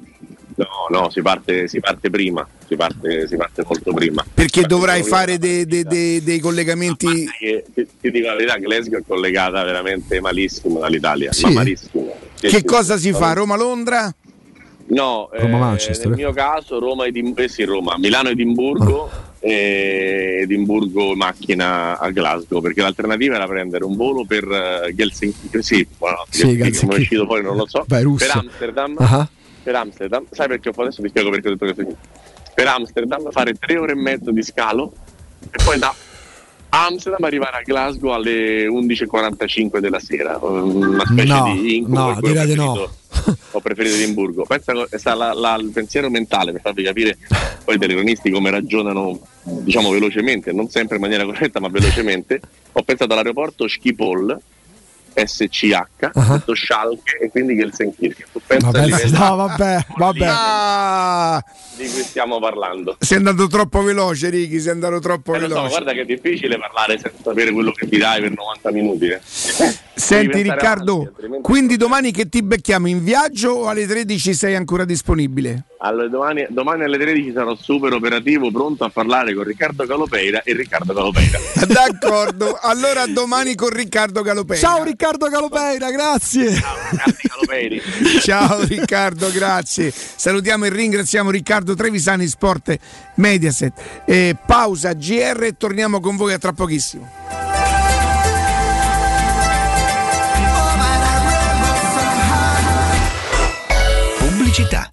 [0.54, 4.74] no no si parte, si parte prima si parte, si parte molto prima Perché Parte
[4.74, 5.88] dovrai fare la de- de- partita.
[5.94, 7.28] de- dei collegamenti.
[7.38, 11.44] Che- ti, ti dico la verità Glasgow è collegata veramente malissimo dall'Italia Sì?
[11.46, 13.32] ma malissimo Che sì, cosa si fa?
[13.32, 14.14] Roma-Londra?
[14.88, 16.08] No, eh, Roma-Manchester.
[16.08, 19.16] nel mio caso Roma Edim- eh sì, Roma, Milano Edimburgo Ah.
[19.16, 25.86] e Edimburgo macchina a Glasgow perché l'alternativa era prendere un volo per uh, Helsinki, sì,
[25.98, 28.26] bueno, Sì, Helsinki, uscito poi non lo so, Russia.
[28.28, 29.28] per Amsterdam, Ah.
[29.62, 30.86] per Amsterdam, sai perché ho fatto?
[30.86, 31.96] Adesso ti spiego perché ho detto questo
[32.54, 34.92] per Amsterdam fare tre ore e mezzo di scalo
[35.50, 35.92] e poi da
[36.74, 42.46] Amsterdam arrivare a Glasgow alle 11.45 della sera una specie No, di incubo no, direi
[42.46, 42.72] di no.
[42.72, 43.00] preferito-
[43.50, 44.44] ho preferito Edimburgo.
[44.46, 47.18] Pensa la, il pensiero mentale per farvi capire
[47.62, 52.40] poi degli ironisti come ragionano diciamo velocemente, non sempre in maniera corretta ma velocemente.
[52.72, 54.40] Ho pensato all'aeroporto Schiphol
[55.14, 56.32] SCH, uh-huh.
[56.32, 58.26] detto Schalke e quindi Gelsenkirchen.
[58.32, 60.26] Tu pensa vabbè, no, vabbè, vabbè.
[60.28, 61.44] Ah,
[61.76, 62.96] di cui stiamo parlando.
[62.98, 64.60] sei andato troppo veloce, Ricky.
[64.60, 65.68] Sei andato troppo Eh, lo so, veloce.
[65.70, 69.06] guarda che è difficile parlare senza sapere quello che ti dai per 90 minuti.
[69.08, 69.20] eh.
[69.94, 74.54] Senti, Riccardo, avanti, altrimenti- quindi domani che ti becchiamo in viaggio o alle 13 sei
[74.54, 75.64] ancora disponibile?
[75.84, 80.54] Allora, domani, domani alle 13 sarò super operativo, pronto a parlare con Riccardo Calopeira e
[80.54, 81.38] Riccardo Calopeira.
[81.66, 84.58] D'accordo, allora domani con Riccardo Galopei.
[84.58, 86.52] Ciao Riccardo Galopeira, grazie.
[87.26, 87.82] Calopeiri.
[88.22, 89.92] Ciao Riccardo, grazie.
[89.92, 92.78] Salutiamo e ringraziamo Riccardo Trevisani Sport
[93.16, 94.04] Mediaset.
[94.04, 97.10] Eh, pausa GR e torniamo con voi a tra pochissimo.
[104.18, 104.92] Pubblicità.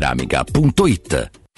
[0.00, 1.30] risparmioceramica.it.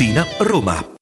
[0.00, 0.99] Tiburtina, Roma.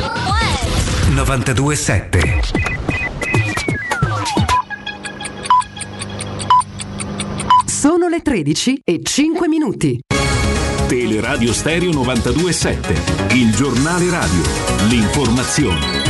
[0.00, 2.40] 92.7
[7.66, 10.00] Sono le 13 e 5 minuti.
[10.86, 14.42] Teleradio Stereo 92.7 Il giornale radio.
[14.88, 16.09] L'informazione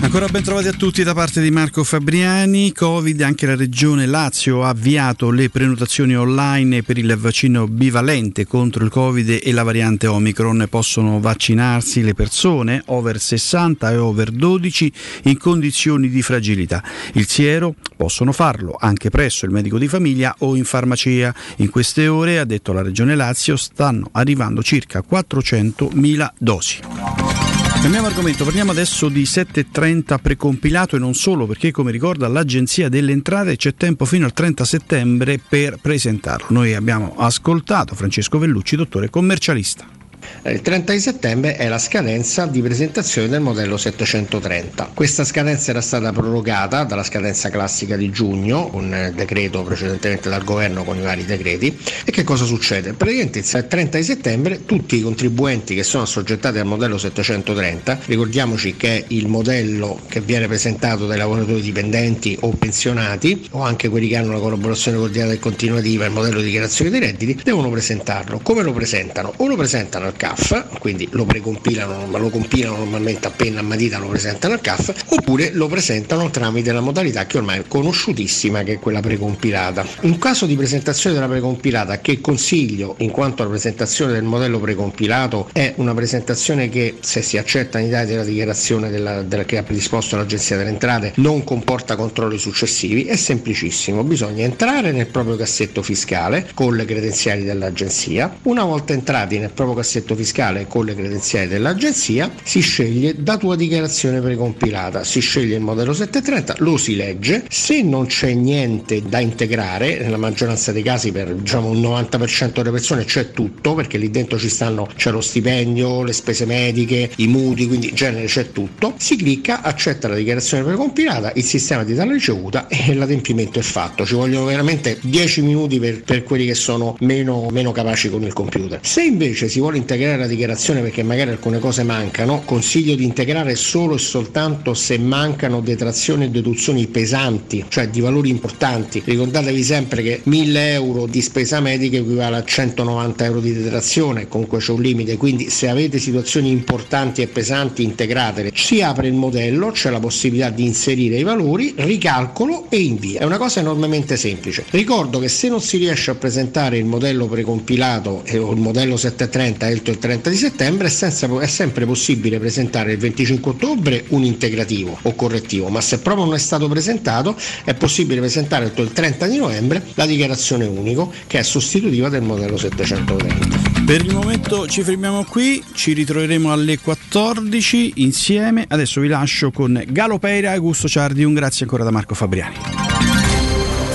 [0.00, 2.72] Ancora ben trovati a tutti da parte di Marco Fabriani.
[2.72, 8.84] Covid, anche la regione Lazio ha avviato le prenotazioni online per il vaccino bivalente contro
[8.84, 10.66] il Covid e la variante Omicron.
[10.70, 14.92] Possono vaccinarsi le persone over 60 e over 12
[15.24, 16.82] in condizioni di fragilità.
[17.14, 21.34] Il siero possono farlo anche presso il medico di famiglia o in farmacia.
[21.56, 27.47] In queste ore, ha detto la regione Lazio, stanno arrivando circa 400.000 dosi.
[27.80, 33.12] Cambiamo argomento, parliamo adesso di 7.30 precompilato e non solo perché come ricorda l'Agenzia delle
[33.12, 36.48] Entrate c'è tempo fino al 30 settembre per presentarlo.
[36.50, 39.97] Noi abbiamo ascoltato Francesco Vellucci, dottore commercialista.
[40.44, 44.92] Il 30 di settembre è la scadenza di presentazione del modello 730.
[44.94, 50.84] Questa scadenza era stata prorogata dalla scadenza classica di giugno, un decreto precedentemente dal governo
[50.84, 51.76] con i vari decreti.
[52.04, 52.94] E che cosa succede?
[52.94, 58.76] Praticamente il 30 di settembre tutti i contribuenti che sono assoggettati al modello 730, ricordiamoci
[58.76, 64.08] che è il modello che viene presentato dai lavoratori dipendenti o pensionati o anche quelli
[64.08, 68.40] che hanno una collaborazione coordinata e continuativa, il modello di dichiarazione dei redditi, devono presentarlo.
[68.42, 69.32] Come lo presentano?
[69.36, 73.62] O lo presentano al CAF, quindi lo precompilano, ma lo compilano normalmente a penna a
[73.62, 78.62] matita, lo presentano al CAF, oppure lo presentano tramite la modalità che ormai è conosciutissima
[78.62, 79.86] che è quella precompilata.
[80.02, 85.48] In caso di presentazione della precompilata, che consiglio in quanto alla presentazione del modello precompilato
[85.52, 89.62] è una presentazione che se si accetta in Italia della dichiarazione della, della, che ha
[89.62, 95.82] predisposto l'Agenzia delle Entrate non comporta controlli successivi, è semplicissimo, bisogna entrare nel proprio cassetto
[95.82, 100.94] fiscale con le credenziali dell'Agenzia, una volta entrati nel proprio cassetto assetto fiscale con le
[100.94, 106.96] credenziali dell'agenzia, si sceglie da tua dichiarazione precompilata, si sceglie il modello 730, lo si
[106.96, 112.52] legge, se non c'è niente da integrare, nella maggioranza dei casi per diciamo un 90%
[112.52, 117.10] delle persone c'è tutto, perché lì dentro ci stanno, c'è lo stipendio, le spese mediche,
[117.16, 121.84] i mutui, quindi in genere c'è tutto, si clicca, accetta la dichiarazione precompilata, il sistema
[121.84, 126.22] ti dà la ricevuta e l'adempimento è fatto, ci vogliono veramente 10 minuti per, per
[126.22, 128.78] quelli che sono meno, meno capaci con il computer.
[128.82, 133.54] Se invece si vuole integrare la dichiarazione perché magari alcune cose mancano, consiglio di integrare
[133.54, 139.00] solo e soltanto se mancano detrazioni e deduzioni pesanti, cioè di valori importanti.
[139.02, 144.58] Ricordatevi sempre che 1000 euro di spesa medica equivale a 190 euro di detrazione, comunque
[144.58, 148.50] c'è un limite, quindi se avete situazioni importanti e pesanti integratele.
[148.54, 153.20] Si apre il modello, c'è la possibilità di inserire i valori, ricalcolo e invia.
[153.20, 154.66] È una cosa enormemente semplice.
[154.68, 159.68] Ricordo che se non si riesce a presentare il modello precompilato o il modello 730
[159.68, 164.24] e il 30 di settembre è, senza, è, sempre possibile presentare il 25 ottobre un
[164.24, 168.92] integrativo o correttivo, ma se proprio non è stato presentato è possibile presentare entro il
[168.92, 173.84] 30 di novembre la dichiarazione unico che è sostitutiva del modello 730.
[173.84, 178.66] Per il momento ci fermiamo qui, ci ritroveremo alle 14 insieme.
[178.68, 181.24] Adesso vi lascio con Galo Peira e Gusto Ciardi.
[181.24, 182.87] Un grazie ancora da Marco Fabriani.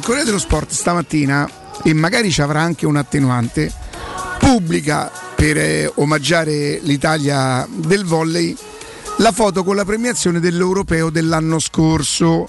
[0.00, 1.48] Il Corriere dello Sport stamattina,
[1.84, 3.70] e magari ci avrà anche un attenuante,
[4.38, 8.56] pubblica per eh, omaggiare l'Italia del volley
[9.18, 12.48] la foto con la premiazione dell'europeo dell'anno scorso.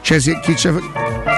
[0.00, 0.74] Cioè, se chi c'è...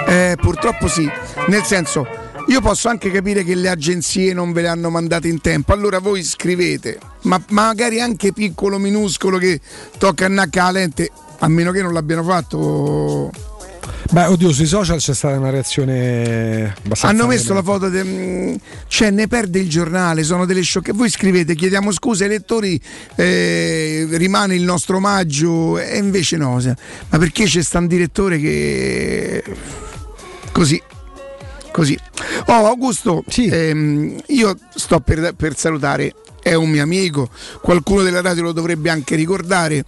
[0.09, 1.07] Eh, purtroppo sì,
[1.49, 2.07] nel senso,
[2.47, 5.99] io posso anche capire che le agenzie non ve le hanno mandate in tempo, allora
[5.99, 9.61] voi scrivete, ma magari anche piccolo, minuscolo che
[9.99, 13.51] tocca a nacca la lente, a meno che non l'abbiano fatto.
[14.13, 17.09] Beh, oddio, sui social c'è stata una reazione abbastanza.
[17.09, 18.55] Hanno messo la foto, de- mm,
[18.87, 20.93] cioè ne perde il giornale, sono delle sciocche.
[20.93, 22.79] Voi scrivete, chiediamo scusa ai lettori,
[23.17, 26.61] eh, rimane il nostro omaggio, e invece no.
[27.09, 29.43] Ma perché c'è sta un direttore che.
[30.53, 30.83] Così.
[31.73, 31.99] Così.
[32.49, 36.13] Oh, Augusto, ehm, io sto per, per salutare.
[36.43, 37.29] È un mio amico,
[37.61, 39.85] qualcuno della radio lo dovrebbe anche ricordare.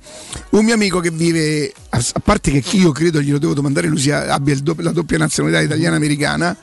[0.50, 4.32] Un mio amico che vive, a parte che io credo glielo devo domandare, lui sia-
[4.32, 6.56] abbia dopp- la doppia nazionalità italiana-americana,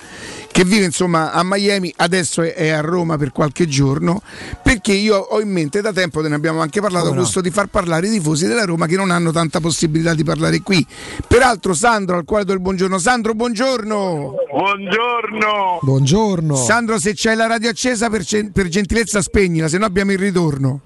[0.51, 4.21] che vive insomma a Miami, adesso è, a Roma per qualche giorno,
[4.61, 7.21] perché io ho in mente da tempo, te ne abbiamo anche parlato, Come no?
[7.21, 10.61] Augusto, di far parlare i tifosi della Roma che non hanno tanta possibilità di parlare
[10.61, 10.85] qui.
[11.27, 12.97] Peraltro Sandro, al quale do il buongiorno.
[12.97, 14.33] Sandro, buongiorno!
[14.51, 15.79] Buongiorno!
[15.81, 16.55] Buongiorno!
[16.55, 20.81] Sandro, se c'hai la radio accesa, per, per gentilezza spegnila, se no abbiamo il ritorno.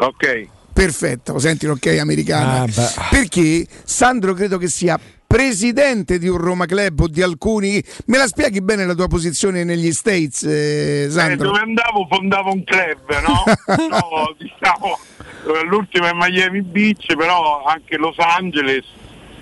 [0.00, 0.48] Ok.
[0.72, 2.62] Perfetto, senti l'ok americana.
[2.62, 3.08] Ah.
[3.08, 4.98] Perché Sandro credo che sia
[5.34, 7.82] presidente di un Roma Club o di alcuni.
[8.06, 11.48] Me la spieghi bene la tua posizione negli States, eh, Eh, Sandro?
[11.48, 13.42] dove andavo fondavo un club, no?
[13.90, 18.84] No, diciamo, eh, l'ultimo è Miami Beach, però anche Los Angeles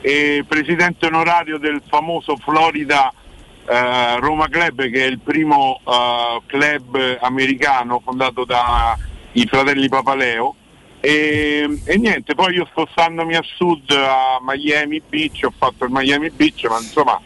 [0.01, 3.13] e presidente onorario del famoso Florida
[3.69, 10.57] eh, Roma Club che è il primo eh, club americano fondato dai fratelli Papaleo
[11.05, 16.31] e, e niente, poi io spostandomi a sud a Miami Beach, ho fatto il Miami
[16.31, 17.21] Beach, ma insomma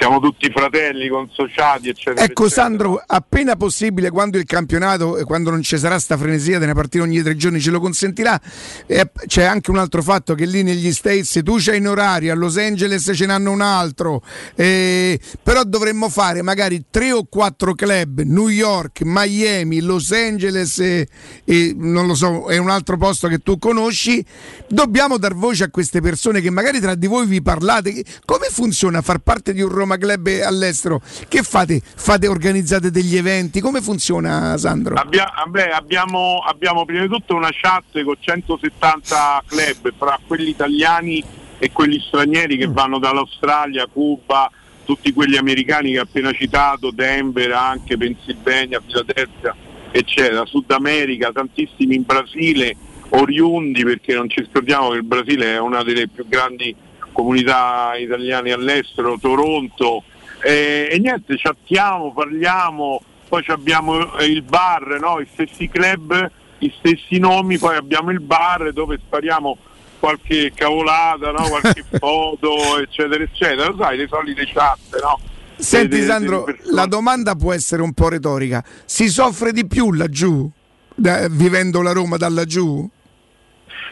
[0.00, 2.24] siamo tutti fratelli, consociati, eccetera.
[2.24, 2.66] Ecco eccetera.
[2.66, 6.72] Sandro, appena possibile, quando il campionato e quando non ci sarà sta frenesia di una
[6.72, 8.40] partita ogni tre giorni ce lo consentirà,
[8.86, 12.34] eh, c'è anche un altro fatto che lì negli States tu c'hai in orario, a
[12.34, 14.22] Los Angeles ce n'hanno un altro,
[14.54, 21.08] eh, però dovremmo fare magari tre o quattro club, New York, Miami, Los Angeles e,
[21.44, 24.24] e non lo so, è un altro posto che tu conosci,
[24.66, 29.02] dobbiamo dar voce a queste persone che magari tra di voi vi parlate, come funziona
[29.02, 31.00] far parte di un Roma Club all'estero?
[31.28, 31.80] Che fate?
[31.82, 33.60] Fate, organizzate degli eventi?
[33.60, 34.94] Come funziona Sandro?
[34.94, 41.24] Abbia- vabbè, abbiamo, abbiamo prima di tutto una chat con 170 club fra quelli italiani
[41.58, 44.50] e quelli stranieri che vanno dall'Australia, Cuba,
[44.84, 49.54] tutti quelli americani che ho appena citato, Denver, anche Pennsylvania, Philadelphia,
[49.90, 52.76] eccetera, Sud America, tantissimi in Brasile,
[53.10, 56.74] oriundi perché non ci scordiamo che il Brasile è una delle più grandi
[57.12, 60.02] comunità italiane all'estero, Toronto,
[60.42, 65.20] eh, e niente, chattiamo, parliamo, poi abbiamo eh, il bar, no?
[65.20, 69.56] i stessi club, gli stessi nomi, poi abbiamo il bar dove spariamo
[69.98, 71.48] qualche cavolata, no?
[71.48, 75.18] qualche foto, eccetera, eccetera, lo sai, le solite chat, no?
[75.56, 76.72] Senti Delle- Sandro, persone.
[76.74, 78.64] la domanda può essere un po' retorica.
[78.86, 80.50] Si soffre di più laggiù,
[80.94, 82.88] da- vivendo la Roma da laggiù?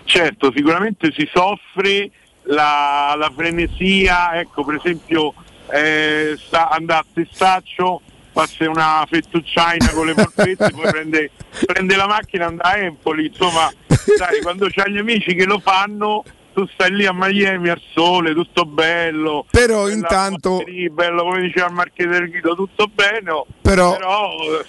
[0.05, 2.11] Certo, sicuramente si soffre,
[2.49, 5.35] la, la frenesia, ecco per esempio
[5.71, 8.01] eh, sta, andare a Testaccio,
[8.33, 11.31] passa una fettucciaina con le polpette, poi prende,
[11.67, 15.59] prende la macchina e andrà a Empoli, insomma, sai, quando c'hai gli amici che lo
[15.59, 16.25] fanno,
[16.59, 19.47] tu stai lì a Miami al sole, tutto bello.
[19.49, 23.31] Però intanto- bello come diceva il Marchetello Guido, tutto bene.
[23.31, 23.47] oh.
[23.63, 23.97] Però-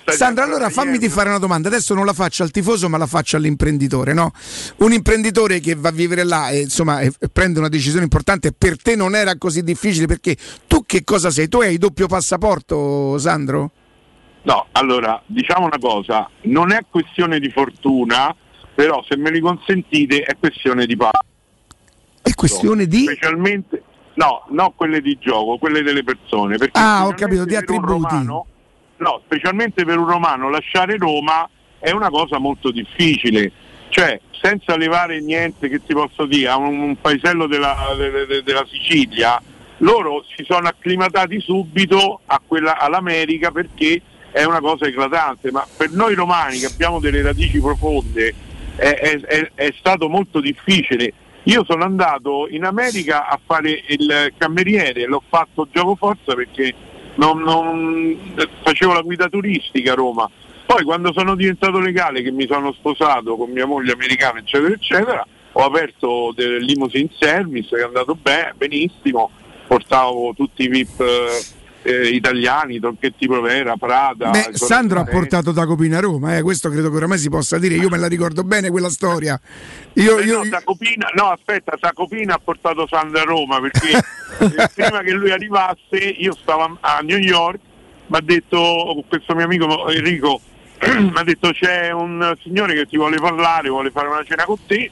[0.02, 1.68] stai Sandra, sempre allora fammi ti fare una domanda.
[1.68, 4.32] Adesso non la faccio al tifoso, ma la faccio all'imprenditore, no?
[4.78, 8.80] Un imprenditore che va a vivere là e insomma e- prende una decisione importante, per
[8.80, 10.38] te non era così difficile perché
[10.68, 11.48] tu che cosa sei?
[11.48, 13.72] Tu hai doppio passaporto, Sandro?
[14.44, 18.36] No, allora, diciamo una cosa, non è questione di fortuna,
[18.76, 21.28] però se me li consentite è questione di passo.
[22.22, 23.84] È questione di Specialmente,
[24.16, 26.58] no, no quelle di gioco, quelle delle persone.
[26.74, 27.92] Ah, ho capito, di attributi.
[27.92, 28.46] romano-
[28.98, 31.48] no, specialmente per un romano lasciare Roma
[31.80, 33.52] è una cosa molto difficile.
[33.90, 38.44] Cioè, senza levare niente che ti posso dire a un, un paesello della, de- de-
[38.44, 39.42] della Sicilia,
[39.78, 44.00] loro si sono acclimatati subito a quella, all'America perché
[44.32, 48.34] è una cosa eclatante, ma per noi romani che abbiamo delle radici profonde
[48.76, 51.14] è, è- è- è stato molto difficile.
[51.50, 56.72] Io sono andato in America a fare il cameriere, l'ho fatto gioco forza perché
[57.16, 60.30] non- non- facevo la guida turistica a Roma.
[60.68, 65.26] Poi quando sono diventato legale, che mi sono sposato con mia moglie americana, eccetera, eccetera,
[65.54, 69.32] ho aperto del limousine service che è andato bene, benissimo,
[69.66, 71.04] portavo tutti i VIP
[71.82, 74.30] eh, italiani, Tronchetti Provera, Prada.
[74.30, 77.76] Beh, Sandro ha portato Tacopina a Roma, eh, questo credo che oramai si possa dire,
[77.76, 79.40] io me la ricordo bene quella storia.
[79.94, 84.00] Io, Eh io- no, Sacopina, no, aspetta, Sacopina ha portato Sandra a Roma perché
[84.74, 87.60] prima che lui arrivasse io stavo a, a New York,
[88.08, 90.42] mi ha detto questo mio amico Enrico,
[90.86, 94.58] mi ha detto c'è un signore che ti vuole parlare, vuole fare una cena con
[94.66, 94.90] te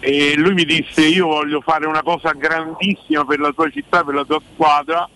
[0.00, 4.14] e lui mi disse io voglio fare una cosa grandissima per la tua città, per
[4.14, 5.08] la tua squadra,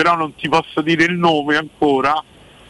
[0.00, 2.24] però non ti posso dire il nome ancora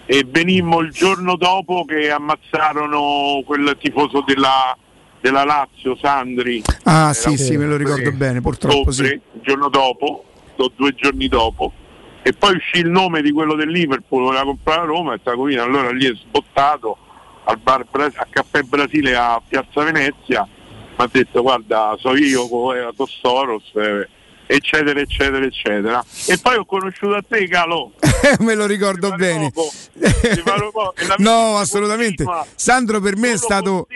[0.04, 4.76] e venimmo il giorno dopo che ammazzarono quel tifoso della,
[5.20, 6.60] della Lazio, Sandri.
[6.82, 9.04] Ah sì, sì, me lo ricordo bene, purtroppo sì.
[9.04, 10.24] il giorno dopo,
[10.56, 11.72] o due giorni dopo.
[12.22, 15.62] E poi uscì il nome di quello del Liverpool, voleva comprare a Roma e Tacovina
[15.62, 16.96] allora lì è sbottato
[17.44, 22.48] al bar Bra- a Caffè Brasile a Piazza Venezia, mi ha detto guarda so io
[22.48, 24.08] con con Soros, eh,
[24.54, 26.04] eccetera eccetera eccetera.
[26.26, 27.92] E poi ho conosciuto a te Calo.
[28.40, 29.52] me lo ricordo bene.
[31.18, 32.24] no, assolutamente.
[32.54, 33.86] Sandro per me è stato...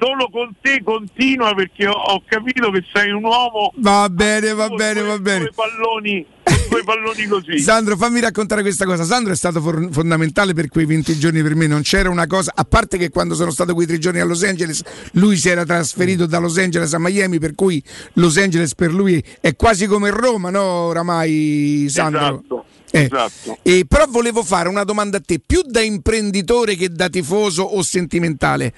[0.00, 4.68] Solo con te continua perché ho, ho capito che sei un uomo Va bene, va
[4.68, 5.38] bene, va bene.
[5.38, 6.26] due palloni,
[6.68, 7.58] con palloni così.
[7.58, 9.04] Sandro, fammi raccontare questa cosa.
[9.04, 11.66] Sandro è stato for- fondamentale per quei 20 giorni per me.
[11.66, 14.42] Non c'era una cosa, a parte che quando sono stato quei tre giorni a Los
[14.42, 14.82] Angeles,
[15.12, 17.82] lui si era trasferito da Los Angeles a Miami, per cui
[18.14, 20.62] Los Angeles per lui è quasi come Roma, no?
[20.62, 22.20] Oramai, Sandro.
[22.20, 23.58] Esatto, Eh, esatto.
[23.62, 27.82] E però volevo fare una domanda a te, più da imprenditore che da tifoso o
[27.82, 28.72] sentimentale.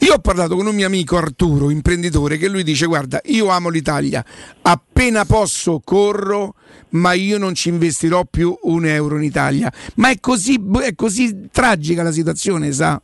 [0.00, 3.70] Io ho parlato con un mio amico Arturo, imprenditore, che lui dice: Guarda, io amo
[3.70, 4.22] l'Italia,
[4.60, 6.56] appena posso corro,
[6.94, 9.72] ma io non ci investirò più un euro in Italia.
[9.96, 13.00] Ma è così, è così tragica la situazione, sa?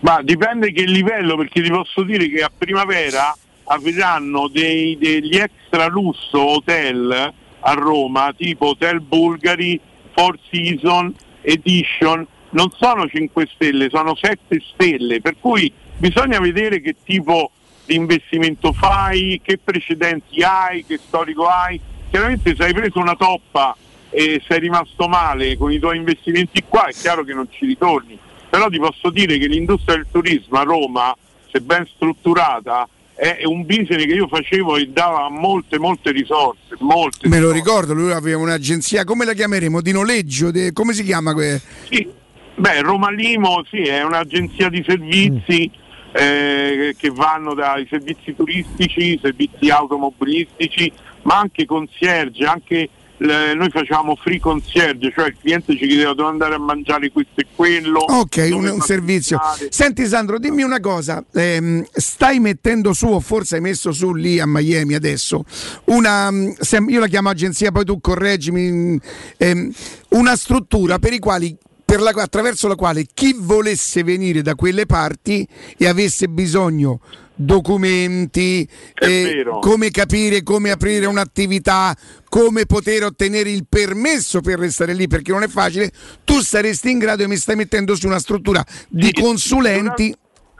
[0.00, 5.86] Ma dipende che livello, perché ti posso dire che a primavera apriranno dei- degli extra
[5.86, 9.80] lusso hotel a Roma, tipo Hotel Bulgari,
[10.12, 16.96] Four Season, Edition, non sono 5 stelle, sono 7 stelle, per cui bisogna vedere che
[17.04, 17.50] tipo
[17.84, 21.80] di investimento fai, che precedenti hai, che storico hai.
[22.14, 23.76] Chiaramente se hai preso una toppa
[24.10, 28.16] e sei rimasto male con i tuoi investimenti qua, è chiaro che non ci ritorni.
[28.48, 31.12] Però ti posso dire che l'industria del turismo a Roma,
[31.50, 36.76] se ben strutturata, è un business che io facevo e dava molte, molte risorse.
[36.78, 37.58] Molte Me lo risorse.
[37.82, 39.80] ricordo, lui aveva un'agenzia, come la chiameremo?
[39.80, 40.52] Di noleggio?
[40.52, 41.32] De- come si chiama?
[41.34, 41.60] que-
[41.90, 42.08] Sì,
[42.54, 45.68] beh, Roma Limo sì, è un'agenzia di servizi
[46.12, 50.92] eh, che vanno dai servizi turistici, servizi automobilistici,
[51.24, 52.88] ma anche concierge, anche
[53.18, 57.40] le- noi facciamo free concierge, cioè il cliente ci chiedeva dove andare a mangiare questo
[57.40, 58.00] e quello.
[58.00, 59.38] Ok, un, un servizio.
[59.68, 64.40] Senti Sandro, dimmi una cosa, ehm, stai mettendo su, o forse hai messo su lì
[64.40, 65.44] a Miami adesso,
[65.86, 68.96] una, mm, sem- io la chiamo agenzia, poi tu correggimi, mm,
[69.36, 69.72] ehm,
[70.10, 74.86] una struttura per i quali per la- attraverso la quale chi volesse venire da quelle
[74.86, 75.46] parti
[75.76, 76.98] e avesse bisogno
[77.34, 81.94] documenti, eh, come capire come aprire un'attività,
[82.28, 85.90] come poter ottenere il permesso per restare lì, perché non è facile,
[86.24, 90.14] tu saresti in grado e mi stai mettendo su una struttura di consulenti.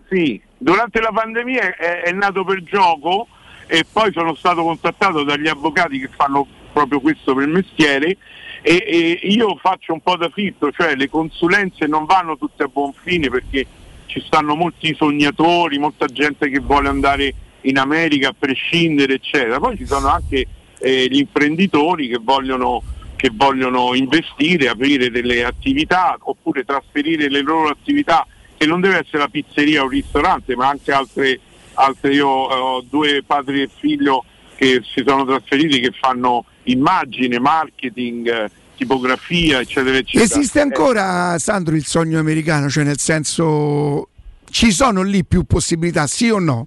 [0.08, 3.28] Sì, durante la pandemia è, è nato per gioco
[3.66, 8.16] e poi sono stato contattato dagli avvocati che fanno proprio questo per mestiere
[8.60, 12.66] e, e io faccio un po' da filtro, cioè le consulenze non vanno tutte a
[12.66, 13.66] buon fine perché
[14.14, 19.58] ci stanno molti sognatori, molta gente che vuole andare in America a prescindere, eccetera.
[19.58, 20.46] Poi ci sono anche
[20.78, 22.80] eh, gli imprenditori che vogliono,
[23.16, 28.24] che vogliono investire, aprire delle attività oppure trasferire le loro attività,
[28.56, 31.40] che non deve essere la pizzeria o un ristorante, ma anche altre,
[31.74, 38.28] altre io ho due padri e figlio che si sono trasferiti che fanno immagine, marketing,
[38.28, 40.24] eh, tipografia, eccetera, eccetera.
[40.24, 42.68] Esiste ancora, Sandro, il sogno americano?
[42.68, 44.08] Cioè, nel senso,
[44.50, 46.66] ci sono lì più possibilità, sì o no?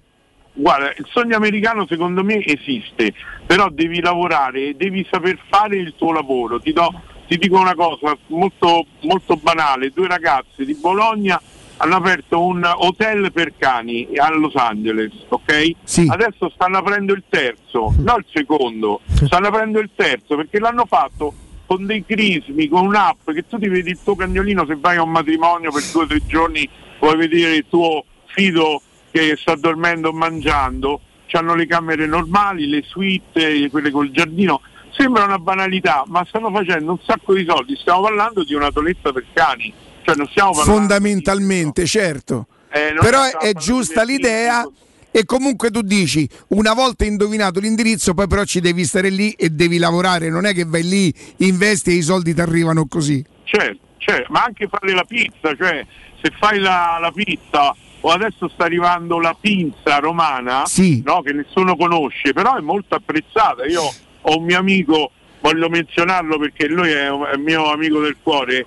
[0.52, 3.12] Guarda, il sogno americano secondo me esiste,
[3.46, 6.58] però devi lavorare, devi saper fare il tuo lavoro.
[6.60, 11.40] Ti, do- ti dico una cosa molto, molto banale, due ragazze di Bologna
[11.78, 15.70] hanno aperto un hotel per cani a Los Angeles, ok?
[16.08, 21.32] Adesso stanno aprendo il terzo, non il secondo, stanno aprendo il terzo perché l'hanno fatto
[21.68, 25.02] con dei crismi, con un'app che tu ti vedi il tuo cagnolino se vai a
[25.02, 26.66] un matrimonio per due o tre giorni,
[26.98, 28.80] vuoi vedere il tuo fido
[29.10, 34.62] che sta dormendo o mangiando, hanno le camere normali, le suite, quelle col giardino.
[34.96, 37.76] Sembra una banalità, ma stanno facendo un sacco di soldi.
[37.76, 39.70] Stiamo parlando di una toletta per cani.
[40.02, 42.46] Cioè non stiamo parlando Fondamentalmente, certo.
[42.70, 44.66] Eh, Però è, è giusta di l'idea.
[45.10, 49.48] E comunque tu dici, una volta indovinato l'indirizzo, poi però ci devi stare lì e
[49.48, 53.24] devi lavorare, non è che vai lì, investi e i soldi ti arrivano così.
[53.44, 55.84] Certo, certo, ma anche fare la pizza, cioè
[56.20, 60.62] se fai la, la pizza o adesso sta arrivando la pinza romana,
[61.02, 63.64] no, che nessuno conosce, però è molto apprezzata.
[63.66, 63.82] Io
[64.20, 68.66] ho un mio amico, voglio menzionarlo perché lui è un mio amico del cuore,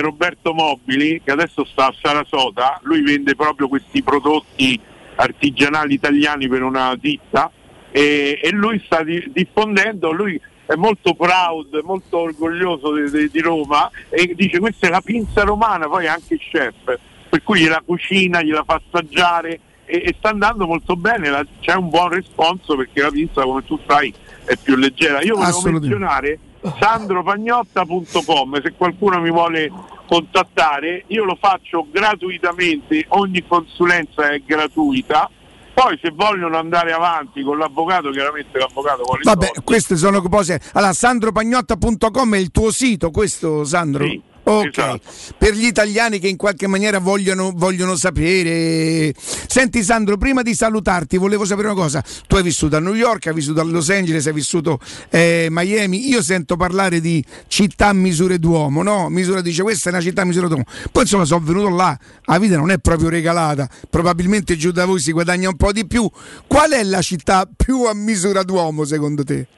[0.00, 4.78] Roberto Mobili, che adesso sta a Sarasota, lui vende proprio questi prodotti
[5.16, 7.50] artigianali italiani per una ditta
[7.90, 13.40] e, e lui sta di- diffondendo, lui è molto proud, molto orgoglioso di, di- di
[13.40, 17.82] Roma e dice questa è la pinza romana, poi è anche chef, per cui gliela
[17.84, 22.76] cucina, gliela fa assaggiare e, e sta andando molto bene, la- c'è un buon responso
[22.76, 24.12] perché la pinza come tu sai
[24.44, 25.20] è più leggera.
[25.22, 29.70] Io volevo menzionare sandropagnotta.com se qualcuno mi vuole
[30.06, 35.30] contattare io lo faccio gratuitamente ogni consulenza è gratuita
[35.74, 39.60] poi se vogliono andare avanti con l'avvocato chiaramente l'avvocato vuole Vabbè, soldi.
[39.62, 40.58] queste sono cose.
[40.72, 44.06] Allora, sandropagnotta.com è il tuo sito, questo Sandro?
[44.06, 45.00] Sì, Ok, esatto.
[45.38, 49.12] per gli italiani che in qualche maniera vogliono, vogliono sapere.
[49.18, 52.04] Senti Sandro, prima di salutarti volevo sapere una cosa.
[52.28, 54.78] Tu hai vissuto a New York, hai vissuto a Los Angeles, hai vissuto
[55.10, 56.08] eh, Miami.
[56.08, 59.08] Io sento parlare di città a misure d'uomo, no?
[59.08, 60.64] Misura dice questa è una città a misura d'uomo.
[60.92, 65.00] Poi insomma sono venuto là, la vita non è proprio regalata, probabilmente giù da voi
[65.00, 66.08] si guadagna un po' di più.
[66.46, 69.48] Qual è la città più a misura d'uomo secondo te?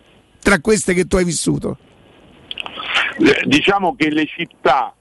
[0.41, 1.77] Tra queste che tu hai vissuto?
[3.21, 4.93] Eh, diciamo che le città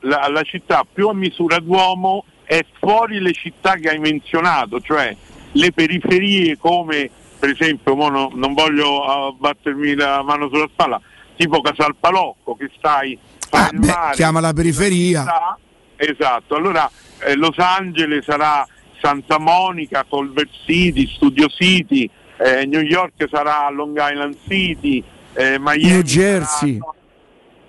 [0.00, 5.14] la, la città più a misura d'uomo è fuori le città che hai menzionato cioè
[5.52, 11.00] le periferie come per esempio mo no- non voglio battermi la mano sulla spalla
[11.36, 13.18] tipo Casalpalocco che stai
[13.54, 15.20] Ah, al mare chiama la periferia.
[15.20, 15.58] città.
[15.96, 16.90] Esatto, allora
[17.26, 18.66] eh, Los Angeles sarà
[19.00, 25.02] Santa Monica, Culver City, Studio City, eh, New York sarà Long Island City,
[25.34, 26.78] eh, Miami New Jersey.
[26.78, 26.94] sarà-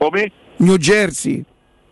[0.04, 0.32] come?
[0.58, 1.44] New Jersey,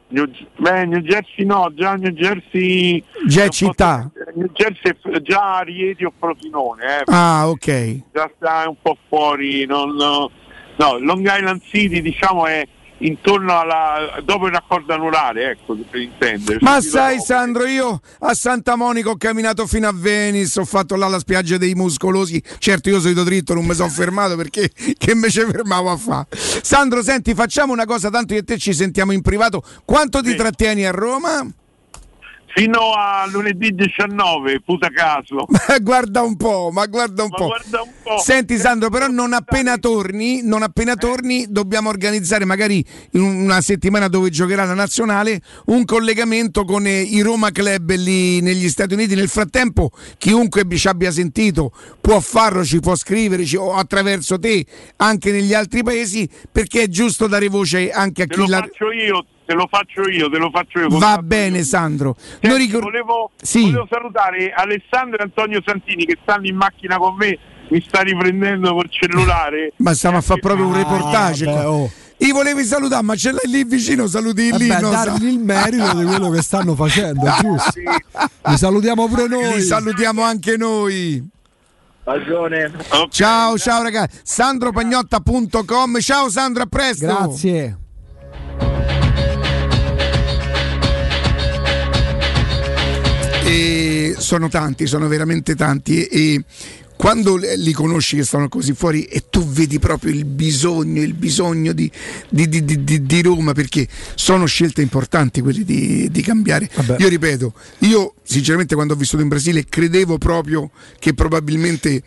[0.09, 0.25] New,
[0.57, 4.11] beh, New Jersey no, già New Jersey già città.
[4.35, 8.01] New Jersey è già Rieti o Frosinone, eh, Ah, ok.
[8.13, 10.29] già sta un po' fuori, non, no,
[10.99, 12.67] Long Island City diciamo è
[13.01, 16.59] intorno alla dopo il raccordo anulare, ecco per intendere.
[16.61, 17.19] Ma Subito sai.
[17.19, 21.57] Sandro, io a Santa Monica ho camminato fino a Venice, ho fatto là la spiaggia
[21.57, 22.41] dei muscolosi.
[22.57, 26.25] Certo, io sono dritto, non mi sono fermato perché che me ci fermavo a fa.
[26.31, 29.63] Sandro, senti, facciamo una cosa, tanto io e te ci sentiamo in privato.
[29.85, 31.45] Quanto ti trattieni a Roma?
[32.53, 35.45] Fino a lunedì 19, puta caso.
[35.69, 37.45] Ma guarda un po', ma guarda un Ma po'.
[37.45, 38.17] guarda un po'.
[38.19, 44.09] Senti Sandro, però non appena torni, non appena torni, dobbiamo organizzare magari in una settimana
[44.09, 49.15] dove giocherà la nazionale un collegamento con eh, i Roma Club lì negli Stati Uniti.
[49.15, 51.71] Nel frattempo, chiunque ci abbia sentito
[52.01, 54.65] può farlo, ci può scriverci o attraverso te
[54.97, 58.57] anche negli altri paesi, perché è giusto dare voce anche a Te chi lo la.
[58.57, 60.87] faccio io, te lo faccio io, te lo faccio io.
[60.97, 62.15] Va bene, Sandro.
[62.17, 63.63] Senti, Noi ricor- volevo, Sì.
[63.63, 67.37] volevo salutare Alessandro e Antonio Santini che stanno in macchina con me,
[67.69, 69.73] mi sta riprendendo col cellulare.
[69.77, 71.45] Ma stiamo a fare proprio un reportage.
[71.45, 71.71] vabbè, qua.
[71.71, 71.91] oh.
[72.21, 74.67] Io volevi salutare, ma ce l'hai lì vicino, saluti lì.
[74.67, 74.89] Vabbè, no?
[74.91, 77.71] dargli il merito di quello che stanno facendo, giusto.
[78.45, 79.55] Li salutiamo pure noi.
[79.55, 81.27] Li salutiamo anche noi.
[82.03, 82.71] Ragione.
[83.09, 84.19] Ciao, ciao ragazzi.
[84.23, 85.99] Sandropagnotta.com.
[85.99, 87.05] Ciao Sandro, a presto.
[87.07, 87.77] Grazie.
[93.51, 96.05] E sono tanti, sono veramente tanti.
[96.05, 96.41] E,
[96.95, 101.73] quando li conosci che stanno così fuori e tu vedi proprio il bisogno, il bisogno
[101.73, 101.91] di,
[102.29, 106.69] di- di- di- Roma, perché sono scelte importanti quelle di, di cambiare.
[106.99, 112.03] Io ripeto, io sinceramente quando ho vissuto in Brasile credevo proprio che probabilmente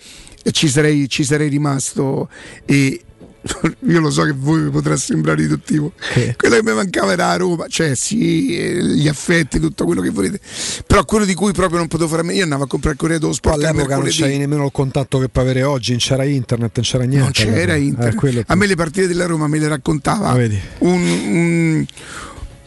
[0.53, 2.31] ci sarei, ci sarei rimasto
[2.65, 3.03] e
[3.87, 5.93] io lo so che voi vi potrà sembrare riduttivo.
[6.37, 10.11] Quello che mi mancava era a Roma cioè sì eh, gli affetti tutto quello che
[10.11, 10.41] volete.
[10.87, 13.01] Però quello di cui proprio non potevo fare a me io andavo a comprare il
[13.01, 16.25] Corriere dello Sport All'epoca non c'avevi nemmeno il contatto che puoi avere oggi, non c'era
[16.25, 17.45] internet, non c'era niente.
[17.45, 18.35] non c'era internet.
[18.39, 21.87] Eh, a me le partite della Roma me le raccontava Ah, un, un-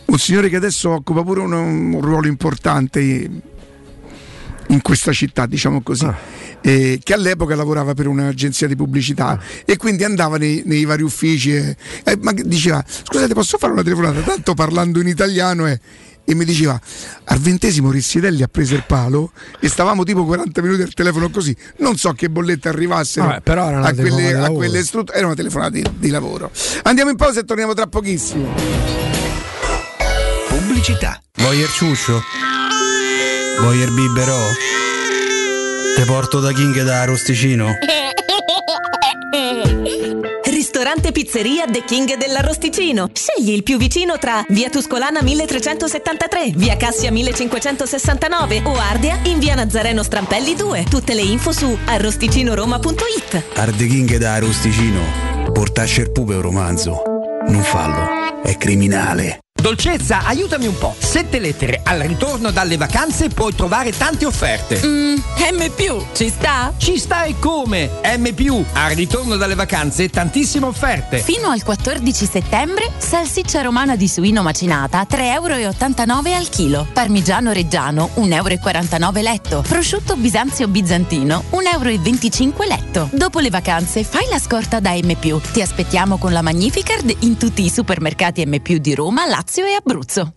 [0.06, 3.30] un signore che adesso occupa pure un, un ruolo importante
[4.68, 6.16] in questa città, diciamo così, Ah.
[6.62, 9.40] eh, che all'epoca lavorava per un'agenzia di pubblicità Ah.
[9.66, 13.84] e quindi andava nei, nei vari uffici e, e ma diceva scusate posso fare una
[13.84, 15.80] telefonata, tanto parlando in italiano eh,
[16.30, 16.78] e mi diceva
[17.26, 19.32] al ventesimo Rissidelli ha preso il palo
[19.62, 23.70] e stavamo tipo 40 minuti al telefono così non so che bollette arrivassero Vabbè, però
[23.70, 26.52] era una a quelle, a quelle strut- era una telefonata di, di lavoro
[26.84, 28.54] andiamo in pausa e torniamo tra pochissimo
[30.50, 31.22] Pubblicità.
[31.38, 32.22] Vuoi il ciuscio?
[33.60, 34.40] Vuoi il biberò?
[35.96, 37.72] Te porto da King da Rosticino?
[40.44, 43.10] Ristorante Pizzeria The King dell'Arrosticino.
[43.12, 49.56] Scegli il più vicino tra Via Tuscolana 1373, Via Cassia 1569 o Ardea in Via
[49.56, 50.86] Nazareno Strampelli 2.
[50.88, 53.44] Tutte le info su arrosticinoroma.it.
[53.56, 55.52] Arde King da Rosticino.
[55.52, 57.02] Portasce il pupe un romanzo.
[57.48, 58.42] Non fallo.
[58.44, 59.40] È criminale.
[59.62, 60.96] Dolcezza, aiutami un po'.
[60.98, 61.82] Sette lettere.
[61.84, 64.80] Al ritorno dalle vacanze puoi trovare tante offerte.
[64.86, 65.16] Mm,
[65.52, 65.72] M
[66.14, 66.74] ci sta?
[66.78, 67.90] Ci sta e come?
[68.04, 68.28] M
[68.74, 71.18] al ritorno dalle vacanze tantissime offerte.
[71.18, 76.88] Fino al 14 settembre, salsiccia romana di suino macinata 3,89 euro al chilo.
[76.94, 79.64] Parmigiano reggiano 1,49 euro letto.
[79.68, 83.10] Prosciutto bisanzio bizantino 1,25 euro letto.
[83.12, 85.16] Dopo le vacanze fai la scorta da M.
[85.52, 90.37] Ti aspettiamo con la Magnificard in tutti i supermercati M di Roma, Lazio e Abruzzo.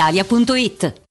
[0.01, 1.10] brispalitalia.it.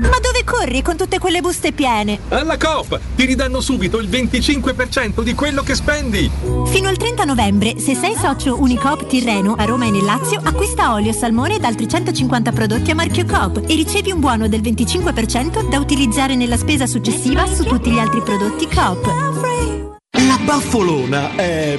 [0.00, 2.20] Ma dove corri con tutte quelle buste piene?
[2.30, 6.30] Alla Coop ti ridanno subito il 25% di quello che spendi.
[6.68, 10.94] Fino al 30 novembre, se sei socio Unicoop Tirreno a Roma e nel Lazio, acquista
[10.94, 15.68] olio, salmone ed altri 150 prodotti a marchio Coop e ricevi un buono del 25%
[15.68, 19.06] da utilizzare nella spesa successiva su tutti gli altri prodotti Coop.
[20.12, 21.78] La baffolona è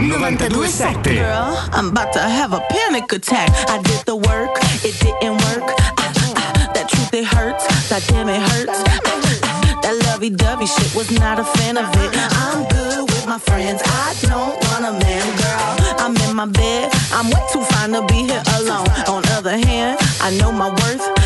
[0.00, 3.50] 927 Girl, I'm about to have a panic attack.
[3.68, 4.50] I did the work,
[4.84, 5.74] it didn't work.
[5.98, 7.66] Ah, ah, that truth, it hurts.
[7.88, 8.78] That damn, it hurts.
[8.86, 12.14] Ah, ah, that lovey dovey shit was not a fan of it.
[12.14, 13.82] I'm good with my friends.
[13.84, 15.98] I don't want a man, girl.
[15.98, 16.92] I'm in my bed.
[17.10, 18.86] I'm way too fine to be here alone.
[19.08, 21.17] On other hand, I know my worth.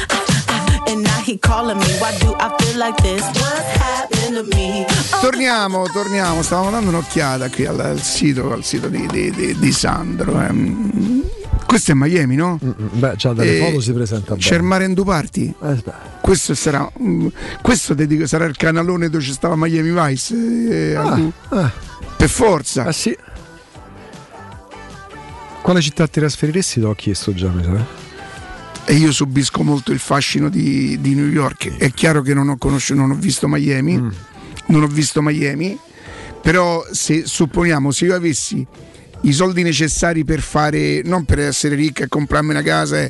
[0.93, 1.87] Ah, ah, and now he calling me.
[1.99, 3.23] Why do I feel like this?
[3.23, 4.85] What's happened to me?
[5.21, 9.73] Torniamo, torniamo, stavamo dando un'occhiata qui al, al sito, al sito di, di- di- di
[9.73, 10.41] Sandro.
[10.41, 11.23] ehm.
[11.67, 12.59] Questo è Miami, no?
[12.61, 14.63] Beh, già dalle E foto si presenta C'è il bene.
[14.69, 15.55] Mare in Party?
[16.21, 17.29] Questo sarà, mm,
[17.63, 20.35] questo ti dico, sarà il canalone dove ci stava Miami Vice.
[20.91, 21.33] eh, Ah, Agu.
[22.17, 22.85] Per forza.
[22.85, 23.17] Ah sì.
[25.63, 26.81] Quale città ti trasferiresti?
[26.81, 28.11] Te l'ho chiesto già, mi sa.
[28.85, 31.77] E io subisco molto il fascino di, di New York.
[31.77, 33.99] È chiaro che non ho conosciuto, non ho visto Miami.
[33.99, 34.09] Mm.
[34.67, 35.79] Non ho visto Miami.
[36.41, 38.67] Però se supponiamo, se io avessi
[39.23, 43.09] i soldi necessari per fare, non per essere ricca e comprarmi una casa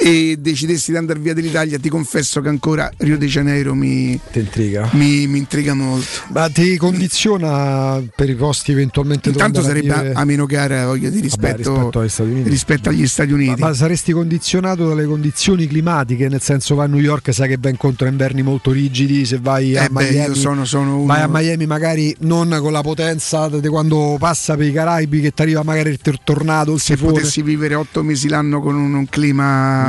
[0.00, 4.88] e decidessi di andare via dall'Italia, ti confesso che ancora Rio de Janeiro mi, intriga?
[4.92, 6.06] mi, mi intriga molto.
[6.28, 10.86] Ma ti condiziona per i posti eventualmente dove Intanto a sarebbe a, a meno gara
[10.86, 12.48] voglio dire, Vabbè, rispetto, rispetto agli Stati Uniti.
[12.48, 13.60] rispetto agli Stati Uniti.
[13.60, 17.56] Ma, ma saresti condizionato dalle condizioni climatiche, nel senso vai a New York sai che
[17.60, 20.96] vai incontro a inverni molto rigidi, se vai a Eh beh, Miami io sono- sono
[20.96, 25.20] uno- vai a Miami magari non con la potenza di quando passa per i Caraibi
[25.20, 27.12] che ti arriva magari il tornado, il se tifone.
[27.12, 29.81] potessi vivere otto mesi l'anno con un, un clima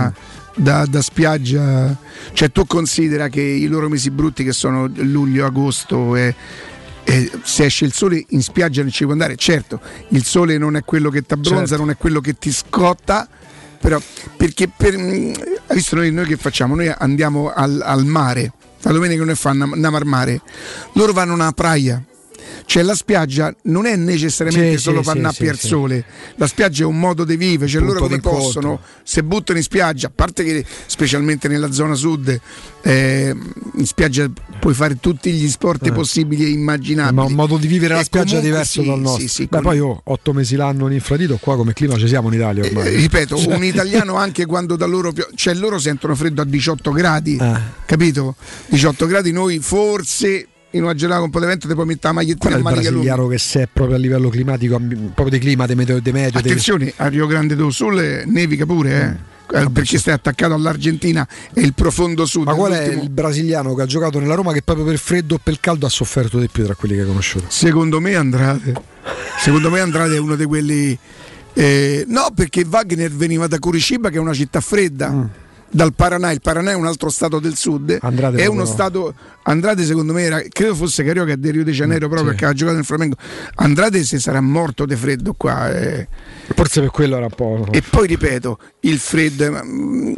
[0.56, 1.96] da, da spiaggia,
[2.34, 6.36] cioè tu considera che i loro mesi brutti che sono luglio, agosto e,
[7.04, 10.76] e se esce il sole in spiaggia non ci puoi andare, certo il sole non
[10.76, 11.84] è quello che ti abbronza, Certo.
[11.84, 13.28] non è quello che ti scotta,
[13.80, 14.00] però
[14.38, 16.76] perché per, visto noi, noi che facciamo?
[16.76, 20.42] Noi andiamo al, al mare, la domenica noi fanno andiamo al mare,
[20.94, 22.04] loro vanno a una praia.
[22.66, 26.06] Cioè la spiaggia non è necessariamente solo sì, pannappi al sole,
[26.36, 29.64] la spiaggia è un modo di vivere, cioè Punto loro come possono, se buttano in
[29.64, 32.40] spiaggia, a parte che specialmente nella zona sud,
[32.82, 33.36] eh,
[33.76, 35.92] in spiaggia puoi fare tutti gli sport Eh.
[35.92, 37.16] possibili e immaginabili.
[37.16, 39.22] Ma un modo di vivere la spiaggia comunque diverso sì, dal nostro.
[39.22, 42.08] sì, sì, Beh, con- poi io otto mesi l'anno in infradito, qua come clima ci
[42.08, 42.88] siamo in Italia ormai.
[42.88, 46.46] Eh, ripeto, Cioè- un italiano anche quando da loro pio- cioè loro sentono freddo a
[46.46, 47.60] 18 gradi, Eh.
[47.86, 48.36] capito?
[48.68, 52.14] 18 gradi noi forse in una giornata con un po' di vento ti puoi mettere
[52.14, 53.06] la magliettina è a il maniche lunghe.
[53.06, 54.80] brasiliano che se è proprio a livello climatico,
[55.14, 58.66] proprio di clima, di meteo, di di- Attenzione, a Rio Grande do Sul eh, nevica
[58.66, 59.32] pure, eh.
[59.56, 62.46] Eh, perché stai attaccato all'Argentina e il profondo sud.
[62.46, 65.40] Ma qual è il brasiliano che ha giocato nella Roma che proprio per freddo o
[65.44, 67.46] per caldo ha sofferto di più tra quelli che hai conosciuto?
[67.50, 68.74] Secondo me Andrade.
[69.38, 70.98] Secondo me Andrade è uno di quelli.
[71.54, 75.30] eh, no, perché Wagner veniva da Curiciba, che è una città fredda.
[75.76, 77.98] Dal Paranà, il Paranà è un altro stato del sud.
[78.02, 79.16] Andrade è proprio- uno stato.
[79.46, 82.36] Andrade, secondo me, era, credo fosse Carioca di Rio de Janeiro proprio Mm, sì.
[82.36, 83.16] perché ha giocato nel Flamengo.
[83.56, 85.72] Andrade se sarà morto di freddo qua.
[85.76, 86.08] eh.
[86.54, 87.66] Forse per quello era un po'.
[87.72, 89.52] E poi ripeto, il freddo.
[89.52, 90.14] ma, mm,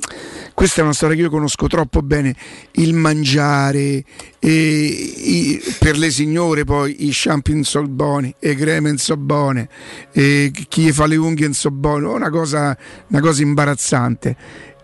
[0.54, 2.36] questa è una storia che io conosco troppo bene.
[2.74, 4.04] Il mangiare,
[4.40, 4.52] e
[4.86, 9.70] i- per le signore poi i sono buoni, e creme sono buone,
[10.12, 12.78] e chi fa le unghie sono buone, una cosa,
[13.08, 14.36] una cosa imbarazzante.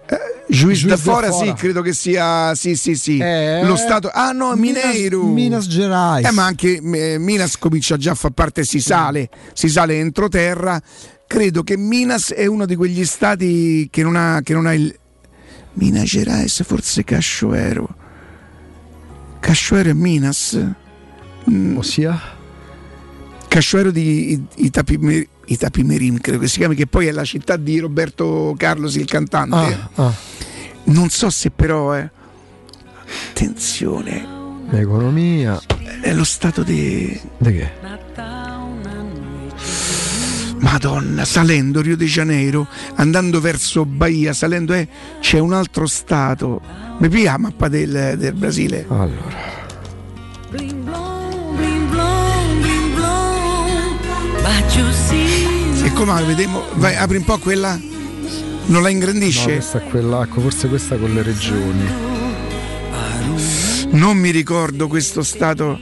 [0.08, 0.18] Eh,
[0.52, 3.18] Juiz da de Fora, sì, credo che sia sì, sì, sì.
[3.18, 4.10] Eh, lo stato.
[4.14, 5.24] Ah no, Minas- Mineiro.
[5.24, 6.28] Minas Gerais.
[6.28, 10.82] Eh, ma anche eh, Minas comincia già a far parte, si sale, si sale entroterra.
[11.26, 14.94] Credo che Minas è uno di quegli stati che non ha, che non ha il.
[15.74, 17.96] Minas Gerais, forse Cascioero.
[19.40, 20.60] Cascioero e Minas?
[21.50, 21.78] Mm.
[21.78, 22.20] Ossia?
[23.48, 28.54] Cascioero di Itapimer- Itapimerim, credo che si chiami, che poi è la città di Roberto
[28.58, 29.56] Carlos, il cantante.
[29.56, 30.14] Ah, ah.
[30.86, 32.10] Non so se però è.
[33.30, 34.40] Attenzione.
[34.70, 35.62] L'economia.
[36.02, 37.20] È lo stato di.
[37.38, 37.72] Di che?
[40.60, 44.88] Madonna, salendo Rio de Janeiro, andando verso Bahia, salendo eh,
[45.20, 46.62] c'è un altro stato.
[47.00, 48.86] Mi pia la mappa del, del Brasile.
[48.88, 49.52] Allora.
[55.92, 56.64] E come vediamo?
[56.76, 57.78] Vai, apri un po' quella.
[58.68, 59.44] Non la No, ingrandisce?
[59.52, 61.90] questa è quella, ecco, forse questa con le regioni.
[63.90, 65.78] Non mi ricordo questo stato.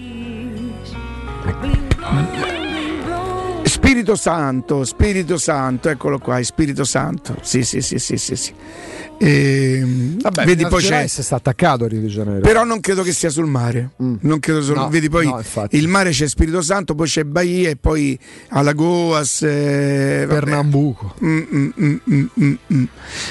[3.89, 7.35] Spirito Santo, Spirito Santo, eccolo qua, Spirito Santo.
[7.41, 8.35] Sì, sì, sì, sì, sì.
[8.35, 8.53] sì.
[9.21, 11.05] Ehm, Vabbè, vedi poi c'è.
[11.07, 12.39] Sta attaccato a Rio de Janeiro.
[12.41, 13.89] Però non credo che sia sul mare.
[13.97, 17.69] Non credo sul- No, Vedi poi no, il mare c'è Spirito Santo, poi c'è Bahia
[17.71, 18.17] e poi
[18.49, 19.41] Alagoas.
[19.41, 20.25] Eh.
[20.27, 21.15] Pernambuco.
[21.23, 22.83] Mm, mm, mm, mm, mm, mm.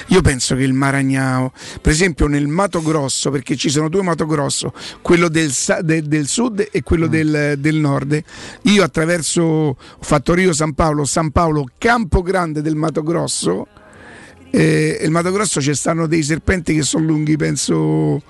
[0.08, 4.26] Io penso che il Maragnao, per esempio nel Mato Grosso, perché ci sono due Mato
[4.26, 8.20] Grosso, quello del, sa- de- del sud e quello del, del nord,
[8.62, 13.66] io attraverso ho fatto Rio San Paolo, San Paolo, Campo Grande del Mato Grosso,
[14.50, 18.22] eh, il Mato Grosso ci stanno dei serpenti che sono lunghi, penso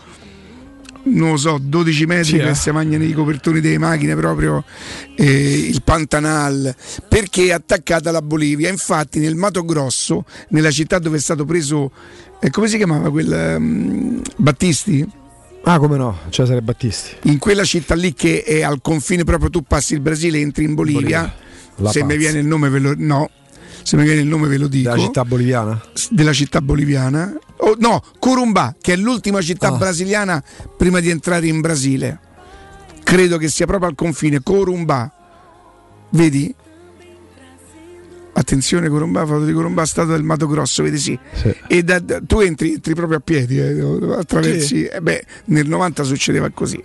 [1.05, 2.55] non lo so, 12 metri Sì, che eh.
[2.55, 4.63] si mangiano i copertoni delle macchine proprio
[5.15, 6.75] eh, il Pantanal
[7.09, 11.91] perché è attaccata alla Bolivia infatti nel Mato Grosso nella città dove è stato preso
[12.41, 15.09] eh, come si chiamava quel mm, Battisti?
[15.65, 17.17] Ah, come no, Cesare Battisti.
[17.31, 20.65] in quella città lì che è al confine proprio tu passi il Brasile e entri
[20.65, 21.35] in Bolivia, Bolivia.
[21.79, 22.17] La se mi Paz.
[22.19, 23.31] viene il nome ve lo no
[23.83, 25.81] se mi viene il nome ve lo dico Della città boliviana?
[26.11, 27.33] della città boliviana.
[27.61, 29.77] Oh, no, Corumbá, che è l'ultima città Ah.
[29.77, 30.43] brasiliana
[30.77, 32.21] prima di entrare in Brasile.
[33.03, 35.11] Credo che sia proprio al confine, Corumbá.
[36.11, 36.55] Vedi?
[38.35, 41.19] Attenzione, Corumbá, foto di Corumbá, stato del Mato Grosso, vedi sì.
[41.67, 43.81] E da- da- tu entri, entri proprio a piedi, eh,
[44.17, 44.85] attraversi.
[44.85, 46.81] eh, beh, nel 90 succedeva così.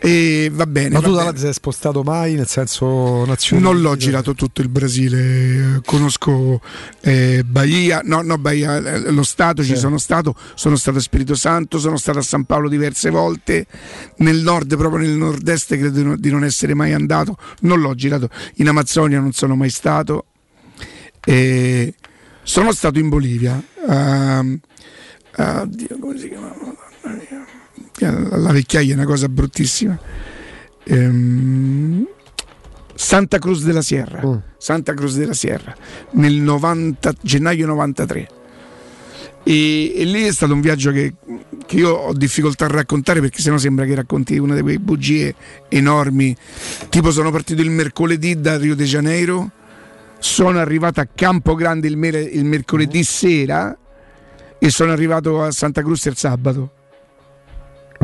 [0.00, 0.90] E va bene.
[0.90, 1.32] Ma va tu bene.
[1.32, 3.72] ti sei spostato mai nel senso nazionale?
[3.72, 6.60] Non l'ho girato tutto il Brasile, eh, conosco
[7.00, 11.34] eh, Bahia, no, no, Bahia, eh, lo Stato ci sono stato, sono stato a Spirito
[11.34, 13.66] Santo, sono stato a San Paolo diverse volte,
[14.18, 18.68] nel nord, proprio nel nord-est credo di non- essere mai andato, non l'ho girato, in
[18.68, 20.26] Amazzonia non sono mai stato,
[22.42, 24.60] sono stato in Bolivia, ehm,
[25.36, 26.52] oddio, come si chiama?
[28.00, 28.38] Mia.
[28.38, 29.98] La vecchiaia è una cosa bruttissima.
[30.84, 32.06] Ehm,
[32.94, 34.20] Santa Cruz della Sierra,
[34.56, 35.74] Santa Cruz della Sierra,
[36.12, 38.28] nel 90 gennaio 93.
[39.46, 41.14] E, e lì è stato un viaggio che,
[41.66, 45.34] che io ho difficoltà a raccontare perché sennò sembra che racconti una di quelle bugie
[45.68, 46.34] enormi.
[46.88, 49.50] Tipo sono partito il mercoledì da Rio de Janeiro,
[50.18, 53.76] sono arrivato a Campo Grande il, mere- il mercoledì sera
[54.58, 56.72] e sono arrivato a Santa Cruz il sabato.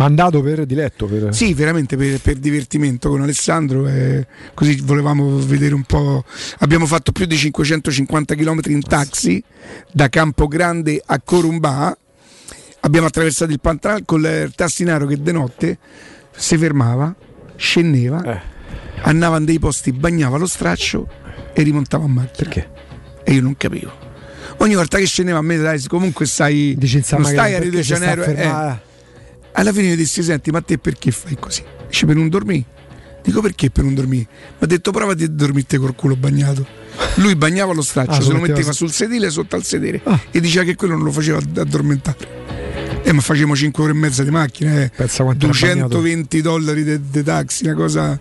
[0.00, 1.04] Mandato per diletto?
[1.04, 1.34] Per...
[1.34, 6.24] Sì, veramente per, per divertimento con Alessandro, eh, così volevamo vedere un po'.
[6.60, 9.44] Abbiamo fatto più di 550 km in taxi
[9.92, 11.94] da Campogrande a Corumbà.
[12.80, 15.78] Abbiamo attraversato il Pantanal con il tassinaro che de notte
[16.34, 17.14] si fermava,
[17.56, 18.22] scendeva,
[19.02, 21.06] andava in dei posti, bagnava lo straccio
[21.52, 22.48] e rimontava a macchina.
[22.48, 22.70] Perché?
[23.22, 23.92] E io non capivo.
[24.56, 26.74] Ogni volta che scendeva a me, dai, comunque stai.
[26.78, 28.24] non stai a Rio de Janeiro.
[28.24, 28.88] eh.
[29.52, 31.62] Alla fine mi dissi, senti, ma te perché fai così?
[31.88, 32.64] Dice per non dormire.
[33.22, 34.26] Dico perché per non dormire?
[34.30, 36.66] Mi ha detto prova di dormirte col culo bagnato.
[37.16, 40.00] Lui bagnava lo straccio, Ah, se lo metteva metteva su- sul sedile sotto al sedere
[40.30, 42.38] e diceva che quello non lo faceva ad- addormentare.
[43.02, 44.90] Eh, ma facevamo 5 ore e mezza di macchina, eh.
[44.94, 48.18] Pensa quanto era 220 dollari di taxi, una cosa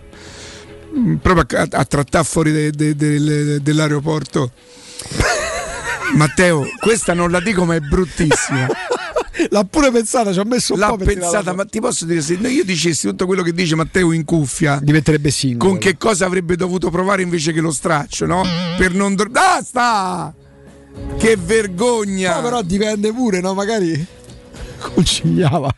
[0.98, 4.52] mm, proprio a, a trattare fuori de- de- del- dell'aeroporto.
[6.14, 8.66] Matteo, questa non la dico ma è bruttissima.
[9.48, 12.04] L'ha pure pensata, ci ho messo un L'ha po' per tirarla pensata, ma ti posso
[12.04, 15.70] dire, se io dicessi tutto quello che dice Matteo in cuffia, diventerebbe singolo.
[15.70, 18.44] Con che cosa avrebbe dovuto provare invece che lo straccio, no?
[18.76, 19.40] Per non dormire.
[19.40, 20.34] Basta!
[21.18, 22.36] Che vergogna!
[22.36, 23.54] No, però dipende pure, no?
[23.54, 24.06] Magari
[24.80, 25.74] conciliava.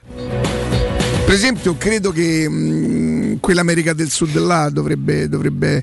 [1.25, 5.83] Per esempio, credo che mh, quell'America del Sud là dovrebbe, dovrebbe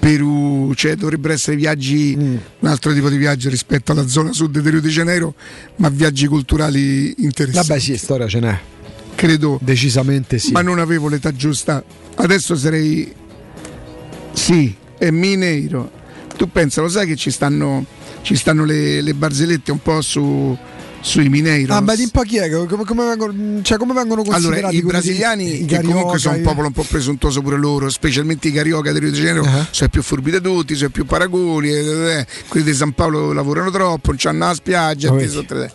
[0.00, 4.70] Perù, cioè dovrebbero essere viaggi, un altro tipo di viaggio rispetto alla zona sud di
[4.70, 5.34] Rio de Janeiro,
[5.76, 7.68] ma viaggi culturali interessanti.
[7.68, 8.58] Vabbè, sì, storia ce n'è.
[9.14, 9.58] Credo.
[9.62, 10.52] Decisamente sì.
[10.52, 11.84] Ma non avevo l'età giusta.
[12.14, 13.12] Adesso sarei.
[14.32, 15.90] Sì, è Mineiro.
[16.34, 17.84] Tu pensa, lo sai che ci stanno,
[18.22, 20.56] ci stanno le, le barzellette un po' su,
[21.00, 21.74] sui Mineiros.
[21.76, 22.50] Ah, ma di un po' chi è?
[22.50, 26.40] Come, come vengono, cioè, come vengono considerati allora, i brasiliani, i che comunque sono un
[26.40, 29.64] i- popolo un po' presuntuoso pure loro, specialmente i carioca di Rio de Janeiro, Uh-huh.
[29.70, 33.70] sono più furbi di tutti, sono più paragoni, eh, eh, quelli di San Paolo lavorano
[33.70, 35.14] troppo, non hanno la spiaggia,
[35.46, 35.72] tre-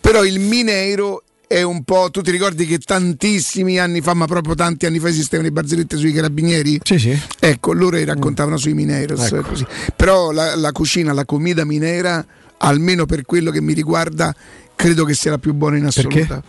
[0.00, 2.08] però il Mineiro è un po'.
[2.12, 5.96] Tu ti ricordi che tantissimi anni fa, ma proprio tanti anni fa, esistevano i barzellette
[5.96, 6.80] sui carabinieri?
[6.84, 7.20] Sì, sì.
[7.40, 9.20] Ecco, loro raccontavano sui Mineiros.
[9.32, 9.48] Ecco.
[9.48, 9.66] così.
[9.96, 12.24] Però la, la cucina, la comida minera,
[12.62, 14.34] almeno per quello che mi riguarda,
[14.74, 16.42] credo che sia la più buona in assoluta.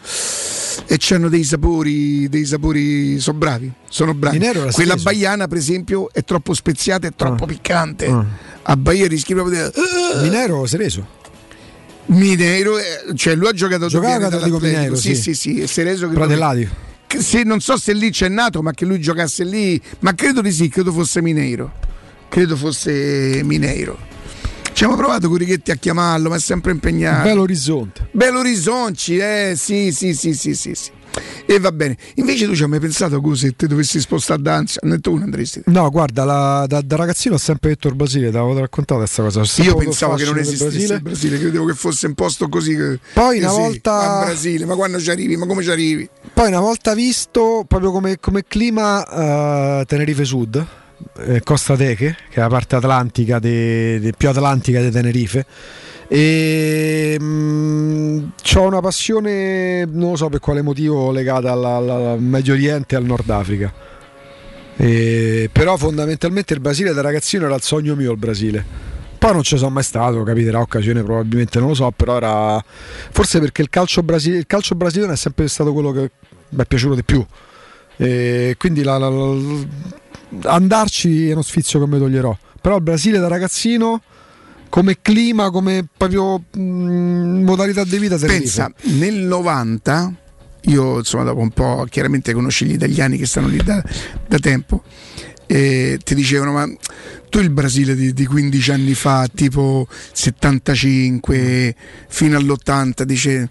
[0.87, 4.37] E c'hanno dei sapori, dei sapori, sono bravi, sono bravi.
[4.39, 7.47] Minero Quella baiana, per esempio, è troppo speziata, è troppo Ah.
[7.47, 8.05] piccante.
[8.07, 8.25] Ah.
[8.63, 10.21] A Bahia rischi proprio di.
[10.21, 11.19] Minero Sereso.
[12.07, 12.83] Mineiro, eh,
[13.15, 15.21] cioè lui ha giocato Giocava dall'Atletico, Mineiro, sì, sì.
[15.21, 16.67] sì, sì, e Sereso che Pratellati.
[17.19, 20.51] se, non so se lì c'è nato, ma che lui giocasse lì, ma credo di
[20.51, 21.71] sì, credo fosse Mineiro.
[22.27, 23.97] Credo fosse Mineiro.
[24.81, 27.21] Ci abbiamo provato con Righetti a chiamarlo, ma è sempre impegnato.
[27.27, 28.07] Bello orizzonte.
[28.09, 30.89] Bello Orizzonci, eh, sì, sì, sì, sì, sì, sì.
[31.45, 31.95] E va bene.
[32.15, 34.79] Invece tu ci hai mai pensato a se te dovessi spostare a Danza?
[34.81, 35.61] Ne tu ne andresti?
[35.67, 39.21] No, guarda, la- da, da ragazzino ho sempre detto il Brasile, te l'avevo raccontato questa
[39.21, 39.43] cosa.
[39.61, 42.75] Io pensavo che non il esistesse il Brasile, credevo che fosse un posto così.
[43.13, 45.37] Poi che una volta- Ma Brasile, ma quando ci arrivi?
[45.37, 46.09] Ma come ci arrivi?
[46.33, 49.05] Poi una volta visto proprio come, come clima
[49.81, 50.65] eh, Tenerife Sud,
[51.19, 55.45] eh, Costa Teche, che è la parte atlantica de- de- più atlantica di Tenerife.
[56.07, 62.97] E ho una passione, non lo so per quale motivo, legata al Medio Oriente e
[62.97, 63.73] al Nord Africa.
[64.75, 68.65] E- però fondamentalmente il Brasile da ragazzino era il sogno mio il Brasile.
[69.17, 72.61] Poi non ci sono mai stato, capiterà occasione probabilmente, non lo so, però era
[73.11, 76.11] forse perché il calcio, brasile- il calcio brasiliano è sempre stato quello che
[76.49, 77.23] mi è piaciuto di più.
[77.97, 79.59] E quindi la- la- la-
[80.43, 82.37] andarci è uno sfizio che mi toglierò.
[82.61, 84.01] Però il Brasile da ragazzino
[84.69, 88.17] come clima, come proprio mh, modalità di vita.
[88.17, 90.13] Pensa, nel 90,
[90.61, 93.83] io insomma dopo un po' chiaramente conosci gli italiani che stanno lì da,
[94.27, 94.83] da tempo,
[95.45, 96.65] e ti dicevano ma
[97.29, 101.75] tu il Brasile di, di 15 anni fa, tipo 75
[102.07, 103.49] fino all'80, dice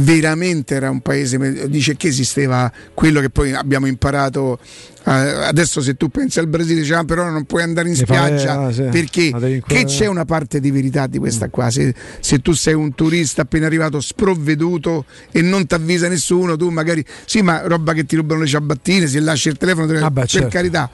[0.00, 4.58] veramente era un paese, dice che esisteva quello che poi abbiamo imparato.
[5.06, 8.70] eh, adesso se tu pensi al Brasile, dici, "Ah, però non puoi andare in spiaggia
[8.70, 8.82] sì.
[8.90, 9.32] perché
[9.66, 11.70] che c'è una parte di verità di questa qua.
[11.70, 16.68] Se, se tu sei un turista appena arrivato sprovveduto e non ti avvisa nessuno, tu
[16.68, 20.10] magari sì, ma roba che ti rubano le ciabattine, se lasci il telefono, te- Ah,
[20.10, 20.48] beh, per certo.
[20.48, 20.90] carità.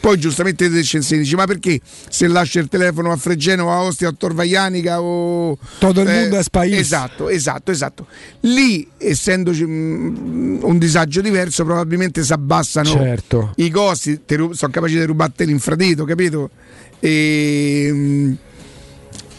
[0.00, 4.08] Poi giustamente te scensi dici ma perché se lasci il telefono a Fregeno, a Ostia,
[4.08, 5.58] a Torvaianica o...
[5.78, 6.78] Tutto il mondo è spaese.
[6.78, 8.06] Esatto, esatto, esatto.
[8.40, 13.52] Lì, essendoci mm, un disagio diverso, probabilmente si abbassano Certo.
[13.56, 16.48] i costi, te ru- sono capaci di rubarti l'infradito, capito?
[16.98, 18.32] E, mm,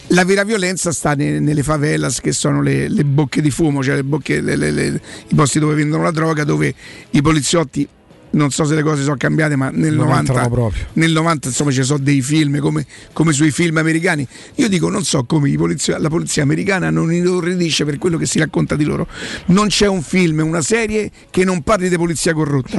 [0.08, 3.96] la vera violenza sta ne- nelle favelas che sono le, le bocche di fumo, cioè
[3.96, 6.72] le bocche, le- le- i posti dove vendono la droga, dove
[7.10, 7.88] i poliziotti,
[8.32, 10.84] non so se le cose sono cambiate, ma nel Non 90, entrano proprio.
[10.94, 14.26] nel 90 insomma ci sono dei film come, come sui film americani.
[14.56, 18.38] Io dico, non so come polizia- la polizia americana non inorridisce per quello che si
[18.38, 19.06] racconta di loro.
[19.46, 22.78] Non c'è un film, una serie che non parli di polizia corrotta.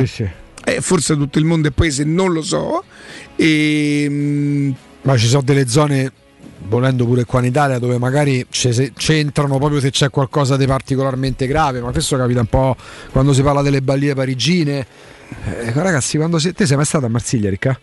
[0.65, 2.83] Eh, forse tutto il mondo è paese, non lo so.
[3.35, 4.71] E, mm,
[5.03, 6.11] Ma ci sono delle zone,
[6.69, 11.81] volendo pure qua in Italia, dove magari c'entrano proprio se c'è qualcosa di particolarmente grave,
[11.81, 12.75] ma questo capita un po'
[13.11, 14.85] quando si parla delle ballie parigine.
[15.45, 17.79] Eh, ragazzi, quando si- te sei mai stato a Marsiglia, Ricca?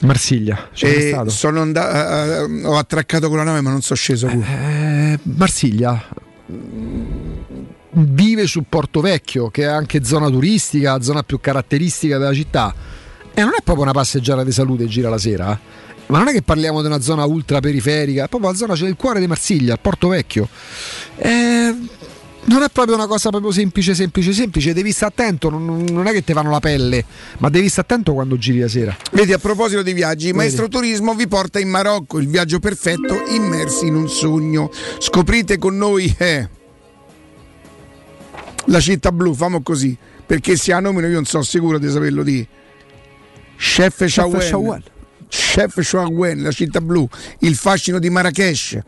[0.00, 1.30] Marsiglia, ci sei mai e stato?
[1.30, 4.26] sono andato, ho attraccato con la nave, ma non sono sceso.
[4.28, 6.08] Eh, Marsiglia
[6.52, 7.32] mm,
[7.90, 12.74] vive su Porto Vecchio, che è anche zona turistica, zona più caratteristica della città.
[13.32, 15.52] E non è proprio una passeggiata di salute gira la sera.
[15.52, 15.58] eh.
[16.06, 18.86] Ma non è che parliamo di una zona ultra periferica, è proprio la zona, c'è
[18.86, 20.48] il cuore di Marsiglia, il Porto Vecchio.
[21.16, 21.74] Eh,
[22.46, 24.72] non è proprio una cosa proprio semplice, semplice, semplice.
[24.72, 27.04] Devi stare attento, non, non è che ti fanno la pelle,
[27.38, 28.96] ma devi stare attento quando giri la sera.
[29.12, 33.86] Vedi, a proposito di viaggi, Maestro Turismo vi porta in Marocco, il viaggio perfetto, immersi
[33.86, 34.70] in un sogno.
[34.98, 36.48] Scoprite con noi eh,
[38.66, 42.22] la città blu, famo così, perché se ha nomino io non sono sicuro di saperlo
[42.22, 42.46] di
[43.56, 44.92] Chef Shawen.
[45.36, 47.08] Chef Shawen, la città blu,
[47.40, 48.78] il fascino di Marrakesh.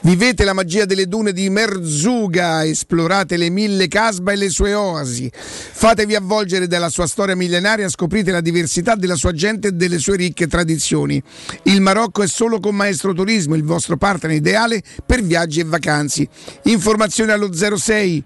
[0.00, 5.30] Vivete la magia delle dune di Merzuga, esplorate le mille casba e le sue oasi.
[5.30, 10.16] Fatevi avvolgere dalla sua storia millenaria, scoprite la diversità della sua gente e delle sue
[10.16, 11.22] ricche tradizioni.
[11.64, 16.28] Il Marocco è solo con Maestro Turismo, il vostro partner ideale per viaggi e vacanze.
[16.62, 18.24] Informazioni allo 06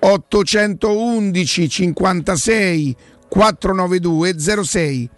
[0.00, 2.96] 811 56
[3.28, 5.10] 492 06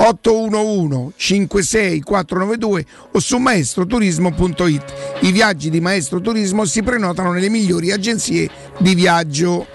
[0.00, 4.94] 811 56 492 o su maestroturismo.it.
[5.20, 9.66] I viaggi di Maestro Turismo si prenotano nelle migliori agenzie di viaggio.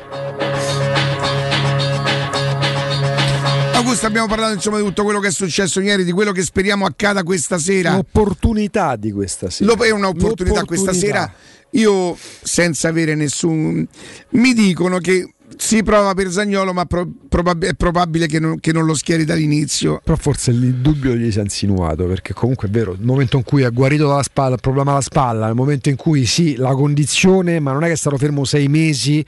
[3.74, 6.86] Augusto, abbiamo parlato insomma di tutto quello che è successo ieri, di quello che speriamo
[6.86, 7.96] accada questa sera.
[7.96, 9.74] L'opportunità di questa sera.
[9.76, 11.32] Lo- è un'opportunità questa sera.
[11.72, 13.86] Io senza avere nessun.
[14.30, 18.72] Mi dicono che si prova per Zagnolo, ma pro- probab- è probabile che non, che
[18.72, 20.02] non lo schieri dall'inizio.
[20.04, 23.44] Però forse il dubbio gli si è insinuato, perché comunque è vero, il momento in
[23.44, 26.74] cui ha guarito dalla spalla, il problema alla spalla, nel momento in cui sì, la
[26.74, 29.26] condizione, ma non è che è stato fermo sei mesi,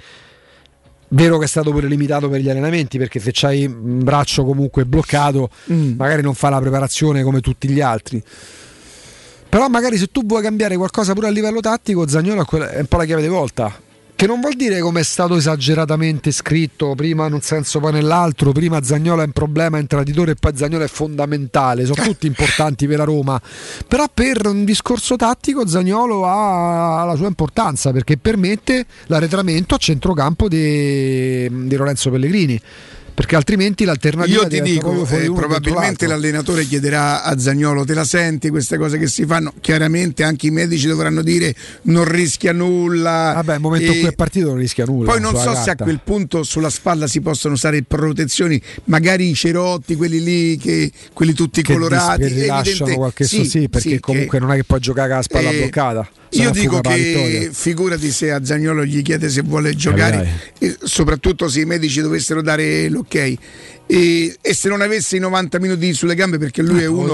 [1.10, 4.86] vero che è stato pure limitato per gli allenamenti, perché se c'hai un braccio comunque
[4.86, 5.50] bloccato,
[5.98, 8.22] magari non fa la preparazione come tutti gli altri.
[9.48, 12.88] Però magari se tu vuoi cambiare qualcosa pure a livello tattico, Zagnolo è è un
[12.88, 13.84] po' la chiave di volta.
[14.18, 18.54] Che non vuol dire come è stato esageratamente scritto, prima in un senso poi nell'altro,
[18.54, 22.26] prima Zagnolo è un problema, è un traditore e poi Zagnolo è fondamentale, sono tutti
[22.26, 23.42] importanti per la Roma.
[23.86, 30.48] Però per un discorso tattico Zagnolo ha la sua importanza perché permette l'arretramento a centrocampo
[30.48, 32.62] di, di Lorenzo Pellegrini.
[33.16, 38.50] Perché altrimenti l'alternativa Io ti dico, eh, probabilmente l'allenatore chiederà a Zagnolo, te la senti
[38.50, 39.54] queste cose che si fanno?
[39.62, 43.32] Chiaramente anche i medici dovranno dire non rischia nulla.
[43.36, 45.12] Vabbè, il momento in cui è partito non rischia nulla.
[45.12, 45.84] Poi non so se a carta.
[45.86, 51.32] quel punto sulla spalla si possono usare protezioni, magari i cerotti, quelli lì, che, quelli
[51.32, 52.22] tutti che colorati.
[52.24, 55.18] che rilasciano qualche sì, sì, perché sì, comunque che- non è che puoi giocare con
[55.18, 56.10] la spalla eh, bloccata.
[56.32, 61.62] Io dico che figurati se a Zagnolo gli chiede se vuole giocare, e soprattutto se
[61.62, 63.34] i medici dovessero dare l'ok.
[63.88, 67.14] E, e se non avesse i 90 minuti sulle gambe perché lui è lo uno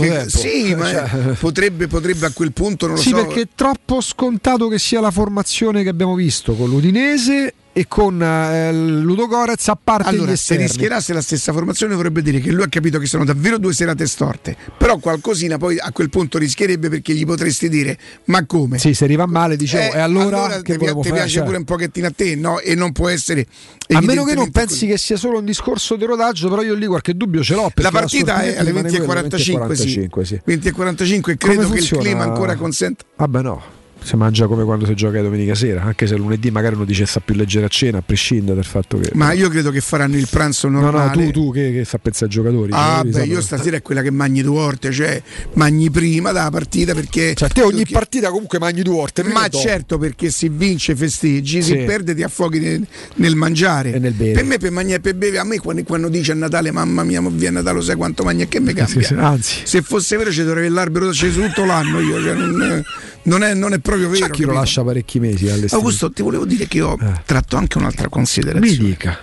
[0.00, 0.28] che, tempo.
[0.38, 1.08] sì, ma Cioè-
[1.40, 5.00] potrebbe, potrebbe a quel punto non lo Sì, so perché è troppo scontato che sia
[5.00, 10.36] la formazione che abbiamo visto con l'Udinese e con eh, Ludo Gorez a parte allora
[10.36, 13.72] se rischierasse la stessa formazione vorrebbe dire che lui ha capito che sono davvero due
[13.74, 18.78] serate storte però qualcosina poi a quel punto rischierebbe perché gli potresti dire ma come?
[18.78, 21.00] Sì, se arriva male dicevo, Eh, e allora, che ti, ti fare?
[21.10, 22.60] piace Cioè, pure un pochettino a te no?
[22.60, 23.44] e non può essere
[23.88, 26.86] a meno che non pensi che sia solo un discorso di rodaggio, però io lì
[26.86, 27.70] qualche dubbio ce l'ho.
[27.74, 30.00] La partita è alle rimane quello, 20.45, sì.
[30.00, 30.40] 20.45, sì.
[30.46, 33.04] 20.45 e credo Come che il clima ancora consenta.
[33.16, 33.62] Vabbè no,
[34.04, 37.20] si mangia come quando si gioca domenica sera, anche se lunedì magari uno dice sta
[37.20, 39.10] più leggero a cena, a prescindere dal fatto che...
[39.14, 41.24] Ma io credo che faranno il pranzo No, no, normale.
[41.26, 42.70] tu, tu che, che sta pensare ai giocatori.
[42.74, 45.22] Ah, beh, sanno- io stasera è quella che mangi due volte, cioè
[45.54, 47.34] mangi prima della partita perché.
[47.34, 49.22] Cioè, te ogni partita comunque mangi due volte.
[49.24, 51.70] Ma certo, perché si vince festeggi, Sì.
[51.70, 53.94] si perde ti affuoghi nel, nel mangiare.
[53.94, 54.32] E nel bere.
[54.32, 57.02] Per me, per mangiare e per bere, a me quando, quando dice a Natale, mamma
[57.04, 59.00] mia, mo viene Natale, lo sai quanto mangia e che mi cambia.
[59.00, 59.60] Sì, sì, anzi.
[59.64, 62.82] Se fosse vero, ci dovrei l'albero acceso tutto l'anno io, cioè, non,
[63.24, 64.26] non è, non è proprio vero.
[64.26, 65.76] C'è chi lo lascia parecchi mesi all'estero.
[65.76, 68.66] Augusto, ti volevo dire che io tratto anche un'altra considerazione.
[68.82, 69.18] Mi dica.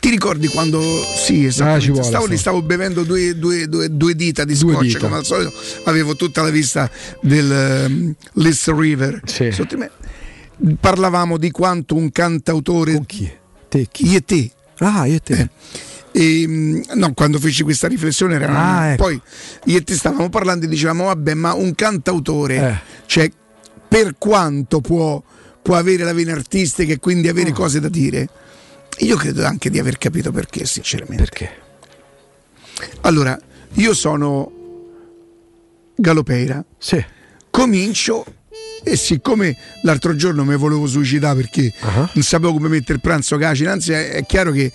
[0.00, 0.80] Ti ricordi quando
[1.16, 2.30] sì, Ah, ci vuole, stavo, sì.
[2.32, 4.98] lì, stavo bevendo due, due- due- due dita di scotch dita.
[4.98, 5.52] come al solito,
[5.84, 6.90] avevo tutta la vista
[7.22, 9.90] del um, List River sotto di me.
[10.80, 12.94] Parlavamo di quanto un cantautore.
[12.94, 13.30] Con chi?
[13.68, 14.50] Te, Io e te.
[14.78, 15.48] Ah, io e te.
[16.16, 19.02] E, mm, no, quando feci questa riflessione era Ah, ecco.
[19.02, 19.20] poi
[19.64, 22.78] io e te stavamo parlando e dicevamo vabbè ma un cantautore Eh.
[23.06, 23.28] cioè
[23.88, 25.20] per quanto può,
[25.60, 27.54] può avere la vena artistica e quindi avere Oh.
[27.54, 28.28] cose da dire
[28.98, 31.50] io credo anche di aver capito perché sinceramente perché?
[33.00, 33.36] allora
[33.74, 34.52] io sono
[35.96, 37.04] Galopeira sì.
[37.50, 38.24] comincio
[38.82, 41.72] e siccome l'altro giorno mi volevo suicidare perché
[42.12, 44.70] non sapevo come mettere il pranzo cacina, anzi è, è chiaro che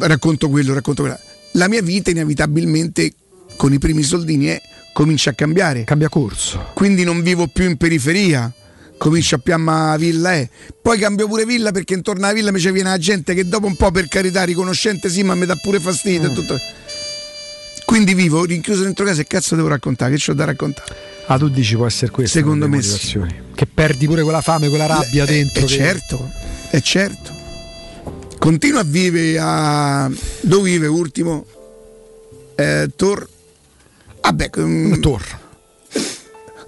[0.00, 1.18] racconto quello, racconto quello.
[1.52, 3.12] La mia vita inevitabilmente
[3.56, 4.60] con i primi soldini è,
[4.92, 5.84] comincia a cambiare.
[5.84, 6.70] Cambia corso.
[6.74, 8.52] Quindi non vivo più in periferia.
[8.98, 10.48] Comincio a piammare villa eh.
[10.80, 13.66] Poi cambio pure villa perché intorno alla villa mi ci viene la gente che dopo
[13.66, 16.56] un po' per carità riconoscente sì ma mi dà pure fastidio e tutto.
[17.84, 20.14] Quindi vivo rinchiuso dentro casa e cazzo devo raccontare?
[20.16, 20.94] Che c'ho da raccontare?
[21.26, 22.38] Ah, tu dici può essere questo.
[22.38, 23.20] Secondo me sì.
[23.54, 25.60] Che perdi pure quella fame, quella rabbia Eh, dentro.
[25.60, 26.30] eh, che- certo,
[26.70, 27.34] è certo.
[28.38, 30.10] Continua a vivere a.
[30.42, 31.46] Dove vive ultimo?
[32.54, 33.26] Eh, Tor.
[34.20, 35.44] Vabbè, mm, Tor.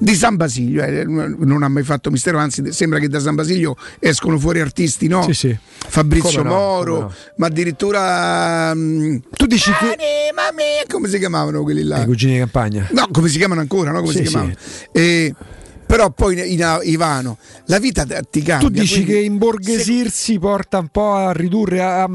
[0.00, 3.76] Di San Basilio, eh, non ha mai fatto mistero, anzi sembra che da San Basilio
[3.98, 5.22] escono fuori artisti, no?
[5.24, 5.58] Sì, sì.
[5.88, 7.12] Fabrizio Come Moro, no.
[7.38, 8.72] ma addirittura...
[8.76, 9.96] mm, Tu dici che...
[10.88, 12.00] Come si chiamavano quelli là?
[12.02, 12.86] I cugini di campagna.
[12.92, 14.00] No, come si chiamano ancora, no?
[14.02, 14.30] Come Sì, si sì.
[14.30, 14.56] chiamavano?
[15.88, 18.68] Però poi in, Ivano, la vita ti cambia.
[18.68, 22.08] Tu dici che imborghesirsi porta un po' a ridurre, a, a-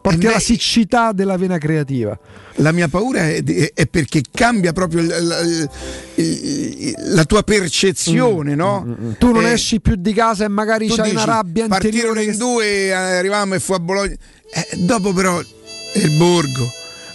[0.00, 2.16] porti Eh, alla siccità della vena creativa.
[2.56, 5.68] La mia paura è, è- perché cambia proprio il-
[6.16, 8.96] il- la tua percezione, no?
[9.18, 12.24] Tu non Eh, esci più di casa e magari c'hai una dici, rabbia Partirono interiore.
[12.32, 14.14] in due, arrivavamo e fu a Bologna.
[14.52, 16.70] Eh, dopo però il borgo.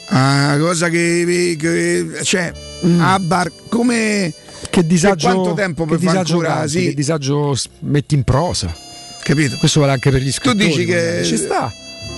[0.09, 2.51] Ah, cosa che, che cioè,
[2.85, 2.99] Mm.
[3.01, 4.31] a bar come
[4.75, 8.75] Che disagio, per quanto tempo che fare disagio canti, sì, che disagio metti in prosa.
[9.23, 9.55] Capito?
[9.55, 10.65] Questo vale anche per gli scrittori.
[10.67, 11.71] dici che- ci sta.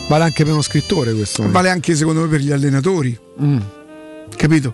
[0.09, 1.47] Vale anche per uno scrittore questo.
[1.51, 3.15] vale anche secondo me per gli allenatori.
[3.39, 3.59] Mm.
[4.35, 4.73] Capito?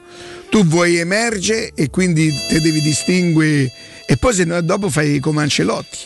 [0.49, 3.69] Tu vuoi emergere e quindi te devi distinguere
[4.05, 5.97] e poi se no dopo fai come Ancelotti.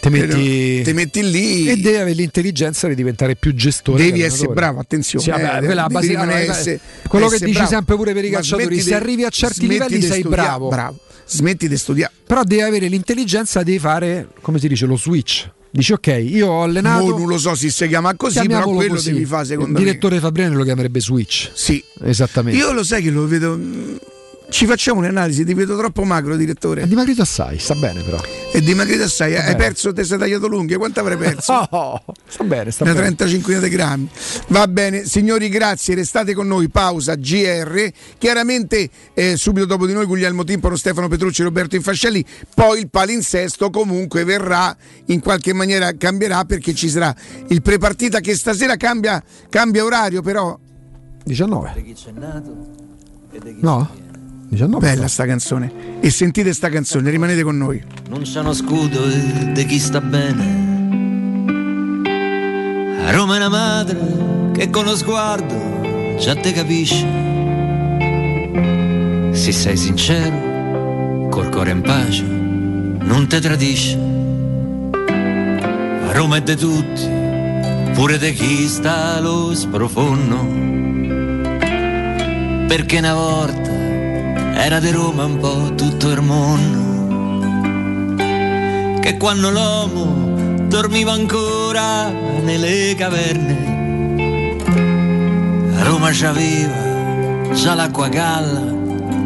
[0.00, 4.02] Te metti, te metti lì e devi avere l'intelligenza di diventare più gestore.
[4.02, 5.24] Devi che essere bravo, attenzione.
[5.24, 6.12] Sì, vabbè, eh, base-
[6.48, 7.74] essere- quello che essere dici bravo.
[7.74, 10.68] sempre pure per i calciatori, se arrivi a certi livelli sei studiare, bravo.
[10.68, 10.98] bravo.
[11.30, 12.12] Smetti di studiare.
[12.26, 15.48] Però devi avere l'intelligenza di fare, come si dice, lo switch.
[15.70, 17.04] Dici ok, io ho allenato.
[17.04, 19.12] Mo non lo so se si chiama così, però quello così.
[19.12, 19.84] devi fare secondo Il me.
[19.84, 21.50] direttore Fabriani lo chiamerebbe switch.
[21.52, 21.82] Sì.
[22.02, 22.58] Esattamente.
[22.58, 23.56] Io lo sai che lo vedo.
[24.50, 26.82] Ci facciamo un'analisi, ti vedo troppo magro, direttore.
[26.82, 28.20] È dimagrito assai, sta bene però.
[28.50, 29.32] È dimagrito assai.
[29.32, 29.56] Sta Hai bene.
[29.68, 30.76] perso, te sei tagliato l'unghia.
[30.76, 31.68] Quanto avrai perso?
[31.70, 33.14] Oh, sta bene, sta Una bene.
[33.14, 34.08] 35 grammi.
[34.48, 35.94] Va bene, signori, grazie.
[35.94, 36.68] Restate con noi.
[36.68, 37.90] Pausa GR.
[38.18, 42.24] Chiaramente, eh, subito dopo di noi, Guglielmo Timpano, Stefano Petrucci, Roberto Infascelli.
[42.52, 47.14] Poi il palinsesto comunque verrà in qualche maniera cambierà perché ci sarà
[47.48, 50.58] il prepartita che stasera cambia, cambia orario, però.
[51.24, 51.84] 19.
[53.60, 53.99] No?
[54.50, 54.84] 19.
[54.84, 55.98] Bella sta canzone.
[56.00, 57.80] E sentite sta canzone, rimanete con noi.
[58.08, 60.68] Non c'è uno scudo di chi sta bene.
[63.06, 67.06] A Roma è una madre che con lo sguardo già te capisce.
[69.32, 73.96] Se sei sincero, col cuore in pace, non te tradisce.
[76.06, 77.08] A Roma è di tutti,
[77.94, 80.58] pure di chi sta allo sprofondo.
[82.66, 83.79] Perché una volta
[84.62, 88.18] era di Roma un po' tutto il mondo
[89.00, 94.56] che quando l'uomo dormiva ancora nelle caverne,
[95.82, 98.60] Roma c'aveva già l'acqua galla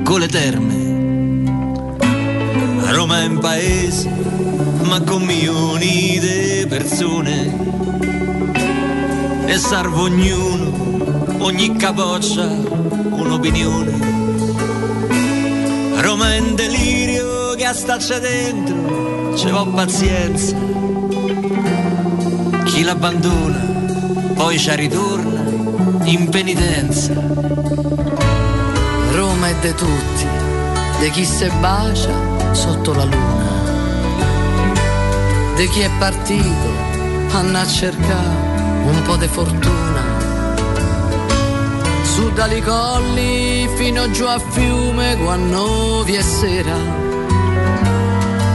[0.05, 0.83] con le terme.
[2.93, 4.09] Roma è un paese,
[4.85, 7.53] ma con milioni di persone,
[9.47, 14.24] e serve ognuno, ogni capoccia, un'opinione.
[16.05, 17.73] Roma è un delirio che a
[18.19, 20.55] dentro ci va pazienza.
[22.65, 23.65] Chi l'abbandona
[24.35, 25.43] poi ci ritorna
[26.05, 27.15] in penitenza.
[29.15, 30.27] Roma è de tutti,
[31.01, 33.49] di chi se bacia sotto la luna,
[35.57, 36.69] di chi è partito
[37.31, 39.84] andà a cercare un po' di fortuna.
[42.15, 46.77] Su dali colli fino giù a fiume quando vi è sera.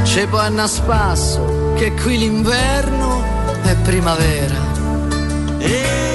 [0.04, 3.22] C'è poi a spasso che qui l'inverno
[3.64, 4.56] è primavera.
[5.58, 6.09] E